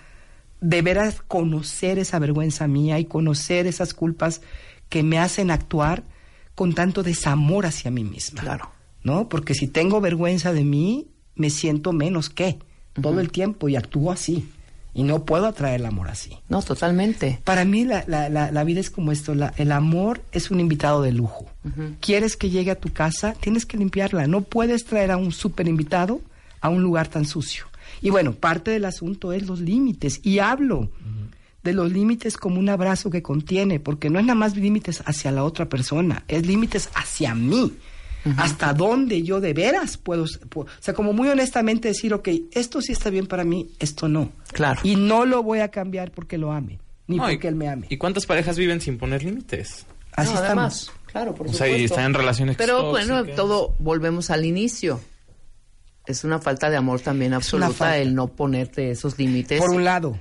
de 0.62 0.82
veras 0.82 1.22
conocer 1.28 1.98
esa 2.00 2.20
vergüenza 2.20 2.68
mía 2.68 3.00
y 3.00 3.06
conocer 3.06 3.66
esas 3.66 3.94
culpas 3.94 4.42
que 4.90 5.02
me 5.04 5.18
hacen 5.18 5.50
actuar 5.52 6.04
con 6.60 6.74
tanto 6.74 7.04
desamor 7.04 7.66
hacia 7.66 7.90
mí 7.90 8.04
misma. 8.04 8.42
Claro. 8.42 8.70
¿No? 9.02 9.30
Porque 9.30 9.54
si 9.54 9.68
tengo 9.68 10.02
vergüenza 10.02 10.52
de 10.52 10.66
mí, 10.66 11.08
me 11.36 11.50
siento 11.50 11.94
menos 11.94 12.30
que 12.30 12.60
todo 13.02 13.22
el 13.22 13.32
tiempo 13.32 13.70
y 13.70 13.78
actúo 13.78 14.12
así. 14.12 14.50
Y 14.94 15.04
no 15.04 15.24
puedo 15.24 15.46
atraer 15.46 15.80
el 15.80 15.86
amor 15.86 16.10
así. 16.10 16.32
No, 16.50 16.62
totalmente. 16.62 17.40
Para 17.46 17.64
mí 17.64 17.86
la, 17.86 18.04
la, 18.08 18.28
la, 18.28 18.52
la 18.52 18.64
vida 18.66 18.82
es 18.82 18.90
como 18.90 19.14
esto, 19.14 19.36
la- 19.36 19.54
el 19.56 19.72
amor 19.72 20.22
es 20.34 20.52
un 20.52 20.60
invitado 20.60 21.02
de 21.02 21.14
lujo. 21.14 21.46
Quieres 22.02 22.36
que 22.36 22.50
llegue 22.50 22.72
a 22.72 22.80
tu 22.80 22.92
casa, 22.92 23.36
tienes 23.40 23.66
que 23.66 23.78
limpiarla. 23.78 24.28
No 24.28 24.42
puedes 24.42 24.84
traer 24.84 25.12
a 25.12 25.18
un 25.18 25.32
super 25.32 25.66
invitado 25.68 26.20
a 26.60 26.68
un 26.68 26.82
lugar 26.84 27.08
tan 27.08 27.24
sucio. 27.26 27.66
Y 28.02 28.10
bueno, 28.10 28.34
parte 28.34 28.72
del 28.72 28.84
asunto 28.84 29.32
es 29.32 29.48
los 29.48 29.62
límites. 29.62 30.20
Y 30.24 30.40
hablo 30.40 30.90
de 31.70 31.74
los 31.76 31.92
límites 31.92 32.38
como 32.38 32.60
un 32.60 32.70
abrazo 32.70 33.10
que 33.10 33.22
contiene, 33.22 33.80
porque 33.80 34.10
no 34.10 34.20
es 34.20 34.26
nada 34.26 34.36
más 34.36 34.56
límites 34.56 35.02
hacia 35.06 35.32
la 35.32 35.44
otra 35.44 35.70
persona, 35.70 36.24
es 36.28 36.46
límites 36.46 36.90
hacia 36.96 37.34
mí. 37.36 37.74
Hasta 38.38 38.74
dónde 38.74 39.24
yo 39.24 39.40
de 39.40 39.54
veras 39.54 39.96
puedo, 39.98 40.26
pu- 40.26 40.64
o 40.66 40.68
sea, 40.82 40.94
como 40.94 41.14
muy 41.14 41.30
honestamente 41.30 41.88
decir, 41.88 42.14
ok, 42.14 42.28
esto 42.52 42.82
sí 42.82 42.92
está 42.92 43.10
bien 43.10 43.28
para 43.28 43.46
mí, 43.46 43.70
esto 43.80 44.10
no. 44.10 44.32
Claro. 44.52 44.82
Y 44.84 44.98
no 44.98 45.26
lo 45.26 45.42
voy 45.42 45.60
a 45.60 45.70
cambiar 45.70 46.12
porque 46.12 46.38
lo 46.38 46.52
ame. 46.52 46.80
ni 47.08 47.16
No, 47.18 47.30
y- 47.30 47.36
porque 47.36 47.48
él 47.48 47.56
me 47.56 47.70
ame. 47.70 47.88
¿Y 47.90 47.98
cuántas 47.98 48.26
parejas 48.26 48.58
viven 48.58 48.82
sin 48.82 48.98
poner 48.98 49.24
límites? 49.24 49.86
Así 50.12 50.34
No, 50.34 50.42
estamos. 50.42 50.46
además, 50.46 50.92
claro, 51.06 51.34
por 51.34 51.48
O 51.48 51.54
sea, 51.54 51.70
y 51.70 51.86
están 51.86 52.06
en 52.06 52.14
relaciones 52.14 52.58
Pero 52.58 52.90
bueno, 52.92 53.24
todo 53.26 53.74
volvemos 53.80 54.30
al 54.32 54.44
inicio. 54.46 55.00
Es 56.06 56.24
una 56.26 56.40
falta 56.40 56.70
de 56.70 56.76
amor 56.78 57.00
también 57.00 57.34
absoluta 57.34 57.98
el 57.98 58.16
no 58.16 58.28
ponerte 58.28 58.92
esos 58.92 59.18
límites. 59.18 59.60
Por 59.62 59.70
un 59.72 59.84
lado. 59.86 60.20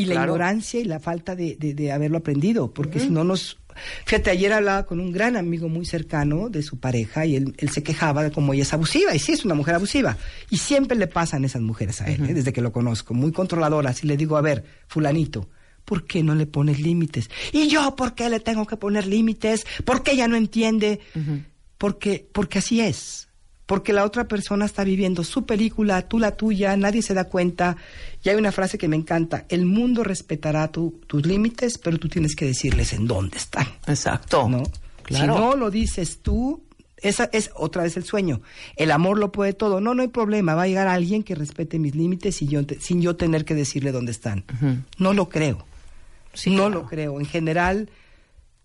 Y 0.00 0.04
la 0.06 0.14
ignorancia 0.24 0.80
y 0.80 0.84
la 0.84 1.00
falta 1.00 1.34
de, 1.36 1.56
de- 1.56 1.74
de 1.74 1.92
haberlo 1.92 2.18
aprendido. 2.18 2.70
Porque 2.72 3.00
si 3.00 3.10
no 3.10 3.24
nos. 3.24 3.58
Fíjate, 4.06 4.30
ayer 4.30 4.52
hablaba 4.52 4.86
con 4.86 4.98
un 4.98 5.12
gran 5.12 5.36
amigo 5.36 5.68
muy 5.68 5.86
cercano 5.86 6.48
de 6.48 6.62
su 6.62 6.78
pareja 6.80 7.26
y 7.26 7.36
él, 7.36 7.54
él 7.58 7.68
se 7.70 7.82
quejaba 7.84 8.24
de 8.24 8.32
cómo 8.32 8.52
ella 8.52 8.62
es 8.64 8.72
abusiva. 8.72 9.14
Y 9.14 9.18
sí, 9.20 9.32
es 9.32 9.44
una 9.44 9.54
mujer 9.54 9.76
abusiva. 9.76 10.16
Y 10.50 10.58
siempre 10.58 10.96
le 10.98 11.06
pasan 11.06 11.44
esas 11.44 11.62
mujeres 11.62 12.00
a 12.00 12.06
él, 12.10 12.24
¿eh? 12.28 12.34
desde 12.34 12.52
que 12.52 12.60
lo 12.60 12.72
conozco. 12.72 13.14
Muy 13.14 13.30
controladoras. 13.32 14.02
Y 14.02 14.08
le 14.08 14.16
digo, 14.16 14.36
a 14.36 14.40
ver, 14.40 14.64
Fulanito. 14.88 15.48
¿Por 15.84 16.04
qué 16.04 16.22
no 16.22 16.34
le 16.34 16.44
pones 16.46 16.80
límites? 16.80 17.30
¿Y 17.50 17.68
yo 17.68 17.96
por 17.96 18.14
qué 18.14 18.28
le 18.28 18.40
tengo 18.40 18.66
que 18.66 18.76
poner 18.76 19.06
límites? 19.06 19.64
¿Por 19.86 20.02
qué 20.02 20.12
ella 20.12 20.28
no 20.28 20.36
entiende? 20.36 21.00
Porque, 21.78 22.28
porque 22.32 22.58
así 22.58 22.80
es. 22.80 23.27
Porque 23.68 23.92
la 23.92 24.04
otra 24.04 24.26
persona 24.26 24.64
está 24.64 24.82
viviendo 24.82 25.22
su 25.24 25.44
película, 25.44 26.00
tú 26.08 26.18
la 26.18 26.32
tuya, 26.36 26.74
nadie 26.78 27.02
se 27.02 27.12
da 27.12 27.24
cuenta. 27.24 27.76
Y 28.24 28.30
hay 28.30 28.36
una 28.36 28.50
frase 28.50 28.78
que 28.78 28.88
me 28.88 28.96
encanta, 28.96 29.44
el 29.50 29.66
mundo 29.66 30.02
respetará 30.04 30.68
tu- 30.72 31.00
tus 31.06 31.26
límites, 31.26 31.76
pero 31.76 31.98
tú 31.98 32.08
tienes 32.08 32.34
que 32.34 32.46
decirles 32.46 32.94
en 32.94 33.06
dónde 33.06 33.36
están. 33.36 33.66
Exacto. 33.86 34.48
¿no? 34.48 34.62
Claro. 35.02 35.34
Si 35.34 35.38
no 35.40 35.54
lo 35.54 35.70
dices 35.70 36.20
tú, 36.22 36.62
esa 36.96 37.28
es 37.30 37.50
otra 37.54 37.82
vez 37.82 37.98
el 37.98 38.04
sueño. 38.04 38.40
El 38.76 38.90
amor 38.90 39.18
lo 39.18 39.32
puede 39.32 39.52
todo. 39.52 39.82
No, 39.82 39.94
no 39.94 40.00
hay 40.00 40.08
problema. 40.08 40.54
Va 40.54 40.62
a 40.62 40.66
llegar 40.66 40.88
alguien 40.88 41.22
que 41.22 41.34
respete 41.34 41.78
mis 41.78 41.94
límites 41.94 42.40
y 42.40 42.46
yo, 42.48 42.62
sin 42.80 43.02
yo 43.02 43.16
tener 43.16 43.44
que 43.44 43.54
decirle 43.54 43.92
dónde 43.92 44.12
están. 44.12 44.44
No 44.98 45.12
lo 45.12 45.28
creo. 45.28 45.66
no 46.46 46.70
lo 46.70 46.86
creo. 46.86 47.20
En 47.20 47.26
general, 47.26 47.90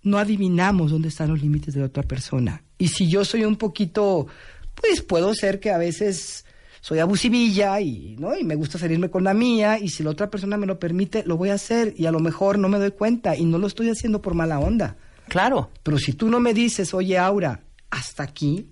no 0.02 0.18
adivinamos 0.18 0.92
dónde 0.92 1.10
están 1.10 1.30
los 1.30 1.42
límites 1.42 1.74
de 1.74 1.82
la 1.82 1.88
otra 1.88 2.04
persona. 2.04 2.64
Y 2.78 2.88
si 2.88 3.10
yo 3.10 3.24
soy 3.26 3.46
un 3.46 3.56
poquito, 3.56 4.28
pues 4.76 5.02
puedo 5.02 5.34
ser 5.34 5.60
que 5.60 5.72
a 5.72 5.78
veces 5.78 6.46
soy 6.82 7.00
abusivilla 7.00 7.80
y, 7.80 8.16
¿no? 8.20 8.38
y 8.38 8.44
me 8.44 8.56
gusta 8.56 8.78
salirme 8.78 9.10
con 9.10 9.24
la 9.24 9.34
mía 9.34 9.80
y 9.80 9.90
si 9.90 10.04
la 10.04 10.10
otra 10.10 10.30
persona 10.30 10.58
me 10.58 10.66
lo 10.66 10.80
permite, 10.80 11.24
lo 11.26 11.38
voy 11.38 11.50
a 11.50 11.54
hacer 11.54 11.94
y 11.98 12.06
a 12.08 12.12
lo 12.12 12.20
mejor 12.20 12.60
no 12.60 12.68
me 12.68 12.78
doy 12.80 12.92
cuenta 12.92 13.36
y 13.38 13.46
no 13.46 13.58
lo 13.58 13.68
estoy 13.68 13.90
haciendo 13.90 14.22
por 14.22 14.34
mala 14.34 14.60
onda. 14.60 14.98
Claro. 15.30 15.70
Pero 15.84 15.98
si 15.98 16.14
tú 16.14 16.28
no 16.30 16.40
me 16.42 16.54
dices, 16.54 16.94
oye 16.94 17.18
Aura, 17.18 17.62
hasta 17.90 18.24
aquí, 18.24 18.68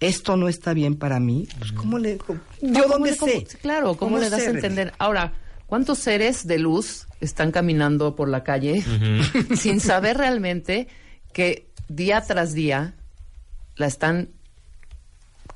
esto 0.00 0.36
no 0.36 0.48
está 0.48 0.72
bien 0.72 0.94
para 0.96 1.20
mí, 1.20 1.46
pues 1.58 1.72
¿cómo 1.72 1.98
le... 1.98 2.16
cómo- 2.18 2.40
No, 2.62 2.72
¿Yo 2.72 2.82
¿cómo 2.84 2.94
dónde 2.94 3.10
le- 3.10 3.16
cómo- 3.18 3.32
sé? 3.32 3.44
claro, 3.60 3.94
¿cómo, 3.96 4.18
le 4.18 4.30
das 4.30 4.40
a 4.46 4.50
entender? 4.50 4.94
Ahora, 4.98 5.34
¿cuántos 5.66 5.98
seres 5.98 6.46
de 6.46 6.58
luz 6.58 7.06
están 7.20 7.50
caminando 7.52 8.14
por 8.16 8.28
la 8.28 8.44
calle 8.44 8.82
sin 9.56 9.80
saber 9.80 10.16
realmente 10.16 10.88
que 11.34 11.66
día 11.88 12.22
tras 12.22 12.54
día 12.54 12.94
la 13.76 13.86
están 13.86 14.30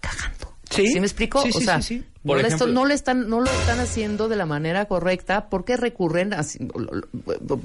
cagando? 0.01 0.56
Sí. 0.70 0.86
me 1.01 1.06
explico? 1.06 1.43
Sí, 1.43 1.51
o 1.52 1.59
sí, 1.59 1.64
sea, 1.64 1.82
sí, 1.82 1.98
sí. 1.98 2.05
No, 2.22 2.36
ejemplo- 2.36 2.48
esto- 2.48 2.66
no 2.68 2.86
le 2.86 2.94
están, 2.94 3.28
no 3.28 3.40
lo 3.40 3.51
están 3.51 3.81
haciendo 3.81 4.28
de 4.28 4.36
la 4.36 4.47
manera 4.47 4.85
correcta. 4.86 5.48
¿Por 5.48 5.64
qué 5.64 5.77
recurren, 5.77 6.32
así, 6.32 6.59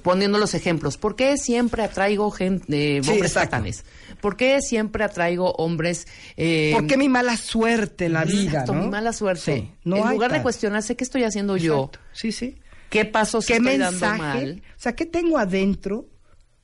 poniendo 0.04 0.38
los 0.38 0.54
ejemplos? 0.54 0.98
¿Por 0.98 1.16
qué 1.16 1.38
siempre 1.38 1.84
atraigo 1.84 2.32
gente, 2.32 3.02
Sí, 3.04 3.10
hombres 3.12 3.34
satanes? 3.34 3.84
¿Por 4.22 4.38
qué 4.38 4.62
siempre 4.62 5.04
atraigo 5.04 5.52
hombres... 5.54 6.08
eh, 6.38 6.72
¿Por 6.74 6.88
qué 6.88 6.98
mi 6.98 7.10
mala 7.10 7.38
suerte 7.38 8.06
en 8.06 8.14
la 8.14 8.26
vida? 8.26 8.44
Exacto, 8.52 8.74
¿no? 8.74 8.84
mi 8.84 8.88
mala 8.90 9.14
suerte. 9.14 9.42
Sí, 9.56 9.72
no 9.84 9.98
en 9.98 10.10
lugar 10.10 10.32
de 10.32 10.42
cuestionarse 10.42 10.96
qué 10.96 11.04
estoy 11.04 11.24
haciendo 11.24 11.58
yo. 11.58 11.92
Sí, 12.14 12.32
sí. 12.32 12.58
qué 12.90 13.06
pasos 13.06 13.46
¿Qué 13.46 13.54
estoy 13.58 13.78
mensaje? 13.78 14.00
dando 14.00 14.24
mal. 14.24 14.64
O 14.78 14.80
sea, 14.82 14.96
¿qué 14.96 15.06
tengo 15.06 15.38
adentro? 15.38 16.08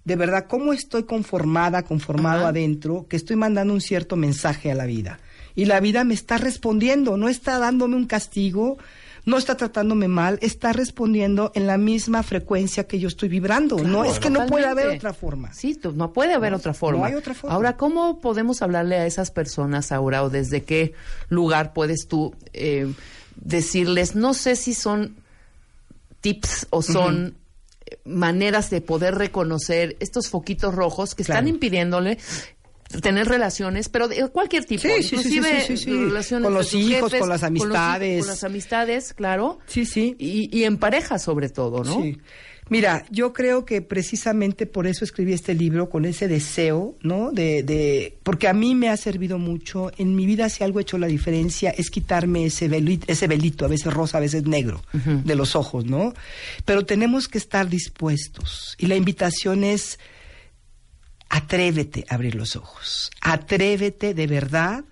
De 0.03 0.15
verdad, 0.15 0.48
¿cómo 0.49 0.73
estoy 0.73 1.03
conformada, 1.03 1.84
conformado 1.84 2.39
Ajá. 2.39 2.48
adentro? 2.49 3.06
Que 3.07 3.15
estoy 3.18 3.35
mandando 3.35 3.73
un 3.73 3.81
cierto 3.81 4.15
mensaje 4.15 4.72
a 4.72 4.76
la 4.76 4.85
vida. 4.85 5.19
Y 5.56 5.65
la 5.65 5.80
vida 5.80 6.03
me 6.03 6.14
está 6.14 6.38
respondiendo, 6.38 7.18
no 7.18 7.30
está 7.30 7.60
dándome 7.60 7.95
un 7.95 8.06
castigo, 8.06 8.78
no 9.26 9.38
está 9.38 9.56
tratándome 9.56 10.07
mal, 10.07 10.40
está 10.41 10.73
respondiendo 10.73 11.52
en 11.53 11.68
la 11.68 11.78
misma 11.78 12.23
frecuencia 12.23 12.88
que 12.88 12.99
yo 12.99 13.07
estoy 13.07 13.30
vibrando. 13.30 13.78
no, 13.78 14.03
es 14.03 14.19
que 14.19 14.30
no 14.30 14.45
puede 14.48 14.65
haber 14.65 14.88
otra 14.88 15.14
forma. 15.14 15.53
Sí, 15.53 15.80
no 15.94 16.14
puede 16.14 16.34
haber 16.34 16.52
No, 16.52 16.57
otra 16.57 16.73
forma. 16.73 16.99
no 16.99 17.06
hay 17.06 17.14
otra 17.14 17.34
forma. 17.34 17.56
Ahora, 17.56 17.78
¿cómo 17.78 18.19
podemos 18.19 18.61
hablarle 18.61 18.95
a 18.98 19.06
esas 19.06 19.32
personas, 19.32 19.91
Aura, 19.91 20.23
o 20.23 20.30
desde 20.30 20.64
qué 20.64 20.94
lugar 21.30 21.73
puedes 21.73 22.07
tú 22.07 22.34
eh, 22.53 22.91
decirles, 23.36 24.15
no 24.15 24.34
sé 24.34 24.56
si 24.56 24.73
son 24.73 25.15
tips 26.22 26.68
o 26.69 26.82
son 26.82 27.36
eh, 27.86 27.99
maneras 28.06 28.69
de 28.69 28.82
poder 28.82 29.15
reconocer 29.15 29.98
estos 29.99 30.30
foquitos 30.30 30.73
rojos 30.73 31.15
que 31.15 31.23
están 31.23 31.48
impidiéndole 31.48 32.18
tener 33.02 33.28
relaciones, 33.28 33.90
pero 33.90 34.08
de 34.08 34.28
cualquier 34.30 34.66
tipo, 34.66 34.82
Sí, 34.82 34.90
sí, 35.04 35.04
sí, 35.04 35.10
sí, 35.10 35.16
inclusive 35.38 35.62
sí, 35.62 35.78
sí, 35.78 35.92
relaciones 35.92 36.46
Con 36.46 36.54
los 36.54 36.74
hijos, 36.74 37.14
con 37.14 37.30
las 37.30 37.44
amistades. 37.44 38.20
con 38.22 38.28
las 38.28 38.44
amistades, 38.44 39.14
claro, 39.14 39.60
Sí, 39.68 39.86
sí. 39.86 40.16
y, 40.20 40.56
y 40.58 40.64
en 40.66 40.78
pareja 40.78 41.20
sobre 41.20 41.50
todo, 41.50 41.84
¿no? 41.84 42.02
Sí. 42.02 42.18
Mira, 42.70 43.06
yo 43.10 43.34
creo 43.34 43.66
que 43.66 43.82
precisamente 43.82 44.66
por 44.66 44.88
eso 44.88 45.04
escribí 45.04 45.34
este 45.34 45.54
libro, 45.54 45.90
con 45.90 46.06
ese 46.06 46.30
deseo, 46.30 46.96
¿no? 47.02 47.32
De, 47.32 47.64
de, 47.64 48.18
porque 48.24 48.48
a 48.48 48.54
mí 48.54 48.76
me 48.76 48.88
ha 48.88 48.96
servido 48.96 49.38
mucho. 49.38 49.92
En 49.98 50.16
mi 50.16 50.26
vida, 50.26 50.48
si 50.48 50.64
algo 50.64 50.80
ha 50.80 50.84
hecho 50.84 50.98
la 50.98 51.08
diferencia, 51.08 51.72
es 51.72 51.90
quitarme 51.90 52.46
ese 52.46 52.70
velito, 52.70 53.12
ese 53.12 53.28
velito 53.28 53.66
a 53.66 53.68
veces 53.68 53.94
rosa, 53.94 54.20
a 54.20 54.22
veces 54.22 54.46
negro, 54.46 54.82
de 54.94 55.36
los 55.36 55.58
ojos, 55.58 55.84
¿no? 55.84 56.14
Pero 56.64 56.86
tenemos 56.86 57.28
que 57.28 57.40
estar 57.40 57.68
dispuestos. 57.68 58.76
Y 58.78 58.86
la 58.86 58.96
invitación 58.96 59.66
es, 59.66 60.00
atrévete 61.32 62.06
a 62.10 62.16
abrir 62.16 62.36
los 62.36 62.56
ojos. 62.56 63.10
Atrévete 63.22 64.14
de 64.14 64.28
verdad 64.28 64.84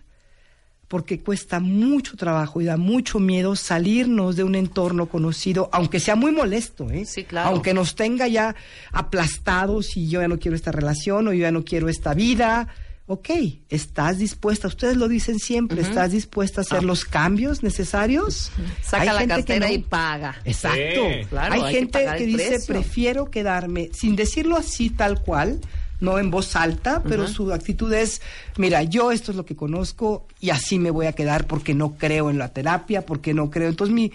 porque 0.88 1.20
cuesta 1.20 1.60
mucho 1.60 2.18
trabajo 2.18 2.61
y 2.61 2.66
da 2.66 2.78
mucho 2.78 3.20
miedo 3.20 3.56
salirnos 3.56 4.36
de 4.38 4.44
un 4.44 4.56
entorno 4.56 5.07
conocido, 5.07 5.70
aunque 5.72 5.99
sea 5.99 6.16
muy 6.16 6.32
molesto, 6.32 6.90
¿eh? 6.90 7.06
Sí, 7.06 7.26
claro. 7.26 7.49
Aunque 7.49 7.76
nos 7.76 7.94
tenga 7.94 8.28
ya 8.28 8.56
aplastados 8.91 9.95
y 9.98 10.10
yo 10.10 10.22
ya 10.22 10.28
no 10.28 10.40
quiero 10.40 10.56
esta 10.56 10.72
relación 10.72 11.28
o 11.28 11.34
yo 11.34 11.41
ya 11.41 11.52
no 11.52 11.64
quiero 11.64 11.90
esta 11.90 12.16
vida. 12.16 12.70
Ok, 13.06 13.30
¿estás 13.70 14.18
dispuesta? 14.20 14.68
Ustedes 14.68 14.95
lo 14.95 15.07
dicen 15.07 15.40
siempre, 15.40 15.82
¿estás 15.82 16.11
dispuesta 16.11 16.61
a 16.61 16.64
hacer 16.64 16.84
los 16.84 17.06
cambios 17.06 17.64
necesarios? 17.64 18.52
Saca 18.82 19.02
Hay 19.02 19.07
la 19.28 19.36
gente 19.36 19.45
que 19.45 19.60
no. 19.60 19.68
y 19.68 19.80
paga. 19.80 20.36
Exacto. 20.45 21.02
Sí. 21.10 21.26
Claro, 21.30 21.53
hay, 21.53 21.74
gente 21.74 22.06
que, 22.18 22.26
dice, 22.26 22.49
precio. 22.49 22.74
prefiero 22.74 23.32
quedarme, 23.32 23.90
sin 23.94 24.16
decirlo 24.16 24.57
así 24.57 24.90
tal 24.91 25.22
cual, 25.22 25.60
no 26.00 26.18
en 26.20 26.32
voz 26.32 26.56
alta, 26.56 27.04
pero 27.04 27.28
su 27.28 27.52
actitud 27.54 27.92
es, 27.94 28.22
mira, 28.58 28.84
yo 28.84 29.12
esto 29.12 29.32
es 29.32 29.38
lo 29.38 29.46
que 29.46 29.56
conozco 29.56 30.26
y 30.40 30.50
así 30.52 30.80
me 30.80 30.92
voy 30.92 31.08
a 31.08 31.14
quedar 31.14 31.46
porque 31.48 31.74
no 31.74 31.96
creo 31.98 32.30
en 32.30 32.38
la 32.38 32.50
terapia, 32.54 33.06
porque 33.06 33.34
no 33.34 33.50
creo. 33.50 33.70
Entonces 33.70 33.94
mi, 33.94 34.12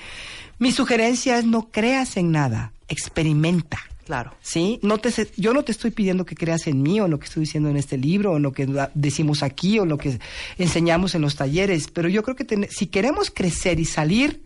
mi 0.58 0.72
sugerencia 0.72 1.38
es 1.38 1.44
no 1.44 1.68
creas 1.70 2.16
en 2.16 2.32
nada, 2.32 2.72
experimenta. 2.88 3.78
Claro. 4.06 4.34
¿Sí? 4.42 4.78
No 4.82 4.98
te, 4.98 5.10
yo 5.38 5.54
no 5.54 5.62
te 5.62 5.72
estoy 5.72 5.90
pidiendo 5.90 6.26
que 6.26 6.34
creas 6.34 6.66
en 6.66 6.82
mí 6.82 7.00
o 7.00 7.06
en 7.06 7.10
lo 7.10 7.18
que 7.18 7.24
estoy 7.24 7.40
diciendo 7.42 7.70
en 7.70 7.76
este 7.78 7.96
libro 7.96 8.32
o 8.32 8.36
en 8.36 8.42
lo 8.42 8.52
que 8.52 8.68
decimos 8.92 9.42
aquí 9.42 9.78
o 9.78 9.84
en 9.84 9.88
lo 9.88 9.96
que 9.96 10.18
enseñamos 10.58 11.14
en 11.14 11.22
los 11.22 11.36
talleres, 11.36 11.88
pero 11.88 12.08
yo 12.10 12.22
creo 12.22 12.36
que 12.36 12.44
ten- 12.44 12.68
si 12.70 12.86
queremos 12.86 13.30
crecer 13.30 13.80
y 13.80 13.86
salir, 13.86 14.42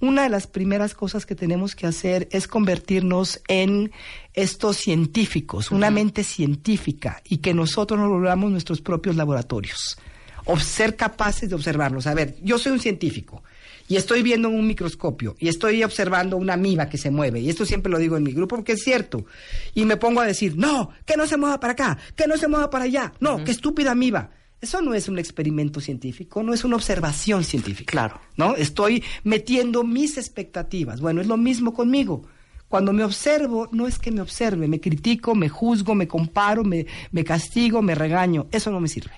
una 0.00 0.22
de 0.22 0.28
las 0.28 0.46
primeras 0.46 0.94
cosas 0.94 1.26
que 1.26 1.34
tenemos 1.34 1.74
que 1.74 1.86
hacer 1.86 2.28
es 2.30 2.46
convertirnos 2.46 3.40
en 3.48 3.90
estos 4.32 4.76
científicos, 4.76 5.70
una 5.70 5.90
mente 5.90 6.22
científica 6.22 7.20
y 7.24 7.38
que 7.38 7.54
nosotros 7.54 7.98
nos 7.98 8.08
volvamos 8.08 8.50
nuestros 8.50 8.80
propios 8.80 9.16
laboratorios. 9.16 9.98
O 10.44 10.58
ser 10.58 10.96
capaces 10.96 11.50
de 11.50 11.56
observarlos. 11.56 12.06
A 12.06 12.14
ver, 12.14 12.36
yo 12.42 12.58
soy 12.58 12.72
un 12.72 12.80
científico 12.80 13.42
y 13.86 13.96
estoy 13.96 14.22
viendo 14.22 14.48
en 14.48 14.54
un 14.54 14.66
microscopio 14.66 15.36
y 15.38 15.48
estoy 15.48 15.82
observando 15.84 16.36
una 16.36 16.54
amiba 16.54 16.88
que 16.88 16.96
se 16.96 17.10
mueve. 17.10 17.40
Y 17.40 17.50
esto 17.50 17.66
siempre 17.66 17.90
lo 17.92 17.98
digo 17.98 18.16
en 18.16 18.22
mi 18.22 18.32
grupo 18.32 18.56
porque 18.56 18.72
es 18.72 18.82
cierto. 18.82 19.26
Y 19.74 19.84
me 19.84 19.96
pongo 19.96 20.20
a 20.20 20.26
decir, 20.26 20.56
no, 20.56 20.90
que 21.04 21.16
no 21.16 21.26
se 21.26 21.36
mueva 21.36 21.60
para 21.60 21.72
acá, 21.74 21.98
que 22.16 22.26
no 22.26 22.38
se 22.38 22.48
mueva 22.48 22.70
para 22.70 22.84
allá. 22.84 23.12
No, 23.20 23.44
qué 23.44 23.50
estúpida 23.50 23.90
amiba. 23.90 24.30
Eso 24.60 24.82
no 24.82 24.92
es 24.94 25.08
un 25.08 25.18
experimento 25.18 25.80
científico, 25.80 26.42
no 26.42 26.52
es 26.52 26.64
una 26.64 26.76
observación 26.76 27.44
científica. 27.44 27.90
Claro. 27.90 28.20
¿No? 28.36 28.56
Estoy 28.56 29.04
metiendo 29.22 29.84
mis 29.84 30.18
expectativas. 30.18 31.00
Bueno, 31.00 31.20
es 31.20 31.28
lo 31.28 31.36
mismo 31.36 31.72
conmigo. 31.72 32.22
Cuando 32.68 32.92
me 32.92 33.04
observo, 33.04 33.68
no 33.72 33.86
es 33.86 33.98
que 33.98 34.10
me 34.10 34.20
observe, 34.20 34.68
me 34.68 34.80
critico, 34.80 35.34
me 35.34 35.48
juzgo, 35.48 35.94
me 35.94 36.06
comparo, 36.06 36.64
me, 36.64 36.86
me 37.12 37.24
castigo, 37.24 37.80
me 37.82 37.94
regaño. 37.94 38.46
Eso 38.50 38.70
no 38.70 38.80
me 38.80 38.88
sirve. 38.88 39.12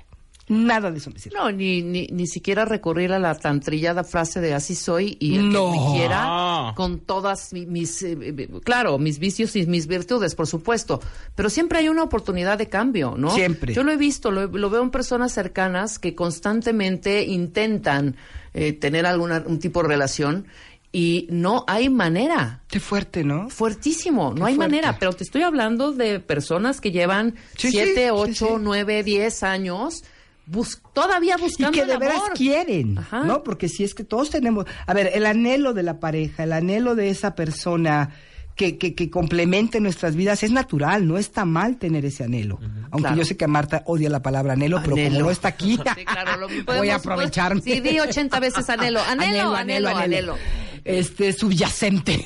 Nada 0.50 0.90
de 0.90 0.98
eso 0.98 1.10
me 1.10 1.18
sirve. 1.18 1.38
No, 1.38 1.50
ni, 1.50 1.80
ni, 1.82 2.08
ni 2.08 2.26
siquiera 2.26 2.64
recurrir 2.64 3.12
a 3.12 3.18
la 3.18 3.34
tan 3.36 3.60
trillada 3.60 4.04
frase 4.04 4.40
de 4.40 4.52
así 4.52 4.74
soy 4.74 5.16
y 5.20 5.36
el 5.36 5.50
No. 5.50 5.72
que 5.72 5.78
me 5.78 5.96
quiera 5.98 6.72
con 6.76 6.98
todas 7.00 7.52
mi- 7.52 7.66
mis, 7.66 8.02
eh, 8.02 8.18
eh, 8.20 8.48
claro, 8.64 8.98
mis 8.98 9.18
vicios 9.18 9.54
y 9.56 9.64
mis 9.66 9.86
virtudes, 9.86 10.34
por 10.34 10.46
supuesto. 10.46 11.00
Pero 11.34 11.48
siempre 11.50 11.78
hay 11.78 11.88
una 11.88 12.02
oportunidad 12.02 12.58
de 12.58 12.68
cambio, 12.68 13.14
¿no? 13.16 13.30
Siempre. 13.30 13.72
Yo 13.74 13.82
lo 13.84 13.92
he 13.92 13.96
visto, 13.96 14.30
lo, 14.30 14.46
lo 14.48 14.70
veo 14.70 14.82
en 14.82 14.90
personas 14.90 15.32
cercanas 15.32 15.98
que 15.98 16.14
constantemente 16.14 17.22
intentan 17.24 18.16
eh, 18.52 18.72
tener 18.72 19.06
algún 19.06 19.30
un 19.30 19.58
tipo 19.60 19.82
de 19.82 19.88
relación 19.88 20.46
y 20.92 21.28
no 21.30 21.64
hay 21.68 21.88
manera. 21.88 22.62
Qué 22.66 22.80
fuerte, 22.80 23.22
¿no? 23.22 23.48
Fuertísimo, 23.48 24.34
Qué 24.34 24.40
no 24.40 24.46
hay 24.46 24.56
fuerte. 24.56 24.72
manera, 24.74 24.96
pero 24.98 25.12
te 25.12 25.22
estoy 25.22 25.42
hablando 25.42 25.92
de 25.92 26.18
personas 26.18 26.80
que 26.80 26.90
llevan 26.90 27.36
Sí, 27.56 27.68
sí, 27.68 27.70
siete, 27.70 28.04
sí, 28.06 28.10
ocho, 28.12 28.46
sí. 28.48 28.54
nueve, 28.60 29.04
diez 29.04 29.44
años 29.44 30.02
bus- 30.50 30.80
todavía 30.92 31.36
y 31.38 31.42
buscando 31.42 31.72
que 31.72 31.86
de 31.86 31.92
el 31.94 31.98
veras 31.98 32.16
amor. 32.16 32.32
quieren, 32.34 32.98
Ajá. 32.98 33.24
¿no? 33.24 33.42
Porque 33.42 33.68
si 33.68 33.84
es 33.84 33.94
que 33.94 34.04
todos 34.04 34.30
tenemos, 34.30 34.66
a 34.86 34.94
ver, 34.94 35.10
el 35.14 35.26
anhelo 35.26 35.72
de 35.74 35.82
la 35.82 36.00
pareja, 36.00 36.42
el 36.44 36.52
anhelo 36.52 36.94
de 36.94 37.08
esa 37.10 37.34
persona 37.34 38.10
que, 38.56 38.76
que, 38.76 38.94
que 38.94 39.08
complemente 39.08 39.80
nuestras 39.80 40.16
vidas 40.16 40.42
es 40.42 40.50
natural, 40.50 41.06
no 41.08 41.16
está 41.16 41.46
mal 41.46 41.78
tener 41.78 42.04
ese 42.04 42.24
anhelo. 42.24 42.58
Aunque 42.90 42.98
Claro. 43.08 43.16
yo 43.16 43.24
sé 43.24 43.36
que 43.36 43.46
Marta 43.46 43.82
odia 43.86 44.10
la 44.10 44.20
palabra 44.20 44.52
anhlo, 44.52 44.78
pero 44.82 44.96
como 44.96 45.06
Anhelo. 45.06 45.24
no 45.26 45.30
está 45.30 45.48
aquí, 45.48 45.78
Sí, 45.96 46.04
claro, 46.04 46.36
lo 46.36 46.48
voy 46.76 46.90
a 46.90 46.96
aprovecharme. 46.96 47.62
Sí, 47.62 47.80
di 47.80 47.98
80 48.00 48.38
veces 48.40 48.68
anhelo. 48.68 49.00
Anhelo, 49.00 49.54
anhelo, 49.54 49.96
anhelo. 49.96 50.36
Este, 50.84 51.32
subyacente. 51.32 52.24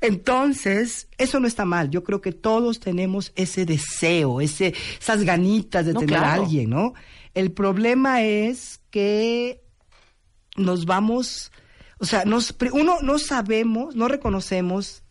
Entonces, 0.00 1.08
eso 1.18 1.40
no 1.40 1.46
está 1.46 1.64
mal. 1.64 1.90
Yo 1.90 2.04
creo 2.04 2.20
que 2.20 2.32
todos 2.32 2.80
tenemos 2.80 3.32
ese 3.36 3.64
deseo, 3.64 4.40
ese, 4.40 4.74
esas 5.00 5.22
ganitas 5.24 5.86
de 5.86 5.92
No, 5.92 6.00
tener 6.00 6.18
a 6.18 6.34
alguien, 6.34 6.70
¿no? 6.70 6.94
El 7.34 7.52
problema 7.52 8.22
es 8.22 8.80
que 8.90 9.62
nos 10.56 10.86
vamos, 10.86 11.52
o 11.98 12.04
sea, 12.04 12.24
nos, 12.24 12.54
uno 12.72 12.96
no 13.02 13.18
sabemos, 13.18 13.94
no 13.94 14.08
reconocemos 14.08 15.02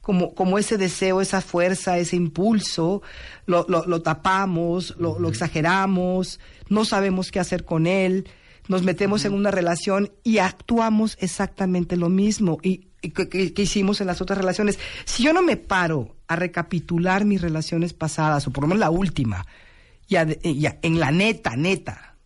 como, 0.00 0.34
como 0.34 0.58
ese 0.58 0.78
deseo, 0.78 1.20
esa 1.20 1.40
fuerza, 1.40 1.98
ese 1.98 2.16
impulso, 2.16 3.02
lo, 3.46 3.66
lo, 3.68 3.84
lo 3.86 4.02
tapamos, 4.02 4.94
lo, 4.98 5.18
lo 5.18 5.28
exageramos, 5.28 6.40
no 6.68 6.84
sabemos 6.84 7.30
qué 7.30 7.40
hacer 7.40 7.64
con 7.64 7.86
él, 7.86 8.26
nos 8.70 8.82
metemos 8.82 9.24
en 9.24 9.34
una 9.34 9.50
relación 9.50 10.12
y 10.22 10.38
actuamos 10.38 11.16
exactamente 11.20 11.96
lo 11.96 12.08
mismo 12.08 12.58
y, 12.62 12.88
y 13.02 13.10
que, 13.10 13.28
que- 13.28 13.52
que 13.52 13.62
hicimos 13.62 14.00
en 14.00 14.06
las 14.06 14.20
otras 14.20 14.38
relaciones. 14.38 14.78
Si 15.04 15.22
yo 15.22 15.32
no 15.32 15.42
me 15.42 15.56
paro 15.56 16.16
a 16.28 16.36
recapitular 16.36 17.24
mis 17.24 17.40
relaciones 17.40 17.92
pasadas, 17.92 18.46
o 18.46 18.50
por 18.52 18.62
lo 18.64 18.68
menos 18.68 18.80
la 18.80 18.90
última, 18.90 19.44
y, 20.08 20.16
a- 20.16 20.26
y 20.42 20.66
a- 20.66 20.78
en 20.82 21.00
la 21.00 21.10
neta, 21.10 21.56
neta, 21.56 22.16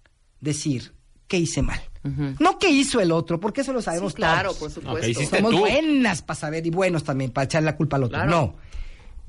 decir, 0.40 0.92
¿qué 1.26 1.38
hice 1.38 1.62
mal? 1.62 1.80
No 2.38 2.58
qué 2.58 2.68
hizo 2.68 3.00
el 3.00 3.10
otro, 3.12 3.40
porque 3.40 3.62
eso 3.62 3.72
lo 3.72 3.80
sabemos 3.80 4.12
Sí, 4.12 4.16
claro, 4.16 4.50
todos. 4.50 4.58
por 4.58 4.70
supuesto. 4.70 5.20
que 5.20 5.26
Somos 5.26 5.50
tú. 5.52 5.58
buenas 5.60 6.20
para 6.20 6.38
saber 6.38 6.66
y 6.66 6.70
buenos 6.70 7.02
también 7.02 7.30
para 7.30 7.46
echar 7.46 7.62
la 7.62 7.74
culpa 7.76 7.96
al 7.96 8.04
otro. 8.04 8.18
Claro. 8.18 8.30
No. 8.30 8.54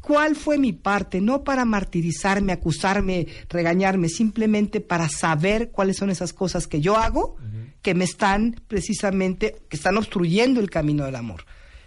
¿Cuál 0.06 0.36
fue 0.36 0.60
mi 0.60 0.72
parte? 0.72 1.19
No 1.19 1.44
para 1.44 1.65
martirizarme, 1.65 2.52
acusarme, 2.52 3.26
regañarme, 3.49 4.07
simplemente 4.07 4.80
para 4.80 5.10
saber 5.10 5.72
cuáles 5.72 5.98
son 5.98 6.11
esas 6.11 6.32
cosas 6.32 6.68
que 6.68 6.80
yo 6.80 6.95
hago 6.95 7.38
que 7.82 7.95
me 7.95 8.03
están 8.03 8.61
precisamente, 8.68 9.56
que 9.68 9.76
están 9.76 9.98
obstruyendo 9.98 10.60
el 10.60 10.69
camino 10.69 11.06
del 11.06 11.15
amor 11.15 11.45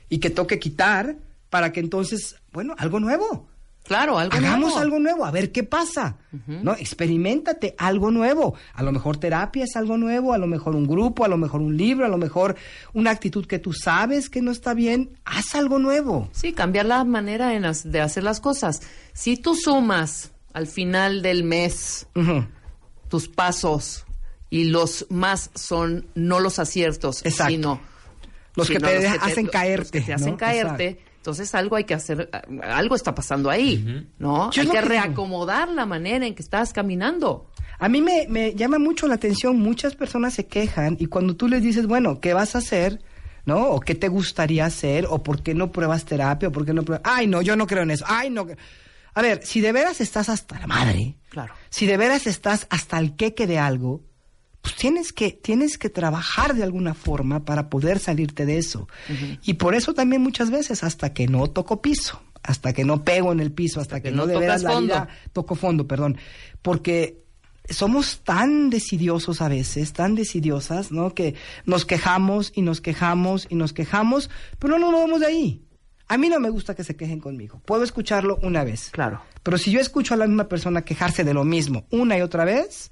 y 0.09 0.19
que 0.19 0.31
toque 0.31 0.59
quitar 0.59 1.17
para 1.49 1.71
que 1.71 1.79
entonces, 1.79 2.35
bueno, 2.53 2.75
algo 2.79 2.99
nuevo. 2.99 3.47
Claro, 3.89 4.19
algo 4.19 4.37
Hagamos 4.37 4.61
nuevo. 4.61 4.79
algo 4.79 4.99
nuevo, 4.99 5.25
a 5.25 5.31
ver 5.31 5.51
qué 5.51 5.65
pasa. 5.65 6.19
¿No? 6.47 6.75
Experimentate 6.75 7.75
algo 7.79 8.11
nuevo. 8.11 8.55
A 8.75 8.83
lo 8.83 8.93
mejor 8.93 9.17
terapia 9.17 9.65
es 9.65 9.77
algo 9.77 9.97
nuevo, 9.97 10.35
a 10.35 10.39
lo 10.39 10.47
mejor 10.47 10.77
un 10.77 10.87
grupo, 10.87 11.25
a 11.25 11.29
lo 11.29 11.39
mejor 11.39 11.63
un 11.63 11.77
libro, 11.77 12.05
a 12.05 12.09
lo 12.09 12.19
mejor 12.19 12.55
una 12.93 13.11
actitud 13.11 13.47
que 13.47 13.59
tú 13.59 13.73
sabes 13.73 14.29
que 14.29 14.43
no 14.43 14.51
está 14.51 14.75
bien. 14.75 15.19
Haz 15.25 15.55
algo 15.55 15.79
nuevo. 15.79 16.29
Sí, 16.33 16.53
cambiar 16.53 16.85
la 16.85 17.03
manera 17.05 17.55
en 17.55 17.65
de 17.85 18.01
hacer 18.01 18.23
las 18.25 18.41
cosas. 18.41 18.83
Si 19.15 19.39
tú 19.39 19.55
sumas 19.55 20.33
al 20.53 20.67
final 20.67 21.23
del 21.23 21.45
mes 21.45 22.07
tus 23.09 23.29
pasos 23.29 24.05
y 24.51 24.65
los 24.65 25.07
más 25.09 25.51
son 25.55 26.07
no 26.15 26.41
los 26.41 26.59
aciertos, 26.59 27.25
Exacto. 27.25 27.53
sino 27.53 27.81
Los 28.55 28.69
que 28.69 28.79
te 28.81 29.07
hacen 29.09 29.47
los 29.47 29.53
caerte, 29.53 29.91
que 29.91 30.15
te 30.15 30.37
caerte. 30.37 31.08
Entonces 31.19 31.55
algo 31.55 31.77
hay 31.77 31.85
que 31.85 31.95
hacer, 31.95 32.31
algo 32.63 32.95
está 32.95 33.15
pasando 33.15 33.51
ahí, 33.51 34.07
¿no? 34.19 34.51
Yo 34.51 34.63
hay 34.63 34.69
que 34.69 34.81
reacomodar 34.81 35.69
la 35.69 35.85
manera 35.85 36.27
en 36.27 36.35
que 36.35 36.43
estás 36.43 36.73
caminando. 36.73 37.51
A 37.79 37.89
mí 37.89 38.01
me, 38.01 38.27
me 38.29 38.55
llama 38.55 38.79
mucho 38.79 39.07
la 39.07 39.15
atención, 39.17 39.59
muchas 39.61 39.95
personas 39.95 40.35
se 40.35 40.47
quejan 40.47 40.97
y 40.99 41.07
cuando 41.07 41.37
tú 41.37 41.47
les 41.49 41.63
dices, 41.63 41.87
bueno, 41.87 42.21
¿qué 42.21 42.33
vas 42.35 42.55
a 42.55 42.59
hacer? 42.59 43.01
¿No? 43.45 43.69
¿O 43.69 43.81
qué 43.81 43.95
te 43.95 44.09
gustaría 44.09 44.67
hacer? 44.67 45.07
¿O 45.09 45.23
por 45.23 45.43
qué 45.43 45.55
no 45.55 45.71
pruebas 45.73 46.05
terapia? 46.05 46.49
¿O 46.49 46.53
por 46.53 46.65
qué 46.67 46.73
no 46.75 46.83
pruebas? 46.83 47.03
Ay, 47.05 47.27
no, 47.27 47.41
yo 47.43 47.57
no 47.57 47.67
creo 47.67 47.83
en 47.83 47.91
eso. 47.91 48.05
Ay, 48.09 48.31
no. 48.31 48.47
A 49.15 49.23
ver, 49.23 49.41
si 49.45 49.61
de 49.61 49.73
veras 49.73 50.01
estás 50.01 50.29
hasta 50.29 50.59
la 50.61 50.67
madre, 50.67 51.17
Claro. 51.31 51.55
si 51.71 51.87
de 51.87 51.97
veras 51.97 52.27
estás 52.27 52.67
hasta 52.71 52.99
el 52.99 53.17
queque 53.17 53.47
de 53.47 53.59
algo, 53.59 54.03
pues 54.63 54.75
tienes 54.75 55.13
que, 55.13 55.31
tienes 55.31 55.79
que 55.79 55.89
trabajar 55.89 56.55
de 56.55 56.63
alguna 56.63 56.95
forma 56.95 57.45
para 57.45 57.71
poder 57.71 57.99
salirte 57.99 58.45
de 58.45 58.59
eso. 58.59 58.89
Y 59.43 59.55
por 59.55 59.75
eso 59.75 59.95
también 59.95 60.23
muchas 60.23 60.51
veces, 60.51 60.83
hasta 60.85 61.13
que 61.13 61.27
no 61.29 61.49
toco 61.49 61.81
piso, 61.81 62.21
hasta 62.43 62.73
que 62.73 62.85
no 62.85 63.05
pego 63.05 63.33
en 63.33 63.41
el 63.41 63.53
piso, 63.53 63.81
hasta, 63.81 64.01
que, 64.01 64.11
que 64.11 64.15
no, 64.15 64.23
no 64.23 64.27
de 64.27 64.39
veras 64.39 64.63
la 64.63 64.73
fondo. 64.73 64.95
vida 64.95 65.09
toco 65.33 65.55
fondo, 65.55 65.87
perdón, 65.87 66.19
porque 66.63 67.23
somos 67.69 68.21
tan 68.25 68.71
decidiosos 68.71 69.43
a 69.43 69.49
veces, 69.49 69.93
tan 69.93 70.15
decidiosas, 70.15 70.91
¿no? 70.91 71.15
Que 71.15 71.35
nos 71.65 71.85
quejamos 71.85 72.53
y 72.55 72.63
nos 72.63 72.81
quejamos 72.81 73.47
y 73.51 73.55
nos 73.55 73.73
quejamos, 73.73 74.31
pero 74.59 74.79
no 74.79 74.91
nos 74.91 75.01
vamos 75.01 75.21
de 75.21 75.27
ahí. 75.27 75.63
A 76.09 76.17
mí 76.17 76.31
no 76.31 76.41
me 76.41 76.49
gusta 76.49 76.75
que 76.75 76.85
se 76.85 76.97
quejen 76.97 77.21
conmigo. 77.21 77.61
Puedo 77.67 77.85
escucharlo 77.85 78.39
una 78.43 78.65
vez. 78.65 78.89
Claro. 78.91 79.23
Pero 79.43 79.59
si 79.59 79.71
yo 79.71 79.79
escucho 79.79 80.15
a 80.15 80.17
la 80.17 80.27
misma 80.27 80.49
persona 80.49 80.83
quejarse 80.83 81.23
de 81.23 81.35
lo 81.35 81.45
mismo 81.45 81.87
una 81.91 82.17
y 82.17 82.23
otra 82.23 82.47
vez, 82.47 82.91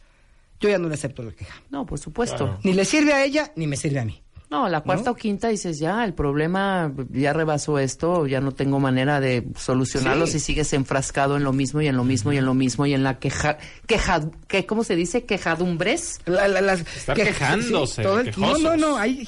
yo 0.60 0.68
ya 0.68 0.78
no 0.78 0.88
le 0.88 0.94
acepto 0.94 1.22
la 1.22 1.32
queja. 1.32 1.54
No, 1.70 1.84
por 1.86 1.98
supuesto. 1.98 2.58
Ni 2.62 2.72
le 2.72 2.84
sirve 2.84 3.12
a 3.12 3.24
ella, 3.24 3.52
ni 3.56 3.66
me 3.66 3.76
sirve 3.76 4.00
a 4.00 4.04
mí. 4.04 4.22
No, 4.48 4.68
la 4.68 4.80
cuarta 4.82 5.06
¿No? 5.06 5.10
o 5.10 5.14
quinta 5.16 5.48
dices 5.48 5.80
ya, 5.80 6.04
el 6.04 6.14
problema 6.14 6.92
ya 7.10 7.32
rebasó 7.32 7.80
esto, 7.80 8.28
ya 8.28 8.40
no 8.40 8.52
tengo 8.52 8.78
manera 8.78 9.18
de 9.20 9.44
solucionarlo 9.58 10.26
Sí. 10.26 10.34
si 10.34 10.38
sigues 10.40 10.72
enfrascado 10.72 11.36
en 11.36 11.42
lo 11.42 11.52
mismo 11.52 11.80
y 11.80 11.88
en 11.88 11.96
lo 11.96 12.04
mismo 12.04 12.32
y 12.32 12.36
en 12.38 12.44
lo 12.44 12.54
mismo 12.54 12.86
y 12.86 12.94
en 12.94 13.02
la 13.02 13.18
queja, 13.18 13.58
queja, 13.88 14.20
que, 14.46 14.64
¿cómo 14.64 14.84
se 14.84 14.94
dice? 14.94 15.24
Quejadumbres. 15.24 16.20
La- 16.26 16.46
la- 16.46 16.60
las- 16.60 16.82
Estar 16.96 17.16
que- 17.16 17.24
quejándose, 17.24 18.04
todo 18.04 18.20
el- 18.20 18.32
no, 18.36 18.56
no, 18.58 18.76
no, 18.76 18.96
ay, 18.96 19.26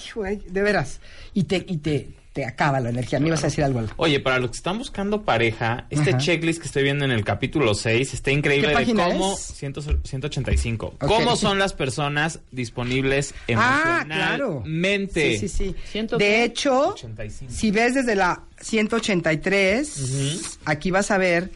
de 0.48 0.62
veras. 0.62 1.00
Y 1.34 1.44
te, 1.44 1.64
y 1.68 1.78
te, 1.78 2.14
te 2.38 2.44
acaba 2.44 2.78
la 2.78 2.90
energía. 2.90 3.18
Me 3.18 3.26
ibas 3.26 3.42
a 3.42 3.48
decir 3.48 3.64
algo. 3.64 3.82
Oye, 3.96 4.20
para 4.20 4.38
los 4.38 4.52
que 4.52 4.58
están 4.58 4.78
buscando 4.78 5.22
pareja, 5.22 5.88
este 5.90 6.10
Ajá. 6.10 6.18
checklist 6.18 6.60
que 6.60 6.68
estoy 6.68 6.84
viendo 6.84 7.04
en 7.04 7.10
el 7.10 7.24
capítulo 7.24 7.74
6 7.74 8.14
está 8.14 8.30
increíble 8.30 8.68
¿Qué 8.68 8.74
de 8.74 8.74
página 8.78 9.06
cómo 9.06 9.32
es? 9.34 9.40
100 9.40 9.74
185. 10.04 10.86
Ok. 10.86 11.04
¿Cómo 11.04 11.34
son 11.34 11.58
las 11.58 11.72
personas 11.72 12.38
disponibles 12.52 13.34
Ah, 13.56 14.04
claro. 14.06 14.62
emocionalmente? 14.64 15.36
Sí, 15.36 15.48
sí, 15.48 15.56
sí. 15.72 15.74
Siento 15.90 16.16
de 16.16 16.44
hecho, 16.44 16.90
85. 16.90 17.52
si 17.52 17.72
ves 17.72 17.94
desde 17.94 18.14
la 18.14 18.40
183, 18.60 20.58
aquí 20.64 20.92
vas 20.92 21.10
a 21.10 21.18
ver. 21.18 21.50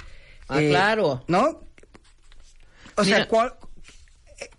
Ah, 0.48 0.58
claro. 0.58 1.22
¿No? 1.28 1.60
O 2.96 3.04
sea, 3.04 3.28
cuál- 3.28 3.54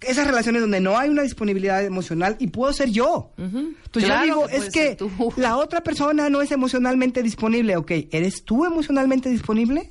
esas 0.02 0.28
relaciones 0.28 0.62
donde 0.62 0.80
no 0.80 0.98
hay 0.98 1.10
una 1.10 1.22
disponibilidad 1.24 1.84
emocional 1.84 2.36
y 2.40 2.48
puedo 2.48 2.72
ser 2.74 2.90
yo. 2.90 3.32
Entonces 3.38 4.06
Claro 4.06 4.26
yo 4.26 4.34
digo, 4.36 4.48
que 4.48 4.56
es 4.56 4.98
puedes 4.98 5.36
que 5.36 5.42
la 5.42 5.58
otra 5.58 5.82
persona 5.82 6.30
no 6.30 6.42
es 6.42 6.52
emocionalmente 6.52 7.22
disponible, 7.24 7.76
ok, 7.78 7.92
¿eres 8.12 8.44
tú 8.44 8.66
emocionalmente 8.66 9.30
disponible? 9.30 9.88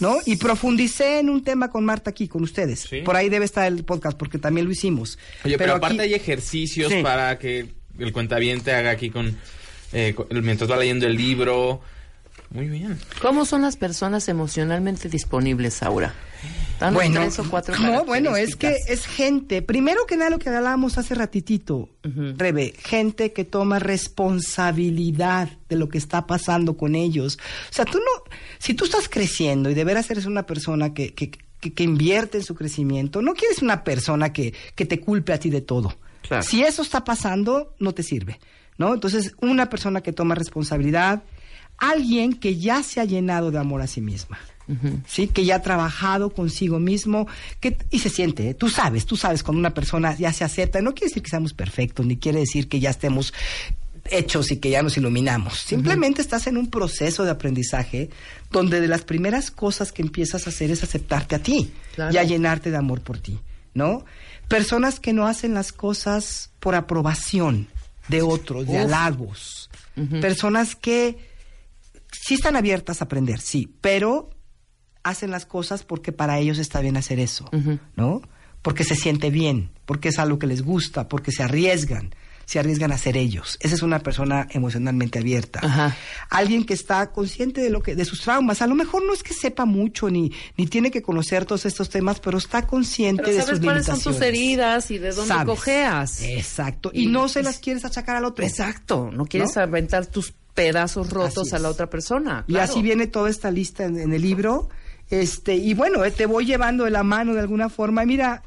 ¿No? 0.00 0.16
Y 0.26 0.36
profundicé 0.36 1.18
en 1.20 1.30
un 1.30 1.42
tema 1.42 1.70
con 1.70 1.84
Marta 1.84 2.10
aquí, 2.10 2.28
con 2.28 2.42
ustedes. 2.42 2.80
Sí. 2.88 3.02
Por 3.02 3.16
ahí 3.16 3.28
debe 3.28 3.44
estar 3.44 3.66
el 3.66 3.84
podcast 3.84 4.16
porque 4.18 4.38
también 4.38 4.66
lo 4.66 4.72
hicimos. 4.72 5.18
Oye, 5.44 5.58
pero, 5.58 5.74
aparte 5.74 6.02
hay 6.02 6.14
ejercicios 6.14 6.92
Sí. 6.92 7.02
para 7.02 7.38
que 7.38 7.74
el 7.98 8.12
cuentaviente 8.12 8.72
haga 8.72 8.90
aquí 8.90 9.10
con, 9.10 9.36
eh, 9.92 10.14
con- 10.16 10.26
mientras 10.44 10.70
va 10.70 10.76
leyendo 10.76 11.06
el 11.06 11.16
libro. 11.16 11.80
Muy 12.50 12.68
bien. 12.68 12.98
¿Cómo 13.20 13.44
son 13.44 13.62
las 13.62 13.76
personas 13.76 14.28
emocionalmente 14.28 15.08
disponibles, 15.08 15.82
Aura? 15.82 16.14
Danos 16.78 16.94
Bueno, 16.94 17.20
tres 17.20 17.38
o 17.38 17.44
cuatro 17.48 17.76
no, 17.78 18.04
bueno, 18.04 18.36
es 18.36 18.56
que 18.56 18.76
es 18.88 19.06
gente, 19.06 19.62
primero 19.62 20.06
que 20.06 20.16
nada 20.16 20.30
lo 20.30 20.38
que 20.38 20.48
hablábamos 20.48 20.98
hace 20.98 21.14
ratitito, 21.14 21.88
Rebe, 22.02 22.74
gente 22.78 23.32
que 23.32 23.44
toma 23.44 23.78
responsabilidad 23.78 25.50
de 25.68 25.76
lo 25.76 25.88
que 25.88 25.98
está 25.98 26.26
pasando 26.26 26.76
con 26.76 26.94
ellos. 26.94 27.38
O 27.70 27.72
sea, 27.72 27.84
tú 27.84 27.98
no, 27.98 28.34
si 28.58 28.74
tú 28.74 28.84
estás 28.84 29.08
creciendo 29.08 29.70
y 29.70 29.74
de 29.74 29.84
veras 29.84 30.10
eres 30.10 30.26
una 30.26 30.46
persona 30.46 30.92
que, 30.94 31.14
que, 31.14 31.30
que, 31.30 31.72
que 31.72 31.82
invierte 31.82 32.38
en 32.38 32.44
su 32.44 32.54
crecimiento, 32.54 33.22
no 33.22 33.34
quieres 33.34 33.62
una 33.62 33.84
persona 33.84 34.32
que, 34.32 34.52
que 34.74 34.84
te 34.84 35.00
culpe 35.00 35.32
a 35.32 35.38
ti 35.38 35.50
de 35.50 35.60
todo. 35.60 35.94
Claro. 36.22 36.42
Si 36.42 36.62
eso 36.62 36.82
está 36.82 37.04
pasando, 37.04 37.74
no 37.78 37.92
te 37.92 38.02
sirve, 38.02 38.40
¿no? 38.78 38.94
Entonces, 38.94 39.34
una 39.40 39.68
persona 39.68 40.00
que 40.00 40.12
toma 40.12 40.34
responsabilidad, 40.34 41.22
alguien 41.78 42.32
que 42.34 42.56
ya 42.56 42.82
se 42.82 43.00
ha 43.00 43.04
llenado 43.04 43.50
de 43.50 43.58
amor 43.58 43.82
a 43.82 43.86
sí 43.86 44.00
misma. 44.00 44.38
¿Sí? 45.06 45.26
Que 45.28 45.44
ya 45.44 45.56
ha 45.56 45.62
trabajado 45.62 46.30
consigo 46.30 46.78
mismo, 46.80 47.26
que, 47.60 47.76
y 47.90 47.98
se 47.98 48.08
siente, 48.10 48.48
¿eh? 48.50 48.54
tú 48.54 48.68
sabes, 48.68 49.04
tú 49.06 49.16
sabes 49.16 49.42
cuando 49.42 49.58
una 49.60 49.74
persona 49.74 50.16
ya 50.16 50.32
se 50.32 50.44
acepta, 50.44 50.80
no 50.80 50.94
quiere 50.94 51.08
decir 51.08 51.22
que 51.22 51.30
seamos 51.30 51.52
perfectos, 51.54 52.06
ni 52.06 52.16
quiere 52.16 52.40
decir 52.40 52.68
que 52.68 52.80
ya 52.80 52.90
estemos 52.90 53.32
hechos 54.10 54.50
y 54.50 54.58
que 54.58 54.68
ya 54.70 54.82
nos 54.82 54.96
iluminamos. 54.98 55.58
Simplemente 55.60 56.20
estás 56.20 56.46
en 56.46 56.56
un 56.58 56.68
proceso 56.70 57.24
de 57.24 57.30
aprendizaje 57.30 58.10
donde 58.50 58.80
de 58.80 58.88
las 58.88 59.02
primeras 59.02 59.50
cosas 59.50 59.92
que 59.92 60.02
empiezas 60.02 60.46
a 60.46 60.50
hacer 60.50 60.70
es 60.70 60.82
aceptarte 60.82 61.34
a 61.36 61.38
ti 61.38 61.72
Claro. 61.94 62.12
y 62.12 62.18
a 62.18 62.24
llenarte 62.24 62.70
de 62.70 62.76
amor 62.76 63.00
por 63.00 63.18
ti, 63.18 63.38
¿no? 63.72 64.04
Personas 64.48 65.00
que 65.00 65.12
no 65.14 65.26
hacen 65.26 65.54
las 65.54 65.72
cosas 65.72 66.50
por 66.60 66.74
aprobación, 66.74 67.68
de 68.08 68.20
otros, 68.20 68.66
de 68.66 68.72
Uf. 68.74 68.80
halagos. 68.80 69.70
Personas 70.20 70.74
que 70.76 71.16
sí 72.12 72.34
están 72.34 72.56
abiertas 72.56 73.00
a 73.00 73.04
aprender, 73.06 73.40
sí, 73.40 73.72
pero 73.80 74.28
hacen 75.04 75.30
las 75.30 75.46
cosas 75.46 75.84
porque 75.84 76.10
para 76.12 76.38
ellos 76.38 76.58
está 76.58 76.80
bien 76.80 76.96
hacer 76.96 77.20
eso, 77.20 77.48
¿no? 77.96 78.22
Porque 78.62 78.82
se 78.84 78.96
siente 78.96 79.30
bien, 79.30 79.70
porque 79.84 80.08
es 80.08 80.18
algo 80.18 80.38
que 80.38 80.46
les 80.46 80.62
gusta, 80.62 81.06
porque 81.08 81.30
se 81.30 81.42
arriesgan, 81.42 82.14
se 82.46 82.58
arriesgan 82.58 82.92
a 82.92 82.98
ser 82.98 83.16
ellos. 83.18 83.58
Esa 83.60 83.74
es 83.74 83.82
una 83.82 83.98
persona 84.00 84.46
emocionalmente 84.50 85.18
abierta. 85.18 85.60
Ajá. 85.62 85.96
Alguien 86.30 86.64
que 86.64 86.72
está 86.74 87.12
consciente 87.12 87.60
de 87.60 87.68
lo 87.70 87.82
que 87.82 87.94
de 87.94 88.04
sus 88.06 88.20
traumas. 88.22 88.62
A 88.62 88.66
lo 88.66 88.74
mejor 88.74 89.04
no 89.06 89.12
es 89.12 89.22
que 89.22 89.34
sepa 89.34 89.64
mucho 89.66 90.08
ni 90.10 90.32
ni 90.56 90.66
tiene 90.66 90.90
que 90.90 91.02
conocer 91.02 91.44
todos 91.44 91.66
estos 91.66 91.90
temas, 91.90 92.20
pero 92.20 92.38
está 92.38 92.66
consciente 92.66 93.22
Pero 93.24 93.36
de 93.36 93.42
sabes 93.42 93.56
sus 93.58 93.64
cuáles 93.64 93.86
son 93.86 93.94
limitaciones. 93.96 94.18
tus 94.18 94.26
heridas 94.26 94.90
y 94.90 94.98
de 94.98 95.10
dónde 95.12 95.28
Sabes. 95.28 95.46
cojeas. 95.46 96.22
Exacto. 96.22 96.90
Y, 96.94 97.06
no 97.06 97.28
se 97.28 97.42
las 97.42 97.58
quieres 97.58 97.84
achacar 97.84 98.16
al 98.16 98.24
otro. 98.24 98.44
Exacto. 98.46 99.10
No 99.12 99.26
quieres 99.26 99.56
¿No? 99.56 99.62
aventar 99.62 100.06
tus 100.06 100.32
pedazos 100.54 101.10
rotos 101.10 101.52
a 101.52 101.58
la 101.58 101.68
otra 101.68 101.90
persona. 101.90 102.44
Y 102.46 102.56
así 102.56 102.80
viene 102.80 103.06
toda 103.08 103.28
esta 103.28 103.50
lista 103.50 103.84
en, 103.84 103.98
en 103.98 104.12
el 104.12 104.22
libro. 104.22 104.70
Este, 105.20 105.54
y 105.56 105.74
bueno, 105.74 106.04
eh, 106.04 106.10
te 106.10 106.26
voy 106.26 106.44
llevando 106.44 106.84
de 106.84 106.90
la 106.90 107.02
mano 107.02 107.34
de 107.34 107.40
alguna 107.40 107.68
forma. 107.68 108.02
Y 108.02 108.06
Mira, 108.06 108.42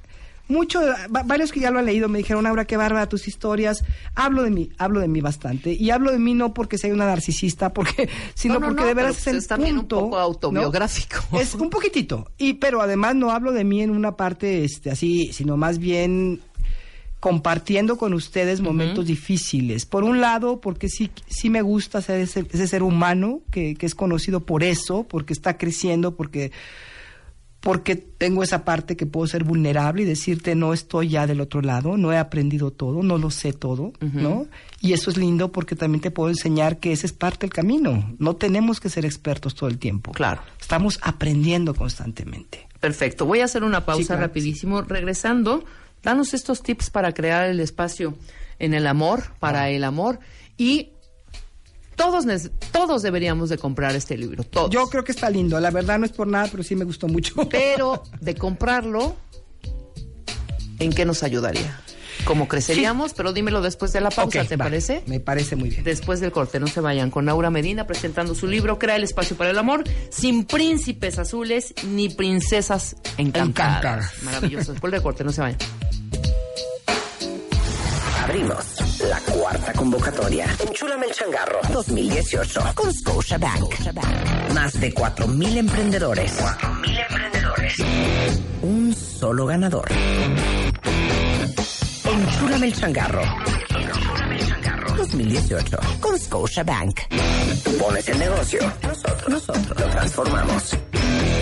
mucho, 0.49 0.81
va- 1.13 1.23
varios 1.23 1.51
que 1.51 1.59
ya 1.59 1.71
lo 1.71 1.79
han 1.79 1.85
leído 1.85 2.07
me 2.09 2.17
dijeron, 2.19 2.45
Aura, 2.47 2.65
qué 2.65 2.77
bárbara 2.77 3.07
tus 3.09 3.27
historias. 3.27 3.83
Hablo 4.15 4.43
de 4.43 4.49
mí, 4.51 4.69
hablo 4.77 4.99
de 4.99 5.07
mí 5.07 5.21
bastante. 5.21 5.73
Y 5.73 5.91
hablo 5.91 6.11
de 6.11 6.19
mí 6.19 6.33
no 6.33 6.53
porque 6.53 6.77
sea 6.77 6.93
una 6.93 7.05
narcisista, 7.05 7.73
porque, 7.73 8.09
sino 8.33 8.55
No, 8.55 8.59
no, 8.59 8.65
porque 8.67 8.81
no, 8.81 8.87
de 8.87 8.93
veras 8.93 9.17
es 9.17 9.23
pues 9.25 9.35
el 9.35 9.47
también 9.47 9.77
un 9.77 9.87
poco 9.87 10.17
autobiográfico. 10.17 11.17
Es 11.39 11.53
un 11.55 11.69
poquitito. 11.69 12.29
Y, 12.37 12.53
pero 12.53 12.81
además 12.81 13.15
no 13.15 13.31
hablo 13.31 13.51
de 13.51 13.63
mí 13.63 13.81
en 13.81 13.91
una 13.91 14.15
parte, 14.15 14.63
este, 14.63 14.91
así, 14.91 15.31
sino 15.33 15.57
más 15.57 15.77
bien 15.79 16.41
compartiendo 17.19 17.97
con 17.97 18.13
ustedes 18.13 18.61
momentos 18.61 19.05
difíciles. 19.05 19.85
Por 19.85 20.03
un 20.03 20.21
lado, 20.21 20.61
porque 20.61 20.87
sí, 20.87 21.09
sí 21.27 21.49
me 21.49 21.61
gusta 21.61 22.01
ser 22.01 22.21
ese, 22.21 22.45
ese 22.51 22.67
ser 22.67 22.83
humano 22.83 23.41
que, 23.51 23.75
que 23.75 23.85
es 23.85 23.95
conocido 23.95 24.45
por 24.45 24.63
eso, 24.63 25.03
porque 25.03 25.33
está 25.33 25.57
creciendo, 25.57 26.15
porque, 26.15 26.51
porque 27.59 27.95
tengo 27.95 28.43
esa 28.43 28.63
parte 28.63 28.95
que 28.95 29.07
puedo 29.07 29.25
ser 29.25 29.43
vulnerable 29.43 30.03
y 30.03 30.05
decirte 30.05 30.53
no 30.53 30.73
estoy 30.73 31.09
ya 31.09 31.25
del 31.25 31.41
otro 31.41 31.61
lado, 31.61 31.97
no 31.97 32.13
he 32.13 32.17
aprendido 32.17 32.69
todo, 32.69 33.01
no 33.01 33.17
lo 33.17 33.31
sé 33.31 33.51
todo, 33.51 33.93
¿no? 33.99 34.45
Y 34.79 34.93
eso 34.93 35.09
es 35.09 35.17
lindo 35.17 35.51
porque 35.51 35.75
también 35.75 36.01
te 36.01 36.11
puedo 36.11 36.29
enseñar 36.29 36.77
que 36.77 36.91
ese 36.91 37.07
es 37.07 37.13
parte 37.13 37.47
del 37.47 37.53
camino. 37.53 38.15
No 38.19 38.35
tenemos 38.35 38.79
que 38.79 38.89
ser 38.89 39.05
expertos 39.05 39.55
todo 39.55 39.69
el 39.69 39.79
tiempo. 39.79 40.11
Claro. 40.11 40.41
Estamos 40.61 40.99
aprendiendo 41.01 41.73
constantemente. 41.73 42.67
Perfecto. 42.79 43.25
Voy 43.25 43.39
a 43.39 43.45
hacer 43.45 43.63
una 43.63 43.85
pausa 43.85 44.01
Sí, 44.01 44.05
claro 44.05 44.21
que 44.21 44.27
rapidísimo. 44.27 44.81
Regresando, 44.83 45.65
danos 46.07 46.33
estos 46.33 46.63
tips 46.63 46.89
para 46.89 47.11
crear 47.13 47.49
el 47.49 47.59
espacio 47.59 48.17
en 48.59 48.73
el 48.73 48.87
amor, 48.87 49.33
para 49.39 49.69
el 49.69 49.83
amor. 49.83 50.19
Y 50.55 50.93
todos, 51.97 52.25
todos 52.71 53.01
deberíamos 53.01 53.49
de 53.49 53.57
comprar 53.57 53.93
este 53.93 54.17
libro. 54.17 54.45
Todos. 54.45 54.69
Yo 54.69 54.87
creo 54.87 55.03
que 55.03 55.11
está 55.11 55.29
lindo. 55.29 55.59
La 55.59 55.69
verdad 55.69 55.99
no 55.99 56.05
es 56.05 56.13
por 56.13 56.25
nada, 56.25 56.47
pero 56.49 56.63
sí 56.63 56.77
me 56.77 56.85
gustó 56.85 57.09
mucho. 57.09 57.35
Pero 57.49 58.03
de 58.21 58.35
comprarlo, 58.35 59.17
¿en 60.79 60.93
qué 60.93 61.03
nos 61.03 61.23
ayudaría? 61.23 61.81
¿Cómo 62.23 62.47
creceríamos? 62.47 63.13
Pero 63.13 63.33
dímelo 63.33 63.61
después 63.61 63.91
de 63.91 63.99
la 63.99 64.09
pausa, 64.09 64.45
¿te 64.45 64.55
va. 64.55 64.65
parece? 64.65 65.03
Me 65.07 65.19
parece 65.19 65.57
muy 65.57 65.69
bien. 65.69 65.83
Después 65.83 66.21
del 66.21 66.31
corte, 66.31 66.59
no 66.59 66.67
se 66.67 66.79
vayan 66.79 67.11
con 67.11 67.27
Aura 67.27 67.49
Medina 67.49 67.85
presentando 67.85 68.33
su 68.33 68.47
libro 68.47 68.79
Crea 68.79 68.95
el 68.95 69.03
espacio 69.03 69.35
para 69.35 69.49
el 69.49 69.57
amor, 69.57 69.83
sin 70.09 70.45
príncipes 70.45 71.19
azules 71.19 71.73
ni 71.85 72.09
princesas 72.09 72.95
encantadas. 73.17 73.49
Encantadas. 73.49 74.23
Maravilloso. 74.23 74.71
Después 74.71 74.91
del 74.91 75.01
corte, 75.01 75.25
no 75.25 75.33
se 75.33 75.41
vayan. 75.41 75.59
Abrimos 78.27 78.99
la 79.09 79.19
cuarta 79.21 79.71
convocatoria. 79.71 80.45
Enchúlame 80.59 81.05
el 81.05 81.13
changarro 81.13 81.61
2018 81.71 82.61
con 82.75 82.93
Scotiabank. 82.93 83.73
Más 84.53 84.77
de 84.81 84.93
4.000 84.93 85.57
emprendedores. 85.57 86.37
4.000 86.37 87.05
emprendedores. 87.09 87.75
Un 88.63 88.93
solo 88.93 89.45
ganador. 89.45 89.87
Enchúlame 92.03 92.67
el 92.67 92.75
changarro. 92.75 93.21
2018 94.97 95.77
con 96.01 96.19
Scotiabank. 96.19 96.99
Pones 97.79 98.09
el 98.09 98.19
negocio. 98.19 98.59
Nosotros, 98.83 99.29
nosotros 99.29 99.79
lo 99.79 99.87
transformamos. 99.87 100.77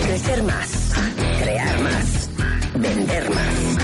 Crecer 0.04 0.42
más. 0.44 0.92
Crear 1.42 1.80
más. 1.80 2.30
Vender 2.76 3.30
más. 3.30 3.76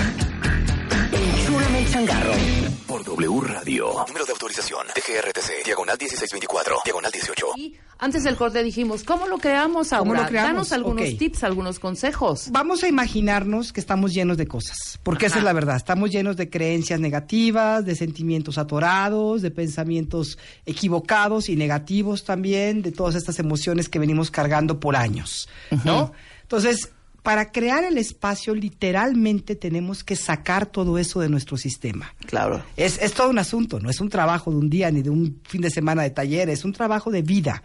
Enchúlame 1.11 1.79
el 1.79 1.91
changarro. 1.91 2.62
Por 2.93 3.03
W 3.03 3.41
Radio. 3.41 4.05
Número 4.07 4.23
de 4.23 4.33
autorización. 4.33 4.85
DGRTC. 4.85 5.65
Diagonal 5.65 5.97
1624. 5.99 6.75
Diagonal 6.85 7.11
18. 7.11 7.45
Y 7.57 7.75
antes 7.97 8.23
del 8.23 8.35
corte 8.35 8.61
dijimos, 8.61 9.03
¿cómo 9.03 9.25
lo 9.25 9.39
creamos 9.39 9.91
ahora? 9.93 10.09
¿Cómo 10.11 10.21
lo 10.21 10.27
creamos? 10.27 10.69
Danos 10.69 10.71
algunos 10.73 11.17
tips, 11.17 11.43
algunos 11.43 11.79
consejos. 11.79 12.49
Vamos 12.51 12.83
a 12.83 12.87
imaginarnos 12.87 13.73
que 13.73 13.79
estamos 13.79 14.13
llenos 14.13 14.37
de 14.37 14.45
cosas, 14.45 14.99
porque 15.01 15.25
esa 15.25 15.39
es 15.39 15.43
la 15.43 15.53
verdad. 15.53 15.75
Estamos 15.75 16.11
llenos 16.11 16.37
de 16.37 16.51
creencias 16.51 16.99
negativas, 16.99 17.83
de 17.83 17.95
sentimientos 17.95 18.59
atorados, 18.59 19.41
de 19.41 19.49
pensamientos 19.49 20.37
equivocados 20.67 21.49
y 21.49 21.55
negativos 21.55 22.23
también, 22.23 22.83
de 22.83 22.91
todas 22.91 23.15
estas 23.15 23.39
emociones 23.39 23.89
que 23.89 23.97
venimos 23.97 24.29
cargando 24.29 24.79
por 24.79 24.95
años, 24.95 25.49
¿no? 25.83 26.13
Entonces, 26.43 26.91
para 27.23 27.51
crear 27.51 27.85
el 27.85 27.97
espacio, 27.97 28.53
literalmente 28.53 29.55
tenemos 29.55 30.03
que 30.03 30.17
sacar 30.17 30.65
todo 30.65 30.97
eso 30.97 31.21
de 31.21 31.29
nuestro 31.29 31.55
sistema. 31.55 32.13
Claro. 32.25 32.63
Es, 32.75 33.01
es 33.01 33.13
todo 33.13 33.29
un 33.29 33.39
asunto, 33.39 33.79
no 33.79 33.89
es 33.89 34.01
un 34.01 34.09
trabajo 34.09 34.51
de 34.51 34.57
un 34.57 34.69
día 34.69 34.91
ni 34.91 35.01
de 35.01 35.09
un 35.09 35.39
fin 35.43 35.61
de 35.61 35.69
semana 35.69 36.03
de 36.03 36.09
taller, 36.09 36.49
es 36.49 36.65
un 36.65 36.73
trabajo 36.73 37.11
de 37.11 37.21
vida. 37.21 37.63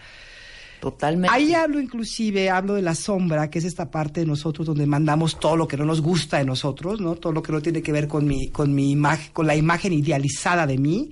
Totalmente. 0.80 1.34
Ahí 1.34 1.54
hablo 1.54 1.80
inclusive, 1.80 2.50
hablo 2.50 2.74
de 2.74 2.82
la 2.82 2.94
sombra, 2.94 3.50
que 3.50 3.58
es 3.58 3.64
esta 3.64 3.90
parte 3.90 4.20
de 4.20 4.26
nosotros 4.26 4.64
donde 4.64 4.86
mandamos 4.86 5.40
todo 5.40 5.56
lo 5.56 5.66
que 5.66 5.76
no 5.76 5.84
nos 5.84 6.00
gusta 6.00 6.38
de 6.38 6.44
nosotros, 6.44 7.00
¿no? 7.00 7.16
Todo 7.16 7.32
lo 7.32 7.42
que 7.42 7.50
no 7.50 7.60
tiene 7.60 7.82
que 7.82 7.90
ver 7.90 8.06
con 8.06 8.26
mi, 8.26 8.50
con 8.50 8.72
mi 8.72 8.92
imagen, 8.92 9.32
con 9.32 9.48
la 9.48 9.56
imagen 9.56 9.92
idealizada 9.92 10.68
de 10.68 10.78
mí. 10.78 11.10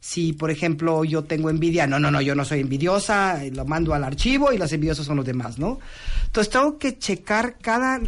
Si, 0.00 0.32
por 0.32 0.50
ejemplo, 0.50 1.04
yo 1.04 1.24
tengo 1.24 1.50
envidia, 1.50 1.86
no, 1.86 1.98
no, 1.98 2.10
no, 2.10 2.20
yo 2.20 2.34
no 2.34 2.44
soy 2.44 2.60
envidiosa, 2.60 3.42
lo 3.52 3.64
mando 3.64 3.94
al 3.94 4.04
archivo 4.04 4.52
y 4.52 4.58
los 4.58 4.72
envidiosos 4.72 5.06
son 5.06 5.16
los 5.16 5.26
demás, 5.26 5.58
¿no? 5.58 5.78
Entonces 6.26 6.52
tengo 6.52 6.78
que 6.78 6.98
checar 6.98 7.56
cada, 7.60 8.00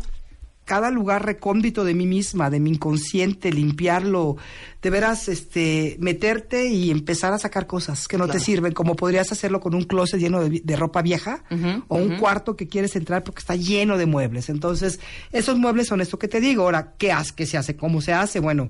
cada 0.69 0.90
lugar 0.90 1.24
recóndito 1.24 1.82
de 1.82 1.94
mí 1.94 2.06
misma, 2.06 2.51
de 2.51 2.60
mi 2.60 2.70
inconsciente, 2.70 3.51
limpiarlo, 3.51 4.36
de 4.82 4.90
veras, 4.90 5.28
este, 5.28 5.97
meterte 5.98 6.69
y 6.69 6.90
empezar 6.90 7.32
a 7.32 7.39
sacar 7.39 7.66
cosas 7.66 8.06
que 8.06 8.19
no 8.19 8.28
te 8.28 8.39
sirven, 8.39 8.74
como 8.74 8.94
podrías 8.94 9.32
hacerlo 9.32 9.60
con 9.60 9.74
un 9.74 9.85
closet 9.85 10.20
lleno 10.20 10.47
de, 10.47 10.77
ropa 10.77 11.01
vieja 11.01 11.43
o 11.89 11.97
un 11.97 12.19
cuarto 12.19 12.55
que 12.55 12.69
quieres 12.69 12.94
entrar 12.97 13.24
porque 13.24 13.40
está 13.40 13.56
lleno 13.56 13.97
de 13.97 14.05
muebles. 14.05 14.51
Entonces, 14.51 15.01
esos 15.32 15.59
muebles 15.59 15.89
son 15.89 16.02
esto 16.02 16.19
que 16.19 16.28
te 16.28 16.39
digo. 16.39 16.65
Ahora, 16.65 16.93
¿qué, 16.98 17.12
hace, 17.12 17.32
¿qué 17.35 17.47
se 17.47 17.56
hace? 17.56 17.74
¿Cómo 17.74 18.02
se 18.02 18.12
hace? 18.12 18.39
Bueno, 18.39 18.69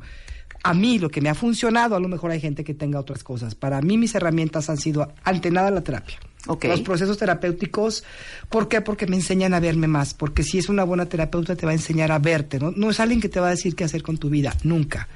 a 0.62 0.74
mí 0.74 0.98
lo 0.98 1.08
que 1.08 1.20
me 1.20 1.28
ha 1.28 1.34
funcionado, 1.34 1.96
a 1.96 2.00
lo 2.00 2.08
mejor 2.08 2.30
hay 2.30 2.40
gente 2.40 2.64
que 2.64 2.74
tenga 2.74 2.98
otras 2.98 3.22
cosas. 3.22 3.54
Para 3.54 3.80
mí 3.80 3.96
mis 3.96 4.14
herramientas 4.14 4.70
han 4.70 4.78
sido 4.78 5.12
ante 5.24 5.50
nada 5.50 5.70
la 5.70 5.82
terapia. 5.82 6.18
Los 6.62 6.80
procesos 6.80 7.18
terapéuticos, 7.18 8.04
¿por 8.48 8.68
qué? 8.68 8.80
Porque 8.80 9.06
me 9.06 9.16
enseñan 9.16 9.52
a 9.52 9.60
verme 9.60 9.86
más, 9.86 10.14
porque 10.14 10.42
si 10.42 10.56
es 10.56 10.70
una 10.70 10.82
buena 10.84 11.04
terapeuta 11.06 11.56
te 11.56 11.66
va 11.66 11.72
a 11.72 11.74
enseñar 11.74 12.10
a 12.10 12.18
verte, 12.18 12.58
¿no? 12.58 12.70
No 12.70 12.88
es 12.88 13.00
alguien 13.00 13.20
que 13.20 13.28
te 13.28 13.38
va 13.38 13.48
a 13.48 13.50
decir 13.50 13.74
qué 13.74 13.84
hacer 13.84 14.02
con 14.02 14.16
tu 14.16 14.30
vida, 14.30 14.56
nunca. 14.62 15.08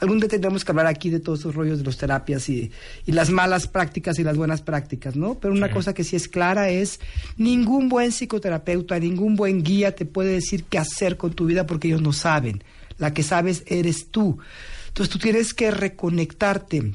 Algún 0.00 0.18
día 0.18 0.28
tendremos 0.28 0.64
que 0.64 0.72
hablar 0.72 0.86
aquí 0.86 1.10
de 1.10 1.20
todos 1.20 1.40
esos 1.40 1.54
rollos 1.54 1.78
de 1.78 1.84
las 1.84 1.96
terapias 1.96 2.48
y, 2.48 2.72
y 3.06 3.12
las 3.12 3.30
malas 3.30 3.68
prácticas 3.68 4.18
y 4.18 4.24
las 4.24 4.36
buenas 4.36 4.62
prácticas, 4.62 5.14
¿no? 5.14 5.38
Pero 5.38 5.54
una 5.54 5.70
cosa 5.70 5.94
que 5.94 6.02
sí 6.02 6.16
es 6.16 6.26
clara 6.26 6.70
es, 6.70 6.98
ningún 7.36 7.88
buen 7.88 8.10
psicoterapeuta, 8.10 8.98
ningún 8.98 9.36
buen 9.36 9.62
guía 9.62 9.94
te 9.94 10.06
puede 10.06 10.32
decir 10.32 10.64
qué 10.64 10.78
hacer 10.78 11.16
con 11.16 11.32
tu 11.34 11.46
vida 11.46 11.66
porque 11.66 11.86
ellos 11.86 12.02
no 12.02 12.12
saben. 12.12 12.64
La 13.00 13.12
que 13.12 13.24
sabes 13.24 13.64
eres 13.66 14.12
tú. 14.12 14.38
Entonces 14.86 15.12
tú 15.12 15.18
tienes 15.18 15.52
que 15.52 15.72
reconectarte 15.72 16.92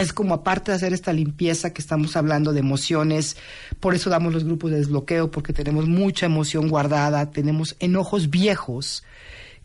es 0.00 0.14
como 0.14 0.32
aparte 0.32 0.70
de 0.70 0.76
hacer 0.76 0.94
esta 0.94 1.12
limpieza 1.12 1.74
que 1.74 1.82
estamos 1.82 2.16
hablando 2.16 2.54
de 2.54 2.60
emociones, 2.60 3.36
por 3.80 3.94
eso 3.94 4.08
damos 4.08 4.32
los 4.32 4.44
grupos 4.44 4.70
de 4.70 4.78
desbloqueo, 4.78 5.30
porque 5.30 5.52
tenemos 5.52 5.88
mucha 5.88 6.24
emoción 6.24 6.68
guardada, 6.68 7.30
tenemos 7.30 7.76
enojos 7.80 8.30
viejos 8.30 9.04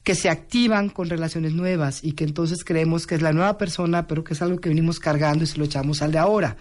que 0.04 0.14
se 0.14 0.30
activan 0.30 0.90
con 0.90 1.10
relaciones 1.10 1.54
nuevas 1.54 2.04
y 2.04 2.12
que 2.12 2.26
entonces 2.26 2.66
creemos 2.66 3.08
que 3.08 3.16
es 3.16 3.22
la 3.22 3.34
nueva 3.34 3.58
persona, 3.58 4.08
pero 4.08 4.24
que 4.24 4.34
es 4.34 4.42
algo 4.42 4.60
que 4.60 4.70
venimos 4.70 5.00
cargando 5.00 5.46
y 5.46 5.48
se 5.48 5.58
lo 5.58 5.66
echamos 5.66 6.02
al 6.02 6.12
de 6.12 6.18
ahora. 6.18 6.58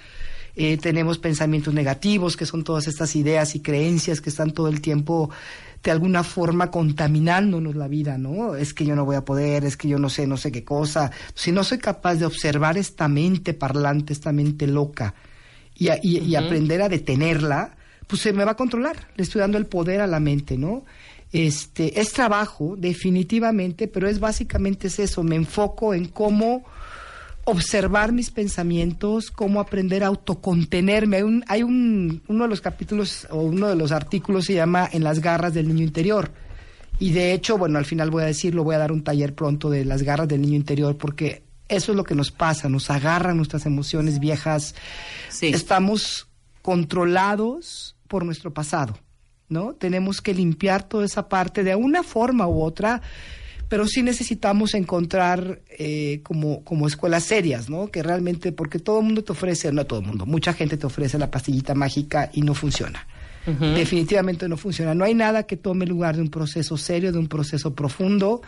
Eh, 0.57 0.77
tenemos 0.79 1.19
pensamientos 1.19 1.75
negativos, 1.75 2.37
que 2.37 2.47
son 2.47 2.63
todas 2.63 2.87
estas 2.87 3.17
ideas 3.17 3.55
y 3.57 3.61
creencias 3.61 4.21
que 4.21 4.31
están 4.31 4.53
todo 4.53 4.69
el 4.69 4.81
tiempo 4.81 5.31
de 5.83 5.91
alguna 5.91 6.23
forma 6.23 6.71
contaminándonos 6.71 7.75
la 7.77 7.89
vida, 7.89 8.17
¿no? 8.19 8.55
Es 8.55 8.73
que 8.73 8.85
yo 8.87 8.95
no 8.97 9.05
voy 9.05 9.17
a 9.17 9.25
poder, 9.25 9.65
es 9.65 9.77
que 9.77 9.89
yo 9.89 9.99
no 9.99 10.09
sé, 10.09 10.27
no 10.27 10.37
sé 10.37 10.51
qué 10.53 10.65
cosa. 10.65 11.11
Si 11.35 11.53
no 11.53 11.63
soy 11.65 11.79
capaz 11.79 12.15
de 12.15 12.25
observar 12.27 12.79
esta 12.79 13.09
mente 13.09 13.53
parlante, 13.53 14.13
esta 14.13 14.33
mente 14.33 14.67
loca, 14.67 15.15
y, 15.77 15.89
a- 15.89 15.99
y- 16.03 16.37
aprender 16.37 16.81
a 16.83 16.89
detenerla, 16.89 17.77
pues 18.07 18.23
se 18.23 18.33
me 18.33 18.45
va 18.45 18.53
a 18.53 18.57
controlar. 18.57 19.09
Le 19.17 19.25
estoy 19.25 19.41
dando 19.41 19.59
el 19.59 19.67
poder 19.67 20.01
a 20.01 20.07
la 20.07 20.21
mente, 20.21 20.57
¿no? 20.57 20.85
Este, 21.33 22.01
es 22.01 22.13
trabajo, 22.13 22.77
definitivamente, 22.79 23.89
pero 23.89 24.09
es 24.09 24.21
básicamente 24.21 24.87
es 24.87 24.99
eso. 25.01 25.23
Me 25.25 25.35
enfoco 25.37 25.93
en 25.93 26.07
cómo 26.07 26.65
observar 27.45 28.13
mis 28.13 28.31
pensamientos, 28.31 29.31
cómo 29.31 29.61
aprender 29.61 30.03
a 30.03 30.09
autocontenerme. 30.09 31.19
Hay, 31.19 31.23
un, 31.23 31.45
hay 31.47 31.63
un, 31.63 32.23
uno 32.29 32.45
de 32.45 32.49
los 32.49 32.61
capítulos 32.61 33.27
o 33.31 33.39
uno 33.39 33.69
de 33.69 33.77
los 33.77 33.93
artículos 33.93 34.47
se 34.47 34.55
llama 34.55 34.89
En 34.91 35.05
las 35.05 35.21
garras 35.21 35.55
del 35.55 35.69
niño 35.69 35.85
interior. 35.85 36.31
Y 36.99 37.13
de 37.13 37.33
hecho, 37.33 37.59
bueno, 37.59 37.79
al 37.79 37.85
final 37.85 38.11
voy 38.11 38.23
a 38.23 38.27
decirlo, 38.27 38.65
voy 38.65 38.77
a 38.77 38.79
dar 38.79 38.93
un 38.93 39.03
taller 39.03 39.35
pronto 39.35 39.69
de 39.69 39.85
las 39.85 40.03
garras 40.03 40.29
del 40.29 40.43
niño 40.43 40.57
interior 40.57 40.97
porque 40.97 41.43
eso 41.69 41.93
es 41.93 41.97
lo 41.97 42.05
que 42.05 42.15
nos 42.15 42.31
pasa, 42.31 42.69
nos 42.69 42.91
agarran 42.91 43.37
nuestras 43.37 43.67
emociones 43.67 44.21
viejas. 44.21 44.75
Estamos 45.41 46.29
controlados 46.63 47.97
por 48.07 48.25
nuestro 48.25 48.53
pasado, 48.55 48.97
¿no? 49.49 49.75
Tenemos 49.75 50.21
que 50.21 50.35
limpiar 50.35 50.83
toda 50.85 51.05
esa 51.05 51.29
parte 51.29 51.65
de 51.65 51.75
una 51.75 52.03
forma 52.03 52.47
u 52.47 52.63
otra 52.63 53.03
pero 53.75 53.89
sí 53.89 54.05
necesitamos 54.05 54.73
encontrar 54.75 55.59
eh, 55.69 56.21
como, 56.23 56.63
como 56.63 56.87
escuelas 56.87 57.25
serias, 57.25 57.69
¿no? 57.69 57.89
Que 57.89 58.05
realmente, 58.05 58.53
porque 58.53 58.79
todo 58.79 59.01
el 59.01 59.07
mundo 59.07 59.25
te 59.25 59.33
ofrece, 59.33 59.73
no 59.73 59.85
todo 59.85 59.99
el 59.99 60.07
mundo, 60.07 60.27
mucha 60.27 60.53
gente 60.53 60.77
te 60.77 60.87
ofrece 60.87 61.19
la 61.19 61.29
pastillita 61.29 61.75
mágica 61.75 62.31
y 62.33 62.43
no 62.43 62.55
funciona. 62.55 63.05
Definitivamente 63.75 64.49
no 64.49 64.57
funciona. 64.57 64.95
No 64.95 65.05
hay 65.05 65.15
nada 65.15 65.43
que 65.43 65.57
tome 65.57 65.87
lugar 65.87 66.15
de 66.15 66.23
un 66.23 66.31
proceso 66.31 66.77
serio, 66.77 67.11
de 67.11 67.19
un 67.19 67.27
proceso 67.27 67.75
profundo, 67.75 68.43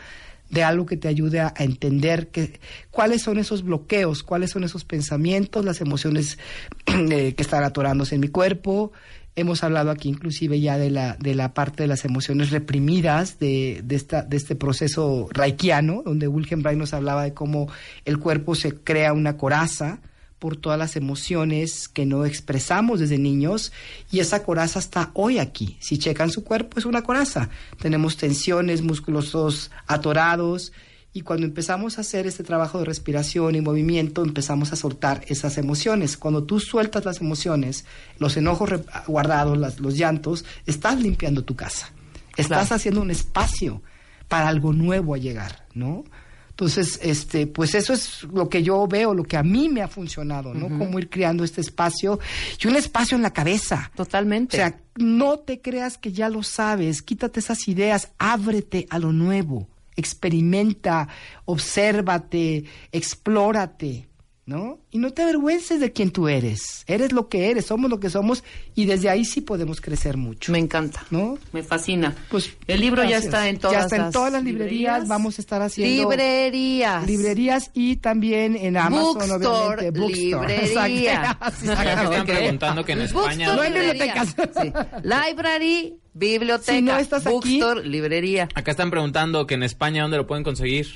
de 0.49 0.63
algo 0.63 0.87
que 0.87 0.97
te 0.97 1.09
ayude 1.09 1.41
a, 1.41 1.53
a 1.57 1.65
entender 1.65 2.29
que, 2.29 2.61
cuáles 2.93 3.23
son 3.23 3.39
esos 3.39 3.65
bloqueos, 3.65 4.23
cuáles 4.23 4.51
son 4.53 4.63
esos 4.63 4.85
pensamientos, 4.85 5.65
las 5.65 5.81
emociones 5.81 6.39
eh, 6.87 7.35
que 7.35 7.43
están 7.43 7.65
atorándose 7.65 8.15
en 8.15 8.21
mi 8.21 8.29
cuerpo, 8.29 8.93
Hemos 9.37 9.63
hablado 9.63 9.91
aquí 9.91 10.09
inclusive 10.09 10.61
ya 10.61 10.79
de 10.79 10.91
la, 10.91 11.17
de 11.21 11.35
la 11.35 11.55
parte 11.55 11.83
de 11.83 11.87
las 11.87 12.05
emociones 12.05 12.51
reprimidas 12.51 13.39
de, 13.39 13.83
de, 13.85 13.95
esta, 13.95 14.23
de 14.23 14.37
este 14.37 14.57
proceso 14.57 15.29
reikiano, 15.31 16.03
donde 16.05 16.27
Wilhelm 16.27 16.63
Reich 16.63 16.79
nos 16.79 16.95
hablaba 16.95 17.23
de 17.23 17.35
cómo 17.35 17.69
el 18.05 18.19
cuerpo 18.19 18.55
se 18.55 18.75
crea 18.75 19.13
una 19.13 19.37
coraza 19.37 20.01
por 20.39 20.57
todas 20.57 20.79
las 20.79 20.97
emociones 20.97 21.89
que 21.89 22.05
no 22.05 22.25
expresamos 22.25 23.01
desde 23.01 23.19
niños 23.19 23.73
y 24.11 24.21
esa 24.21 24.43
coraza 24.43 24.79
está 24.79 25.11
hoy 25.15 25.39
aquí. 25.39 25.77
Si 25.81 25.99
checan 25.99 26.31
su 26.31 26.45
cuerpo 26.45 26.79
es 26.79 26.85
una 26.85 27.03
coraza. 27.03 27.49
Tenemos 27.81 28.17
tensiones, 28.17 28.83
músculos 28.83 29.71
atorados, 29.87 30.73
y 31.17 31.23
cuando 31.23 31.47
empezamos 31.47 31.97
a 31.97 32.03
hacer 32.03 32.27
este 32.27 32.45
trabajo 32.45 32.79
de 32.79 32.85
respiración 32.85 33.55
y 33.55 33.63
movimiento, 33.63 34.23
empezamos 34.23 34.75
a 34.75 34.77
soltar 34.77 35.25
esas 35.29 35.57
emociones. 35.57 36.19
Cuando 36.19 36.45
tú 36.45 36.61
sueltas 36.61 37.07
las 37.07 37.23
emociones, 37.23 37.87
los 38.19 38.37
enojos 38.37 38.83
guardados, 39.07 39.81
los 39.81 39.97
llantos, 39.97 40.45
estás 40.67 41.01
limpiando 41.01 41.43
tu 41.43 41.57
casa. 41.57 41.91
Estás 42.37 42.71
haciendo 42.71 43.01
un 43.01 43.11
espacio 43.11 43.81
para 44.29 44.49
algo 44.49 44.75
nuevo 44.75 45.15
a 45.15 45.17
llegar, 45.17 45.65
¿no? 45.73 46.05
Entonces, 46.51 47.01
este, 47.03 47.47
pues 47.47 47.75
eso 47.75 47.95
es 47.95 48.25
lo 48.25 48.51
que 48.51 48.63
yo 48.63 48.87
veo, 48.87 49.15
lo 49.15 49.25
que 49.25 49.39
a 49.39 49.43
mí 49.43 49.71
me 49.71 49.81
ha 49.81 49.89
funcionado, 49.89 50.53
¿no? 50.53 50.69
Cómo 50.69 50.99
ir 50.99 51.09
creando 51.09 51.45
este 51.45 51.63
espacio 51.63 52.21
y 52.63 52.67
un 52.67 52.77
espacio 52.77 53.17
en 53.17 53.23
la 53.23 53.33
cabeza. 53.33 53.91
Totalmente. 53.97 54.59
O 54.59 54.61
sea, 54.61 54.79
no 54.97 55.39
te 55.39 55.63
creas 55.63 55.97
que 55.97 56.13
ya 56.13 56.29
lo 56.29 56.43
sabes, 56.43 57.01
quítate 57.01 57.41
esas 57.41 57.69
ideas, 57.69 58.11
ábrete 58.19 58.87
a 58.91 58.99
lo 58.99 59.13
nuevo 59.13 59.67
experimenta, 59.97 61.09
obsérvate, 61.45 62.65
explórate, 62.93 64.07
¿no? 64.47 64.79
Y 64.93 64.99
no 64.99 65.11
te 65.13 65.23
avergüences 65.23 65.81
de 65.81 65.93
quién 65.93 66.11
tú 66.13 66.29
eres. 66.29 66.85
Eres 66.87 67.11
lo 67.13 67.29
que 67.29 67.51
eres, 67.51 67.67
somos 67.67 67.91
lo 67.91 67.99
que 67.99 68.11
somos 68.11 68.45
y 68.77 68.85
desde 68.87 69.11
ahí 69.11 69.25
sí 69.25 69.41
podemos 69.41 69.81
crecer 69.81 70.17
mucho. 70.17 70.53
Me 70.53 70.59
encanta. 70.61 71.05
¿No? 71.11 71.37
Me 71.53 71.65
fascina. 71.65 72.15
Pues 72.31 72.53
el 72.69 72.81
libro 72.81 73.03
ya 73.03 73.19
está 73.19 73.49
en 73.49 73.59
todas 73.59 73.77
Ya 73.77 73.81
está 73.85 73.97
en 73.97 74.03
las 74.03 74.13
todas 74.13 74.33
las 74.33 74.45
librerías, 74.45 75.09
vamos 75.09 75.39
a 75.39 75.43
estar 75.43 75.61
haciendo 75.63 76.09
Librerías. 76.09 77.05
librerías 77.07 77.71
y 77.75 77.97
también 77.97 78.55
en 78.57 78.77
Amazon 78.77 79.15
Bookstore, 79.15 79.89
obviamente, 79.89 80.01
Bookstore. 80.01 80.63
librería. 80.69 81.39
Exacto. 81.47 82.03
Están 82.13 82.27
preguntando 82.27 82.85
que 82.85 82.93
en 82.93 83.01
España. 83.01 83.53
Bookstore, 83.53 83.71
No 83.71 83.77
en 83.79 83.85
librería. 83.85 84.15
bibliotecas. 84.25 84.63
Sí. 84.63 84.73
Library, 85.03 85.97
biblioteca. 86.19 86.73
Si 86.73 86.83
no 86.83 86.97
estás 86.97 87.27
aquí- 87.27 87.33
bookstore, 87.35 87.87
librería. 87.87 88.49
Acá 88.55 88.71
están 88.71 88.91
preguntando 88.91 89.47
que 89.47 89.55
en 89.55 89.63
España 89.63 90.03
dónde 90.03 90.17
lo 90.17 90.27
pueden 90.27 90.45
conseguir. 90.45 90.87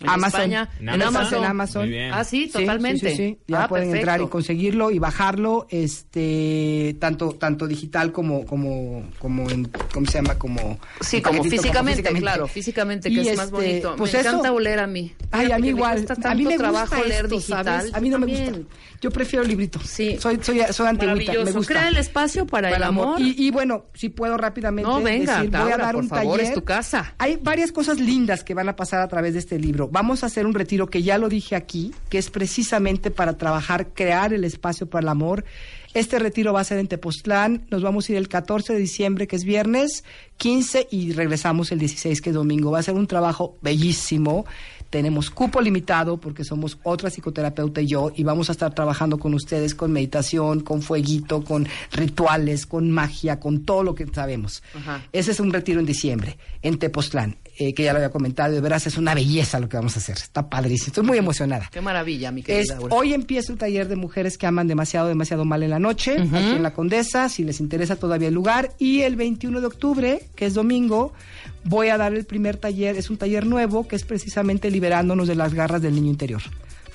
En 0.00 0.08
Amazon. 0.10 0.40
España, 0.40 0.68
En 0.80 0.88
Amazon. 0.88 1.06
Amazon. 1.16 1.38
En 1.38 1.44
Amazon. 1.50 2.18
Ah, 2.20 2.24
sí, 2.24 2.48
totalmente. 2.52 3.10
Sí, 3.10 3.16
sí, 3.16 3.28
sí. 3.28 3.38
Ya 3.46 3.62
Ah, 3.64 3.68
pueden 3.68 3.90
perfecto. 3.90 4.10
entrar 4.10 4.26
y 4.26 4.28
conseguirlo 4.28 4.90
y 4.90 4.98
bajarlo, 4.98 5.66
este, 5.70 6.96
tanto, 6.98 7.30
tanto 7.30 7.68
digital 7.68 8.10
como, 8.10 8.44
como, 8.44 9.04
como 9.20 9.48
en, 9.50 9.70
¿cómo 9.92 10.06
se 10.06 10.14
llama? 10.18 10.36
Como 10.36 10.78
Sí, 11.00 11.22
como 11.22 11.38
paquetito, 11.38 11.62
físicamente, 11.62 12.02
claro, 12.14 12.48
físicamente, 12.48 13.08
que 13.08 13.14
Y 13.22 13.28
es 13.28 13.36
más 13.36 13.46
este, 13.46 13.56
bonito. 13.56 13.94
pues 13.96 14.12
me 14.12 14.20
eso- 14.20 14.28
encanta 14.30 14.52
oler 14.52 14.80
a 14.80 14.86
mí. 14.88 15.12
Ay, 15.30 15.44
Mira, 15.44 15.56
a 15.56 15.58
mí 15.60 15.68
igual. 15.68 16.04
Me 16.08 16.28
a 16.28 16.34
mí 16.34 16.42
me 16.42 16.48
gusta 16.56 16.58
trabajo 16.58 17.04
leer 17.04 17.24
esto, 17.26 17.36
digital. 17.36 17.64
¿sabes? 17.64 17.94
A 17.94 18.00
mí 18.00 18.08
no 18.08 18.18
me 18.18 18.26
También. 18.26 18.52
gusta. 18.62 18.76
Yo 19.04 19.10
prefiero 19.10 19.44
librito. 19.44 19.78
Sí. 19.84 20.16
Soy, 20.18 20.38
soy, 20.40 20.62
soy 20.70 20.86
antigüita, 20.86 21.34
me 21.44 21.52
gusta. 21.52 21.74
Crea 21.74 21.88
el 21.88 21.98
espacio 21.98 22.46
para, 22.46 22.74
el 22.74 22.82
amor. 22.82 23.20
Y, 23.20 23.34
y 23.36 23.50
bueno, 23.50 23.84
si 23.92 24.08
puedo 24.08 24.38
rápidamente 24.38 24.90
No, 24.90 25.02
venga, 25.02 25.42
decir, 25.42 25.50
voy 25.50 25.72
a 25.72 25.76
dar 25.76 25.94
por 25.94 26.04
un 26.04 26.08
favor, 26.08 26.38
taller. 26.38 26.46
es 26.46 26.54
tu 26.54 26.64
casa. 26.64 27.14
Hay 27.18 27.36
varias 27.36 27.70
cosas 27.70 28.00
lindas 28.00 28.42
que 28.44 28.54
van 28.54 28.70
a 28.70 28.76
pasar 28.76 29.02
a 29.02 29.08
través 29.08 29.34
de 29.34 29.40
este 29.40 29.58
libro. 29.58 29.90
Vamos 29.92 30.22
a 30.22 30.26
hacer 30.28 30.46
un 30.46 30.54
retiro 30.54 30.86
que 30.86 31.02
ya 31.02 31.18
lo 31.18 31.28
dije 31.28 31.54
aquí, 31.54 31.92
que 32.08 32.16
es 32.16 32.30
precisamente 32.30 33.10
para 33.10 33.36
trabajar, 33.36 33.88
crear 33.88 34.32
el 34.32 34.42
espacio 34.42 34.88
para 34.88 35.02
el 35.02 35.08
amor. 35.10 35.44
Este 35.92 36.18
retiro 36.18 36.54
va 36.54 36.60
a 36.60 36.64
ser 36.64 36.78
en 36.78 36.88
Tepoztlán. 36.88 37.66
Nos 37.70 37.82
vamos 37.82 38.08
a 38.08 38.12
ir 38.12 38.18
el 38.18 38.28
14 38.28 38.72
de 38.72 38.78
diciembre, 38.78 39.26
que 39.26 39.36
es 39.36 39.44
viernes, 39.44 40.02
15 40.38 40.88
y 40.90 41.12
regresamos 41.12 41.72
el 41.72 41.78
16, 41.78 42.22
que 42.22 42.30
es 42.30 42.34
domingo. 42.34 42.70
Va 42.70 42.78
a 42.78 42.82
ser 42.82 42.94
un 42.94 43.06
trabajo 43.06 43.58
bellísimo. 43.60 44.46
Tenemos 44.94 45.28
cupo 45.28 45.60
limitado 45.60 46.18
porque 46.18 46.44
somos 46.44 46.78
otra 46.84 47.10
psicoterapeuta 47.10 47.80
y 47.80 47.88
yo 47.88 48.12
y 48.14 48.22
vamos 48.22 48.48
a 48.48 48.52
estar 48.52 48.72
trabajando 48.76 49.18
con 49.18 49.34
ustedes 49.34 49.74
con 49.74 49.90
meditación, 49.90 50.60
con 50.60 50.82
fueguito, 50.82 51.42
con 51.42 51.66
rituales, 51.90 52.64
con 52.64 52.92
magia, 52.92 53.40
con 53.40 53.64
todo 53.64 53.82
lo 53.82 53.96
que 53.96 54.06
sabemos. 54.06 54.62
Ajá. 54.72 55.02
Ese 55.10 55.32
es 55.32 55.40
un 55.40 55.52
retiro 55.52 55.80
en 55.80 55.86
diciembre, 55.86 56.38
en 56.62 56.78
Tepoztlán, 56.78 57.38
eh, 57.56 57.74
que 57.74 57.84
ya 57.84 57.92
lo 57.92 57.98
había 57.98 58.10
comentado. 58.10 58.52
De 58.52 58.60
veras 58.60 58.86
es 58.86 58.96
una 58.96 59.14
belleza 59.14 59.60
lo 59.60 59.68
que 59.68 59.76
vamos 59.76 59.96
a 59.96 59.98
hacer. 60.00 60.16
Está 60.16 60.48
padrísimo. 60.48 60.88
Estoy 60.88 61.04
muy 61.04 61.18
emocionada. 61.18 61.68
Qué 61.72 61.80
maravilla, 61.80 62.30
mi 62.32 62.40
Es, 62.40 62.46
querida 62.46 62.74
Laura. 62.76 62.94
hoy 62.96 63.14
empieza 63.14 63.52
el 63.52 63.58
taller 63.58 63.88
de 63.88 63.96
mujeres 63.96 64.38
que 64.38 64.46
aman 64.46 64.66
demasiado, 64.68 65.08
demasiado 65.08 65.44
mal 65.44 65.62
en 65.62 65.70
la 65.70 65.78
noche, 65.78 66.12
aquí 66.20 66.56
en 66.56 66.62
la 66.62 66.72
Condesa, 66.72 67.28
si 67.28 67.44
les 67.44 67.60
interesa 67.60 67.96
todavía 67.96 68.28
el 68.28 68.34
lugar. 68.34 68.72
Y 68.78 69.02
el 69.02 69.16
21 69.16 69.60
de 69.60 69.66
octubre, 69.66 70.20
que 70.34 70.46
es 70.46 70.54
domingo, 70.54 71.12
voy 71.64 71.88
a 71.88 71.96
dar 71.98 72.14
el 72.14 72.24
primer 72.24 72.56
taller, 72.56 72.96
es 72.96 73.10
un 73.10 73.16
taller 73.16 73.46
nuevo, 73.46 73.86
que 73.88 73.96
es 73.96 74.04
precisamente 74.04 74.70
liberándonos 74.70 75.28
de 75.28 75.34
las 75.34 75.54
garras 75.54 75.82
del 75.82 75.94
niño 75.94 76.10
interior. 76.10 76.42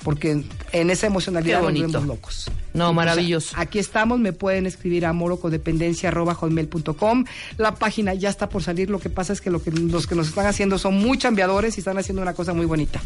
Porque 0.02 0.42
en 0.72 0.90
esa 0.90 1.06
emocionalidad 1.06 1.58
nos 1.58 1.66
bonito. 1.66 1.86
vemos 1.88 2.06
locos. 2.06 2.50
No, 2.72 2.92
maravilloso. 2.92 3.54
Aquí 3.58 3.78
estamos, 3.78 4.18
me 4.18 4.32
pueden 4.32 4.66
escribir 4.66 5.04
a 5.04 5.12
morocodependencia.com. 5.12 7.24
La 7.58 7.74
página 7.74 8.14
ya 8.14 8.30
está 8.30 8.48
por 8.48 8.62
salir, 8.62 8.88
lo 8.90 9.00
que 9.00 9.10
pasa 9.10 9.32
es 9.32 9.40
que, 9.40 9.50
lo 9.50 9.60
que 9.62 9.72
los 9.72 10.06
que 10.06 10.14
nos 10.14 10.28
están 10.28 10.46
haciendo 10.46 10.78
son 10.78 10.94
muy 10.94 11.18
chambeadores 11.18 11.76
y 11.76 11.80
están 11.80 11.98
haciendo 11.98 12.22
una 12.22 12.34
cosa 12.34 12.54
muy 12.54 12.66
bonita. 12.66 13.00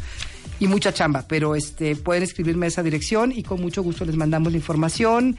Y 0.61 0.69
mucha 0.69 0.93
chamba, 0.93 1.25
pero 1.27 1.57
este 1.57 1.97
pueden 1.97 2.23
escribirme 2.23 2.67
a 2.67 2.69
esa 2.69 2.85
dirección 2.85 3.33
y 3.33 3.43
con 3.43 3.61
mucho 3.61 3.83
gusto 3.83 4.05
les 4.05 4.17
mandamos 4.17 4.53
la 4.53 4.59
información. 4.59 5.37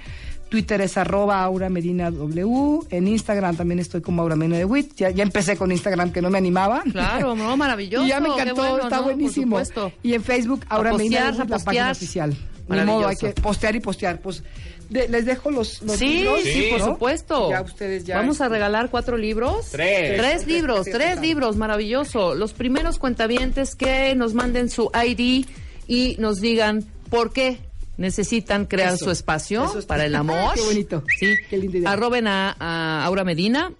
Twitter 0.55 0.79
es 0.79 0.95
arroba 0.95 1.43
Aura 1.43 1.67
Medina 1.67 2.09
W. 2.11 2.79
En 2.89 3.09
Instagram 3.09 3.57
también 3.57 3.79
estoy 3.79 3.99
como 3.99 4.21
Aura 4.21 4.37
Medina 4.37 4.57
de 4.57 4.63
Wit. 4.63 4.93
Ya, 4.95 5.09
ya 5.09 5.21
empecé 5.23 5.57
con 5.57 5.69
Instagram 5.69 6.13
que 6.13 6.21
no 6.21 6.29
me 6.29 6.37
animaba. 6.37 6.81
Claro, 6.93 7.35
no, 7.35 7.57
maravilloso. 7.57 8.05
Y 8.05 8.07
ya 8.07 8.21
me 8.21 8.29
encantó, 8.29 8.55
bueno, 8.55 8.83
está 8.83 9.01
buenísimo. 9.01 9.59
Y 10.01 10.13
en 10.13 10.23
Facebook, 10.23 10.61
Aura 10.69 10.93
Medina 10.93 11.33
de 11.33 11.45
la 11.45 11.59
página 11.59 11.91
oficial. 11.91 12.29
Ni 12.29 12.37
Maravilloso. 12.69 12.99
modo, 12.99 13.07
hay 13.09 13.15
que 13.17 13.29
postear 13.41 13.75
y 13.75 13.81
postear. 13.81 14.21
Pues 14.21 14.43
de- 14.89 15.09
les 15.09 15.25
dejo 15.25 15.51
los, 15.51 15.81
los 15.81 15.97
Sí, 15.97 16.19
libros, 16.19 16.39
sí, 16.43 16.67
por 16.71 16.79
¿no? 16.79 16.85
supuesto. 16.85 17.49
Ya 17.49 17.61
ustedes 17.61 18.05
ya. 18.05 18.15
Vamos 18.15 18.39
a 18.39 18.47
regalar 18.47 18.89
cuatro 18.89 19.17
libros. 19.17 19.71
Tres. 19.71 20.15
Tres 20.17 20.47
libros, 20.47 20.85
tres 20.89 21.19
libros, 21.19 21.57
maravilloso. 21.57 22.33
Los 22.33 22.53
primeros 22.53 22.97
cuentavientes 22.97 23.75
que 23.75 24.15
nos 24.15 24.33
manden 24.33 24.69
su 24.69 24.89
ID 25.05 25.45
y 25.89 26.15
nos 26.17 26.39
digan 26.39 26.85
por 27.09 27.33
qué 27.33 27.59
necesitan 27.97 28.65
crear 28.65 28.93
Eso, 28.93 29.05
su 29.05 29.11
espacio 29.11 29.65
eso 29.65 29.85
para 29.87 30.05
el 30.05 30.15
amor. 30.15 30.53
Qué 30.55 30.61
bonito. 30.61 31.03
Sí. 31.19 31.33
Qué 31.49 31.57
idea. 31.57 31.91
Arroben 31.91 32.27
a, 32.27 32.55
a 32.59 33.05
Aura 33.05 33.23
Medina. 33.23 33.71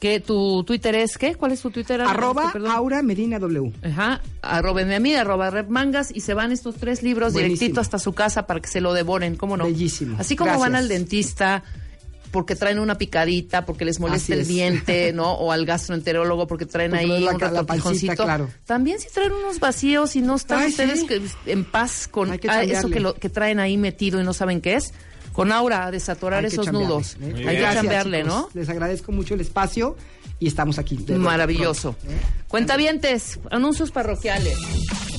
Que 0.00 0.20
tu 0.20 0.64
Twitter 0.64 0.94
es, 0.96 1.16
¿qué? 1.16 1.34
¿Cuál 1.34 1.52
es 1.52 1.62
tu 1.62 1.70
Twitter? 1.70 2.02
Arroba 2.02 2.52
Perdón. 2.52 2.70
Aura 2.72 3.00
Medina 3.00 3.38
W. 3.38 3.72
Ajá, 3.82 4.20
arrobenme 4.42 4.96
a 4.96 5.00
mí, 5.00 5.14
arroba 5.14 5.48
Rep 5.48 5.70
Mangas 5.70 6.10
y 6.14 6.20
se 6.20 6.34
van 6.34 6.52
estos 6.52 6.74
tres 6.74 7.02
libros 7.02 7.32
Buenísimo. 7.32 7.54
directito 7.58 7.80
hasta 7.80 7.98
su 7.98 8.12
casa 8.12 8.46
para 8.46 8.60
que 8.60 8.68
se 8.68 8.82
lo 8.82 8.92
devoren, 8.92 9.36
¿cómo 9.36 9.56
no? 9.56 9.64
Bellísimo. 9.64 10.16
Así 10.18 10.36
como 10.36 10.58
van 10.58 10.74
al 10.74 10.88
dentista 10.88 11.62
porque 12.34 12.56
traen 12.56 12.80
una 12.80 12.98
picadita, 12.98 13.64
porque 13.64 13.84
les 13.84 14.00
molesta 14.00 14.34
el 14.34 14.44
diente, 14.46 15.12
¿no? 15.14 15.34
O 15.34 15.52
al 15.52 15.64
gastroenterólogo 15.64 16.48
porque 16.48 16.66
traen 16.66 16.90
Porque 16.90 17.04
ahí 17.04 17.20
la- 17.22 17.30
un 17.30 17.38
pancita, 17.38 17.60
retortijoncito. 17.60 18.24
claro. 18.24 18.50
También 18.66 18.98
si 18.98 19.08
traen 19.08 19.32
unos 19.32 19.60
vacíos 19.60 20.16
y 20.16 20.20
no 20.22 20.34
están 20.34 20.62
Ay, 20.62 20.70
ustedes 20.70 21.00
sí. 21.00 21.06
que- 21.06 21.22
en 21.46 21.64
paz 21.64 22.08
con 22.10 22.36
que 22.38 22.50
ah, 22.50 22.64
eso 22.64 22.90
que, 22.90 22.98
lo, 22.98 23.14
que 23.14 23.28
traen 23.28 23.60
ahí 23.60 23.76
metido 23.76 24.20
y 24.20 24.24
no 24.24 24.32
saben 24.34 24.60
qué 24.60 24.74
es, 24.74 24.92
con 25.32 25.52
Aura 25.52 25.86
a 25.86 25.90
desatorar 25.92 26.44
esos 26.44 26.72
nudos. 26.72 27.16
¿eh? 27.20 27.26
Hay 27.26 27.32
que 27.34 27.42
Gracias, 27.60 27.74
chambearle, 27.74 28.22
chicos. 28.22 28.34
¿no? 28.34 28.48
Les 28.52 28.68
agradezco 28.68 29.12
mucho 29.12 29.34
el 29.34 29.40
espacio 29.40 29.96
y 30.44 30.48
estamos 30.48 30.78
aquí. 30.78 30.96
de- 30.96 31.16
Maravilloso. 31.16 31.96
¿eh? 32.08 32.44
Cuentavientes, 32.48 33.40
anuncios 33.50 33.90
parroquiales. 33.90 34.56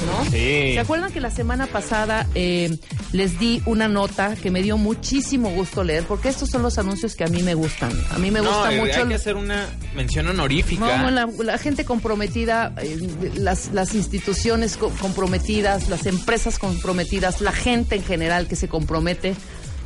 ¿no? 0.06 0.24
Sí. 0.26 0.74
¿Se 0.74 0.80
acuerdan 0.80 1.12
que 1.12 1.20
la 1.20 1.32
semana 1.32 1.68
pasada 1.68 2.28
eh, 2.36 2.78
les 3.12 3.40
di 3.40 3.62
una 3.66 3.88
nota 3.88 4.36
que 4.36 4.52
me 4.52 4.62
dio 4.62 4.78
muchísimo 4.78 5.50
gusto 5.50 5.84
leer? 5.84 6.04
Porque 6.04 6.30
estos 6.30 6.50
son 6.50 6.62
los 6.62 6.78
anuncios 6.78 7.16
que 7.16 7.24
a 7.24 7.28
mí 7.28 7.44
me 7.44 7.56
gustan. 7.56 7.92
A 8.12 8.18
mí 8.20 8.30
me 8.32 8.40
no, 8.42 8.46
gusta 8.50 8.68
hay 8.68 8.80
mucho. 8.80 9.08
que 9.08 9.16
hacer 9.16 9.36
una 9.36 9.66
mención 9.96 10.28
honorífica. 10.28 10.98
No, 10.98 11.12
la, 11.12 11.28
la 11.44 11.58
gente 11.58 11.86
comprometida, 11.86 12.74
eh, 12.82 13.00
las, 13.38 13.72
las 13.74 13.96
instituciones 13.96 14.78
co- 14.78 14.92
comprometidas, 15.02 15.90
las 15.90 16.06
empresas 16.06 16.60
comprometidas, 16.60 17.42
la 17.42 17.52
gente 17.52 17.96
en 17.96 18.04
general 18.04 18.48
que 18.48 18.56
se 18.56 18.68
compromete 18.68 19.34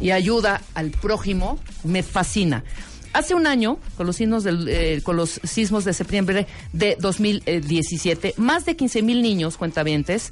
y 0.01 0.11
ayuda 0.11 0.61
al 0.75 0.91
prójimo, 0.91 1.59
me 1.83 2.03
fascina. 2.03 2.63
Hace 3.11 3.33
un 3.33 3.47
año, 3.47 3.79
con 3.97 4.05
los 4.05 4.17
sismos, 4.17 4.43
del, 4.43 4.67
eh, 4.69 5.01
con 5.03 5.17
los 5.17 5.41
sismos 5.43 5.83
de 5.83 5.93
septiembre 5.93 6.45
de 6.73 6.95
2017, 6.99 8.35
más 8.37 8.65
de 8.65 8.75
15 8.75 9.01
mil 9.01 9.21
niños, 9.21 9.57
cuentavientes, 9.57 10.31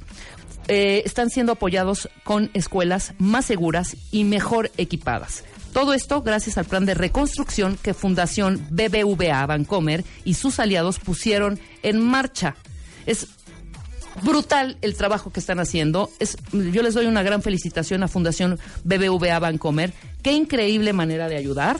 eh, 0.68 1.02
están 1.04 1.30
siendo 1.30 1.52
apoyados 1.52 2.08
con 2.24 2.50
escuelas 2.54 3.14
más 3.18 3.46
seguras 3.46 3.96
y 4.12 4.24
mejor 4.24 4.70
equipadas. 4.76 5.44
Todo 5.72 5.92
esto 5.92 6.22
gracias 6.22 6.58
al 6.58 6.66
plan 6.66 6.86
de 6.86 6.94
reconstrucción 6.94 7.78
que 7.82 7.94
Fundación 7.94 8.66
BBVA 8.70 9.46
Bancomer 9.46 10.04
y 10.24 10.34
sus 10.34 10.60
aliados 10.60 10.98
pusieron 10.98 11.58
en 11.82 12.00
marcha. 12.00 12.54
Es 13.06 13.28
brutal 14.22 14.76
el 14.82 14.94
trabajo 14.94 15.30
que 15.30 15.40
están 15.40 15.60
haciendo. 15.60 16.10
Es, 16.18 16.36
yo 16.52 16.82
les 16.82 16.92
doy 16.94 17.06
una 17.06 17.22
gran 17.22 17.42
felicitación 17.42 18.02
a 18.02 18.08
Fundación 18.08 18.58
BBVA 18.84 19.38
Bancomer. 19.38 19.92
Qué 20.22 20.32
increíble 20.32 20.92
manera 20.92 21.28
de 21.28 21.36
ayudar. 21.36 21.78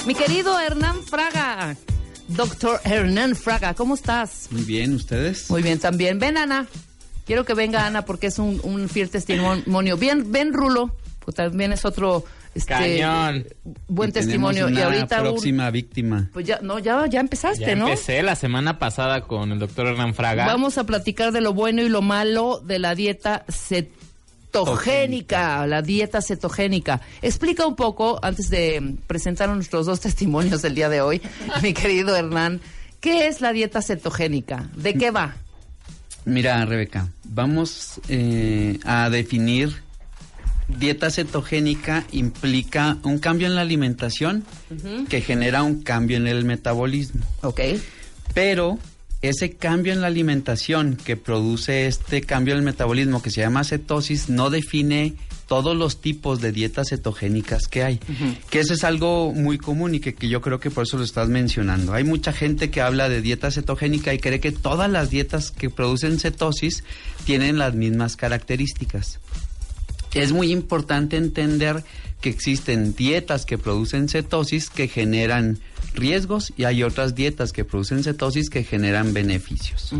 Mi 0.08 0.16
querido 0.16 0.60
Hernán 0.60 1.02
Fraga, 1.04 1.76
doctor 2.28 2.80
Hernán 2.84 3.36
Fraga, 3.36 3.74
¿cómo 3.74 3.96
estás? 3.96 4.48
Muy 4.52 4.64
bien, 4.64 4.94
¿ustedes? 4.96 5.50
Muy 5.50 5.62
bien 5.62 5.80
también. 5.80 6.20
Ven, 6.20 6.38
Ana. 6.38 6.68
Quiero 7.26 7.46
que 7.46 7.54
venga 7.54 7.86
Ana 7.86 8.04
porque 8.06 8.28
es 8.28 8.38
un, 8.40 8.60
un 8.64 8.90
fiel 8.90 9.10
testimonio. 9.10 9.96
Bien, 9.98 10.32
ven, 10.32 10.52
Rulo, 10.54 10.96
pues 11.24 11.36
también 11.36 11.72
es 11.72 11.86
otro 11.86 12.26
este, 12.54 12.74
Cañón. 12.74 13.46
buen 13.88 14.10
Y 14.10 14.14
testimonio. 14.14 14.68
Y 14.70 14.78
ahorita 14.82 15.22
un- 15.22 15.30
próxima 15.30 15.72
víctima. 15.72 16.30
pues 16.34 16.46
ya, 16.46 16.60
no, 16.62 16.80
ya, 16.80 17.06
ya 17.08 17.22
empezaste, 17.22 17.62
Ya 17.66 17.76
¿no? 17.76 17.88
empecé 17.88 18.22
la 18.24 18.36
semana 18.36 18.78
pasada 18.78 19.22
con 19.22 19.52
el 19.54 19.60
doctor 19.60 19.88
Hernán 19.88 20.14
Fraga. 20.14 20.46
Vamos 20.46 20.78
a 20.78 20.84
platicar 20.86 21.32
de 21.32 21.40
lo 21.42 21.54
bueno 21.54 21.82
y 21.82 21.88
lo 21.90 22.02
malo 22.02 22.60
de 22.60 22.80
la 22.80 22.94
dieta 22.94 23.46
cetogénica, 24.54 25.66
la 25.66 25.82
dieta 25.82 26.22
cetogénica. 26.22 27.02
Explica 27.22 27.66
un 27.66 27.76
poco, 27.76 28.20
antes 28.22 28.50
de 28.50 28.96
presentar 29.08 29.50
nuestros 29.50 29.86
dos 29.86 30.00
testimonios 30.00 30.62
del 30.62 30.76
día 30.76 30.90
de 30.90 31.02
hoy, 31.02 31.22
mi 31.64 31.74
querido 31.74 32.16
Hernán, 32.16 32.62
¿qué 33.00 33.28
es 33.28 33.42
la 33.42 33.52
dieta 33.52 33.82
cetogénica? 33.82 34.70
¿De 34.76 34.94
qué 34.94 35.12
va? 35.12 35.36
Mira, 36.26 36.64
Rebeca, 36.66 37.10
vamos 37.26 38.00
eh, 38.08 38.80
a 38.86 39.10
definir 39.10 39.84
dieta 40.68 41.10
cetogénica 41.10 42.06
implica 42.12 42.98
un 43.04 43.20
cambio 43.20 43.48
en 43.48 43.56
la 43.56 43.62
alimentación 43.62 44.46
que 45.10 45.22
genera 45.22 45.64
un 45.64 45.84
cambio 45.84 46.16
en 46.18 46.28
el 46.28 46.46
metabolismo. 46.46 47.26
Ok. 47.42 47.60
Pero 48.34 48.80
ese 49.24 49.54
cambio 49.54 49.94
en 49.94 50.02
la 50.02 50.08
alimentación 50.08 50.98
que 50.98 51.16
produce 51.16 51.88
este 51.88 52.22
cambio 52.22 52.54
en 52.54 52.60
el 52.60 52.66
metabolismo 52.66 53.22
que 53.22 53.32
se 53.32 53.40
llama 53.40 53.64
cetosis 53.64 54.28
no 54.28 54.50
define 54.50 55.16
todos 55.48 55.78
los 55.78 56.02
tipos 56.02 56.42
de 56.42 56.52
dietas 56.52 56.90
cetogénicas 56.90 57.70
que 57.70 57.84
hay. 57.84 58.00
Que 58.50 58.60
eso 58.60 58.74
es 58.74 58.84
algo 58.84 59.32
muy 59.34 59.58
común 59.58 59.96
y 59.96 60.02
que, 60.02 60.14
que 60.14 60.28
yo 60.28 60.42
creo 60.42 60.60
que 60.60 60.72
por 60.72 60.84
eso 60.84 60.98
lo 60.98 61.06
estás 61.06 61.30
mencionando. 61.30 61.94
Hay 61.94 62.04
mucha 62.04 62.34
gente 62.34 62.70
que 62.70 62.82
habla 62.82 63.08
de 63.08 63.22
dieta 63.22 63.50
cetogénica 63.50 64.14
y 64.14 64.20
cree 64.20 64.42
que 64.42 64.52
todas 64.52 64.92
las 64.92 65.10
dietas 65.10 65.52
que 65.52 65.70
producen 65.70 66.20
cetosis 66.20 66.84
tienen 67.24 67.58
las 67.58 67.76
mismas 67.76 68.18
características. 68.18 69.20
Es 70.14 70.32
muy 70.32 70.52
importante 70.52 71.18
entender 71.18 71.84
que 72.22 72.30
existen 72.30 72.96
dietas 72.96 73.46
que 73.46 73.58
producen 73.58 74.08
cetosis 74.08 74.70
que 74.70 74.88
generan 74.88 75.60
riesgos 75.94 76.54
y 76.58 76.64
hay 76.64 76.84
otras 76.84 77.16
dietas 77.16 77.52
que 77.52 77.66
producen 77.66 78.04
cetosis 78.04 78.50
que 78.50 78.64
generan 78.64 79.14
beneficios. 79.14 79.94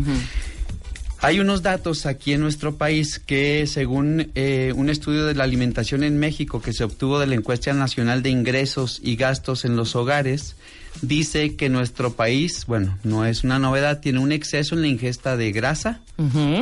Hay 1.20 1.40
unos 1.40 1.62
datos 1.62 2.04
aquí 2.04 2.34
en 2.34 2.40
nuestro 2.40 2.76
país 2.76 3.18
que 3.18 3.66
según 3.66 4.30
eh, 4.34 4.74
un 4.76 4.90
estudio 4.90 5.24
de 5.24 5.34
la 5.34 5.44
alimentación 5.44 6.04
en 6.04 6.18
México 6.18 6.60
que 6.60 6.74
se 6.74 6.84
obtuvo 6.84 7.18
de 7.18 7.26
la 7.26 7.34
encuesta 7.34 7.72
nacional 7.72 8.22
de 8.22 8.28
ingresos 8.28 9.00
y 9.02 9.16
gastos 9.16 9.64
en 9.64 9.74
los 9.74 9.96
hogares, 9.96 10.54
dice 11.00 11.56
que 11.56 11.70
nuestro 11.70 12.12
país, 12.12 12.66
bueno, 12.66 12.98
no 13.04 13.24
es 13.24 13.42
una 13.42 13.58
novedad, 13.58 14.00
tiene 14.00 14.18
un 14.18 14.32
exceso 14.32 14.74
en 14.74 14.82
la 14.82 14.88
ingesta 14.88 15.38
de 15.38 15.50
grasa, 15.52 16.00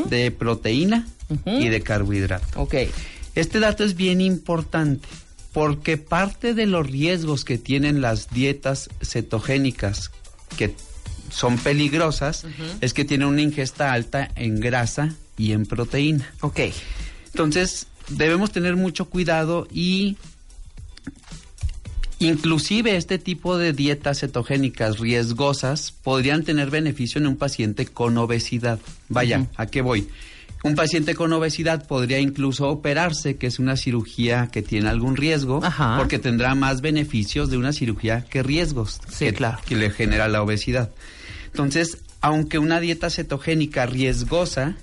de 0.08 0.30
proteína 0.30 1.08
y 1.44 1.68
de 1.68 1.80
carbohidrato. 1.80 2.60
Ok. 2.60 2.74
Este 3.34 3.60
dato 3.60 3.84
es 3.84 3.94
bien 3.94 4.20
importante 4.20 5.08
porque 5.52 5.98
parte 5.98 6.54
de 6.54 6.66
los 6.66 6.86
riesgos 6.86 7.44
que 7.44 7.58
tienen 7.58 8.00
las 8.00 8.30
dietas 8.30 8.88
cetogénicas 9.02 10.10
que 10.56 10.74
son 11.30 11.58
peligrosas 11.58 12.44
es 12.80 12.92
que 12.92 13.04
tienen 13.04 13.28
una 13.28 13.42
ingesta 13.42 13.92
alta 13.92 14.30
en 14.34 14.60
grasa 14.60 15.14
y 15.36 15.52
en 15.52 15.66
proteína. 15.66 16.30
Ok. 16.40 16.60
Entonces, 17.26 17.86
debemos 18.08 18.50
tener 18.52 18.76
mucho 18.76 19.06
cuidado 19.06 19.66
y 19.72 20.16
inclusive 22.18 22.96
este 22.96 23.18
tipo 23.18 23.58
de 23.58 23.72
dietas 23.72 24.20
cetogénicas 24.20 24.98
riesgosas 24.98 25.92
podrían 25.92 26.44
tener 26.44 26.70
beneficio 26.70 27.20
en 27.20 27.26
un 27.26 27.36
paciente 27.36 27.86
con 27.86 28.16
obesidad. 28.18 28.78
Vaya, 29.08 29.46
¿a 29.56 29.66
qué 29.66 29.80
voy? 29.80 30.08
Un 30.64 30.76
paciente 30.76 31.14
con 31.14 31.32
obesidad 31.32 31.86
podría 31.86 32.20
incluso 32.20 32.68
operarse, 32.68 33.36
que 33.36 33.48
es 33.48 33.58
una 33.58 33.76
cirugía 33.76 34.48
que 34.52 34.62
tiene 34.62 34.88
algún 34.88 35.16
riesgo, 35.16 35.60
porque 35.98 36.20
tendrá 36.20 36.54
más 36.54 36.80
beneficios 36.80 37.50
de 37.50 37.56
una 37.56 37.72
cirugía 37.72 38.24
que 38.24 38.42
riesgos 38.44 39.00
que, 39.18 39.34
que 39.66 39.76
le 39.76 39.90
genera 39.90 40.28
la 40.28 40.42
obesidad. 40.42 40.90
Entonces, 41.46 41.98
aunque 42.20 42.58
una 42.58 42.78
dieta 42.78 43.10
cetogénica 43.10 43.86
riesgosa 43.86 44.76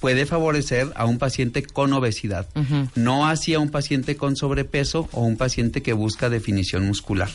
puede 0.00 0.26
favorecer 0.26 0.92
a 0.94 1.06
un 1.06 1.18
paciente 1.18 1.62
con 1.62 1.92
obesidad, 1.92 2.46
no 2.94 3.26
así 3.26 3.54
a 3.54 3.58
un 3.58 3.70
paciente 3.70 4.16
con 4.16 4.36
sobrepeso 4.36 5.08
o 5.12 5.22
un 5.22 5.36
paciente 5.36 5.82
que 5.82 5.92
busca 5.92 6.28
definición 6.30 6.86
muscular. 6.86 7.30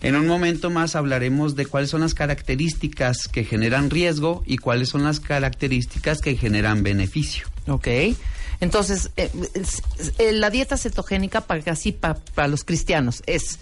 En 0.00 0.16
un 0.16 0.26
momento 0.26 0.70
más 0.70 0.96
hablaremos 0.96 1.54
de 1.54 1.66
cuáles 1.66 1.90
son 1.90 2.00
las 2.00 2.14
características 2.14 3.28
que 3.28 3.44
generan 3.44 3.90
riesgo 3.90 4.42
y 4.46 4.56
cuáles 4.58 4.88
son 4.88 5.04
las 5.04 5.20
características 5.20 6.20
que 6.20 6.36
generan 6.36 6.82
beneficio. 6.82 7.46
Ok. 7.66 7.88
Entonces, 8.60 9.10
eh, 9.16 9.30
eh, 10.18 10.32
la 10.32 10.50
dieta 10.50 10.76
cetogénica 10.76 11.42
para 11.42 11.62
casi 11.62 11.92
para 11.92 12.48
los 12.48 12.64
cristianos 12.64 13.22
es 13.26 13.60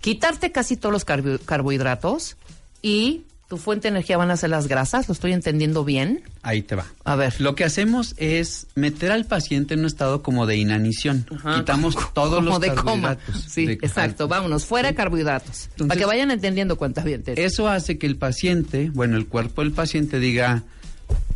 quitarte 0.00 0.50
casi 0.52 0.76
todos 0.78 0.92
los 0.92 1.04
carbo- 1.04 1.38
carbohidratos 1.44 2.36
y 2.80 3.22
tu 3.52 3.58
fuente 3.58 3.82
de 3.82 3.90
energía 3.90 4.16
van 4.16 4.30
a 4.30 4.36
ser 4.38 4.48
las 4.48 4.66
grasas. 4.66 5.08
¿Lo 5.08 5.12
estoy 5.12 5.34
entendiendo 5.34 5.84
bien? 5.84 6.22
Ahí 6.42 6.62
te 6.62 6.74
va. 6.74 6.86
A 7.04 7.16
ver. 7.16 7.38
Lo 7.38 7.54
que 7.54 7.64
hacemos 7.64 8.14
es 8.16 8.66
meter 8.76 9.12
al 9.12 9.26
paciente 9.26 9.74
en 9.74 9.80
un 9.80 9.86
estado 9.86 10.22
como 10.22 10.46
de 10.46 10.56
inanición. 10.56 11.26
Quitamos 11.58 11.94
todos 12.14 12.36
Como 12.36 12.48
los 12.48 12.60
de 12.60 12.68
coma. 12.68 13.18
carbohidratos. 13.18 13.44
Sí, 13.50 13.66
De- 13.66 13.72
exacto. 13.74 14.26
Vámonos, 14.26 14.64
fuera 14.64 14.88
de 14.88 14.94
carbohidratos. 14.94 15.68
para 15.86 15.98
que 16.00 16.06
vayan 16.06 16.30
entendiendo 16.30 16.76
cuánta 16.78 17.02
bien 17.04 17.22
Eso 17.26 17.68
hace 17.68 17.98
que 17.98 18.06
el 18.06 18.16
paciente, 18.16 18.90
bueno, 18.94 19.18
el 19.18 19.26
cuerpo 19.26 19.60
del 19.60 19.72
paciente 19.72 20.18
diga, 20.18 20.62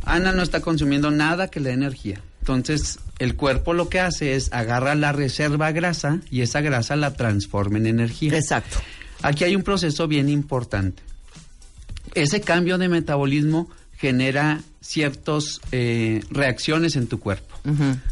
Ana 0.06 0.32
no 0.32 0.42
está 0.42 0.60
consumiendo 0.62 1.10
nada 1.10 1.48
que 1.48 1.60
le 1.60 1.68
dé 1.68 1.74
energía. 1.74 2.22
Entonces, 2.40 2.98
el 3.18 3.36
cuerpo 3.36 3.74
lo 3.74 3.90
que 3.90 4.00
hace 4.00 4.36
es 4.36 4.50
agarra 4.54 4.94
la 4.94 5.12
reserva 5.12 5.70
grasa 5.72 6.20
y 6.30 6.40
esa 6.40 6.62
grasa 6.62 6.96
la 6.96 7.12
transforma 7.12 7.76
en 7.76 7.86
energía. 7.88 8.38
Exacto. 8.38 8.78
Aquí 9.20 9.44
hay 9.44 9.54
un 9.54 9.62
proceso 9.64 10.08
bien 10.08 10.30
importante. 10.30 11.02
Ese 12.16 12.40
cambio 12.40 12.78
de 12.78 12.88
metabolismo 12.88 13.68
genera 13.98 14.60
ciertas 14.80 15.60
reacciones 16.30 16.96
en 16.96 17.06
tu 17.06 17.20
cuerpo. 17.20 17.54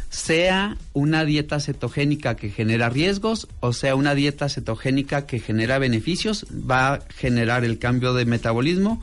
Sea 0.09 0.77
una 0.93 1.25
dieta 1.25 1.59
cetogénica 1.59 2.35
que 2.35 2.49
genera 2.49 2.89
riesgos 2.89 3.47
o 3.61 3.73
sea 3.73 3.95
una 3.95 4.13
dieta 4.15 4.49
cetogénica 4.49 5.25
que 5.25 5.39
genera 5.39 5.79
beneficios, 5.79 6.45
va 6.51 6.93
a 6.93 6.99
generar 7.17 7.63
el 7.63 7.79
cambio 7.79 8.13
de 8.13 8.25
metabolismo, 8.25 9.01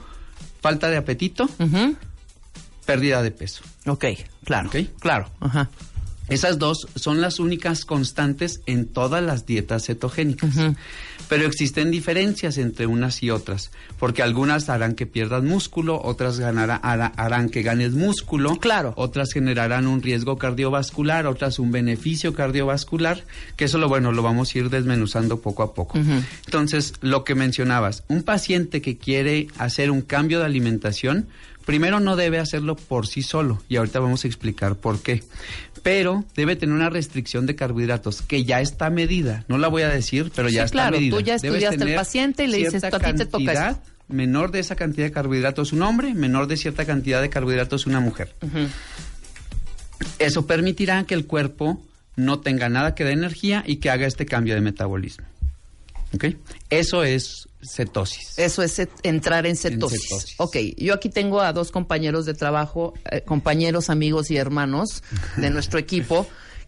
falta 0.60 0.88
de 0.88 0.98
apetito, 0.98 1.48
pérdida 2.84 3.22
de 3.22 3.30
peso. 3.30 3.62
Ok, 3.86 4.04
claro. 4.44 4.68
¿Ok? 4.68 4.76
Claro. 5.00 5.30
Ajá. 5.40 5.70
Esas 6.28 6.58
dos 6.58 6.86
son 6.94 7.20
las 7.20 7.40
únicas 7.40 7.84
constantes 7.84 8.60
en 8.66 8.86
todas 8.86 9.22
las 9.22 9.44
dietas 9.44 9.86
cetogénicas. 9.86 10.54
Pero 11.28 11.46
existen 11.46 11.90
diferencias 11.90 12.58
entre 12.58 12.86
unas 12.86 13.22
y 13.22 13.30
otras, 13.30 13.70
porque 13.98 14.22
algunas 14.22 14.68
harán 14.68 14.94
que 14.94 15.06
pierdas 15.06 15.42
músculo, 15.42 16.00
otras 16.02 16.38
ganará- 16.38 16.76
hará- 16.76 17.12
harán 17.16 17.48
que 17.48 17.62
ganes 17.62 17.92
músculo, 17.92 18.56
Claro. 18.56 18.92
otras 18.96 19.32
generarán 19.32 19.86
un 19.86 20.02
riesgo 20.02 20.36
cardiovascular, 20.38 21.26
otras 21.26 21.58
un 21.58 21.70
beneficio 21.72 22.34
cardiovascular, 22.34 23.24
que 23.56 23.64
eso 23.64 23.78
lo 23.78 23.88
bueno, 23.88 24.12
lo 24.12 24.22
vamos 24.22 24.54
a 24.54 24.58
ir 24.58 24.70
desmenuzando 24.70 25.40
poco 25.40 25.62
a 25.62 25.74
poco. 25.74 25.98
Entonces, 26.46 26.94
lo 27.00 27.24
que 27.24 27.34
mencionabas, 27.34 28.04
un 28.08 28.22
paciente 28.22 28.82
que 28.82 28.96
quiere 28.98 29.48
hacer 29.58 29.90
un 29.90 30.02
cambio 30.02 30.38
de 30.40 30.44
alimentación, 30.46 31.26
primero 31.64 32.00
no 32.00 32.16
debe 32.16 32.40
hacerlo 32.40 32.74
por 32.76 33.06
sí 33.06 33.22
solo, 33.22 33.62
y 33.68 33.76
ahorita 33.76 34.00
vamos 34.00 34.24
a 34.24 34.28
explicar 34.28 34.74
por 34.76 35.00
qué. 35.00 35.22
Pero 35.82 36.24
debe 36.36 36.54
tener 36.56 36.74
una 36.74 36.90
restricción 36.90 37.46
de 37.46 37.56
carbohidratos 37.56 38.22
que 38.22 38.44
ya 38.44 38.60
está 38.60 38.88
medida. 38.90 39.44
No 39.48 39.58
la 39.58 39.68
voy 39.68 39.82
a 39.82 39.88
decir, 39.88 40.30
pero 40.34 40.48
ya 40.48 40.60
Sí, 40.62 40.64
está 40.66 40.72
claro, 40.72 40.96
medida. 40.98 41.16
tú 41.16 41.22
ya 41.22 41.34
estudiaste 41.34 41.82
al 41.82 41.94
paciente 41.94 42.44
y 42.44 42.46
le 42.46 42.58
dices, 42.58 42.80
"Tú 42.88 42.96
a 42.96 42.98
ti 43.00 43.12
te 43.14 43.26
toca 43.26 43.44
cantidad 43.46 43.70
esto". 43.72 43.82
menor 44.08 44.50
de 44.52 44.60
esa 44.60 44.76
cantidad 44.76 45.06
de 45.06 45.12
carbohidratos 45.12 45.72
un 45.72 45.82
hombre, 45.82 46.14
menor 46.14 46.46
de 46.46 46.56
cierta 46.56 46.84
cantidad 46.84 47.20
de 47.20 47.30
carbohidratos 47.30 47.86
una 47.86 47.98
mujer. 48.00 48.32
Eso 50.18 50.46
permitirá 50.46 51.04
que 51.04 51.14
el 51.14 51.26
cuerpo 51.26 51.82
no 52.16 52.40
tenga 52.40 52.68
nada 52.68 52.94
que 52.94 53.04
dé 53.04 53.12
energía 53.12 53.64
y 53.66 53.76
que 53.76 53.90
haga 53.90 54.06
este 54.06 54.26
cambio 54.26 54.54
de 54.54 54.60
metabolismo. 54.60 55.26
¿Ok? 56.14 56.26
Eso 56.70 57.04
es 57.04 57.48
cetosis. 57.62 58.38
Eso 58.38 58.62
es 58.62 58.88
entrar 59.02 59.46
en 59.46 59.56
cetosis. 59.56 60.08
cetosis. 60.08 60.34
Ok, 60.38 60.56
yo 60.76 60.94
aquí 60.94 61.08
tengo 61.08 61.40
a 61.40 61.52
dos 61.52 61.70
compañeros 61.70 62.26
de 62.26 62.34
trabajo, 62.34 62.94
eh, 63.10 63.22
compañeros, 63.22 63.90
amigos 63.90 64.30
y 64.30 64.36
hermanos 64.36 65.02
de 65.36 65.50
nuestro 65.50 65.78
equipo 65.78 66.26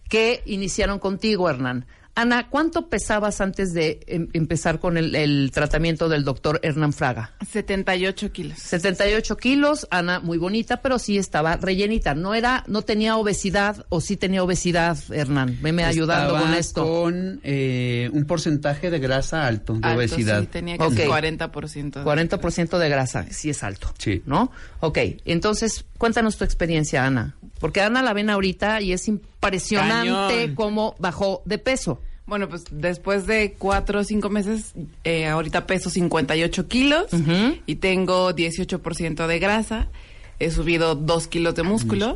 que 0.09 0.41
iniciaron 0.45 0.99
contigo, 0.99 1.49
Hernán. 1.49 1.85
Ana, 2.17 2.47
¿cuánto 2.49 2.87
pesabas 2.87 3.41
antes 3.41 3.73
de 3.73 3.99
em- 4.07 4.29
empezar 4.31 4.79
con 4.79 4.95
el, 4.95 5.13
el 5.15 5.51
tratamiento 5.53 6.07
del 6.07 6.23
doctor 6.23 6.61
Hernán 6.63 6.93
Fraga? 6.93 7.33
78 7.51 8.31
kilos. 8.31 8.57
78 8.59 9.35
kilos, 9.35 9.85
Ana, 9.91 10.21
muy 10.21 10.37
bonita, 10.37 10.81
pero 10.81 10.97
sí 10.97 11.17
estaba 11.17 11.57
rellenita. 11.57 12.15
No 12.15 12.33
era, 12.33 12.63
no 12.67 12.83
tenía 12.83 13.17
obesidad 13.17 13.85
o 13.89 13.99
sí 13.99 14.15
tenía 14.15 14.43
obesidad, 14.43 14.97
Hernán. 15.11 15.57
Veme 15.61 15.83
ayudando 15.83 16.27
Estaba 16.35 16.41
con 16.45 16.53
esto. 16.53 16.83
Con 16.85 17.41
eh, 17.43 18.09
un 18.13 18.23
porcentaje 18.23 18.89
de 18.89 18.99
grasa 18.99 19.45
alto, 19.45 19.73
de 19.73 19.79
Alto, 19.85 19.97
obesidad. 19.99 20.39
sí, 20.39 20.47
tenía 20.47 20.77
casi 20.77 21.01
Ok. 21.01 21.09
40%. 21.09 22.03
40% 22.03 22.77
de 22.77 22.89
grasa, 22.89 23.25
sí 23.29 23.49
es 23.49 23.61
alto. 23.61 23.93
Sí. 23.97 24.23
¿No? 24.25 24.51
Ok, 24.79 24.99
entonces 25.25 25.83
cuéntanos 25.97 26.37
tu 26.37 26.45
experiencia, 26.45 27.05
Ana. 27.05 27.35
Porque 27.59 27.81
Ana 27.81 28.01
la 28.01 28.13
ven 28.13 28.29
ahorita 28.29 28.81
y 28.81 28.91
es 28.93 29.07
impresionante 29.07 30.33
Cañón. 30.33 30.55
cómo 30.55 30.95
bajó 30.99 31.41
de 31.45 31.57
peso. 31.57 32.01
Bueno, 32.25 32.49
pues 32.49 32.63
después 32.71 33.27
de 33.27 33.53
cuatro 33.57 33.99
o 33.99 34.03
cinco 34.03 34.29
meses, 34.29 34.73
eh, 35.03 35.27
ahorita 35.27 35.67
peso 35.67 35.89
58 35.91 36.67
kilos 36.67 37.07
y 37.67 37.75
tengo 37.75 38.33
18% 38.33 39.27
de 39.27 39.39
grasa. 39.39 39.87
He 40.39 40.49
subido 40.51 40.95
2 40.95 41.27
kilos 41.27 41.55
de 41.55 41.63
músculo 41.63 42.15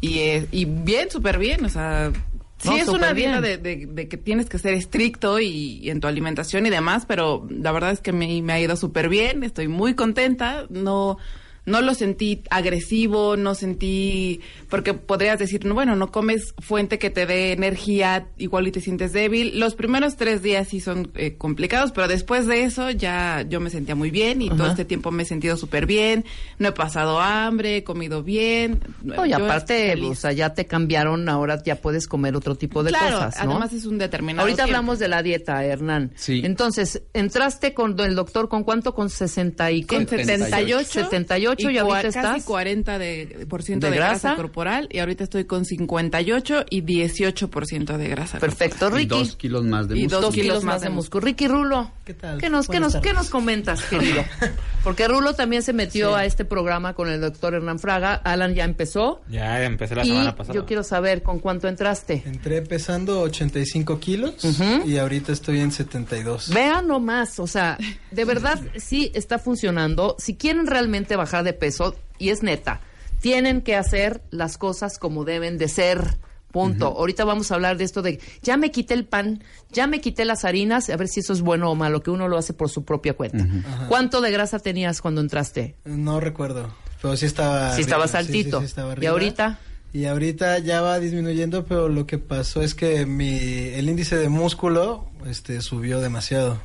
y, 0.00 0.18
eh, 0.20 0.46
y 0.52 0.64
bien, 0.64 1.10
súper 1.10 1.38
bien. 1.38 1.64
O 1.64 1.68
sea, 1.68 2.12
sí 2.58 2.68
No, 2.68 2.76
es 2.76 2.88
una 2.88 3.12
dieta 3.12 3.40
bien. 3.40 3.62
de, 3.62 3.76
de- 3.76 3.86
de 3.86 4.08
que 4.08 4.16
tienes 4.16 4.48
que 4.48 4.58
ser 4.58 4.74
estricto 4.74 5.40
y, 5.40 5.46
y 5.82 5.90
en 5.90 5.98
tu 6.00 6.06
alimentación 6.06 6.64
y 6.66 6.70
demás, 6.70 7.04
pero 7.06 7.46
la 7.50 7.72
verdad 7.72 7.90
es 7.90 8.00
que 8.00 8.12
me, 8.12 8.40
me 8.42 8.52
ha 8.52 8.60
ido 8.60 8.76
súper 8.76 9.08
bien. 9.08 9.42
Estoy 9.42 9.66
muy 9.68 9.94
contenta. 9.94 10.66
No... 10.70 11.18
No 11.64 11.80
lo 11.80 11.94
sentí 11.94 12.42
agresivo, 12.50 13.36
no 13.36 13.54
sentí, 13.54 14.40
porque 14.68 14.94
podrías 14.94 15.38
decir, 15.38 15.64
no, 15.64 15.74
bueno, 15.74 15.94
no 15.94 16.10
comes 16.10 16.54
fuente 16.58 16.98
que 16.98 17.08
te 17.10 17.24
dé 17.24 17.52
energía, 17.52 18.26
igual 18.36 18.66
y 18.66 18.72
te 18.72 18.80
sientes 18.80 19.12
débil. 19.12 19.60
Los 19.60 19.76
primeros 19.76 20.16
tres 20.16 20.42
días 20.42 20.66
sí 20.68 20.80
son 20.80 21.12
eh, 21.14 21.34
complicados, 21.36 21.92
pero 21.92 22.08
después 22.08 22.46
de 22.48 22.64
eso 22.64 22.90
ya 22.90 23.44
yo 23.48 23.60
me 23.60 23.70
sentía 23.70 23.94
muy 23.94 24.10
bien 24.10 24.42
y 24.42 24.48
todo 24.50 24.66
este 24.66 24.84
tiempo 24.84 25.12
me 25.12 25.22
he 25.22 25.26
sentido 25.26 25.56
súper 25.56 25.86
bien, 25.86 26.24
no 26.58 26.68
he 26.68 26.72
pasado 26.72 27.20
hambre, 27.20 27.76
he 27.78 27.84
comido 27.84 28.24
bien. 28.24 28.80
No, 29.02 29.24
y 29.24 29.30
Yo 29.30 29.36
aparte, 29.36 29.94
o 30.02 30.14
sea, 30.16 30.32
ya 30.32 30.54
te 30.54 30.66
cambiaron, 30.66 31.28
ahora 31.28 31.62
ya 31.64 31.76
puedes 31.76 32.08
comer 32.08 32.34
otro 32.34 32.56
tipo 32.56 32.82
de 32.82 32.90
Claro, 32.90 33.18
cosas, 33.18 33.44
¿no? 33.44 33.52
además 33.52 33.72
es 33.72 33.86
un 33.86 33.98
determinado 33.98 34.42
Ahorita 34.42 34.64
tiempo. 34.64 34.76
hablamos 34.78 34.98
de 34.98 35.08
la 35.08 35.22
dieta, 35.22 35.64
Hernán. 35.64 36.10
Sí. 36.16 36.42
Entonces, 36.44 37.02
entraste 37.12 37.72
con 37.72 37.98
el 38.00 38.16
doctor 38.16 38.48
con 38.48 38.64
cuánto? 38.64 38.94
Con 38.94 39.10
60 39.10 39.70
y 39.70 39.84
Con 39.84 40.08
78, 40.08 41.08
78 41.08 41.51
y, 41.58 41.64
cua- 41.64 41.80
ahorita 41.80 42.02
casi 42.02 42.18
estás 42.18 42.44
40 42.44 42.98
de, 42.98 43.46
por 43.48 43.62
ciento 43.62 43.86
¿De 43.86 43.92
de, 43.92 43.96
grasa? 43.98 44.28
grasa? 44.30 44.36
corporal 44.36 44.88
y 44.90 44.98
ahorita 44.98 45.24
estoy 45.24 45.44
con 45.44 45.64
58 45.64 46.66
y 46.70 46.82
18% 46.82 47.96
de 47.96 48.08
grasa. 48.08 48.38
Perfecto, 48.38 48.88
Y 48.88 48.92
Ricky. 48.92 49.08
dos 49.08 49.36
kilos 49.36 49.64
más 49.64 49.88
de 49.88 49.96
Y 49.98 50.02
músculo. 50.04 50.20
dos 50.22 50.34
kilos 50.34 50.64
más 50.64 50.80
de 50.82 50.90
músculo. 50.90 51.24
Ricky 51.24 51.48
Rulo. 51.48 51.90
¿Qué 52.04 52.14
tal? 52.14 52.38
¿Qué 52.38 52.50
nos, 52.50 52.66
qué 52.68 52.80
nos, 52.80 52.96
qué 52.96 53.12
nos 53.12 53.30
comentas, 53.30 53.82
querido? 53.84 54.24
Porque 54.84 55.06
Rulo 55.06 55.34
también 55.34 55.62
se 55.62 55.72
metió 55.72 56.10
Sí. 56.10 56.14
a 56.20 56.24
este 56.24 56.44
programa 56.44 56.94
con 56.94 57.08
el 57.08 57.20
doctor 57.20 57.54
Hernán 57.54 57.78
Fraga. 57.78 58.14
Alan 58.14 58.54
ya 58.54 58.64
empezó. 58.64 59.20
Ya 59.28 59.62
empecé 59.64 59.94
la 59.94 60.02
y 60.04 60.08
semana 60.08 60.34
pasada. 60.34 60.54
yo 60.54 60.66
quiero 60.66 60.82
saber 60.82 61.22
con 61.22 61.38
cuánto 61.38 61.68
entraste. 61.68 62.22
Entré 62.26 62.62
pesando 62.62 63.20
85 63.20 64.00
kilos 64.00 64.42
Ujú. 64.44 64.82
y 64.88 64.98
ahorita 64.98 65.30
estoy 65.32 65.60
en 65.60 65.70
72. 65.70 66.50
Vean 66.52 66.88
nomás, 66.88 67.38
o 67.38 67.46
sea, 67.46 67.78
de 68.10 68.24
verdad 68.24 68.58
sí 68.76 69.12
está 69.14 69.38
funcionando. 69.38 70.16
Si 70.18 70.34
quieren 70.34 70.66
realmente 70.66 71.14
bajar 71.14 71.41
de 71.42 71.52
peso, 71.52 71.94
y 72.18 72.30
es 72.30 72.42
neta, 72.42 72.80
tienen 73.20 73.62
que 73.62 73.76
hacer 73.76 74.22
las 74.30 74.58
cosas 74.58 74.98
como 74.98 75.24
deben 75.24 75.58
de 75.58 75.68
ser. 75.68 76.18
Punto. 76.50 76.88
Ahorita 76.88 77.24
vamos 77.24 77.50
a 77.50 77.54
hablar 77.54 77.78
de 77.78 77.84
esto 77.84 78.02
de 78.02 78.20
ya 78.42 78.58
me 78.58 78.70
quité 78.70 78.92
el 78.92 79.06
pan, 79.06 79.42
ya 79.70 79.86
me 79.86 80.02
quité 80.02 80.26
las 80.26 80.44
harinas, 80.44 80.90
a 80.90 80.96
ver 80.98 81.08
si 81.08 81.20
eso 81.20 81.32
es 81.32 81.40
bueno 81.40 81.70
o 81.70 81.74
malo, 81.74 82.02
que 82.02 82.10
uno 82.10 82.28
lo 82.28 82.36
hace 82.36 82.52
por 82.52 82.68
su 82.68 82.84
propia 82.84 83.14
cuenta. 83.14 83.46
¿Cuánto 83.88 84.20
de 84.20 84.30
grasa 84.30 84.58
tenías 84.58 85.00
cuando 85.00 85.22
entraste? 85.22 85.76
No 85.86 86.20
recuerdo, 86.20 86.70
pero 87.00 87.16
sí 87.16 87.24
estaba. 87.24 87.74
Sí 87.74 87.80
estaba 87.80 88.04
¿Y 88.04 88.92
arriba. 88.92 89.12
ahorita? 89.12 89.58
Y 89.94 90.04
ahorita 90.04 90.58
ya 90.58 90.82
va 90.82 90.98
disminuyendo, 90.98 91.64
pero 91.64 91.88
lo 91.88 92.06
que 92.06 92.18
pasó 92.18 92.60
es 92.60 92.74
que 92.74 93.06
mi 93.06 93.38
el 93.38 93.88
índice 93.88 94.16
de 94.16 94.28
músculo 94.28 95.06
este 95.26 95.60
subió 95.62 96.00
demasiado. 96.00 96.60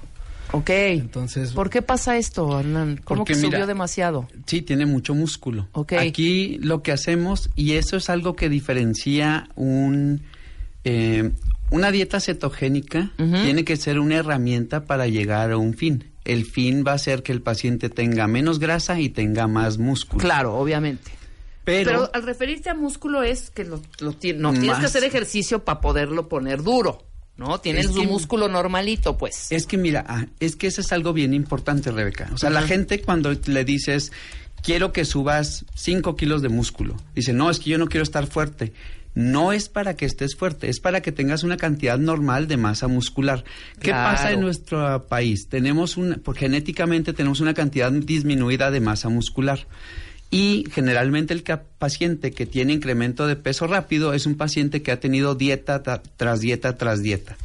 Ok. 0.52 0.70
Entonces, 0.70 1.52
¿Por 1.52 1.70
qué 1.70 1.82
pasa 1.82 2.18
esto, 2.18 2.60
Hernán? 2.60 3.02
¿Cómo 3.04 3.20
Porque 3.20 3.34
que 3.34 3.40
subió 3.40 3.58
mira, 3.58 3.66
demasiado? 3.66 4.28
Sí, 4.46 4.62
tiene 4.62 4.86
mucho 4.86 5.14
músculo. 5.14 5.68
Ok. 5.74 5.94
Aquí 5.94 6.58
lo 6.62 6.82
que 6.82 6.92
hacemos, 6.92 7.50
y 7.56 7.74
eso 7.74 7.98
es 7.98 8.10
algo 8.10 8.36
que 8.36 8.50
diferencia 8.50 9.50
un, 9.56 10.22
eh, 10.84 11.32
una 11.72 11.92
dieta 11.92 12.20
cetogénica, 12.20 13.12
tiene 13.18 13.66
que 13.66 13.76
ser 13.78 14.00
una 14.00 14.16
herramienta 14.16 14.86
para 14.86 15.08
llegar 15.08 15.52
a 15.52 15.58
un 15.58 15.74
fin. 15.74 16.12
El 16.24 16.46
fin 16.46 16.84
va 16.86 16.94
a 16.94 16.98
ser 16.98 17.24
que 17.24 17.32
el 17.32 17.42
paciente 17.42 17.90
tenga 17.90 18.28
menos 18.28 18.60
grasa 18.60 19.00
y 19.00 19.10
tenga 19.10 19.48
más 19.48 19.78
músculo. 19.78 20.22
Claro, 20.22 20.56
obviamente. 20.56 21.12
Pero, 21.64 21.92
Pero 21.92 22.10
al 22.14 22.24
referirte 22.24 22.70
a 22.70 22.74
músculo 22.74 23.24
es 23.24 23.50
que 23.50 23.66
lo, 23.66 23.82
lo 24.00 24.12
no, 24.12 24.54
tienes 24.54 24.78
que 24.78 24.86
hacer 24.86 25.04
ejercicio 25.04 25.66
para 25.66 25.82
poderlo 25.82 26.30
poner 26.30 26.64
duro, 26.64 27.04
¿no? 27.38 27.60
Tienes 27.60 27.86
Es 27.88 27.92
su 27.94 28.02
que- 28.02 28.08
músculo 28.08 28.48
normalito, 28.48 29.18
pues. 29.18 29.52
Es 29.52 29.66
que 29.68 29.78
mira, 29.78 30.06
ah, 30.08 30.26
es 30.40 30.56
que 30.56 30.68
eso 30.68 30.82
es 30.82 30.92
algo 30.92 31.14
bien 31.14 31.34
importante, 31.34 31.92
Rebeca. 31.92 32.30
O 32.34 32.38
sea, 32.38 32.50
la 32.50 32.64
gente 32.64 33.02
cuando 33.02 33.32
le 33.46 33.64
dices, 33.66 34.12
quiero 34.64 34.92
que 34.92 35.06
subas 35.06 35.66
5 35.76 36.16
kilos 36.16 36.42
de 36.42 36.50
músculo, 36.50 36.96
dice, 37.16 37.34
no, 37.34 37.50
es 37.50 37.60
que 37.60 37.70
yo 37.70 37.78
no 37.78 37.88
quiero 37.88 38.04
estar 38.04 38.28
fuerte. 38.28 38.74
No 39.16 39.52
es 39.52 39.68
para 39.68 39.96
que 39.96 40.06
estés 40.06 40.36
fuerte, 40.36 40.70
es 40.70 40.80
para 40.80 41.02
que 41.02 41.12
tengas 41.12 41.42
una 41.44 41.58
cantidad 41.58 41.98
normal 41.98 42.48
de 42.48 42.56
masa 42.58 42.88
muscular. 42.88 43.44
¿Qué 43.80 43.90
Claro. 43.90 44.16
pasa 44.16 44.32
en 44.32 44.42
nuestro 44.42 45.08
país? 45.08 45.48
Tenemos 45.50 45.98
una, 45.98 46.18
por 46.18 46.36
genéticamente 46.38 47.14
tenemos 47.14 47.40
una 47.40 47.56
cantidad 47.56 47.92
disminuida 47.92 48.70
de 48.70 48.80
masa 48.80 49.10
muscular. 49.10 49.66
Y 50.30 50.66
generalmente 50.72 51.34
el 51.34 51.44
paciente 51.80 52.32
que 52.32 52.46
tiene 52.46 52.74
incremento 52.74 53.28
de 53.28 53.36
peso 53.38 53.66
rápido 53.68 54.14
es 54.14 54.26
un 54.26 54.36
paciente 54.36 54.82
que 54.82 54.92
ha 54.92 55.00
tenido 55.00 55.36
dieta 55.36 55.84
ta- 55.84 56.02
tras 56.18 56.42
dieta 56.42 56.76
tras 56.78 57.02
dieta 57.02 57.38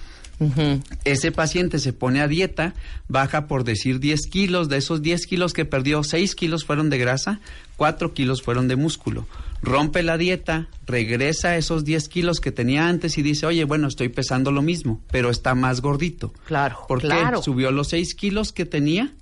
ese 1.05 1.31
paciente 1.31 1.79
se 1.79 1.93
pone 1.93 2.21
a 2.21 2.27
dieta, 2.27 2.75
baja 3.07 3.47
por 3.47 3.63
decir 3.63 4.01
10 4.01 4.27
kilos, 4.27 4.69
de 4.69 4.79
esos 4.79 5.01
10 5.03 5.27
kilos 5.27 5.53
que 5.53 5.65
perdió, 5.65 6.03
6 6.03 6.35
kilos 6.35 6.65
fueron 6.65 6.91
de 6.91 6.99
grasa, 6.99 7.41
4 7.77 8.13
kilos 8.13 8.43
fueron 8.43 8.67
de 8.67 8.75
músculo. 8.77 9.29
Rompe 9.63 10.03
la 10.03 10.19
dieta, 10.19 10.69
regresa 10.87 11.51
a 11.51 11.57
esos 11.57 11.85
10 11.85 12.09
kilos 12.09 12.41
que 12.41 12.51
tenía 12.51 12.89
antes 12.89 13.19
y 13.19 13.23
dice, 13.23 13.47
oye, 13.47 13.63
bueno, 13.65 13.87
estoy 13.87 14.09
pesando 14.09 14.51
lo 14.51 14.63
mismo, 14.63 15.01
pero 15.13 15.31
está 15.31 15.55
más 15.55 15.81
gordito. 15.81 16.33
Claro, 16.47 16.79
¿Por 16.89 17.01
claro. 17.01 17.39
qué? 17.39 17.45
Subió 17.45 17.71
los 17.71 17.89
6 17.91 18.15
kilos 18.17 18.53
que 18.53 18.65
tenía, 18.67 19.13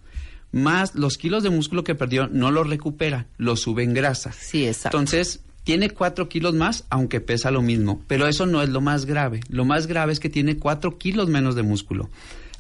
más 0.52 0.94
los 0.94 1.16
kilos 1.18 1.43
de 1.43 1.51
músculo 1.51 1.85
que 1.85 1.94
perdió 1.94 2.27
no 2.28 2.51
los 2.51 2.68
recupera, 2.68 3.27
los 3.39 3.60
sube 3.60 3.82
en 3.82 3.94
grasa. 3.94 4.32
Sí, 4.32 4.66
exacto. 4.66 4.98
Entonces, 4.98 5.40
tiene 5.64 5.90
cuatro 5.90 6.28
kilos 6.28 6.55
más, 6.55 6.85
aunque 6.90 7.20
pesa 7.20 7.51
lo 7.51 7.62
mismo. 7.62 8.02
Pero 8.06 8.27
eso 8.27 8.47
no 8.47 8.62
es 8.62 8.68
lo 8.68 8.81
más 8.81 9.05
grave. 9.06 9.40
Lo 9.48 9.64
más 9.64 9.86
grave 9.86 10.12
es 10.12 10.20
que 10.20 10.31
tiene 10.31 10.56
cuatro 10.56 10.98
kilos 10.98 11.28
menos 11.28 11.55
de 11.55 11.62
músculo. 11.62 12.09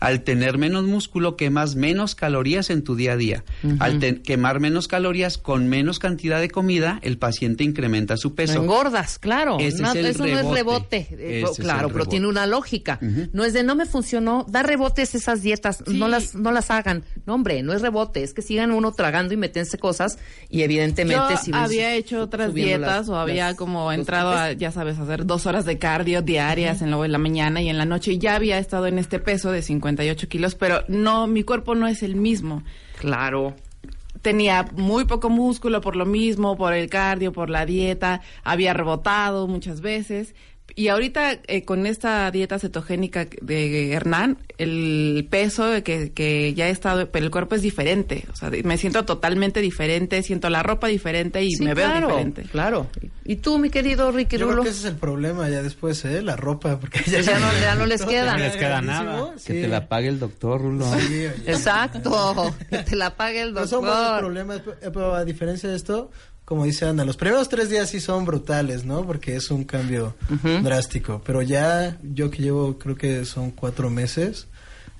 Al 0.00 0.22
tener 0.22 0.56
menos 0.58 0.84
músculo, 0.84 1.36
quemas 1.36 1.76
menos 1.76 2.14
calorías 2.14 2.70
en 2.70 2.82
tu 2.82 2.96
día 2.96 3.12
a 3.12 3.16
día. 3.16 3.44
Al 3.78 3.98
te- 3.98 4.22
quemar 4.22 4.58
menos 4.58 4.88
calorías 4.88 5.36
con 5.38 5.68
menos 5.68 5.98
cantidad 5.98 6.40
de 6.40 6.48
comida, 6.50 6.98
el 7.02 7.18
paciente 7.18 7.64
incrementa 7.64 8.16
su 8.16 8.34
peso. 8.34 8.62
Engordas, 8.62 9.18
claro. 9.18 9.58
Ese 9.60 9.82
No, 9.82 9.90
es 9.90 9.96
el 9.96 10.06
eso 10.06 10.26
no 10.26 10.38
es 10.40 10.46
rebote. 10.46 11.06
Eh, 11.10 11.42
Ese 11.42 11.52
es 11.52 11.58
el 11.58 11.64
claro, 11.64 11.88
pero 11.90 12.06
tiene 12.06 12.26
una 12.28 12.46
lógica. 12.46 12.98
No 13.32 13.44
es 13.44 13.52
de 13.52 13.62
no 13.62 13.74
me 13.74 13.84
funcionó, 13.86 14.46
da 14.48 14.62
rebotes 14.62 15.14
esas 15.14 15.42
dietas, 15.42 15.84
no 15.86 16.08
las 16.08 16.34
no 16.34 16.50
las 16.50 16.70
hagan. 16.70 17.04
No, 17.26 17.34
hombre, 17.34 17.62
no 17.62 17.72
es 17.74 17.82
rebote, 17.82 18.22
es 18.22 18.32
que 18.32 18.42
sigan 18.42 18.70
uno 18.72 18.92
tragando 18.92 19.34
y 19.34 19.36
metense 19.36 19.76
cosas 19.78 20.18
y 20.48 20.62
evidentemente 20.62 21.34
Yo 21.34 21.36
si 21.36 21.52
había 21.52 21.94
hecho 21.94 22.22
otras 22.22 22.54
dietas 22.54 22.80
las- 22.80 23.08
o 23.10 23.16
había 23.16 23.48
las- 23.48 23.56
como 23.56 23.92
entrado 23.92 24.30
a, 24.30 24.52
ya 24.52 24.70
sabes, 24.72 24.98
a 24.98 25.02
hacer 25.02 25.26
dos 25.26 25.44
horas 25.46 25.66
de 25.66 25.78
cardio 25.78 26.22
diarias 26.22 26.80
en, 26.82 26.90
la, 26.90 27.04
en 27.04 27.12
la 27.12 27.18
mañana 27.18 27.60
y 27.60 27.68
en 27.68 27.76
la 27.76 27.84
noche 27.84 28.12
y 28.12 28.18
ya 28.18 28.34
había 28.36 28.58
estado 28.58 28.86
en 28.86 28.98
este 28.98 29.18
peso 29.18 29.52
de 29.52 29.60
58 29.90 30.28
kilos, 30.28 30.54
pero 30.54 30.84
no, 30.88 31.26
mi 31.26 31.42
cuerpo 31.42 31.74
no 31.74 31.86
es 31.86 32.02
el 32.02 32.16
mismo. 32.16 32.62
Claro. 32.98 33.54
Tenía 34.22 34.66
muy 34.76 35.04
poco 35.06 35.30
músculo 35.30 35.80
por 35.80 35.96
lo 35.96 36.04
mismo, 36.04 36.56
por 36.56 36.74
el 36.74 36.90
cardio, 36.90 37.32
por 37.32 37.48
la 37.48 37.64
dieta, 37.64 38.20
había 38.44 38.74
rebotado 38.74 39.46
muchas 39.46 39.80
veces. 39.80 40.34
Y 40.74 40.88
ahorita 40.88 41.38
eh, 41.46 41.64
con 41.64 41.86
esta 41.86 42.30
dieta 42.30 42.58
cetogénica 42.58 43.26
de 43.40 43.92
Hernán, 43.92 44.38
el 44.58 45.26
peso 45.30 45.82
que, 45.84 46.12
que 46.12 46.54
ya 46.54 46.68
he 46.68 46.70
estado, 46.70 47.10
pero 47.10 47.24
el 47.24 47.30
cuerpo 47.30 47.54
es 47.54 47.62
diferente. 47.62 48.24
O 48.32 48.36
sea, 48.36 48.50
me 48.64 48.76
siento 48.78 49.04
totalmente 49.04 49.60
diferente, 49.60 50.22
siento 50.22 50.50
la 50.50 50.62
ropa 50.62 50.86
diferente 50.88 51.42
y 51.44 51.52
Sí, 51.52 51.64
me 51.64 51.74
veo 51.74 51.92
diferente. 51.94 52.42
Claro. 52.50 52.86
¿Y 53.24 53.36
tú, 53.36 53.58
mi 53.58 53.70
querido 53.70 54.10
Ricky 54.10 54.38
Yo 54.38 54.48
creo 54.48 54.62
que 54.62 54.70
ese 54.70 54.80
es 54.80 54.84
el 54.86 54.96
problema 54.96 55.48
ya 55.48 55.62
después, 55.62 56.04
¿eh? 56.04 56.20
La 56.22 56.36
ropa, 56.36 56.78
porque 56.80 56.98
ya, 57.06 57.12
Pues 57.18 57.26
ya 57.26 57.38
no- 57.38 57.52
ya 57.60 57.74
no 57.74 57.86
les 57.86 58.02
queda. 58.06 58.32
No 58.32 58.38
les 58.38 58.56
queda 58.56 58.82
nada. 58.82 59.32
sí. 59.36 59.52
Que 59.52 59.62
te 59.62 59.68
la 59.68 59.88
pague 59.88 60.08
el 60.08 60.18
doctor, 60.18 60.60
Rulo. 60.60 60.86
Sí. 60.98 61.24
Exacto. 61.46 62.54
Que 62.68 62.78
te 62.78 62.96
la 62.96 63.16
pague 63.16 63.42
el 63.42 63.52
No 63.54 63.66
doctor. 63.66 64.18
problemas, 64.20 64.60
pe- 64.60 64.90
pero 64.92 65.14
a 65.14 65.24
diferencia 65.24 65.68
de 65.68 65.76
esto, 65.76 66.10
como 66.50 66.64
dice 66.64 66.84
Ana, 66.84 67.04
los 67.04 67.16
primeros 67.16 67.48
tres 67.48 67.70
días 67.70 67.90
sí 67.90 68.00
son 68.00 68.24
brutales, 68.24 68.84
¿no? 68.84 69.06
Porque 69.06 69.36
es 69.36 69.52
un 69.52 69.62
cambio 69.62 70.16
drástico. 70.64 71.22
Pero 71.24 71.42
ya, 71.42 71.96
yo 72.02 72.28
que 72.28 72.42
llevo, 72.42 72.76
creo 72.76 72.96
que 72.96 73.24
son 73.24 73.52
cuatro 73.52 73.88
meses, 73.88 74.48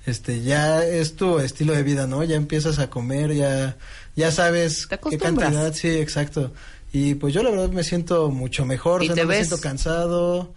este, 0.05 0.43
ya 0.43 0.85
es 0.85 1.17
tu 1.17 1.39
estilo 1.39 1.73
de 1.73 1.83
vida, 1.83 2.07
¿no? 2.07 2.23
Ya 2.23 2.37
empiezas 2.37 2.79
a 2.79 2.89
comer, 2.89 3.33
ya, 3.33 3.75
ya 4.15 4.31
sabes 4.31 4.87
qué 4.87 5.17
cantidad, 5.17 5.73
sí, 5.73 5.89
exacto. 5.89 6.53
Y 6.93 7.15
pues 7.15 7.33
yo 7.33 7.43
la 7.43 7.49
verdad 7.49 7.69
me 7.71 7.83
siento 7.83 8.29
mucho 8.29 8.65
mejor, 8.65 9.03
¿Y 9.03 9.07
o 9.07 9.09
sea, 9.09 9.15
te 9.15 9.21
no 9.23 9.27
me 9.27 9.35
ves? 9.35 9.47
siento 9.49 9.61
cansado. 9.61 10.53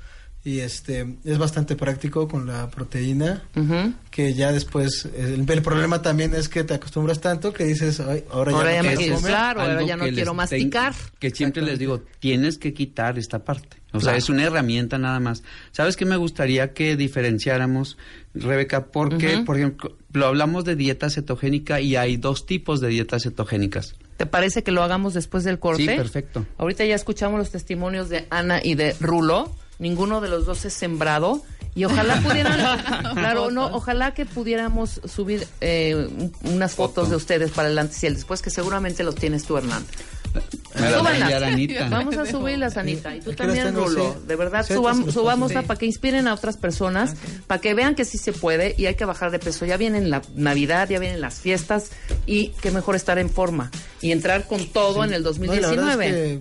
Y 0.46 0.60
este 0.60 1.16
es 1.24 1.38
bastante 1.38 1.74
práctico 1.74 2.28
con 2.28 2.46
la 2.46 2.68
proteína 2.70 3.44
Ujú. 3.56 3.94
que 4.10 4.34
ya 4.34 4.52
después 4.52 5.08
el, 5.16 5.50
el 5.50 5.62
problema 5.62 6.02
también 6.02 6.34
es 6.34 6.50
que 6.50 6.64
te 6.64 6.74
acostumbras 6.74 7.20
tanto 7.22 7.54
que 7.54 7.64
dices 7.64 7.98
"Ay, 8.00 8.24
ahora, 8.30 8.52
Ahora 8.52 8.70
ya 8.74 8.82
ya 8.82 8.90
no 8.90 8.96
quiero 8.98 9.14
comer". 9.16 9.30
claro, 9.30 9.60
ahora 9.62 9.82
ya 9.82 9.96
no 9.96 10.04
que 10.04 10.12
quiero 10.12 10.34
masticar. 10.34 10.92
ten- 10.92 11.02
que 11.18 11.30
siempre 11.30 11.62
les 11.62 11.78
digo, 11.78 12.02
tienes 12.20 12.58
que 12.58 12.74
quitar 12.74 13.18
esta 13.18 13.38
parte. 13.42 13.78
O 13.94 14.00
sea, 14.00 14.08
Claro. 14.08 14.18
es 14.18 14.28
una 14.28 14.42
herramienta 14.44 14.98
nada 14.98 15.18
más. 15.18 15.42
¿Sabes 15.72 15.96
qué 15.96 16.04
me 16.04 16.16
gustaría 16.16 16.74
que 16.74 16.94
diferenciáramos, 16.96 17.96
Rebeca? 18.34 18.86
Porque, 18.88 19.36
Ujú. 19.36 19.44
por 19.46 19.56
ejemplo, 19.56 19.96
lo 20.12 20.26
hablamos 20.26 20.64
de 20.66 20.76
dieta 20.76 21.08
cetogénica 21.08 21.80
y 21.80 21.96
hay 21.96 22.18
dos 22.18 22.44
tipos 22.44 22.80
de 22.82 22.88
dietas 22.88 23.22
cetogénicas. 23.22 23.94
¿Te 24.18 24.26
parece 24.26 24.62
que 24.62 24.72
lo 24.72 24.82
hagamos 24.82 25.14
después 25.14 25.42
del 25.44 25.58
corte? 25.58 25.82
Sí, 25.82 25.88
perfecto. 25.88 26.44
Ahorita 26.58 26.84
ya 26.84 26.94
escuchamos 26.96 27.38
los 27.38 27.50
testimonios 27.50 28.08
de 28.10 28.26
Ana 28.30 28.60
y 28.62 28.74
de 28.74 28.94
Rulo. 29.00 29.56
Ninguno 29.78 30.20
de 30.20 30.28
los 30.28 30.46
dos 30.46 30.64
es 30.64 30.72
sembrado. 30.74 31.42
Y 31.76 31.84
ojalá 31.86 32.20
pudieran, 32.20 32.60
claro, 33.14 33.50
no, 33.50 33.66
ojalá 33.66 34.14
que 34.14 34.26
pudiéramos 34.26 35.00
subir 35.12 35.44
eh, 35.60 36.06
un- 36.08 36.32
unas 36.52 36.74
fotos 36.74 37.10
de 37.10 37.16
ustedes 37.16 37.50
para 37.50 37.68
el 37.68 37.76
antes 37.76 38.00
y 38.04 38.06
el 38.06 38.14
después, 38.14 38.42
que 38.42 38.50
seguramente 38.50 39.02
los 39.02 39.16
tienes 39.16 39.42
tú, 39.44 39.56
Hernán. 39.56 39.84
Anita. 40.74 41.88
Vamos 41.88 42.16
a 42.16 42.26
subirlas, 42.26 42.76
Anita. 42.76 43.14
Y 43.16 43.20
tú 43.20 43.32
también, 43.32 43.74
Rulo. 43.74 44.16
De 44.26 44.36
verdad, 44.36 44.64
Sí, 44.66 44.74
subam- 44.74 44.94
sí, 44.94 44.98
sí, 45.00 45.06
sí. 45.06 45.12
subámosla 45.12 45.62
para 45.62 45.78
que 45.78 45.86
inspiren 45.86 46.28
a 46.28 46.34
otras 46.34 46.56
personas, 46.56 47.14
para 47.46 47.60
que 47.60 47.74
vean 47.74 47.94
que 47.94 48.04
sí 48.04 48.18
se 48.18 48.32
puede 48.32 48.74
y 48.78 48.86
hay 48.86 48.94
que 48.94 49.04
bajar 49.04 49.30
de 49.30 49.38
peso. 49.38 49.64
Ya 49.66 49.76
viene 49.76 50.00
la 50.02 50.22
Navidad, 50.34 50.88
ya 50.88 50.98
vienen 50.98 51.20
las 51.20 51.40
fiestas 51.40 51.90
y 52.26 52.48
qué 52.60 52.70
mejor 52.70 52.96
estar 52.96 53.18
en 53.18 53.30
forma 53.30 53.70
y 54.00 54.12
entrar 54.12 54.46
con 54.46 54.64
todo 54.66 55.04
en 55.04 55.12
el 55.12 55.22
No, 55.22 55.30
y 55.30 55.60
la 55.60 55.70
verdad 55.70 55.96
2019. 55.96 56.06
es 56.08 56.14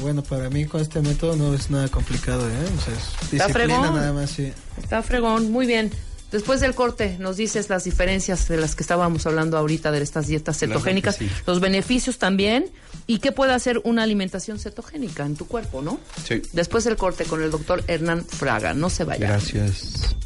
bueno, 0.00 0.22
para 0.22 0.50
mí 0.50 0.64
con 0.66 0.80
este 0.80 1.00
método 1.00 1.36
no 1.36 1.54
es 1.54 1.70
nada 1.70 1.88
complicado, 1.88 2.48
¿eh? 2.48 2.52
O 2.52 2.80
sea, 2.80 2.94
es 2.94 3.32
Está 3.32 3.48
fregón. 3.48 3.94
nada 3.94 4.12
más, 4.12 4.30
sí. 4.30 4.52
Está 4.80 5.02
fregón, 5.02 5.50
muy 5.50 5.66
bien. 5.66 5.90
Después 6.32 6.60
del 6.60 6.74
corte 6.74 7.16
nos 7.20 7.36
dices 7.36 7.68
las 7.68 7.84
diferencias 7.84 8.48
de 8.48 8.56
las 8.56 8.74
que 8.74 8.82
estábamos 8.82 9.24
hablando 9.24 9.56
ahorita 9.56 9.92
de 9.92 10.02
estas 10.02 10.26
dietas 10.26 10.58
Claro 10.58 10.72
cetogénicas, 10.74 11.16
sí. 11.16 11.30
los 11.46 11.60
beneficios 11.60 12.18
también 12.18 12.66
y 13.06 13.20
qué 13.20 13.30
puede 13.30 13.52
hacer 13.52 13.80
una 13.84 14.02
alimentación 14.02 14.58
cetogénica 14.58 15.24
en 15.24 15.36
tu 15.36 15.46
cuerpo, 15.46 15.80
¿no? 15.80 16.00
Sí. 16.26 16.42
Después 16.52 16.82
del 16.84 16.96
corte 16.96 17.24
con 17.24 17.40
el 17.40 17.52
doctor 17.52 17.84
Hernán 17.86 18.24
Fraga, 18.24 18.74
no 18.74 18.90
se 18.90 19.04
vaya. 19.04 19.28
Gracias. 19.28 20.16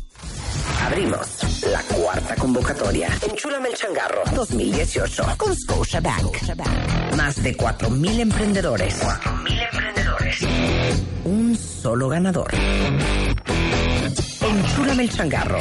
Abrimos 0.86 1.62
la 1.70 1.82
cuarta 1.82 2.34
convocatoria. 2.36 3.08
Enchúlame 3.28 3.68
el 3.68 3.74
changarro 3.74 4.22
2018 4.34 5.24
con 5.36 5.54
Scotiabank. 5.54 6.36
Más 7.16 7.42
de 7.42 7.56
4.000 7.56 8.20
emprendedores. 8.20 9.02
4.000 9.02 9.68
emprendedores. 9.72 10.38
Un 11.24 11.56
solo 11.56 12.08
ganador. 12.08 12.54
Enchúlame 14.40 15.02
el 15.02 15.10
changarro 15.10 15.58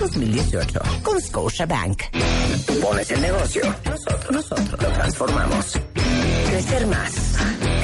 2018 0.00 0.80
con 1.02 1.20
Scotiabank. 1.20 2.02
Pones 2.82 3.10
el 3.10 3.22
negocio. 3.22 3.62
Nosotros, 3.84 4.30
nosotros 4.30 4.82
lo 4.82 4.88
transformamos. 4.88 5.80
Crecer 6.50 6.86
más. 6.86 7.12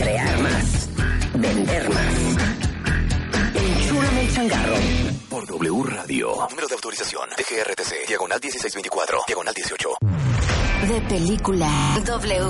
Crear 0.01 0.39
más. 0.43 0.89
Vender 1.35 1.89
más. 1.89 2.60
El 4.02 4.32
changarro. 4.32 4.74
Por 5.28 5.47
W 5.47 5.82
Radio. 5.85 6.28
Número 6.48 6.66
de 6.68 6.74
autorización. 6.74 7.28
DGRTC. 7.36 8.09
Diagonal 8.09 8.40
1624. 8.40 9.18
Diagonal 9.27 9.55
18. 9.55 9.89
De 10.89 11.01
película 11.02 11.68
W. 12.06 12.40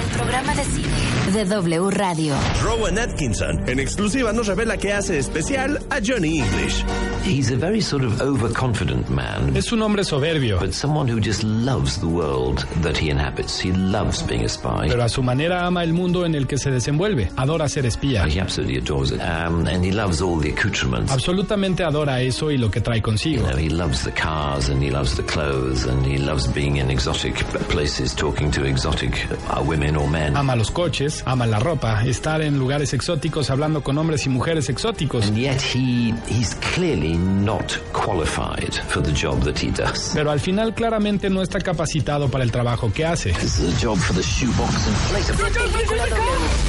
El 0.00 0.16
programa 0.16 0.54
de 0.54 0.64
cine 0.64 1.14
de 1.32 1.44
W 1.46 1.90
Radio. 1.90 2.34
Rowan 2.62 2.98
Atkinson 2.98 3.68
en 3.68 3.80
exclusiva 3.80 4.32
nos 4.32 4.46
revela 4.46 4.76
que 4.76 4.92
hace 4.92 5.18
especial 5.18 5.78
a 5.90 6.00
Johnny 6.04 6.38
English. 6.38 6.84
He's 7.24 7.50
a 7.50 7.56
very 7.56 7.80
sort 7.80 8.04
of 8.04 8.20
overconfident 8.20 9.08
man. 9.08 9.56
Es 9.56 9.72
un 9.72 9.80
hombre 9.82 10.04
soberbio. 10.04 10.58
But 10.60 10.72
someone 10.72 11.10
who 11.10 11.18
just 11.20 11.42
loves 11.42 11.98
the 11.98 12.06
world 12.06 12.64
that 12.82 12.96
he 12.96 13.10
inhabits. 13.10 13.58
He 13.58 13.72
loves 13.72 14.22
being 14.26 14.44
a 14.44 14.48
spy. 14.48 14.86
Pero 14.88 15.02
a 15.02 15.08
su 15.08 15.22
manera 15.22 15.66
ama 15.66 15.82
el 15.82 15.92
mundo 15.94 16.24
en 16.26 16.34
el 16.34 16.46
que 16.46 16.58
se 16.58 16.70
desenvuelve. 16.70 17.30
Adora 17.36 17.68
ser 17.68 17.86
espía. 17.86 18.26
He 18.28 18.38
absolutely 18.40 18.78
adores 18.78 19.10
it. 19.10 19.20
Um, 19.20 19.66
and 19.66 19.82
he 19.84 19.90
loves 19.92 20.20
all 20.20 20.38
the 20.38 20.50
accoutrements. 20.50 20.93
Absolutamente 21.08 21.84
adora 21.84 22.20
eso 22.20 22.50
y 22.50 22.58
lo 22.58 22.70
que 22.70 22.80
trae 22.80 22.98
You 22.98 23.02
consigo. 23.02 23.46
know, 23.48 23.56
he 23.56 23.68
loves 23.68 24.04
the 24.04 24.12
cars 24.12 24.68
and 24.68 24.82
he 24.82 24.90
loves 24.90 25.16
the 25.16 25.22
clothes 25.24 25.84
and 25.86 26.04
he 26.06 26.18
loves 26.18 26.46
being 26.52 26.76
in 26.76 26.90
exotic 26.90 27.34
places 27.68 28.14
talking 28.14 28.50
to 28.52 28.64
exotic 28.64 29.26
uh, 29.50 29.62
women 29.62 29.96
or 29.96 30.08
men. 30.08 30.36
Ama 30.36 30.56
los 30.56 30.70
coches, 30.70 31.22
ama 31.26 31.46
la 31.46 31.58
ropa, 31.58 32.02
estar 32.04 32.40
en 32.42 32.58
lugares 32.58 32.92
exóticos 32.94 33.50
hablando 33.50 33.82
con 33.82 33.96
hombres 33.98 34.24
y 34.26 34.28
mujeres 34.30 34.68
exóticos. 34.68 35.26
And 35.26 35.36
yet 35.36 35.60
he 35.60 36.12
he's 36.28 36.54
clearly 36.74 37.16
not 37.18 37.76
qualified 37.92 38.74
for 38.88 39.02
the 39.02 39.12
job 39.12 39.42
that 39.44 39.58
he 39.58 39.70
does. 39.70 40.12
Pero 40.14 40.30
al 40.30 40.40
final 40.40 40.74
claramente 40.74 41.28
no 41.30 41.42
está 41.42 41.60
capacitado 41.60 42.28
para 42.30 42.44
el 42.44 42.50
trabajo 42.52 42.92
que 42.92 43.04
hace. 43.04 43.32
This 43.32 43.58
is 43.58 43.74
a 43.82 43.86
job 43.86 43.98
for 43.98 44.14
the 44.14 44.22
shoebox 44.22 44.74
De 44.84 46.63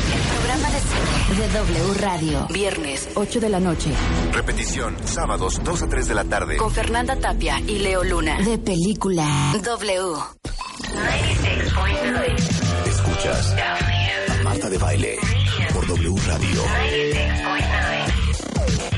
de 1.35 1.47
W 1.49 1.93
Radio. 1.99 2.47
Viernes, 2.49 3.09
8 3.15 3.39
de 3.39 3.49
la 3.49 3.59
noche. 3.59 3.91
Repetición. 4.31 4.95
Sábados 5.05 5.61
2 5.63 5.83
a 5.83 5.87
3 5.87 6.07
de 6.07 6.15
la 6.15 6.23
tarde. 6.23 6.57
Con 6.57 6.71
Fernanda 6.71 7.15
Tapia 7.17 7.59
y 7.67 7.79
Leo 7.79 8.03
Luna. 8.03 8.37
De 8.41 8.57
película 8.57 9.25
W. 9.61 10.13
Escuchas 12.85 13.55
a 13.57 14.43
Marta 14.43 14.69
de 14.69 14.77
Baile 14.77 15.17
por 15.73 15.85
W 15.87 16.15
Radio. 16.25 16.61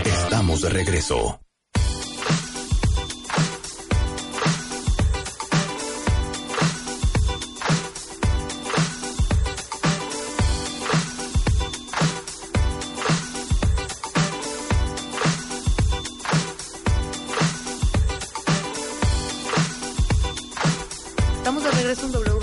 Estamos 0.06 0.62
de 0.62 0.70
regreso. 0.70 1.40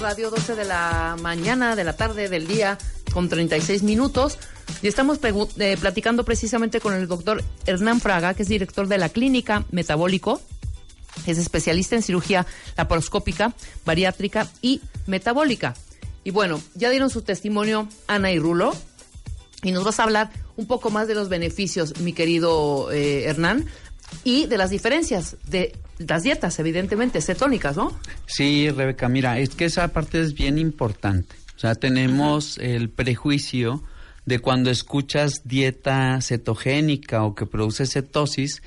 Radio, 0.04 0.28
12 0.28 0.54
de 0.54 0.66
la 0.66 1.16
mañana, 1.22 1.76
de 1.76 1.82
la 1.82 1.94
tarde, 1.94 2.28
del 2.28 2.46
día, 2.46 2.76
con 3.14 3.30
36 3.30 3.82
minutos. 3.82 4.36
Y 4.82 4.86
estamos 4.86 5.18
eh, 5.22 5.78
platicando 5.80 6.26
precisamente 6.26 6.78
con 6.78 6.92
el 6.92 7.08
doctor 7.08 7.42
Hernán 7.64 8.02
Fraga, 8.02 8.34
que 8.34 8.42
es 8.42 8.50
director 8.50 8.86
de 8.86 8.98
la 8.98 9.08
Clínica 9.08 9.64
Metabólico. 9.70 10.42
Es 11.26 11.38
especialista 11.38 11.96
en 11.96 12.02
cirugía 12.02 12.44
laparoscópica, 12.76 13.54
bariátrica 13.86 14.46
y 14.60 14.82
metabólica. 15.06 15.72
Y 16.22 16.32
bueno, 16.32 16.60
ya 16.74 16.90
dieron 16.90 17.08
su 17.08 17.22
testimonio 17.22 17.88
Ana 18.06 18.30
y 18.30 18.38
Rulo. 18.38 18.76
Y 19.62 19.72
nos 19.72 19.84
vas 19.84 20.00
a 20.00 20.02
hablar 20.02 20.30
un 20.58 20.66
poco 20.66 20.90
más 20.90 21.08
de 21.08 21.14
los 21.14 21.30
beneficios, 21.30 21.98
mi 22.00 22.12
querido 22.12 22.92
eh, 22.92 23.24
Hernán, 23.24 23.64
y 24.22 24.44
de 24.44 24.58
las 24.58 24.68
diferencias 24.68 25.38
de 25.48 25.74
las 25.98 26.22
dietas, 26.22 26.58
evidentemente, 26.58 27.20
cetónicas, 27.20 27.76
¿no? 27.76 27.92
Sí, 28.26 28.68
Rebeca, 28.70 29.08
mira, 29.08 29.38
es 29.38 29.50
que 29.50 29.66
esa 29.66 29.88
parte 29.88 30.20
es 30.20 30.34
bien 30.34 30.58
importante. 30.58 31.36
O 31.56 31.58
sea, 31.58 31.74
tenemos 31.74 32.58
el 32.58 32.90
prejuicio 32.90 33.82
de 34.26 34.38
cuando 34.40 34.70
escuchas 34.70 35.42
dieta 35.44 36.18
cetogénica 36.20 37.22
o 37.24 37.34
que 37.34 37.46
produce 37.46 37.86
cetosis, 37.86 38.62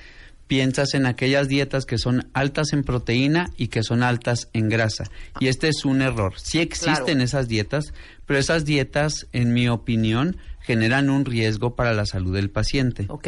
piensas 0.48 0.94
en 0.94 1.06
aquellas 1.06 1.50
dietas 1.50 1.86
que 1.86 1.98
son 1.98 2.30
altas 2.34 2.72
en 2.72 2.84
proteína 2.84 3.52
y 3.58 3.68
que 3.68 3.84
son 3.84 4.04
altas 4.04 4.48
en 4.54 4.70
grasa. 4.70 5.04
Y 5.42 5.48
este 5.48 5.68
es 5.68 5.84
un 5.84 6.02
error. 6.02 6.36
Sí 6.38 6.60
existen 6.60 7.04
Claro. 7.06 7.22
esas 7.24 7.48
dietas, 7.50 7.94
pero 8.26 8.40
esas 8.40 8.64
dietas, 8.64 9.28
en 9.34 9.54
mi 9.54 9.68
opinión, 9.68 10.38
generan 10.62 11.10
un 11.10 11.26
riesgo 11.26 11.76
para 11.76 11.94
la 11.94 12.06
salud 12.06 12.34
del 12.34 12.50
paciente. 12.50 13.06
Ok. 13.10 13.28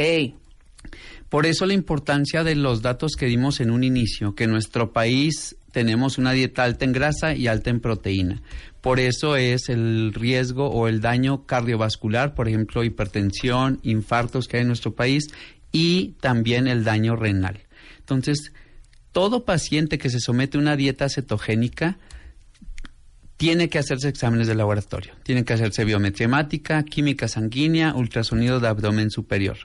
Por 1.29 1.45
eso 1.45 1.67
la 1.67 1.73
importancia 1.73 2.43
de 2.43 2.55
los 2.55 2.81
datos 2.81 3.13
que 3.15 3.27
dimos 3.27 3.59
en 3.59 3.69
un 3.69 3.83
inicio, 3.83 4.33
que 4.33 4.45
en 4.45 4.51
nuestro 4.51 4.91
país 4.91 5.55
tenemos 5.71 6.17
una 6.17 6.31
dieta 6.31 6.63
alta 6.63 6.85
en 6.85 6.91
grasa 6.91 7.35
y 7.35 7.47
alta 7.47 7.69
en 7.69 7.79
proteína. 7.79 8.41
Por 8.81 8.99
eso 8.99 9.35
es 9.35 9.69
el 9.69 10.13
riesgo 10.13 10.69
o 10.69 10.87
el 10.87 11.01
daño 11.01 11.45
cardiovascular, 11.45 12.33
por 12.33 12.47
ejemplo, 12.47 12.83
hipertensión, 12.83 13.79
infartos 13.83 14.47
que 14.47 14.57
hay 14.57 14.61
en 14.61 14.67
nuestro 14.67 14.95
país 14.95 15.27
y 15.71 16.15
también 16.19 16.67
el 16.67 16.83
daño 16.83 17.15
renal. 17.15 17.59
Entonces, 17.99 18.51
todo 19.11 19.45
paciente 19.45 19.97
que 19.97 20.09
se 20.09 20.19
somete 20.19 20.57
a 20.57 20.61
una 20.61 20.75
dieta 20.75 21.09
cetogénica 21.09 21.97
tiene 23.37 23.69
que 23.69 23.79
hacerse 23.79 24.09
exámenes 24.09 24.47
de 24.47 24.55
laboratorio. 24.55 25.13
Tiene 25.23 25.45
que 25.45 25.53
hacerse 25.53 25.85
biometría 25.85 26.83
química 26.83 27.27
sanguínea, 27.27 27.93
ultrasonido 27.93 28.59
de 28.59 28.67
abdomen 28.67 29.11
superior. 29.11 29.57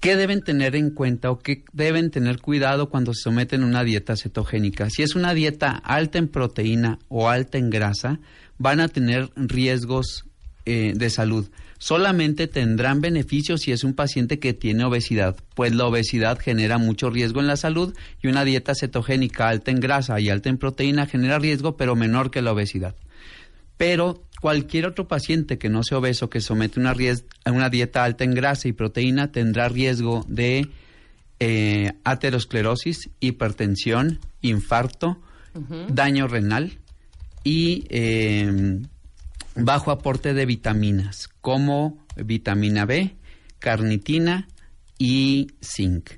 ¿Qué 0.00 0.16
deben 0.16 0.42
tener 0.42 0.76
en 0.76 0.90
cuenta 0.90 1.30
o 1.30 1.38
qué 1.38 1.64
deben 1.72 2.10
tener 2.10 2.40
cuidado 2.40 2.88
cuando 2.90 3.14
se 3.14 3.22
someten 3.22 3.62
a 3.62 3.66
una 3.66 3.82
dieta 3.82 4.16
cetogénica? 4.16 4.88
Si 4.90 5.02
es 5.02 5.14
una 5.14 5.34
dieta 5.34 5.70
alta 5.70 6.18
en 6.18 6.28
proteína 6.28 6.98
o 7.08 7.28
alta 7.28 7.58
en 7.58 7.70
grasa, 7.70 8.20
van 8.58 8.80
a 8.80 8.88
tener 8.88 9.30
riesgos 9.36 10.26
eh, 10.64 10.92
de 10.94 11.10
salud. 11.10 11.48
Solamente 11.78 12.46
tendrán 12.46 13.00
beneficios 13.00 13.60
si 13.62 13.72
es 13.72 13.84
un 13.84 13.94
paciente 13.94 14.38
que 14.38 14.54
tiene 14.54 14.84
obesidad, 14.84 15.36
pues 15.54 15.74
la 15.74 15.86
obesidad 15.86 16.38
genera 16.38 16.78
mucho 16.78 17.10
riesgo 17.10 17.40
en 17.40 17.46
la 17.46 17.56
salud 17.56 17.94
y 18.22 18.28
una 18.28 18.44
dieta 18.44 18.74
cetogénica 18.74 19.48
alta 19.48 19.70
en 19.70 19.80
grasa 19.80 20.18
y 20.20 20.30
alta 20.30 20.48
en 20.48 20.58
proteína 20.58 21.06
genera 21.06 21.38
riesgo, 21.38 21.76
pero 21.76 21.94
menor 21.94 22.30
que 22.30 22.42
la 22.42 22.52
obesidad. 22.52 22.96
Pero 23.76 24.22
cualquier 24.40 24.86
otro 24.86 25.08
paciente 25.08 25.58
que 25.58 25.68
no 25.68 25.82
sea 25.82 25.98
obeso, 25.98 26.30
que 26.30 26.40
somete 26.40 26.80
una, 26.80 26.94
a 27.44 27.52
una 27.52 27.70
dieta 27.70 28.04
alta 28.04 28.24
en 28.24 28.34
grasa 28.34 28.68
y 28.68 28.72
proteína, 28.72 29.32
tendrá 29.32 29.68
riesgo 29.68 30.24
de 30.28 30.68
eh, 31.40 31.92
aterosclerosis, 32.04 33.10
hipertensión, 33.20 34.20
infarto, 34.40 35.20
daño 35.88 36.28
renal 36.28 36.78
y 37.42 37.84
eh, 37.88 38.78
bajo 39.54 39.90
aporte 39.90 40.34
de 40.34 40.44
vitaminas 40.44 41.28
como 41.40 42.04
vitamina 42.16 42.84
B, 42.84 43.16
carnitina 43.58 44.48
y 44.98 45.48
zinc. 45.62 46.10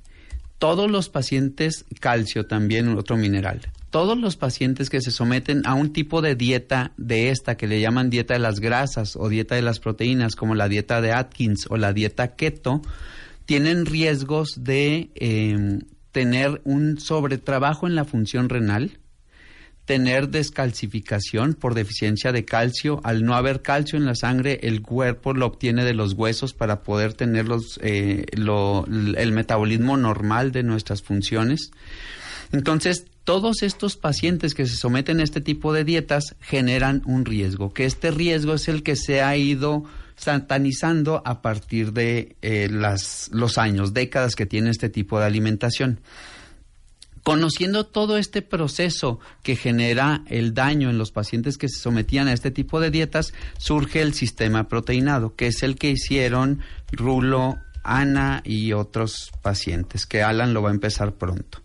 Todos 0.58 0.90
los 0.90 1.08
pacientes, 1.08 1.84
calcio 2.00 2.46
también, 2.46 2.88
otro 2.96 3.16
mineral. 3.16 3.70
Todos 3.90 4.18
los 4.18 4.36
pacientes 4.36 4.90
que 4.90 5.00
se 5.00 5.10
someten 5.10 5.62
a 5.64 5.74
un 5.74 5.92
tipo 5.92 6.20
de 6.20 6.34
dieta 6.34 6.92
de 6.98 7.30
esta 7.30 7.56
que 7.56 7.66
le 7.66 7.80
llaman 7.80 8.10
dieta 8.10 8.34
de 8.34 8.40
las 8.40 8.60
grasas 8.60 9.16
o 9.16 9.28
dieta 9.28 9.54
de 9.54 9.62
las 9.62 9.80
proteínas, 9.80 10.36
como 10.36 10.54
la 10.54 10.68
dieta 10.68 11.00
de 11.00 11.12
Atkins 11.12 11.66
o 11.70 11.76
la 11.78 11.94
dieta 11.94 12.36
keto, 12.36 12.82
tienen 13.46 13.86
riesgos 13.86 14.62
de 14.62 15.10
eh, 15.14 15.78
tener 16.12 16.60
un 16.64 17.00
sobretrabajo 17.00 17.86
en 17.86 17.94
la 17.94 18.04
función 18.04 18.50
renal, 18.50 18.98
tener 19.86 20.28
descalcificación 20.28 21.54
por 21.54 21.72
deficiencia 21.72 22.30
de 22.30 22.44
calcio. 22.44 23.00
Al 23.04 23.24
no 23.24 23.34
haber 23.34 23.62
calcio 23.62 23.98
en 23.98 24.04
la 24.04 24.14
sangre, 24.14 24.60
el 24.64 24.82
cuerpo 24.82 25.32
lo 25.32 25.46
obtiene 25.46 25.84
de 25.84 25.94
los 25.94 26.12
huesos 26.12 26.52
para 26.52 26.82
poder 26.82 27.14
tener 27.14 27.48
los, 27.48 27.80
eh, 27.82 28.26
el 28.32 29.32
metabolismo 29.32 29.96
normal 29.96 30.52
de 30.52 30.62
nuestras 30.62 31.00
funciones. 31.00 31.70
Entonces, 32.52 33.06
todos 33.28 33.62
estos 33.62 33.98
pacientes 33.98 34.54
que 34.54 34.64
se 34.64 34.74
someten 34.74 35.20
a 35.20 35.22
este 35.22 35.42
tipo 35.42 35.74
de 35.74 35.84
dietas 35.84 36.34
generan 36.40 37.02
un 37.04 37.26
riesgo, 37.26 37.74
que 37.74 37.84
este 37.84 38.10
riesgo 38.10 38.54
es 38.54 38.68
el 38.68 38.82
que 38.82 38.96
se 38.96 39.20
ha 39.20 39.36
ido 39.36 39.84
satanizando 40.16 41.20
a 41.26 41.42
partir 41.42 41.92
de 41.92 42.36
eh, 42.40 42.70
las, 42.70 43.28
los 43.30 43.58
años, 43.58 43.92
décadas 43.92 44.34
que 44.34 44.46
tiene 44.46 44.70
este 44.70 44.88
tipo 44.88 45.20
de 45.20 45.26
alimentación. 45.26 46.00
Conociendo 47.22 47.84
todo 47.84 48.16
este 48.16 48.40
proceso 48.40 49.20
que 49.42 49.56
genera 49.56 50.22
el 50.28 50.54
daño 50.54 50.88
en 50.88 50.96
los 50.96 51.12
pacientes 51.12 51.58
que 51.58 51.68
se 51.68 51.80
sometían 51.80 52.28
a 52.28 52.32
este 52.32 52.50
tipo 52.50 52.80
de 52.80 52.90
dietas, 52.90 53.34
surge 53.58 54.00
el 54.00 54.14
sistema 54.14 54.68
proteinado, 54.68 55.36
que 55.36 55.48
es 55.48 55.62
el 55.62 55.76
que 55.76 55.90
hicieron 55.90 56.60
Rulo, 56.92 57.58
Ana 57.84 58.40
y 58.42 58.72
otros 58.72 59.32
pacientes, 59.42 60.06
que 60.06 60.22
Alan 60.22 60.54
lo 60.54 60.62
va 60.62 60.70
a 60.70 60.72
empezar 60.72 61.12
pronto. 61.12 61.60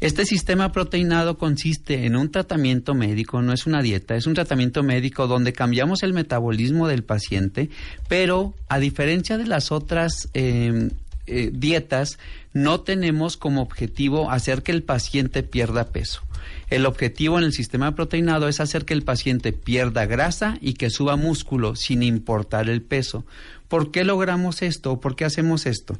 Este 0.00 0.24
sistema 0.24 0.72
proteinado 0.72 1.38
consiste 1.38 2.06
en 2.06 2.16
un 2.16 2.30
tratamiento 2.30 2.94
médico, 2.94 3.42
no 3.42 3.52
es 3.52 3.66
una 3.66 3.82
dieta, 3.82 4.16
es 4.16 4.26
un 4.26 4.34
tratamiento 4.34 4.82
médico 4.82 5.26
donde 5.26 5.52
cambiamos 5.52 6.02
el 6.02 6.12
metabolismo 6.12 6.88
del 6.88 7.04
paciente, 7.04 7.70
pero 8.08 8.54
a 8.68 8.78
diferencia 8.78 9.38
de 9.38 9.46
las 9.46 9.72
otras 9.72 10.28
eh, 10.34 10.90
eh, 11.26 11.50
dietas, 11.52 12.18
no 12.52 12.80
tenemos 12.80 13.36
como 13.36 13.62
objetivo 13.62 14.30
hacer 14.30 14.62
que 14.62 14.72
el 14.72 14.82
paciente 14.82 15.42
pierda 15.42 15.84
peso. 15.84 16.22
El 16.68 16.86
objetivo 16.86 17.38
en 17.38 17.44
el 17.44 17.52
sistema 17.52 17.94
proteinado 17.94 18.48
es 18.48 18.58
hacer 18.58 18.84
que 18.84 18.94
el 18.94 19.02
paciente 19.02 19.52
pierda 19.52 20.06
grasa 20.06 20.58
y 20.60 20.74
que 20.74 20.90
suba 20.90 21.16
músculo 21.16 21.76
sin 21.76 22.02
importar 22.02 22.68
el 22.68 22.82
peso. 22.82 23.24
¿Por 23.68 23.90
qué 23.90 24.04
logramos 24.04 24.62
esto? 24.62 24.98
¿Por 25.00 25.14
qué 25.14 25.24
hacemos 25.24 25.66
esto? 25.66 25.96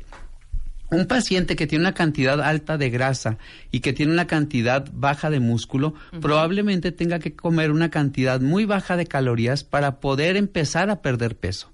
Un 0.92 1.06
paciente 1.06 1.56
que 1.56 1.66
tiene 1.66 1.84
una 1.84 1.94
cantidad 1.94 2.38
alta 2.42 2.76
de 2.76 2.90
grasa 2.90 3.38
y 3.70 3.80
que 3.80 3.94
tiene 3.94 4.12
una 4.12 4.26
cantidad 4.26 4.86
baja 4.92 5.30
de 5.30 5.40
músculo, 5.40 5.94
probablemente 6.20 6.92
tenga 6.92 7.18
que 7.18 7.34
comer 7.34 7.70
una 7.70 7.90
cantidad 7.90 8.42
muy 8.42 8.66
baja 8.66 8.98
de 8.98 9.06
calorías 9.06 9.64
para 9.64 10.00
poder 10.00 10.36
empezar 10.36 10.90
a 10.90 11.00
perder 11.00 11.34
peso. 11.36 11.72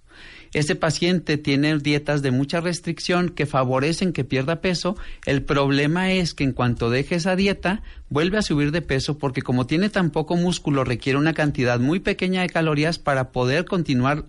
Este 0.53 0.77
paciente 0.77 1.37
tiene 1.37 1.77
dietas 1.79 2.23
de 2.23 2.31
mucha 2.31 2.61
restricción 2.61 3.29
que 3.29 3.45
favorecen 3.45 4.13
que 4.13 4.23
pierda 4.23 4.61
peso. 4.61 4.97
El 5.27 5.43
problema 5.43 6.13
es 6.13 6.33
que 6.33 6.45
en 6.45 6.53
cuanto 6.53 6.89
deje 6.89 7.17
esa 7.17 7.35
dieta, 7.35 7.83
vuelve 8.09 8.39
a 8.39 8.43
subir 8.43 8.71
de 8.71 8.83
peso 8.83 9.19
porque 9.19 9.43
como 9.43 9.67
tiene 9.67 9.91
tan 9.91 10.11
poco 10.11 10.37
músculo, 10.37 10.85
requiere 10.85 11.19
una 11.19 11.35
cantidad 11.35 11.81
muy 11.81 11.99
pequeña 11.99 12.43
de 12.43 12.51
calorías 12.51 13.01
para 13.01 13.33
poder 13.33 13.65
continuar 13.65 14.27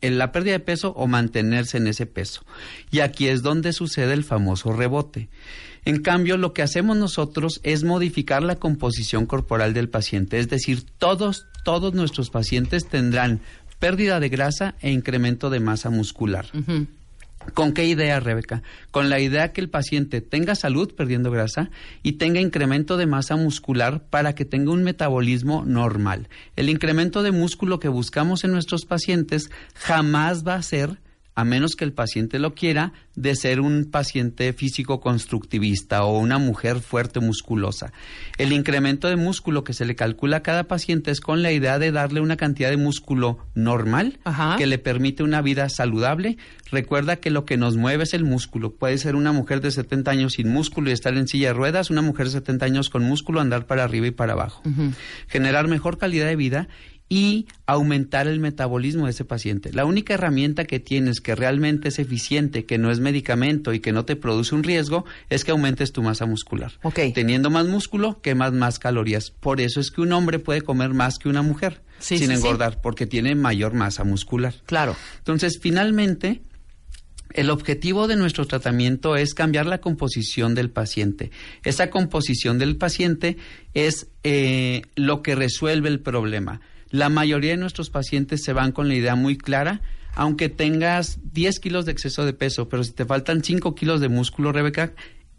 en 0.00 0.18
la 0.18 0.32
pérdida 0.32 0.52
de 0.52 0.60
peso 0.60 0.92
o 0.96 1.06
mantenerse 1.06 1.78
en 1.78 1.86
ese 1.86 2.06
peso. 2.06 2.42
Y 2.90 3.00
aquí 3.00 3.28
es 3.28 3.42
donde 3.42 3.72
sucede 3.72 4.12
el 4.12 4.24
famoso 4.24 4.72
rebote. 4.72 5.28
En 5.84 6.02
cambio, 6.02 6.36
lo 6.36 6.52
que 6.52 6.62
hacemos 6.62 6.96
nosotros 6.96 7.60
es 7.62 7.84
modificar 7.84 8.42
la 8.42 8.56
composición 8.56 9.26
corporal 9.26 9.72
del 9.72 9.88
paciente, 9.88 10.38
es 10.38 10.48
decir, 10.48 10.84
todos 10.98 11.46
todos 11.66 11.94
nuestros 11.94 12.30
pacientes 12.30 12.86
tendrán 12.86 13.40
pérdida 13.80 14.20
de 14.20 14.28
grasa 14.28 14.76
e 14.80 14.92
incremento 14.92 15.50
de 15.50 15.58
masa 15.58 15.90
muscular. 15.90 16.46
¿Con 17.54 17.72
qué 17.72 17.86
idea, 17.86 18.20
Rebeca? 18.20 18.62
Con 18.90 19.08
la 19.08 19.20
idea 19.20 19.52
que 19.52 19.60
el 19.60 19.70
paciente 19.70 20.20
tenga 20.20 20.54
salud 20.54 20.94
perdiendo 20.94 21.30
grasa 21.30 21.70
y 22.02 22.12
tenga 22.12 22.40
incremento 22.40 22.96
de 22.96 23.06
masa 23.06 23.36
muscular 23.36 24.04
para 24.10 24.34
que 24.34 24.44
tenga 24.44 24.72
un 24.72 24.82
metabolismo 24.82 25.64
normal. 25.64 26.28
El 26.56 26.68
incremento 26.68 27.22
de 27.22 27.32
músculo 27.32 27.78
que 27.78 27.88
buscamos 27.88 28.44
en 28.44 28.52
nuestros 28.52 28.84
pacientes 28.84 29.50
jamás 29.74 30.46
va 30.46 30.54
a 30.54 30.62
ser 30.62 30.98
a 31.36 31.44
menos 31.44 31.76
que 31.76 31.84
el 31.84 31.92
paciente 31.92 32.38
lo 32.38 32.54
quiera, 32.54 32.92
de 33.14 33.36
ser 33.36 33.60
un 33.60 33.84
paciente 33.90 34.52
físico 34.54 35.00
constructivista 35.00 36.02
o 36.04 36.18
una 36.18 36.38
mujer 36.38 36.80
fuerte 36.80 37.20
musculosa. 37.20 37.92
El 38.38 38.52
incremento 38.52 39.08
de 39.08 39.16
músculo 39.16 39.62
que 39.62 39.74
se 39.74 39.84
le 39.84 39.96
calcula 39.96 40.38
a 40.38 40.42
cada 40.42 40.64
paciente 40.64 41.10
es 41.10 41.20
con 41.20 41.42
la 41.42 41.52
idea 41.52 41.78
de 41.78 41.92
darle 41.92 42.22
una 42.22 42.38
cantidad 42.38 42.70
de 42.70 42.78
músculo 42.78 43.38
normal 43.54 44.18
que 44.56 44.66
le 44.66 44.78
permite 44.78 45.22
una 45.22 45.42
vida 45.42 45.68
saludable. 45.68 46.38
Recuerda 46.70 47.16
que 47.16 47.30
lo 47.30 47.44
que 47.44 47.58
nos 47.58 47.76
mueve 47.76 48.04
es 48.04 48.14
el 48.14 48.24
músculo. 48.24 48.72
Puede 48.72 48.96
ser 48.96 49.14
una 49.14 49.32
mujer 49.32 49.60
de 49.60 49.70
70 49.70 50.10
años 50.10 50.32
sin 50.34 50.48
músculo 50.48 50.88
y 50.88 50.94
estar 50.94 51.14
en 51.14 51.28
silla 51.28 51.48
de 51.48 51.54
ruedas, 51.54 51.90
una 51.90 52.02
mujer 52.02 52.26
de 52.26 52.32
70 52.32 52.64
años 52.64 52.88
con 52.88 53.04
músculo 53.04 53.40
andar 53.40 53.66
para 53.66 53.84
arriba 53.84 54.06
y 54.06 54.10
para 54.10 54.32
abajo. 54.32 54.62
Generar 55.28 55.68
mejor 55.68 55.98
calidad 55.98 56.26
de 56.26 56.36
vida 56.36 56.68
y 57.08 57.46
aumentar 57.66 58.26
el 58.26 58.40
metabolismo 58.40 59.04
de 59.04 59.12
ese 59.12 59.24
paciente. 59.24 59.72
La 59.72 59.84
única 59.84 60.14
herramienta 60.14 60.64
que 60.64 60.80
tienes 60.80 61.20
que 61.20 61.34
realmente 61.34 61.88
es 61.88 61.98
eficiente, 61.98 62.64
que 62.64 62.78
no 62.78 62.90
es 62.90 62.98
medicamento 62.98 63.72
y 63.72 63.80
que 63.80 63.92
no 63.92 64.04
te 64.04 64.16
produce 64.16 64.54
un 64.54 64.64
riesgo, 64.64 65.04
es 65.30 65.44
que 65.44 65.52
aumentes 65.52 65.92
tu 65.92 66.02
masa 66.02 66.26
muscular. 66.26 66.72
Teniendo 67.14 67.50
más 67.50 67.66
músculo, 67.66 68.20
quemas 68.22 68.52
más 68.52 68.78
calorías. 68.78 69.30
Por 69.30 69.60
eso 69.60 69.78
es 69.80 69.90
que 69.90 70.00
un 70.00 70.12
hombre 70.12 70.38
puede 70.38 70.62
comer 70.62 70.94
más 70.94 71.18
que 71.18 71.28
una 71.28 71.42
mujer 71.42 71.82
Sí, 71.98 72.18
sin 72.18 72.28
sí, 72.28 72.34
sí. 72.34 72.38
engordar, 72.38 72.80
porque 72.80 73.06
tiene 73.06 73.34
mayor 73.34 73.72
masa 73.72 74.04
muscular. 74.04 74.54
Claro. 74.66 74.96
Entonces, 75.18 75.58
finalmente, 75.60 76.42
el 77.32 77.50
objetivo 77.50 78.06
de 78.08 78.16
nuestro 78.16 78.46
tratamiento 78.46 79.16
es 79.16 79.34
cambiar 79.34 79.66
la 79.66 79.78
composición 79.78 80.54
del 80.54 80.70
paciente. 80.70 81.30
Esa 81.64 81.90
composición 81.90 82.58
del 82.58 82.76
paciente 82.76 83.36
es 83.74 84.08
eh, 84.24 84.82
lo 84.94 85.22
que 85.22 85.34
resuelve 85.34 85.88
el 85.88 86.00
problema. 86.00 86.60
La 86.90 87.08
mayoría 87.08 87.52
de 87.52 87.56
nuestros 87.56 87.90
pacientes 87.90 88.42
se 88.42 88.52
van 88.52 88.72
con 88.72 88.88
la 88.88 88.94
idea 88.94 89.14
muy 89.14 89.36
clara, 89.36 89.80
aunque 90.14 90.48
tengas 90.48 91.18
10 91.32 91.60
kilos 91.60 91.84
de 91.84 91.92
exceso 91.92 92.24
de 92.24 92.32
peso, 92.32 92.68
pero 92.68 92.84
si 92.84 92.92
te 92.92 93.04
faltan 93.04 93.42
5 93.42 93.74
kilos 93.74 94.00
de 94.00 94.08
músculo, 94.08 94.52
Rebeca, 94.52 94.92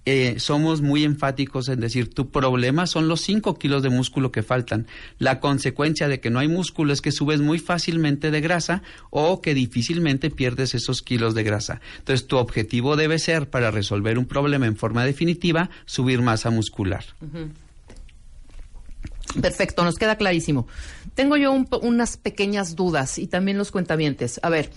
eh, 0.10 0.40
somos 0.40 0.82
muy 0.82 1.03
enfáticos 1.03 1.68
en 1.68 1.82
decir, 1.82 2.14
tu 2.14 2.32
problema 2.32 2.88
son 2.88 3.10
los 3.10 3.19
5 3.19 3.60
kilos 3.60 3.84
de 3.84 3.90
músculo 3.90 4.32
que 4.32 4.41
faltan. 4.41 4.88
La 5.19 5.41
consecuencia 5.41 6.07
de 6.07 6.22
que 6.22 6.30
no 6.30 6.40
hay 6.40 6.48
músculo 6.48 6.94
es 6.94 7.02
que 7.02 7.11
subes 7.11 7.41
muy 7.41 7.60
fácilmente 7.60 8.32
de 8.32 8.40
grasa 8.40 8.84
o 9.10 9.41
que 9.41 9.53
difícilmente 9.53 10.30
pierdes 10.30 10.76
esos 10.76 11.02
kilos 11.02 11.36
de 11.36 11.44
grasa. 11.44 11.82
Entonces, 11.98 12.26
tu 12.26 12.38
objetivo 12.38 12.95
debe 12.95 13.19
ser, 13.19 13.49
para 13.49 13.69
resolver 13.69 14.18
un 14.18 14.28
problema 14.28 14.65
en 14.65 14.78
forma 14.78 15.03
definitiva, 15.03 15.69
subir 15.86 16.22
masa 16.22 16.52
muscular. 16.52 17.03
Perfecto, 19.41 19.84
nos 19.84 19.95
queda 19.95 20.15
clarísimo. 20.15 20.68
Tengo 21.18 21.35
yo 21.35 21.52
un 21.52 21.68
unas 21.81 22.15
pequeñas 22.15 22.76
dudas 22.76 23.18
y 23.18 23.26
también 23.26 23.57
los 23.57 23.72
cuentavientes. 23.72 24.39
A 24.44 24.49
ver, 24.49 24.69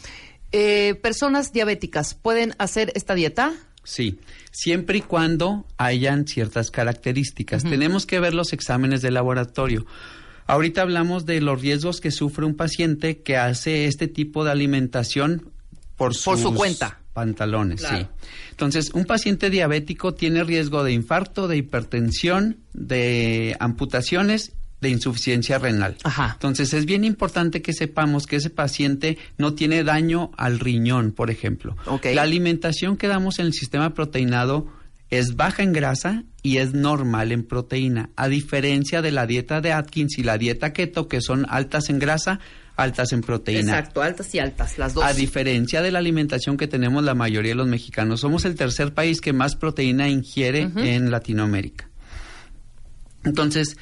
eh, 0.52 0.94
personas 1.02 1.52
diabéticas, 1.52 2.14
¿pueden 2.14 2.54
hacer 2.58 2.90
esta 2.94 3.14
dieta? 3.14 3.52
Sí, 3.84 4.18
siempre 4.50 4.98
y 4.98 5.00
cuando 5.02 5.66
hayan 5.76 6.26
ciertas 6.26 6.70
características. 6.70 7.62
Tenemos 7.62 8.06
que 8.06 8.20
ver 8.20 8.32
los 8.32 8.54
exámenes 8.54 9.02
de 9.02 9.10
laboratorio. 9.10 9.84
Ahorita 10.46 10.80
hablamos 10.80 11.26
de 11.26 11.42
los 11.42 11.60
riesgos 11.60 12.00
que 12.00 12.10
sufre 12.10 12.46
un 12.46 12.54
paciente 12.56 13.18
que 13.22 13.36
hace 13.36 13.84
este 13.84 14.08
tipo 14.08 14.42
de 14.42 14.50
alimentación 14.50 15.52
por, 15.96 16.12
Por 16.24 16.36
su 16.38 16.48
sus 16.48 16.54
cuenta. 16.56 17.00
pantalones, 17.12 17.80
Claro. 17.80 17.98
sí. 17.98 18.26
Entonces, 18.52 18.90
un 18.94 19.04
paciente 19.04 19.50
diabético 19.50 20.14
tiene 20.14 20.42
riesgo 20.42 20.84
de 20.84 20.92
infarto, 20.92 21.48
de 21.48 21.58
hipertensión, 21.58 22.56
de 22.72 23.56
amputaciones, 23.60 24.52
de 24.80 24.90
insuficiencia 24.90 25.58
renal. 25.58 25.96
Entonces, 26.32 26.72
es 26.72 26.86
bien 26.86 27.04
importante 27.04 27.62
que 27.62 27.72
sepamos 27.72 28.26
que 28.26 28.36
ese 28.36 28.50
paciente 28.50 29.18
no 29.38 29.54
tiene 29.54 29.84
daño 29.84 30.30
al 30.36 30.58
riñón, 30.58 31.12
por 31.12 31.30
ejemplo. 31.30 31.76
La 32.02 32.22
alimentación 32.22 32.96
que 32.96 33.08
damos 33.08 33.38
en 33.38 33.46
el 33.46 33.52
sistema 33.52 33.94
proteinado 33.94 34.68
es 35.10 35.36
baja 35.36 35.62
en 35.62 35.72
grasa 35.72 36.24
y 36.42 36.58
es 36.58 36.72
normal 36.72 37.32
en 37.32 37.42
proteína, 37.42 38.10
a 38.16 38.28
diferencia 38.28 39.02
de 39.02 39.10
la 39.10 39.26
dieta 39.26 39.60
de 39.60 39.72
Atkins 39.72 40.18
y 40.18 40.22
la 40.22 40.38
dieta 40.38 40.72
keto, 40.72 41.08
que 41.08 41.20
son 41.20 41.46
altas 41.48 41.90
en 41.90 41.98
grasa, 41.98 42.38
altas 42.76 43.12
en 43.12 43.20
proteína. 43.20 43.76
Exacto, 43.78 44.02
altas 44.02 44.34
y 44.34 44.38
altas, 44.38 44.78
las 44.78 44.94
dos. 44.94 45.04
A 45.04 45.12
diferencia 45.12 45.82
de 45.82 45.90
la 45.90 45.98
alimentación 45.98 46.56
que 46.56 46.68
tenemos 46.68 47.04
la 47.04 47.14
mayoría 47.14 47.50
de 47.50 47.56
los 47.56 47.66
mexicanos, 47.66 48.20
somos 48.20 48.44
el 48.44 48.54
tercer 48.54 48.94
país 48.94 49.20
que 49.20 49.32
más 49.32 49.56
proteína 49.56 50.08
ingiere 50.08 50.70
en 50.76 51.10
Latinoamérica. 51.10 51.90
Entonces, 53.24 53.76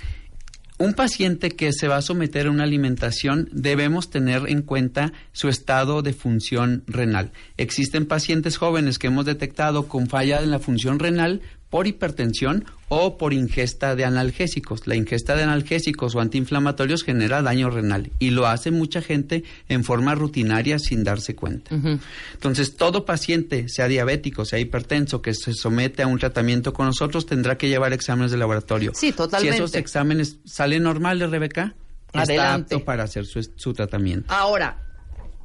un 0.79 0.95
paciente 0.95 1.51
que 1.51 1.73
se 1.73 1.89
va 1.89 1.97
a 1.97 2.03
someter 2.03 2.47
a 2.47 2.51
una 2.51 2.63
alimentación 2.63 3.49
debemos 3.53 4.11
tener 4.11 4.43
en 4.47 4.63
cuenta 4.63 5.13
su 5.33 5.49
estado 5.49 6.03
de 6.03 6.13
función 6.13 6.85
renal. 6.87 7.33
Existen 7.57 8.07
pacientes 8.07 8.57
jóvenes 8.57 8.99
que 8.99 9.09
hemos 9.09 9.27
detectado 9.27 9.89
con 9.89 10.07
falla 10.07 10.41
en 10.41 10.53
la 10.53 10.61
función 10.61 11.01
renal 11.01 11.43
por 11.71 11.87
hipertensión 11.87 12.65
o 12.89 13.19
por 13.19 13.35
ingesta 13.35 13.95
de 13.95 14.05
analgésicos. 14.05 14.87
La 14.87 14.97
ingesta 14.97 15.37
de 15.37 15.43
analgésicos 15.43 16.15
o 16.15 16.21
antiinflamatorios 16.21 17.05
genera 17.05 17.43
daño 17.43 17.69
renal 17.69 18.11
y 18.19 18.31
lo 18.31 18.47
hace 18.47 18.71
mucha 18.71 19.03
gente 19.03 19.45
en 19.69 19.85
forma 19.85 20.15
rutinaria 20.15 20.79
sin 20.79 21.05
darse 21.05 21.35
cuenta. 21.35 21.77
Entonces, 22.33 22.77
todo 22.77 23.05
paciente, 23.05 23.69
sea 23.69 23.89
diabético, 23.89 24.45
sea 24.45 24.59
hipertenso, 24.59 25.21
que 25.21 25.35
se 25.35 25.53
somete 25.53 26.03
a 26.03 26.07
un 26.07 26.19
tratamiento 26.19 26.73
con 26.73 26.87
nosotros, 26.87 27.27
tendrá 27.27 27.59
que 27.59 27.69
llevar 27.69 27.93
exámenes 27.93 28.31
de 28.31 28.39
laboratorio. 28.39 28.93
Sí, 28.95 29.13
totalmente. 29.13 29.57
Si 29.57 29.63
esos 29.63 29.75
exámenes 29.75 30.39
salen 30.47 30.83
normales, 30.83 31.31
Rebeca, 31.31 31.75
está 32.07 32.23
Adelante. 32.23 32.75
apto 32.77 32.85
para 32.87 33.05
hacer 33.05 33.27
su, 33.27 33.43
su 33.57 33.75
tratamiento. 33.75 34.33
Ahora, 34.33 34.88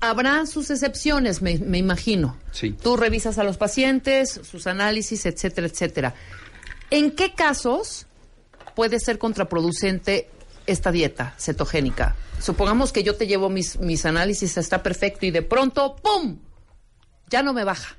habrá 0.10 0.46
sus 0.46 0.70
excepciones, 0.70 1.42
me, 1.42 1.58
me 1.60 1.78
imagino. 1.78 2.38
Sí. 2.52 2.72
Tú 2.72 2.98
revisas 2.98 3.38
a 3.38 3.44
los 3.44 3.58
pacientes, 3.58 4.40
sus 4.44 4.68
análisis, 4.68 5.26
etcétera, 5.26 5.68
etcétera. 5.68 6.14
¿En 6.90 7.12
qué 7.12 7.34
casos 7.34 8.06
puede 8.76 9.00
ser 9.00 9.18
contraproducente 9.18 10.30
esta 10.68 10.92
dieta 10.92 11.36
cetogénica? 11.40 12.16
Supongamos 12.40 12.92
que 12.92 13.04
yo 13.04 13.16
te 13.16 13.28
llevo 13.28 13.50
mis, 13.50 13.80
mis 13.80 14.06
análisis, 14.06 14.58
está 14.58 14.84
perfecto, 14.84 15.26
y 15.26 15.32
de 15.32 15.42
pronto, 15.42 15.96
¡pum! 15.96 16.40
Ya 17.30 17.42
no 17.42 17.54
me 17.54 17.64
baja. 17.64 17.96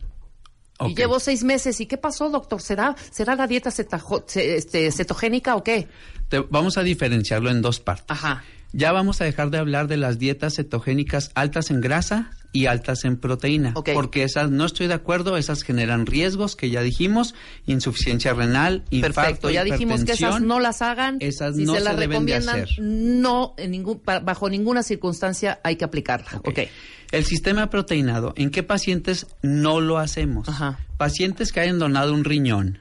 Y 0.80 0.92
Ok. 0.92 0.96
llevo 0.98 1.20
seis 1.20 1.44
meses. 1.44 1.80
¿Y 1.80 1.86
qué 1.86 1.96
pasó, 1.96 2.28
doctor? 2.28 2.60
¿Será, 2.60 2.94
será 3.10 3.36
la 3.36 3.46
dieta 3.46 3.70
cetajo- 3.70 4.24
este, 4.36 4.90
cetogénica 4.92 5.56
o 5.56 5.62
qué? 5.64 5.88
Te- 6.28 6.40
vamos 6.40 6.76
a 6.76 6.82
diferenciarlo 6.82 7.50
en 7.50 7.62
dos 7.62 7.80
partes. 7.80 8.06
Ajá. 8.08 8.42
Ya 8.76 8.90
vamos 8.90 9.20
a 9.20 9.24
dejar 9.24 9.50
de 9.50 9.58
hablar 9.58 9.86
de 9.86 9.96
las 9.96 10.18
dietas 10.18 10.56
cetogénicas 10.56 11.30
altas 11.34 11.70
en 11.70 11.80
grasa 11.80 12.32
y 12.50 12.66
altas 12.66 13.04
en 13.04 13.16
proteína, 13.16 13.72
porque 13.72 14.24
esas 14.24 14.50
no 14.50 14.64
estoy 14.64 14.88
de 14.88 14.94
acuerdo, 14.94 15.36
esas 15.36 15.62
generan 15.62 16.06
riesgos 16.06 16.56
que 16.56 16.70
ya 16.70 16.82
dijimos, 16.82 17.36
insuficiencia 17.66 18.32
renal, 18.34 18.82
infarto, 18.90 19.20
Perfecto, 19.20 19.50
ya 19.50 19.62
dijimos 19.62 20.04
que 20.04 20.12
esas 20.12 20.40
no 20.40 20.58
las 20.58 20.82
hagan. 20.82 21.18
Esas 21.20 21.54
si 21.54 21.64
no 21.64 21.74
se 21.74 21.80
las 21.80 21.94
se 21.94 22.00
deben 22.00 22.26
de 22.26 22.34
recomiendan, 22.34 22.62
hacer. 22.64 22.80
no, 22.80 23.54
en 23.58 23.70
ningún, 23.70 24.02
bajo 24.04 24.50
ninguna 24.50 24.82
circunstancia 24.82 25.60
hay 25.62 25.76
que 25.76 25.84
aplicarla. 25.84 26.40
Ok. 26.44 26.60
El 27.12 27.24
sistema 27.24 27.70
proteinado, 27.70 28.34
¿en 28.36 28.50
qué 28.50 28.64
pacientes 28.64 29.28
no 29.40 29.80
lo 29.80 29.98
hacemos? 29.98 30.48
Pacientes 30.96 31.52
que 31.52 31.60
hayan 31.60 31.78
donado 31.78 32.12
un 32.12 32.24
riñón, 32.24 32.80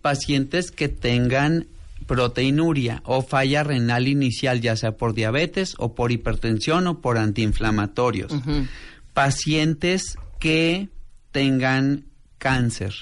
pacientes 0.00 0.70
que 0.70 0.88
tengan 0.88 1.66
proteinuria 2.06 3.02
o 3.04 3.22
falla 3.22 3.62
renal 3.62 4.08
inicial, 4.08 4.60
ya 4.60 4.76
sea 4.76 4.96
por 4.96 5.14
diabetes 5.14 5.74
o 5.78 5.94
por 5.94 6.12
hipertensión 6.12 6.86
o 6.86 7.00
por 7.00 7.18
antiinflamatorios. 7.18 8.32
Pacientes 9.14 10.16
que 10.38 10.88
tengan 11.32 12.06
cáncer. 12.38 12.94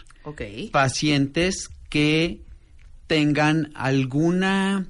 Pacientes 0.72 1.70
que 1.88 2.42
tengan 3.06 3.70
alguna 3.74 4.86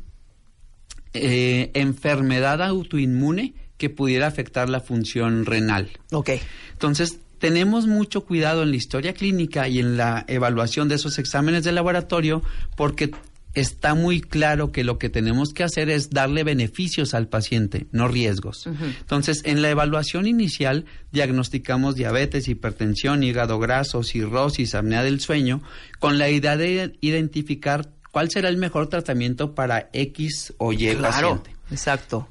eh, 1.14 1.70
enfermedad 1.74 2.62
autoinmune 2.62 3.54
que 3.76 3.88
pudiera 3.88 4.26
afectar 4.26 4.68
la 4.68 4.80
función 4.80 5.46
renal. 5.46 5.90
Ok. 6.10 6.30
Entonces, 6.72 7.20
tenemos 7.38 7.86
mucho 7.86 8.24
cuidado 8.24 8.64
en 8.64 8.70
la 8.70 8.76
historia 8.76 9.14
clínica 9.14 9.68
y 9.68 9.78
en 9.78 9.96
la 9.96 10.24
evaluación 10.26 10.88
de 10.88 10.96
esos 10.96 11.18
exámenes 11.18 11.62
de 11.62 11.72
laboratorio 11.72 12.42
porque 12.76 13.12
está 13.60 13.94
muy 13.94 14.20
claro 14.20 14.72
que 14.72 14.84
lo 14.84 14.98
que 14.98 15.08
tenemos 15.08 15.52
que 15.52 15.62
hacer 15.64 15.90
es 15.90 16.10
darle 16.10 16.44
beneficios 16.44 17.14
al 17.14 17.28
paciente, 17.28 17.86
no 17.92 18.08
riesgos. 18.08 18.66
Entonces, 18.66 19.42
en 19.44 19.62
la 19.62 19.70
evaluación 19.70 20.26
inicial 20.26 20.84
diagnosticamos 21.12 21.94
diabetes, 21.94 22.48
hipertensión, 22.48 23.22
hígado 23.22 23.58
graso, 23.58 24.02
cirrosis, 24.02 24.74
apnea 24.74 25.02
del 25.02 25.20
sueño, 25.20 25.62
con 25.98 26.18
la 26.18 26.30
idea 26.30 26.56
de 26.56 26.96
identificar 27.00 27.90
cuál 28.12 28.30
será 28.30 28.48
el 28.48 28.56
mejor 28.56 28.88
tratamiento 28.88 29.54
para 29.54 29.90
X 29.92 30.54
o 30.58 30.72
Y 30.72 30.94
Claro, 30.96 31.02
paciente. 31.42 31.56
exacto. 31.70 32.28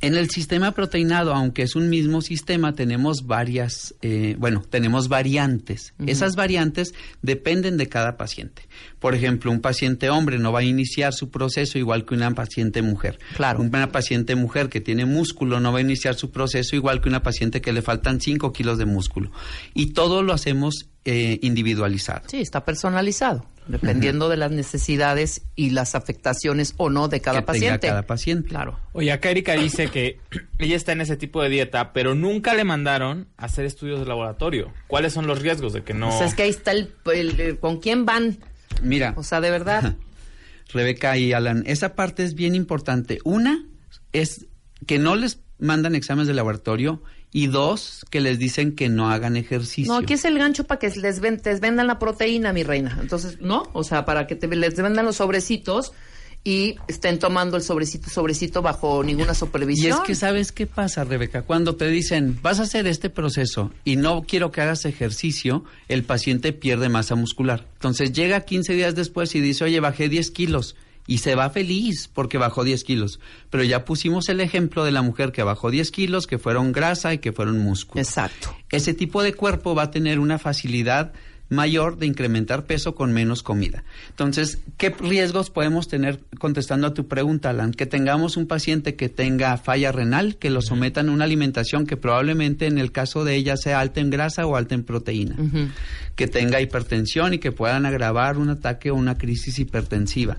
En 0.00 0.14
el 0.14 0.30
sistema 0.30 0.72
proteinado, 0.72 1.34
aunque 1.34 1.62
es 1.62 1.76
un 1.76 1.88
mismo 1.88 2.20
sistema, 2.20 2.74
tenemos 2.74 3.26
varias, 3.26 3.94
eh, 4.02 4.36
bueno, 4.38 4.62
tenemos 4.68 5.08
variantes. 5.08 5.94
Esas 6.06 6.36
variantes 6.36 6.94
dependen 7.22 7.76
de 7.76 7.88
cada 7.88 8.16
paciente. 8.16 8.68
Por 8.98 9.14
ejemplo, 9.14 9.50
un 9.50 9.60
paciente 9.60 10.10
hombre 10.10 10.38
no 10.38 10.52
va 10.52 10.60
a 10.60 10.64
iniciar 10.64 11.12
su 11.12 11.30
proceso 11.30 11.78
igual 11.78 12.04
que 12.04 12.14
una 12.14 12.32
paciente 12.32 12.82
mujer. 12.82 13.18
Claro. 13.36 13.60
Una 13.60 13.92
paciente 13.92 14.34
mujer 14.34 14.68
que 14.68 14.80
tiene 14.80 15.06
músculo 15.06 15.60
no 15.60 15.72
va 15.72 15.78
a 15.78 15.82
iniciar 15.82 16.14
su 16.14 16.30
proceso 16.30 16.76
igual 16.76 17.00
que 17.00 17.08
una 17.08 17.22
paciente 17.22 17.60
que 17.60 17.72
le 17.72 17.82
faltan 17.82 18.20
5 18.20 18.52
kilos 18.52 18.78
de 18.78 18.84
músculo. 18.86 19.30
Y 19.74 19.92
todo 19.92 20.22
lo 20.22 20.32
hacemos 20.32 20.88
eh, 21.06 21.38
individualizado. 21.42 22.22
Sí, 22.28 22.38
está 22.38 22.64
personalizado, 22.64 23.44
dependiendo 23.66 24.28
de 24.28 24.36
las 24.36 24.50
necesidades 24.50 25.42
y 25.56 25.70
las 25.70 25.94
afectaciones 25.94 26.74
o 26.76 26.90
no 26.90 27.08
de 27.08 27.20
cada 27.20 27.38
Que 27.40 27.42
tenga 27.42 27.52
paciente. 27.52 27.86
cada 27.88 28.02
paciente. 28.02 28.48
Claro. 28.50 28.78
Oye, 28.92 29.10
acá 29.12 29.30
Erika 29.30 29.54
dice 29.54 29.88
que 29.88 30.18
ella 30.58 30.76
está 30.76 30.92
en 30.92 31.00
ese 31.00 31.16
tipo 31.16 31.42
de 31.42 31.48
dieta, 31.48 31.92
pero 31.92 32.14
nunca 32.14 32.54
le 32.54 32.64
mandaron 32.64 33.28
a 33.36 33.46
hacer 33.46 33.64
estudios 33.64 34.00
de 34.00 34.06
laboratorio. 34.06 34.72
¿Cuáles 34.86 35.12
son 35.12 35.26
los 35.26 35.40
riesgos 35.40 35.72
de 35.72 35.82
que 35.82 35.94
no? 35.94 36.08
O 36.14 36.18
sea, 36.18 36.26
es 36.26 36.34
que 36.34 36.42
ahí 36.42 36.50
está 36.50 36.72
el, 36.72 36.92
el- 37.12 37.40
el- 37.40 37.58
con 37.58 37.80
quién 37.80 38.04
van. 38.04 38.38
Mira. 38.82 39.14
O 39.16 39.22
sea, 39.22 39.40
de 39.40 39.50
verdad. 39.50 39.96
Rebeca 40.72 41.16
y 41.16 41.32
Alan, 41.32 41.62
esa 41.66 41.94
parte 41.94 42.24
es 42.24 42.34
bien 42.34 42.54
importante. 42.54 43.18
Una 43.24 43.64
es 44.12 44.46
que 44.86 44.98
no 44.98 45.14
les 45.16 45.40
mandan 45.58 45.94
exámenes 45.94 46.26
de 46.26 46.34
laboratorio 46.34 47.02
y 47.34 47.48
dos, 47.48 48.06
que 48.10 48.20
les 48.20 48.38
dicen 48.38 48.74
que 48.76 48.88
no 48.88 49.10
hagan 49.10 49.36
ejercicio. 49.36 49.92
No, 49.92 49.98
aquí 49.98 50.14
es 50.14 50.24
el 50.24 50.38
gancho 50.38 50.64
para 50.64 50.78
que 50.78 50.88
les 50.88 51.18
ven- 51.20 51.40
te 51.40 51.52
vendan 51.58 51.86
la 51.88 51.98
proteína, 51.98 52.52
mi 52.54 52.62
reina. 52.62 52.96
Entonces, 53.02 53.40
¿no? 53.40 53.64
O 53.74 53.82
sea, 53.84 54.04
para 54.06 54.26
que 54.26 54.36
te, 54.36 54.46
les 54.46 54.76
vendan 54.76 55.04
los 55.04 55.16
sobrecitos 55.16 55.92
y 56.44 56.76
estén 56.88 57.18
tomando 57.18 57.56
el 57.56 57.62
sobrecito, 57.62 58.08
sobrecito 58.08 58.62
bajo 58.62 59.02
ninguna 59.02 59.32
Y 59.32 59.34
supervisión. 59.34 59.92
es 59.98 60.06
que 60.06 60.14
sabes 60.14 60.52
qué 60.52 60.66
pasa, 60.66 61.02
Rebeca, 61.02 61.42
cuando 61.42 61.74
te 61.74 61.88
dicen, 61.88 62.38
vas 62.40 62.60
a 62.60 62.64
hacer 62.64 62.86
este 62.86 63.10
proceso 63.10 63.72
y 63.84 63.96
no 63.96 64.22
quiero 64.28 64.52
que 64.52 64.60
hagas 64.60 64.84
ejercicio, 64.84 65.64
el 65.88 66.04
paciente 66.04 66.52
pierde 66.52 66.88
masa 66.88 67.14
muscular. 67.16 67.66
Entonces 67.74 68.12
llega 68.12 68.42
15 68.42 68.74
días 68.74 68.94
después 68.94 69.34
y 69.34 69.40
dice, 69.40 69.64
oye, 69.64 69.80
bajé 69.80 70.08
10 70.08 70.30
kilos. 70.30 70.76
Y 71.06 71.18
se 71.18 71.34
va 71.34 71.50
feliz 71.50 72.08
porque 72.12 72.38
bajó 72.38 72.64
10 72.64 72.82
kilos. 72.84 73.20
Pero 73.50 73.62
ya 73.62 73.84
pusimos 73.84 74.28
el 74.28 74.40
ejemplo 74.40 74.84
de 74.84 74.92
la 74.92 75.02
mujer 75.02 75.32
que 75.32 75.42
bajó 75.42 75.70
10 75.70 75.90
kilos, 75.90 76.26
que 76.26 76.38
fueron 76.38 76.72
grasa 76.72 77.12
y 77.12 77.18
que 77.18 77.32
fueron 77.32 77.58
músculo. 77.58 78.00
Exacto. 78.00 78.56
Ese 78.70 78.94
tipo 78.94 79.22
de 79.22 79.34
cuerpo 79.34 79.74
va 79.74 79.84
a 79.84 79.90
tener 79.90 80.18
una 80.18 80.38
facilidad 80.38 81.12
mayor 81.50 81.98
de 81.98 82.06
incrementar 82.06 82.64
peso 82.64 82.94
con 82.94 83.12
menos 83.12 83.42
comida. 83.42 83.84
Entonces, 84.10 84.58
¿qué 84.76 84.90
riesgos 84.90 85.50
podemos 85.50 85.88
tener 85.88 86.20
contestando 86.38 86.86
a 86.86 86.94
tu 86.94 87.06
pregunta, 87.06 87.50
Alan? 87.50 87.72
Que 87.72 87.86
tengamos 87.86 88.36
un 88.36 88.46
paciente 88.46 88.96
que 88.96 89.08
tenga 89.08 89.56
falla 89.56 89.92
renal, 89.92 90.36
que 90.36 90.50
lo 90.50 90.62
sometan 90.62 91.08
a 91.08 91.12
una 91.12 91.24
alimentación 91.24 91.86
que 91.86 91.96
probablemente 91.96 92.66
en 92.66 92.78
el 92.78 92.92
caso 92.92 93.24
de 93.24 93.36
ella 93.36 93.56
sea 93.56 93.80
alta 93.80 94.00
en 94.00 94.10
grasa 94.10 94.46
o 94.46 94.56
alta 94.56 94.74
en 94.74 94.84
proteína, 94.84 95.36
que 96.16 96.26
tenga 96.26 96.60
hipertensión 96.60 97.34
y 97.34 97.38
que 97.38 97.52
puedan 97.52 97.86
agravar 97.86 98.38
un 98.38 98.50
ataque 98.50 98.90
o 98.90 98.94
una 98.94 99.18
crisis 99.18 99.58
hipertensiva. 99.58 100.36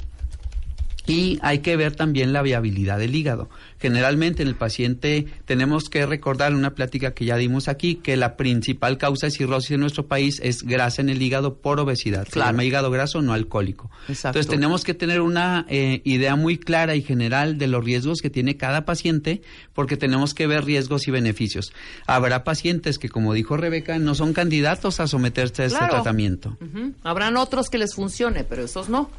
Y 1.07 1.38
hay 1.41 1.60
que 1.60 1.76
ver 1.76 1.95
también 1.95 2.34
la 2.34 2.41
viabilidad 2.41 2.98
del 2.98 3.14
hígado. 3.15 3.49
Generalmente 3.80 4.41
en 4.41 4.48
el 4.48 4.56
paciente 4.56 5.27
tenemos 5.45 5.90
que 5.90 6.06
recordar 6.06 6.56
una 6.56 6.73
plática 6.73 7.14
que 7.14 7.26
ya 7.26 7.38
dimos 7.38 7.68
aquí, 7.68 7.95
que 7.95 8.18
la 8.18 8.38
principal 8.38 8.98
causa 8.98 9.27
de 9.27 9.32
cirrosis 9.32 9.72
en 9.72 9.82
nuestro 9.82 10.07
país 10.07 10.40
es 10.44 10.64
grasa 10.64 11.02
en 11.02 11.10
el 11.10 11.22
hígado 11.22 11.57
por 11.57 11.80
obesidad. 11.80 12.27
Se 12.27 12.40
llama 12.40 12.64
hígado 12.64 12.90
graso 12.90 13.22
no 13.22 13.34
alcohólico. 13.34 13.91
Exacto. 14.07 14.40
Entonces 14.40 14.49
tenemos 14.49 14.84
que 14.84 14.94
tener 14.95 15.22
una 15.22 15.65
eh, 15.69 16.02
idea 16.06 16.36
muy 16.36 16.57
clara 16.57 16.95
y 16.95 17.02
general 17.03 17.57
de 17.57 17.68
los 17.68 17.84
riesgos 17.86 18.22
que 18.22 18.30
tiene 18.32 18.57
cada 18.57 18.86
paciente, 18.86 19.41
porque 19.73 19.98
tenemos 19.98 20.34
que 20.34 20.48
ver 20.48 20.65
riesgos 20.65 21.07
y 21.07 21.11
beneficios. 21.11 21.72
Habrá 22.07 22.44
pacientes 22.44 22.98
que, 22.98 23.10
como 23.10 23.34
dijo 23.34 23.57
Rebeca, 23.57 23.99
no 23.99 24.15
son 24.15 24.34
candidatos 24.34 24.99
a 24.99 25.07
someterse 25.07 25.64
a 25.64 25.65
este 25.65 25.77
Claro. 25.77 25.94
tratamiento. 25.95 26.57
Habrán 27.03 27.38
otros 27.38 27.69
que 27.69 27.77
les 27.77 27.94
funcione, 27.94 28.44
pero 28.44 28.64
esos 28.64 28.90
no. 28.90 29.10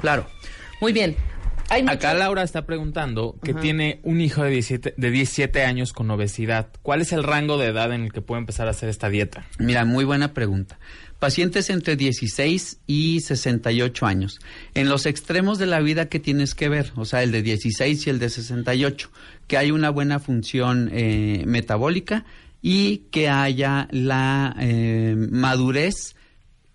Claro. 0.00 0.26
Muy 0.80 0.92
bien. 0.92 1.16
Hay 1.68 1.84
Acá 1.88 2.14
Laura 2.14 2.44
está 2.44 2.64
preguntando 2.64 3.36
que 3.42 3.50
Ajá. 3.50 3.60
tiene 3.60 3.98
un 4.04 4.20
hijo 4.20 4.44
de 4.44 4.50
17, 4.50 4.94
de 4.96 5.10
17 5.10 5.64
años 5.64 5.92
con 5.92 6.08
obesidad. 6.10 6.68
¿Cuál 6.82 7.00
es 7.00 7.12
el 7.12 7.24
rango 7.24 7.58
de 7.58 7.66
edad 7.66 7.92
en 7.92 8.04
el 8.04 8.12
que 8.12 8.22
puede 8.22 8.40
empezar 8.40 8.68
a 8.68 8.70
hacer 8.70 8.88
esta 8.88 9.08
dieta? 9.08 9.46
Mira, 9.58 9.84
muy 9.84 10.04
buena 10.04 10.32
pregunta. 10.32 10.78
Pacientes 11.18 11.70
entre 11.70 11.96
16 11.96 12.80
y 12.86 13.20
68 13.20 14.06
años. 14.06 14.38
En 14.74 14.88
los 14.88 15.06
extremos 15.06 15.58
de 15.58 15.66
la 15.66 15.80
vida, 15.80 16.08
¿qué 16.08 16.20
tienes 16.20 16.54
que 16.54 16.68
ver? 16.68 16.92
O 16.94 17.04
sea, 17.04 17.22
el 17.22 17.32
de 17.32 17.42
16 17.42 18.06
y 18.06 18.10
el 18.10 18.18
de 18.18 18.28
68. 18.28 19.10
Que 19.48 19.56
hay 19.56 19.70
una 19.70 19.90
buena 19.90 20.20
función 20.20 20.90
eh, 20.92 21.42
metabólica 21.46 22.26
y 22.60 22.98
que 23.10 23.28
haya 23.28 23.88
la 23.90 24.54
eh, 24.60 25.14
madurez 25.16 26.15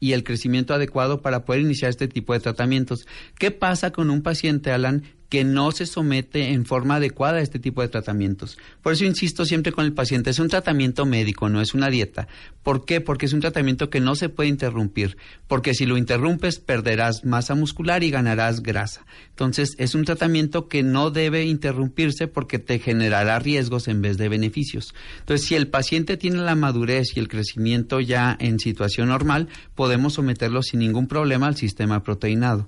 y 0.01 0.11
el 0.13 0.25
crecimiento 0.25 0.73
adecuado 0.73 1.21
para 1.21 1.45
poder 1.45 1.61
iniciar 1.61 1.91
este 1.91 2.09
tipo 2.09 2.33
de 2.33 2.41
tratamientos. 2.41 3.07
¿Qué 3.37 3.51
pasa 3.51 3.91
con 3.91 4.09
un 4.09 4.23
paciente, 4.23 4.71
Alan, 4.71 5.03
que 5.31 5.45
no 5.45 5.71
se 5.71 5.85
somete 5.85 6.49
en 6.49 6.65
forma 6.65 6.97
adecuada 6.97 7.37
a 7.37 7.41
este 7.41 7.57
tipo 7.57 7.81
de 7.81 7.87
tratamientos? 7.87 8.57
Por 8.83 8.91
eso 8.91 9.05
insisto 9.05 9.45
siempre 9.45 9.71
con 9.71 9.85
el 9.85 9.93
paciente, 9.93 10.29
es 10.29 10.39
un 10.39 10.49
tratamiento 10.49 11.05
médico, 11.05 11.47
no 11.47 11.61
es 11.61 11.73
una 11.73 11.89
dieta. 11.89 12.27
¿Por 12.63 12.83
qué? 12.83 12.99
Porque 12.99 13.27
es 13.27 13.33
un 13.33 13.39
tratamiento 13.39 13.89
que 13.89 14.01
no 14.01 14.15
se 14.15 14.27
puede 14.27 14.49
interrumpir, 14.49 15.15
porque 15.47 15.73
si 15.73 15.85
lo 15.85 15.97
interrumpes 15.97 16.59
perderás 16.59 17.23
masa 17.23 17.55
muscular 17.55 18.03
y 18.03 18.11
ganarás 18.11 18.61
grasa. 18.61 19.05
Entonces, 19.29 19.73
es 19.77 19.95
un 19.95 20.03
tratamiento 20.03 20.67
que 20.67 20.83
no 20.83 21.11
debe 21.11 21.45
interrumpirse 21.45 22.27
porque 22.27 22.59
te 22.59 22.79
generará 22.79 23.39
riesgos 23.39 23.87
en 23.87 24.01
vez 24.01 24.17
de 24.17 24.27
beneficios. 24.27 24.93
Entonces, 25.19 25.47
si 25.47 25.55
el 25.55 25.69
paciente 25.69 26.17
tiene 26.17 26.39
la 26.39 26.55
madurez 26.55 27.15
y 27.15 27.21
el 27.21 27.29
crecimiento 27.29 28.01
ya 28.01 28.35
en 28.37 28.59
situación 28.59 29.07
normal, 29.07 29.47
podemos 29.75 30.15
someterlo 30.15 30.61
sin 30.61 30.81
ningún 30.81 31.07
problema 31.07 31.47
al 31.47 31.55
sistema 31.55 32.03
proteinado. 32.03 32.67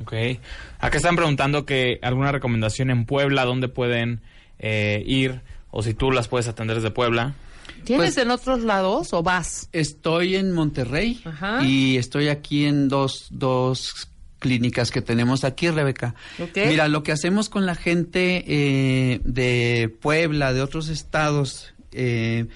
Ok. 0.00 0.12
Acá 0.78 0.96
están 0.96 1.16
preguntando 1.16 1.66
que 1.66 1.98
alguna 2.02 2.32
recomendación 2.32 2.90
en 2.90 3.04
Puebla, 3.04 3.44
dónde 3.44 3.68
pueden 3.68 4.20
eh, 4.58 5.02
ir, 5.06 5.42
o 5.70 5.82
si 5.82 5.94
tú 5.94 6.10
las 6.10 6.28
puedes 6.28 6.48
atender 6.48 6.76
desde 6.76 6.90
Puebla. 6.90 7.34
¿Tienes 7.84 8.16
en 8.18 8.30
otros 8.30 8.60
lados 8.60 9.12
o 9.12 9.22
vas? 9.22 9.68
Estoy 9.72 10.36
en 10.36 10.52
Monterrey 10.52 11.20
Ajá. 11.24 11.64
y 11.64 11.96
estoy 11.96 12.28
aquí 12.28 12.66
en 12.66 12.88
dos, 12.88 13.28
dos 13.30 14.08
clínicas 14.38 14.90
que 14.90 15.02
tenemos 15.02 15.44
aquí, 15.44 15.70
Rebeca. 15.70 16.14
Ok. 16.38 16.58
Mira, 16.66 16.88
lo 16.88 17.02
que 17.02 17.12
hacemos 17.12 17.48
con 17.48 17.66
la 17.66 17.74
gente 17.74 18.44
eh, 18.46 19.20
de 19.24 19.94
Puebla, 20.00 20.52
de 20.52 20.62
otros 20.62 20.88
estados, 20.88 21.74
eh, 21.92 22.46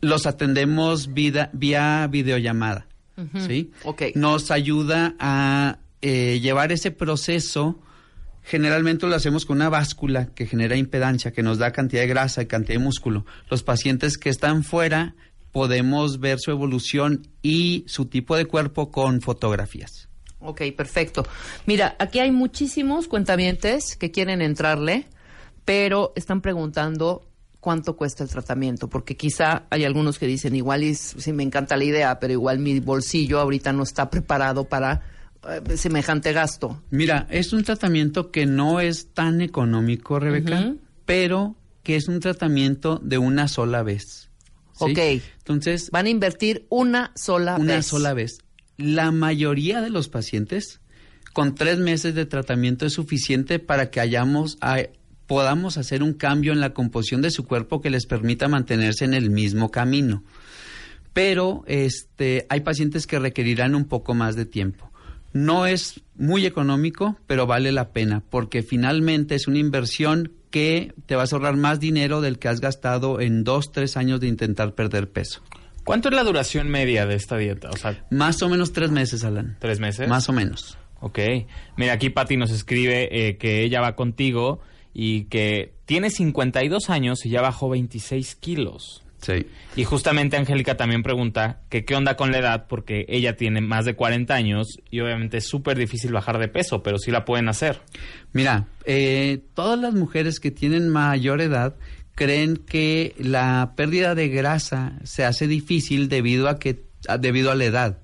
los 0.00 0.26
atendemos 0.26 1.12
vida, 1.12 1.50
vía 1.52 2.06
videollamada. 2.10 2.86
Ujú. 3.16 3.40
¿sí? 3.40 3.72
Ok. 3.84 4.02
Nos 4.14 4.50
ayuda 4.50 5.14
a 5.18 5.78
eh, 6.02 6.40
llevar 6.40 6.72
ese 6.72 6.90
proceso. 6.90 7.80
Generalmente 8.42 9.06
lo 9.06 9.14
hacemos 9.14 9.44
con 9.44 9.56
una 9.56 9.68
báscula 9.68 10.26
que 10.34 10.46
genera 10.46 10.76
impedancia, 10.76 11.32
que 11.32 11.42
nos 11.42 11.58
da 11.58 11.72
cantidad 11.72 12.02
de 12.02 12.08
grasa 12.08 12.42
y 12.42 12.46
cantidad 12.46 12.78
de 12.78 12.84
músculo. 12.84 13.26
Los 13.50 13.62
pacientes 13.62 14.16
que 14.16 14.30
están 14.30 14.64
fuera 14.64 15.14
podemos 15.52 16.20
ver 16.20 16.38
su 16.38 16.50
evolución 16.50 17.26
y 17.42 17.84
su 17.88 18.06
tipo 18.06 18.36
de 18.36 18.46
cuerpo 18.46 18.90
con 18.90 19.20
fotografías. 19.20 20.08
Ok, 20.40 20.62
perfecto. 20.76 21.26
Mira, 21.66 21.96
aquí 21.98 22.20
hay 22.20 22.30
muchísimos 22.30 23.08
cuentavientes 23.08 23.96
que 23.96 24.10
quieren 24.10 24.40
entrarle, 24.40 25.06
pero 25.64 26.12
están 26.14 26.40
preguntando 26.40 27.28
cuánto 27.60 27.96
cuesta 27.96 28.22
el 28.22 28.30
tratamiento, 28.30 28.88
porque 28.88 29.16
quizá 29.16 29.64
hay 29.70 29.84
algunos 29.84 30.18
que 30.18 30.26
dicen, 30.26 30.54
igual 30.54 30.84
sí 30.94 31.32
me 31.32 31.42
encanta 31.42 31.76
la 31.76 31.84
idea, 31.84 32.20
pero 32.20 32.32
igual 32.32 32.60
mi 32.60 32.78
bolsillo 32.80 33.40
ahorita 33.40 33.72
no 33.72 33.82
está 33.82 34.10
preparado 34.10 34.68
para 34.68 35.02
semejante 35.76 36.32
gasto. 36.32 36.82
Mira, 36.90 37.26
es 37.30 37.52
un 37.52 37.64
tratamiento 37.64 38.30
que 38.30 38.46
no 38.46 38.80
es 38.80 39.08
tan 39.14 39.40
económico, 39.40 40.18
Rebeca, 40.18 40.74
pero 41.04 41.56
que 41.82 41.96
es 41.96 42.08
un 42.08 42.20
tratamiento 42.20 43.00
de 43.02 43.18
una 43.18 43.48
sola 43.48 43.82
vez. 43.82 44.30
¿sí? 44.74 44.84
Ok. 44.84 45.22
Entonces. 45.38 45.90
Van 45.90 46.06
a 46.06 46.10
invertir 46.10 46.66
una 46.68 47.12
sola 47.14 47.56
una 47.56 47.76
vez. 47.76 47.86
sola 47.86 48.14
vez. 48.14 48.38
La 48.76 49.10
mayoría 49.10 49.80
de 49.80 49.90
los 49.90 50.08
pacientes 50.08 50.80
con 51.32 51.54
tres 51.54 51.78
meses 51.78 52.14
de 52.14 52.26
tratamiento 52.26 52.84
es 52.84 52.94
suficiente 52.94 53.58
para 53.58 53.90
que 53.90 54.00
hayamos, 54.00 54.58
podamos 55.26 55.78
hacer 55.78 56.02
un 56.02 56.12
cambio 56.12 56.52
en 56.52 56.60
la 56.60 56.74
composición 56.74 57.22
de 57.22 57.30
su 57.30 57.46
cuerpo 57.46 57.80
que 57.80 57.90
les 57.90 58.06
permita 58.06 58.48
mantenerse 58.48 59.04
en 59.04 59.14
el 59.14 59.30
mismo 59.30 59.70
camino. 59.70 60.24
Pero 61.12 61.64
este, 61.66 62.46
hay 62.48 62.60
pacientes 62.60 63.06
que 63.06 63.18
requerirán 63.18 63.74
un 63.74 63.84
poco 63.84 64.14
más 64.14 64.36
de 64.36 64.46
tiempo. 64.46 64.90
No 65.38 65.66
es 65.66 66.00
muy 66.16 66.46
económico, 66.46 67.16
pero 67.26 67.46
vale 67.46 67.70
la 67.70 67.90
pena, 67.92 68.24
porque 68.28 68.62
finalmente 68.62 69.36
es 69.36 69.46
una 69.46 69.58
inversión 69.58 70.32
que 70.50 70.94
te 71.06 71.14
vas 71.14 71.32
a 71.32 71.36
ahorrar 71.36 71.56
más 71.56 71.78
dinero 71.78 72.20
del 72.20 72.38
que 72.38 72.48
has 72.48 72.60
gastado 72.60 73.20
en 73.20 73.44
dos, 73.44 73.70
tres 73.70 73.96
años 73.96 74.18
de 74.20 74.26
intentar 74.26 74.74
perder 74.74 75.10
peso. 75.10 75.42
¿Cuánto 75.84 76.08
es 76.08 76.14
la 76.14 76.24
duración 76.24 76.68
media 76.68 77.06
de 77.06 77.14
esta 77.14 77.36
dieta? 77.36 77.70
O 77.70 77.76
sea, 77.76 78.04
Más 78.10 78.42
o 78.42 78.48
menos 78.48 78.72
tres 78.72 78.90
meses, 78.90 79.22
Alan. 79.22 79.56
¿tres 79.60 79.78
meses? 79.78 80.08
Más 80.08 80.28
o 80.28 80.32
menos. 80.32 80.76
Ok. 81.00 81.18
Mira, 81.76 81.92
aquí 81.92 82.10
Patti 82.10 82.36
nos 82.36 82.50
escribe 82.50 83.08
eh, 83.28 83.36
que 83.36 83.62
ella 83.62 83.80
va 83.80 83.94
contigo 83.94 84.60
y 84.92 85.24
que 85.24 85.72
tiene 85.84 86.10
52 86.10 86.90
años 86.90 87.24
y 87.24 87.30
ya 87.30 87.40
bajó 87.42 87.68
26 87.68 88.34
kilos. 88.34 89.04
Sí. 89.20 89.46
Y 89.74 89.84
justamente 89.84 90.36
Angélica 90.36 90.76
también 90.76 91.02
pregunta 91.02 91.60
que 91.68 91.84
qué 91.84 91.96
onda 91.96 92.16
con 92.16 92.30
la 92.30 92.38
edad, 92.38 92.66
porque 92.68 93.04
ella 93.08 93.36
tiene 93.36 93.60
más 93.60 93.84
de 93.84 93.94
40 93.94 94.32
años 94.34 94.78
y 94.90 95.00
obviamente 95.00 95.38
es 95.38 95.48
súper 95.48 95.76
difícil 95.76 96.12
bajar 96.12 96.38
de 96.38 96.46
peso, 96.48 96.82
pero 96.84 96.98
sí 96.98 97.10
la 97.10 97.24
pueden 97.24 97.48
hacer. 97.48 97.80
Mira, 98.32 98.66
eh, 98.84 99.40
todas 99.54 99.78
las 99.78 99.94
mujeres 99.94 100.38
que 100.38 100.50
tienen 100.52 100.88
mayor 100.88 101.40
edad 101.40 101.74
creen 102.14 102.56
que 102.56 103.14
la 103.18 103.72
pérdida 103.76 104.14
de 104.14 104.28
grasa 104.28 104.92
se 105.04 105.24
hace 105.24 105.46
difícil 105.48 106.08
debido 106.08 106.48
a 106.48 106.58
que 106.58 106.82
a- 107.08 107.18
debido 107.18 107.50
a 107.50 107.54
la 107.54 107.64
edad, 107.64 107.98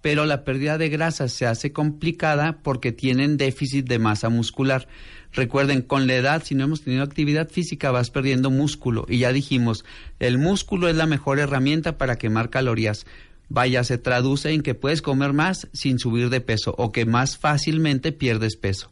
pero 0.00 0.24
la 0.24 0.44
pérdida 0.44 0.78
de 0.78 0.88
grasa 0.88 1.28
se 1.28 1.46
hace 1.46 1.72
complicada 1.72 2.58
porque 2.62 2.90
tienen 2.92 3.36
déficit 3.36 3.86
de 3.88 3.98
masa 3.98 4.28
muscular. 4.28 4.88
Recuerden, 5.32 5.82
con 5.82 6.06
la 6.06 6.14
edad, 6.14 6.42
si 6.44 6.54
no 6.54 6.64
hemos 6.64 6.82
tenido 6.82 7.02
actividad 7.02 7.48
física, 7.48 7.90
vas 7.90 8.10
perdiendo 8.10 8.50
músculo. 8.50 9.06
Y 9.08 9.18
ya 9.18 9.32
dijimos, 9.32 9.84
el 10.18 10.38
músculo 10.38 10.88
es 10.88 10.96
la 10.96 11.06
mejor 11.06 11.38
herramienta 11.38 11.98
para 11.98 12.16
quemar 12.16 12.50
calorías. 12.50 13.06
Vaya, 13.48 13.82
se 13.84 13.98
traduce 13.98 14.52
en 14.52 14.62
que 14.62 14.74
puedes 14.74 15.02
comer 15.02 15.32
más 15.32 15.68
sin 15.72 15.98
subir 15.98 16.30
de 16.30 16.40
peso 16.40 16.74
o 16.78 16.92
que 16.92 17.04
más 17.04 17.36
fácilmente 17.36 18.12
pierdes 18.12 18.56
peso. 18.56 18.90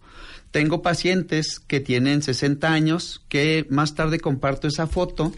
Tengo 0.51 0.83
pacientes 0.83 1.61
que 1.61 1.81
tienen 1.81 2.23
60 2.23 2.73
años 2.73 3.23
que 3.29 3.67
más 3.71 3.95
tarde 3.95 4.19
comparto 4.19 4.67
esa 4.67 4.87
foto 4.87 5.33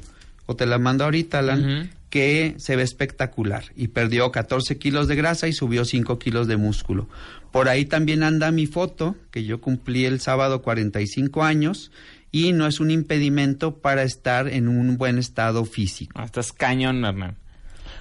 o 0.47 0.57
te 0.57 0.67
la 0.67 0.79
mando 0.79 1.05
ahorita, 1.05 1.41
Alan, 1.41 1.91
que 2.11 2.57
se 2.59 2.77
ve 2.77 2.83
espectacular 2.83 3.65
y 3.77 3.89
perdió 3.89 4.31
14 4.33 4.79
kilos 4.79 5.09
de 5.09 5.17
grasa 5.17 5.49
y 5.49 5.53
subió 5.53 5.85
5 5.85 6.19
kilos 6.19 6.49
de 6.49 6.57
músculo. 6.57 7.09
Por 7.53 7.69
ahí 7.69 7.85
también 7.85 8.23
anda 8.23 8.51
mi 8.51 8.67
foto, 8.67 9.17
que 9.31 9.45
yo 9.45 9.61
cumplí 9.61 10.05
el 10.05 10.21
sábado 10.21 10.61
45 10.61 11.43
años 11.43 11.93
y 12.33 12.53
no 12.53 12.67
es 12.67 12.81
un 12.81 12.91
impedimento 12.91 13.79
para 13.79 14.03
estar 14.03 14.49
en 14.49 14.69
un 14.69 14.99
buen 14.99 15.19
estado 15.19 15.65
físico. 15.65 16.13
Ah, 16.17 16.25
estás 16.25 16.53
cañón, 16.53 17.05
Hernán. 17.05 17.37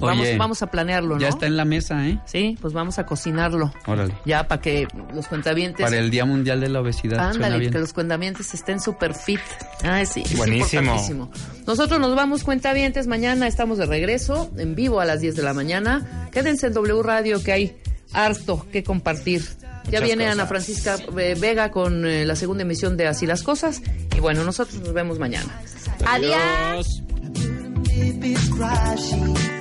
Vamos, 0.00 0.26
Oye, 0.26 0.36
vamos 0.36 0.62
a 0.62 0.66
planearlo, 0.70 1.14
¿no? 1.14 1.20
Ya 1.20 1.28
está 1.28 1.46
en 1.46 1.56
la 1.56 1.64
mesa, 1.64 2.06
¿eh? 2.08 2.18
Sí, 2.24 2.56
pues 2.60 2.72
vamos 2.72 2.98
a 2.98 3.06
cocinarlo. 3.06 3.72
Órale. 3.86 4.14
Ya 4.24 4.48
para 4.48 4.60
que 4.60 4.88
los 5.14 5.26
cuentavientes. 5.28 5.84
Para 5.84 5.98
el 5.98 6.10
Día 6.10 6.24
Mundial 6.24 6.60
de 6.60 6.68
la 6.68 6.80
Obesidad. 6.80 7.16
suena 7.16 7.30
Ándale, 7.30 7.58
bien. 7.58 7.72
que 7.72 7.78
los 7.78 7.92
cuentavientes 7.92 8.54
estén 8.54 8.80
súper 8.80 9.14
fit. 9.14 9.40
Ay, 9.82 10.06
sí. 10.06 10.22
es 10.24 10.36
Buenísimo. 10.36 10.82
importantísimo. 10.82 11.30
Nosotros 11.66 12.00
nos 12.00 12.14
vamos, 12.14 12.42
cuentavientes. 12.44 13.06
Mañana 13.06 13.46
estamos 13.46 13.78
de 13.78 13.86
regreso, 13.86 14.50
en 14.56 14.74
vivo 14.74 15.00
a 15.00 15.04
las 15.04 15.20
10 15.20 15.36
de 15.36 15.42
la 15.42 15.54
mañana. 15.54 16.28
Quédense 16.32 16.68
en 16.68 16.72
W 16.74 17.02
Radio, 17.02 17.42
que 17.42 17.52
hay 17.52 17.76
harto 18.12 18.66
que 18.72 18.82
compartir. 18.82 19.42
Ya 19.90 20.00
viene 20.00 20.24
cosas. 20.24 20.38
Ana 20.38 20.46
Francisca 20.46 20.96
eh, 21.18 21.36
Vega 21.38 21.70
con 21.70 22.04
eh, 22.06 22.24
la 22.24 22.36
segunda 22.36 22.62
emisión 22.62 22.96
de 22.96 23.06
Así 23.06 23.26
las 23.26 23.42
Cosas. 23.42 23.82
Y 24.16 24.20
bueno, 24.20 24.44
nosotros 24.44 24.80
nos 24.80 24.92
vemos 24.92 25.18
mañana. 25.18 25.60
Adiós. 26.06 27.02
She 27.92 29.59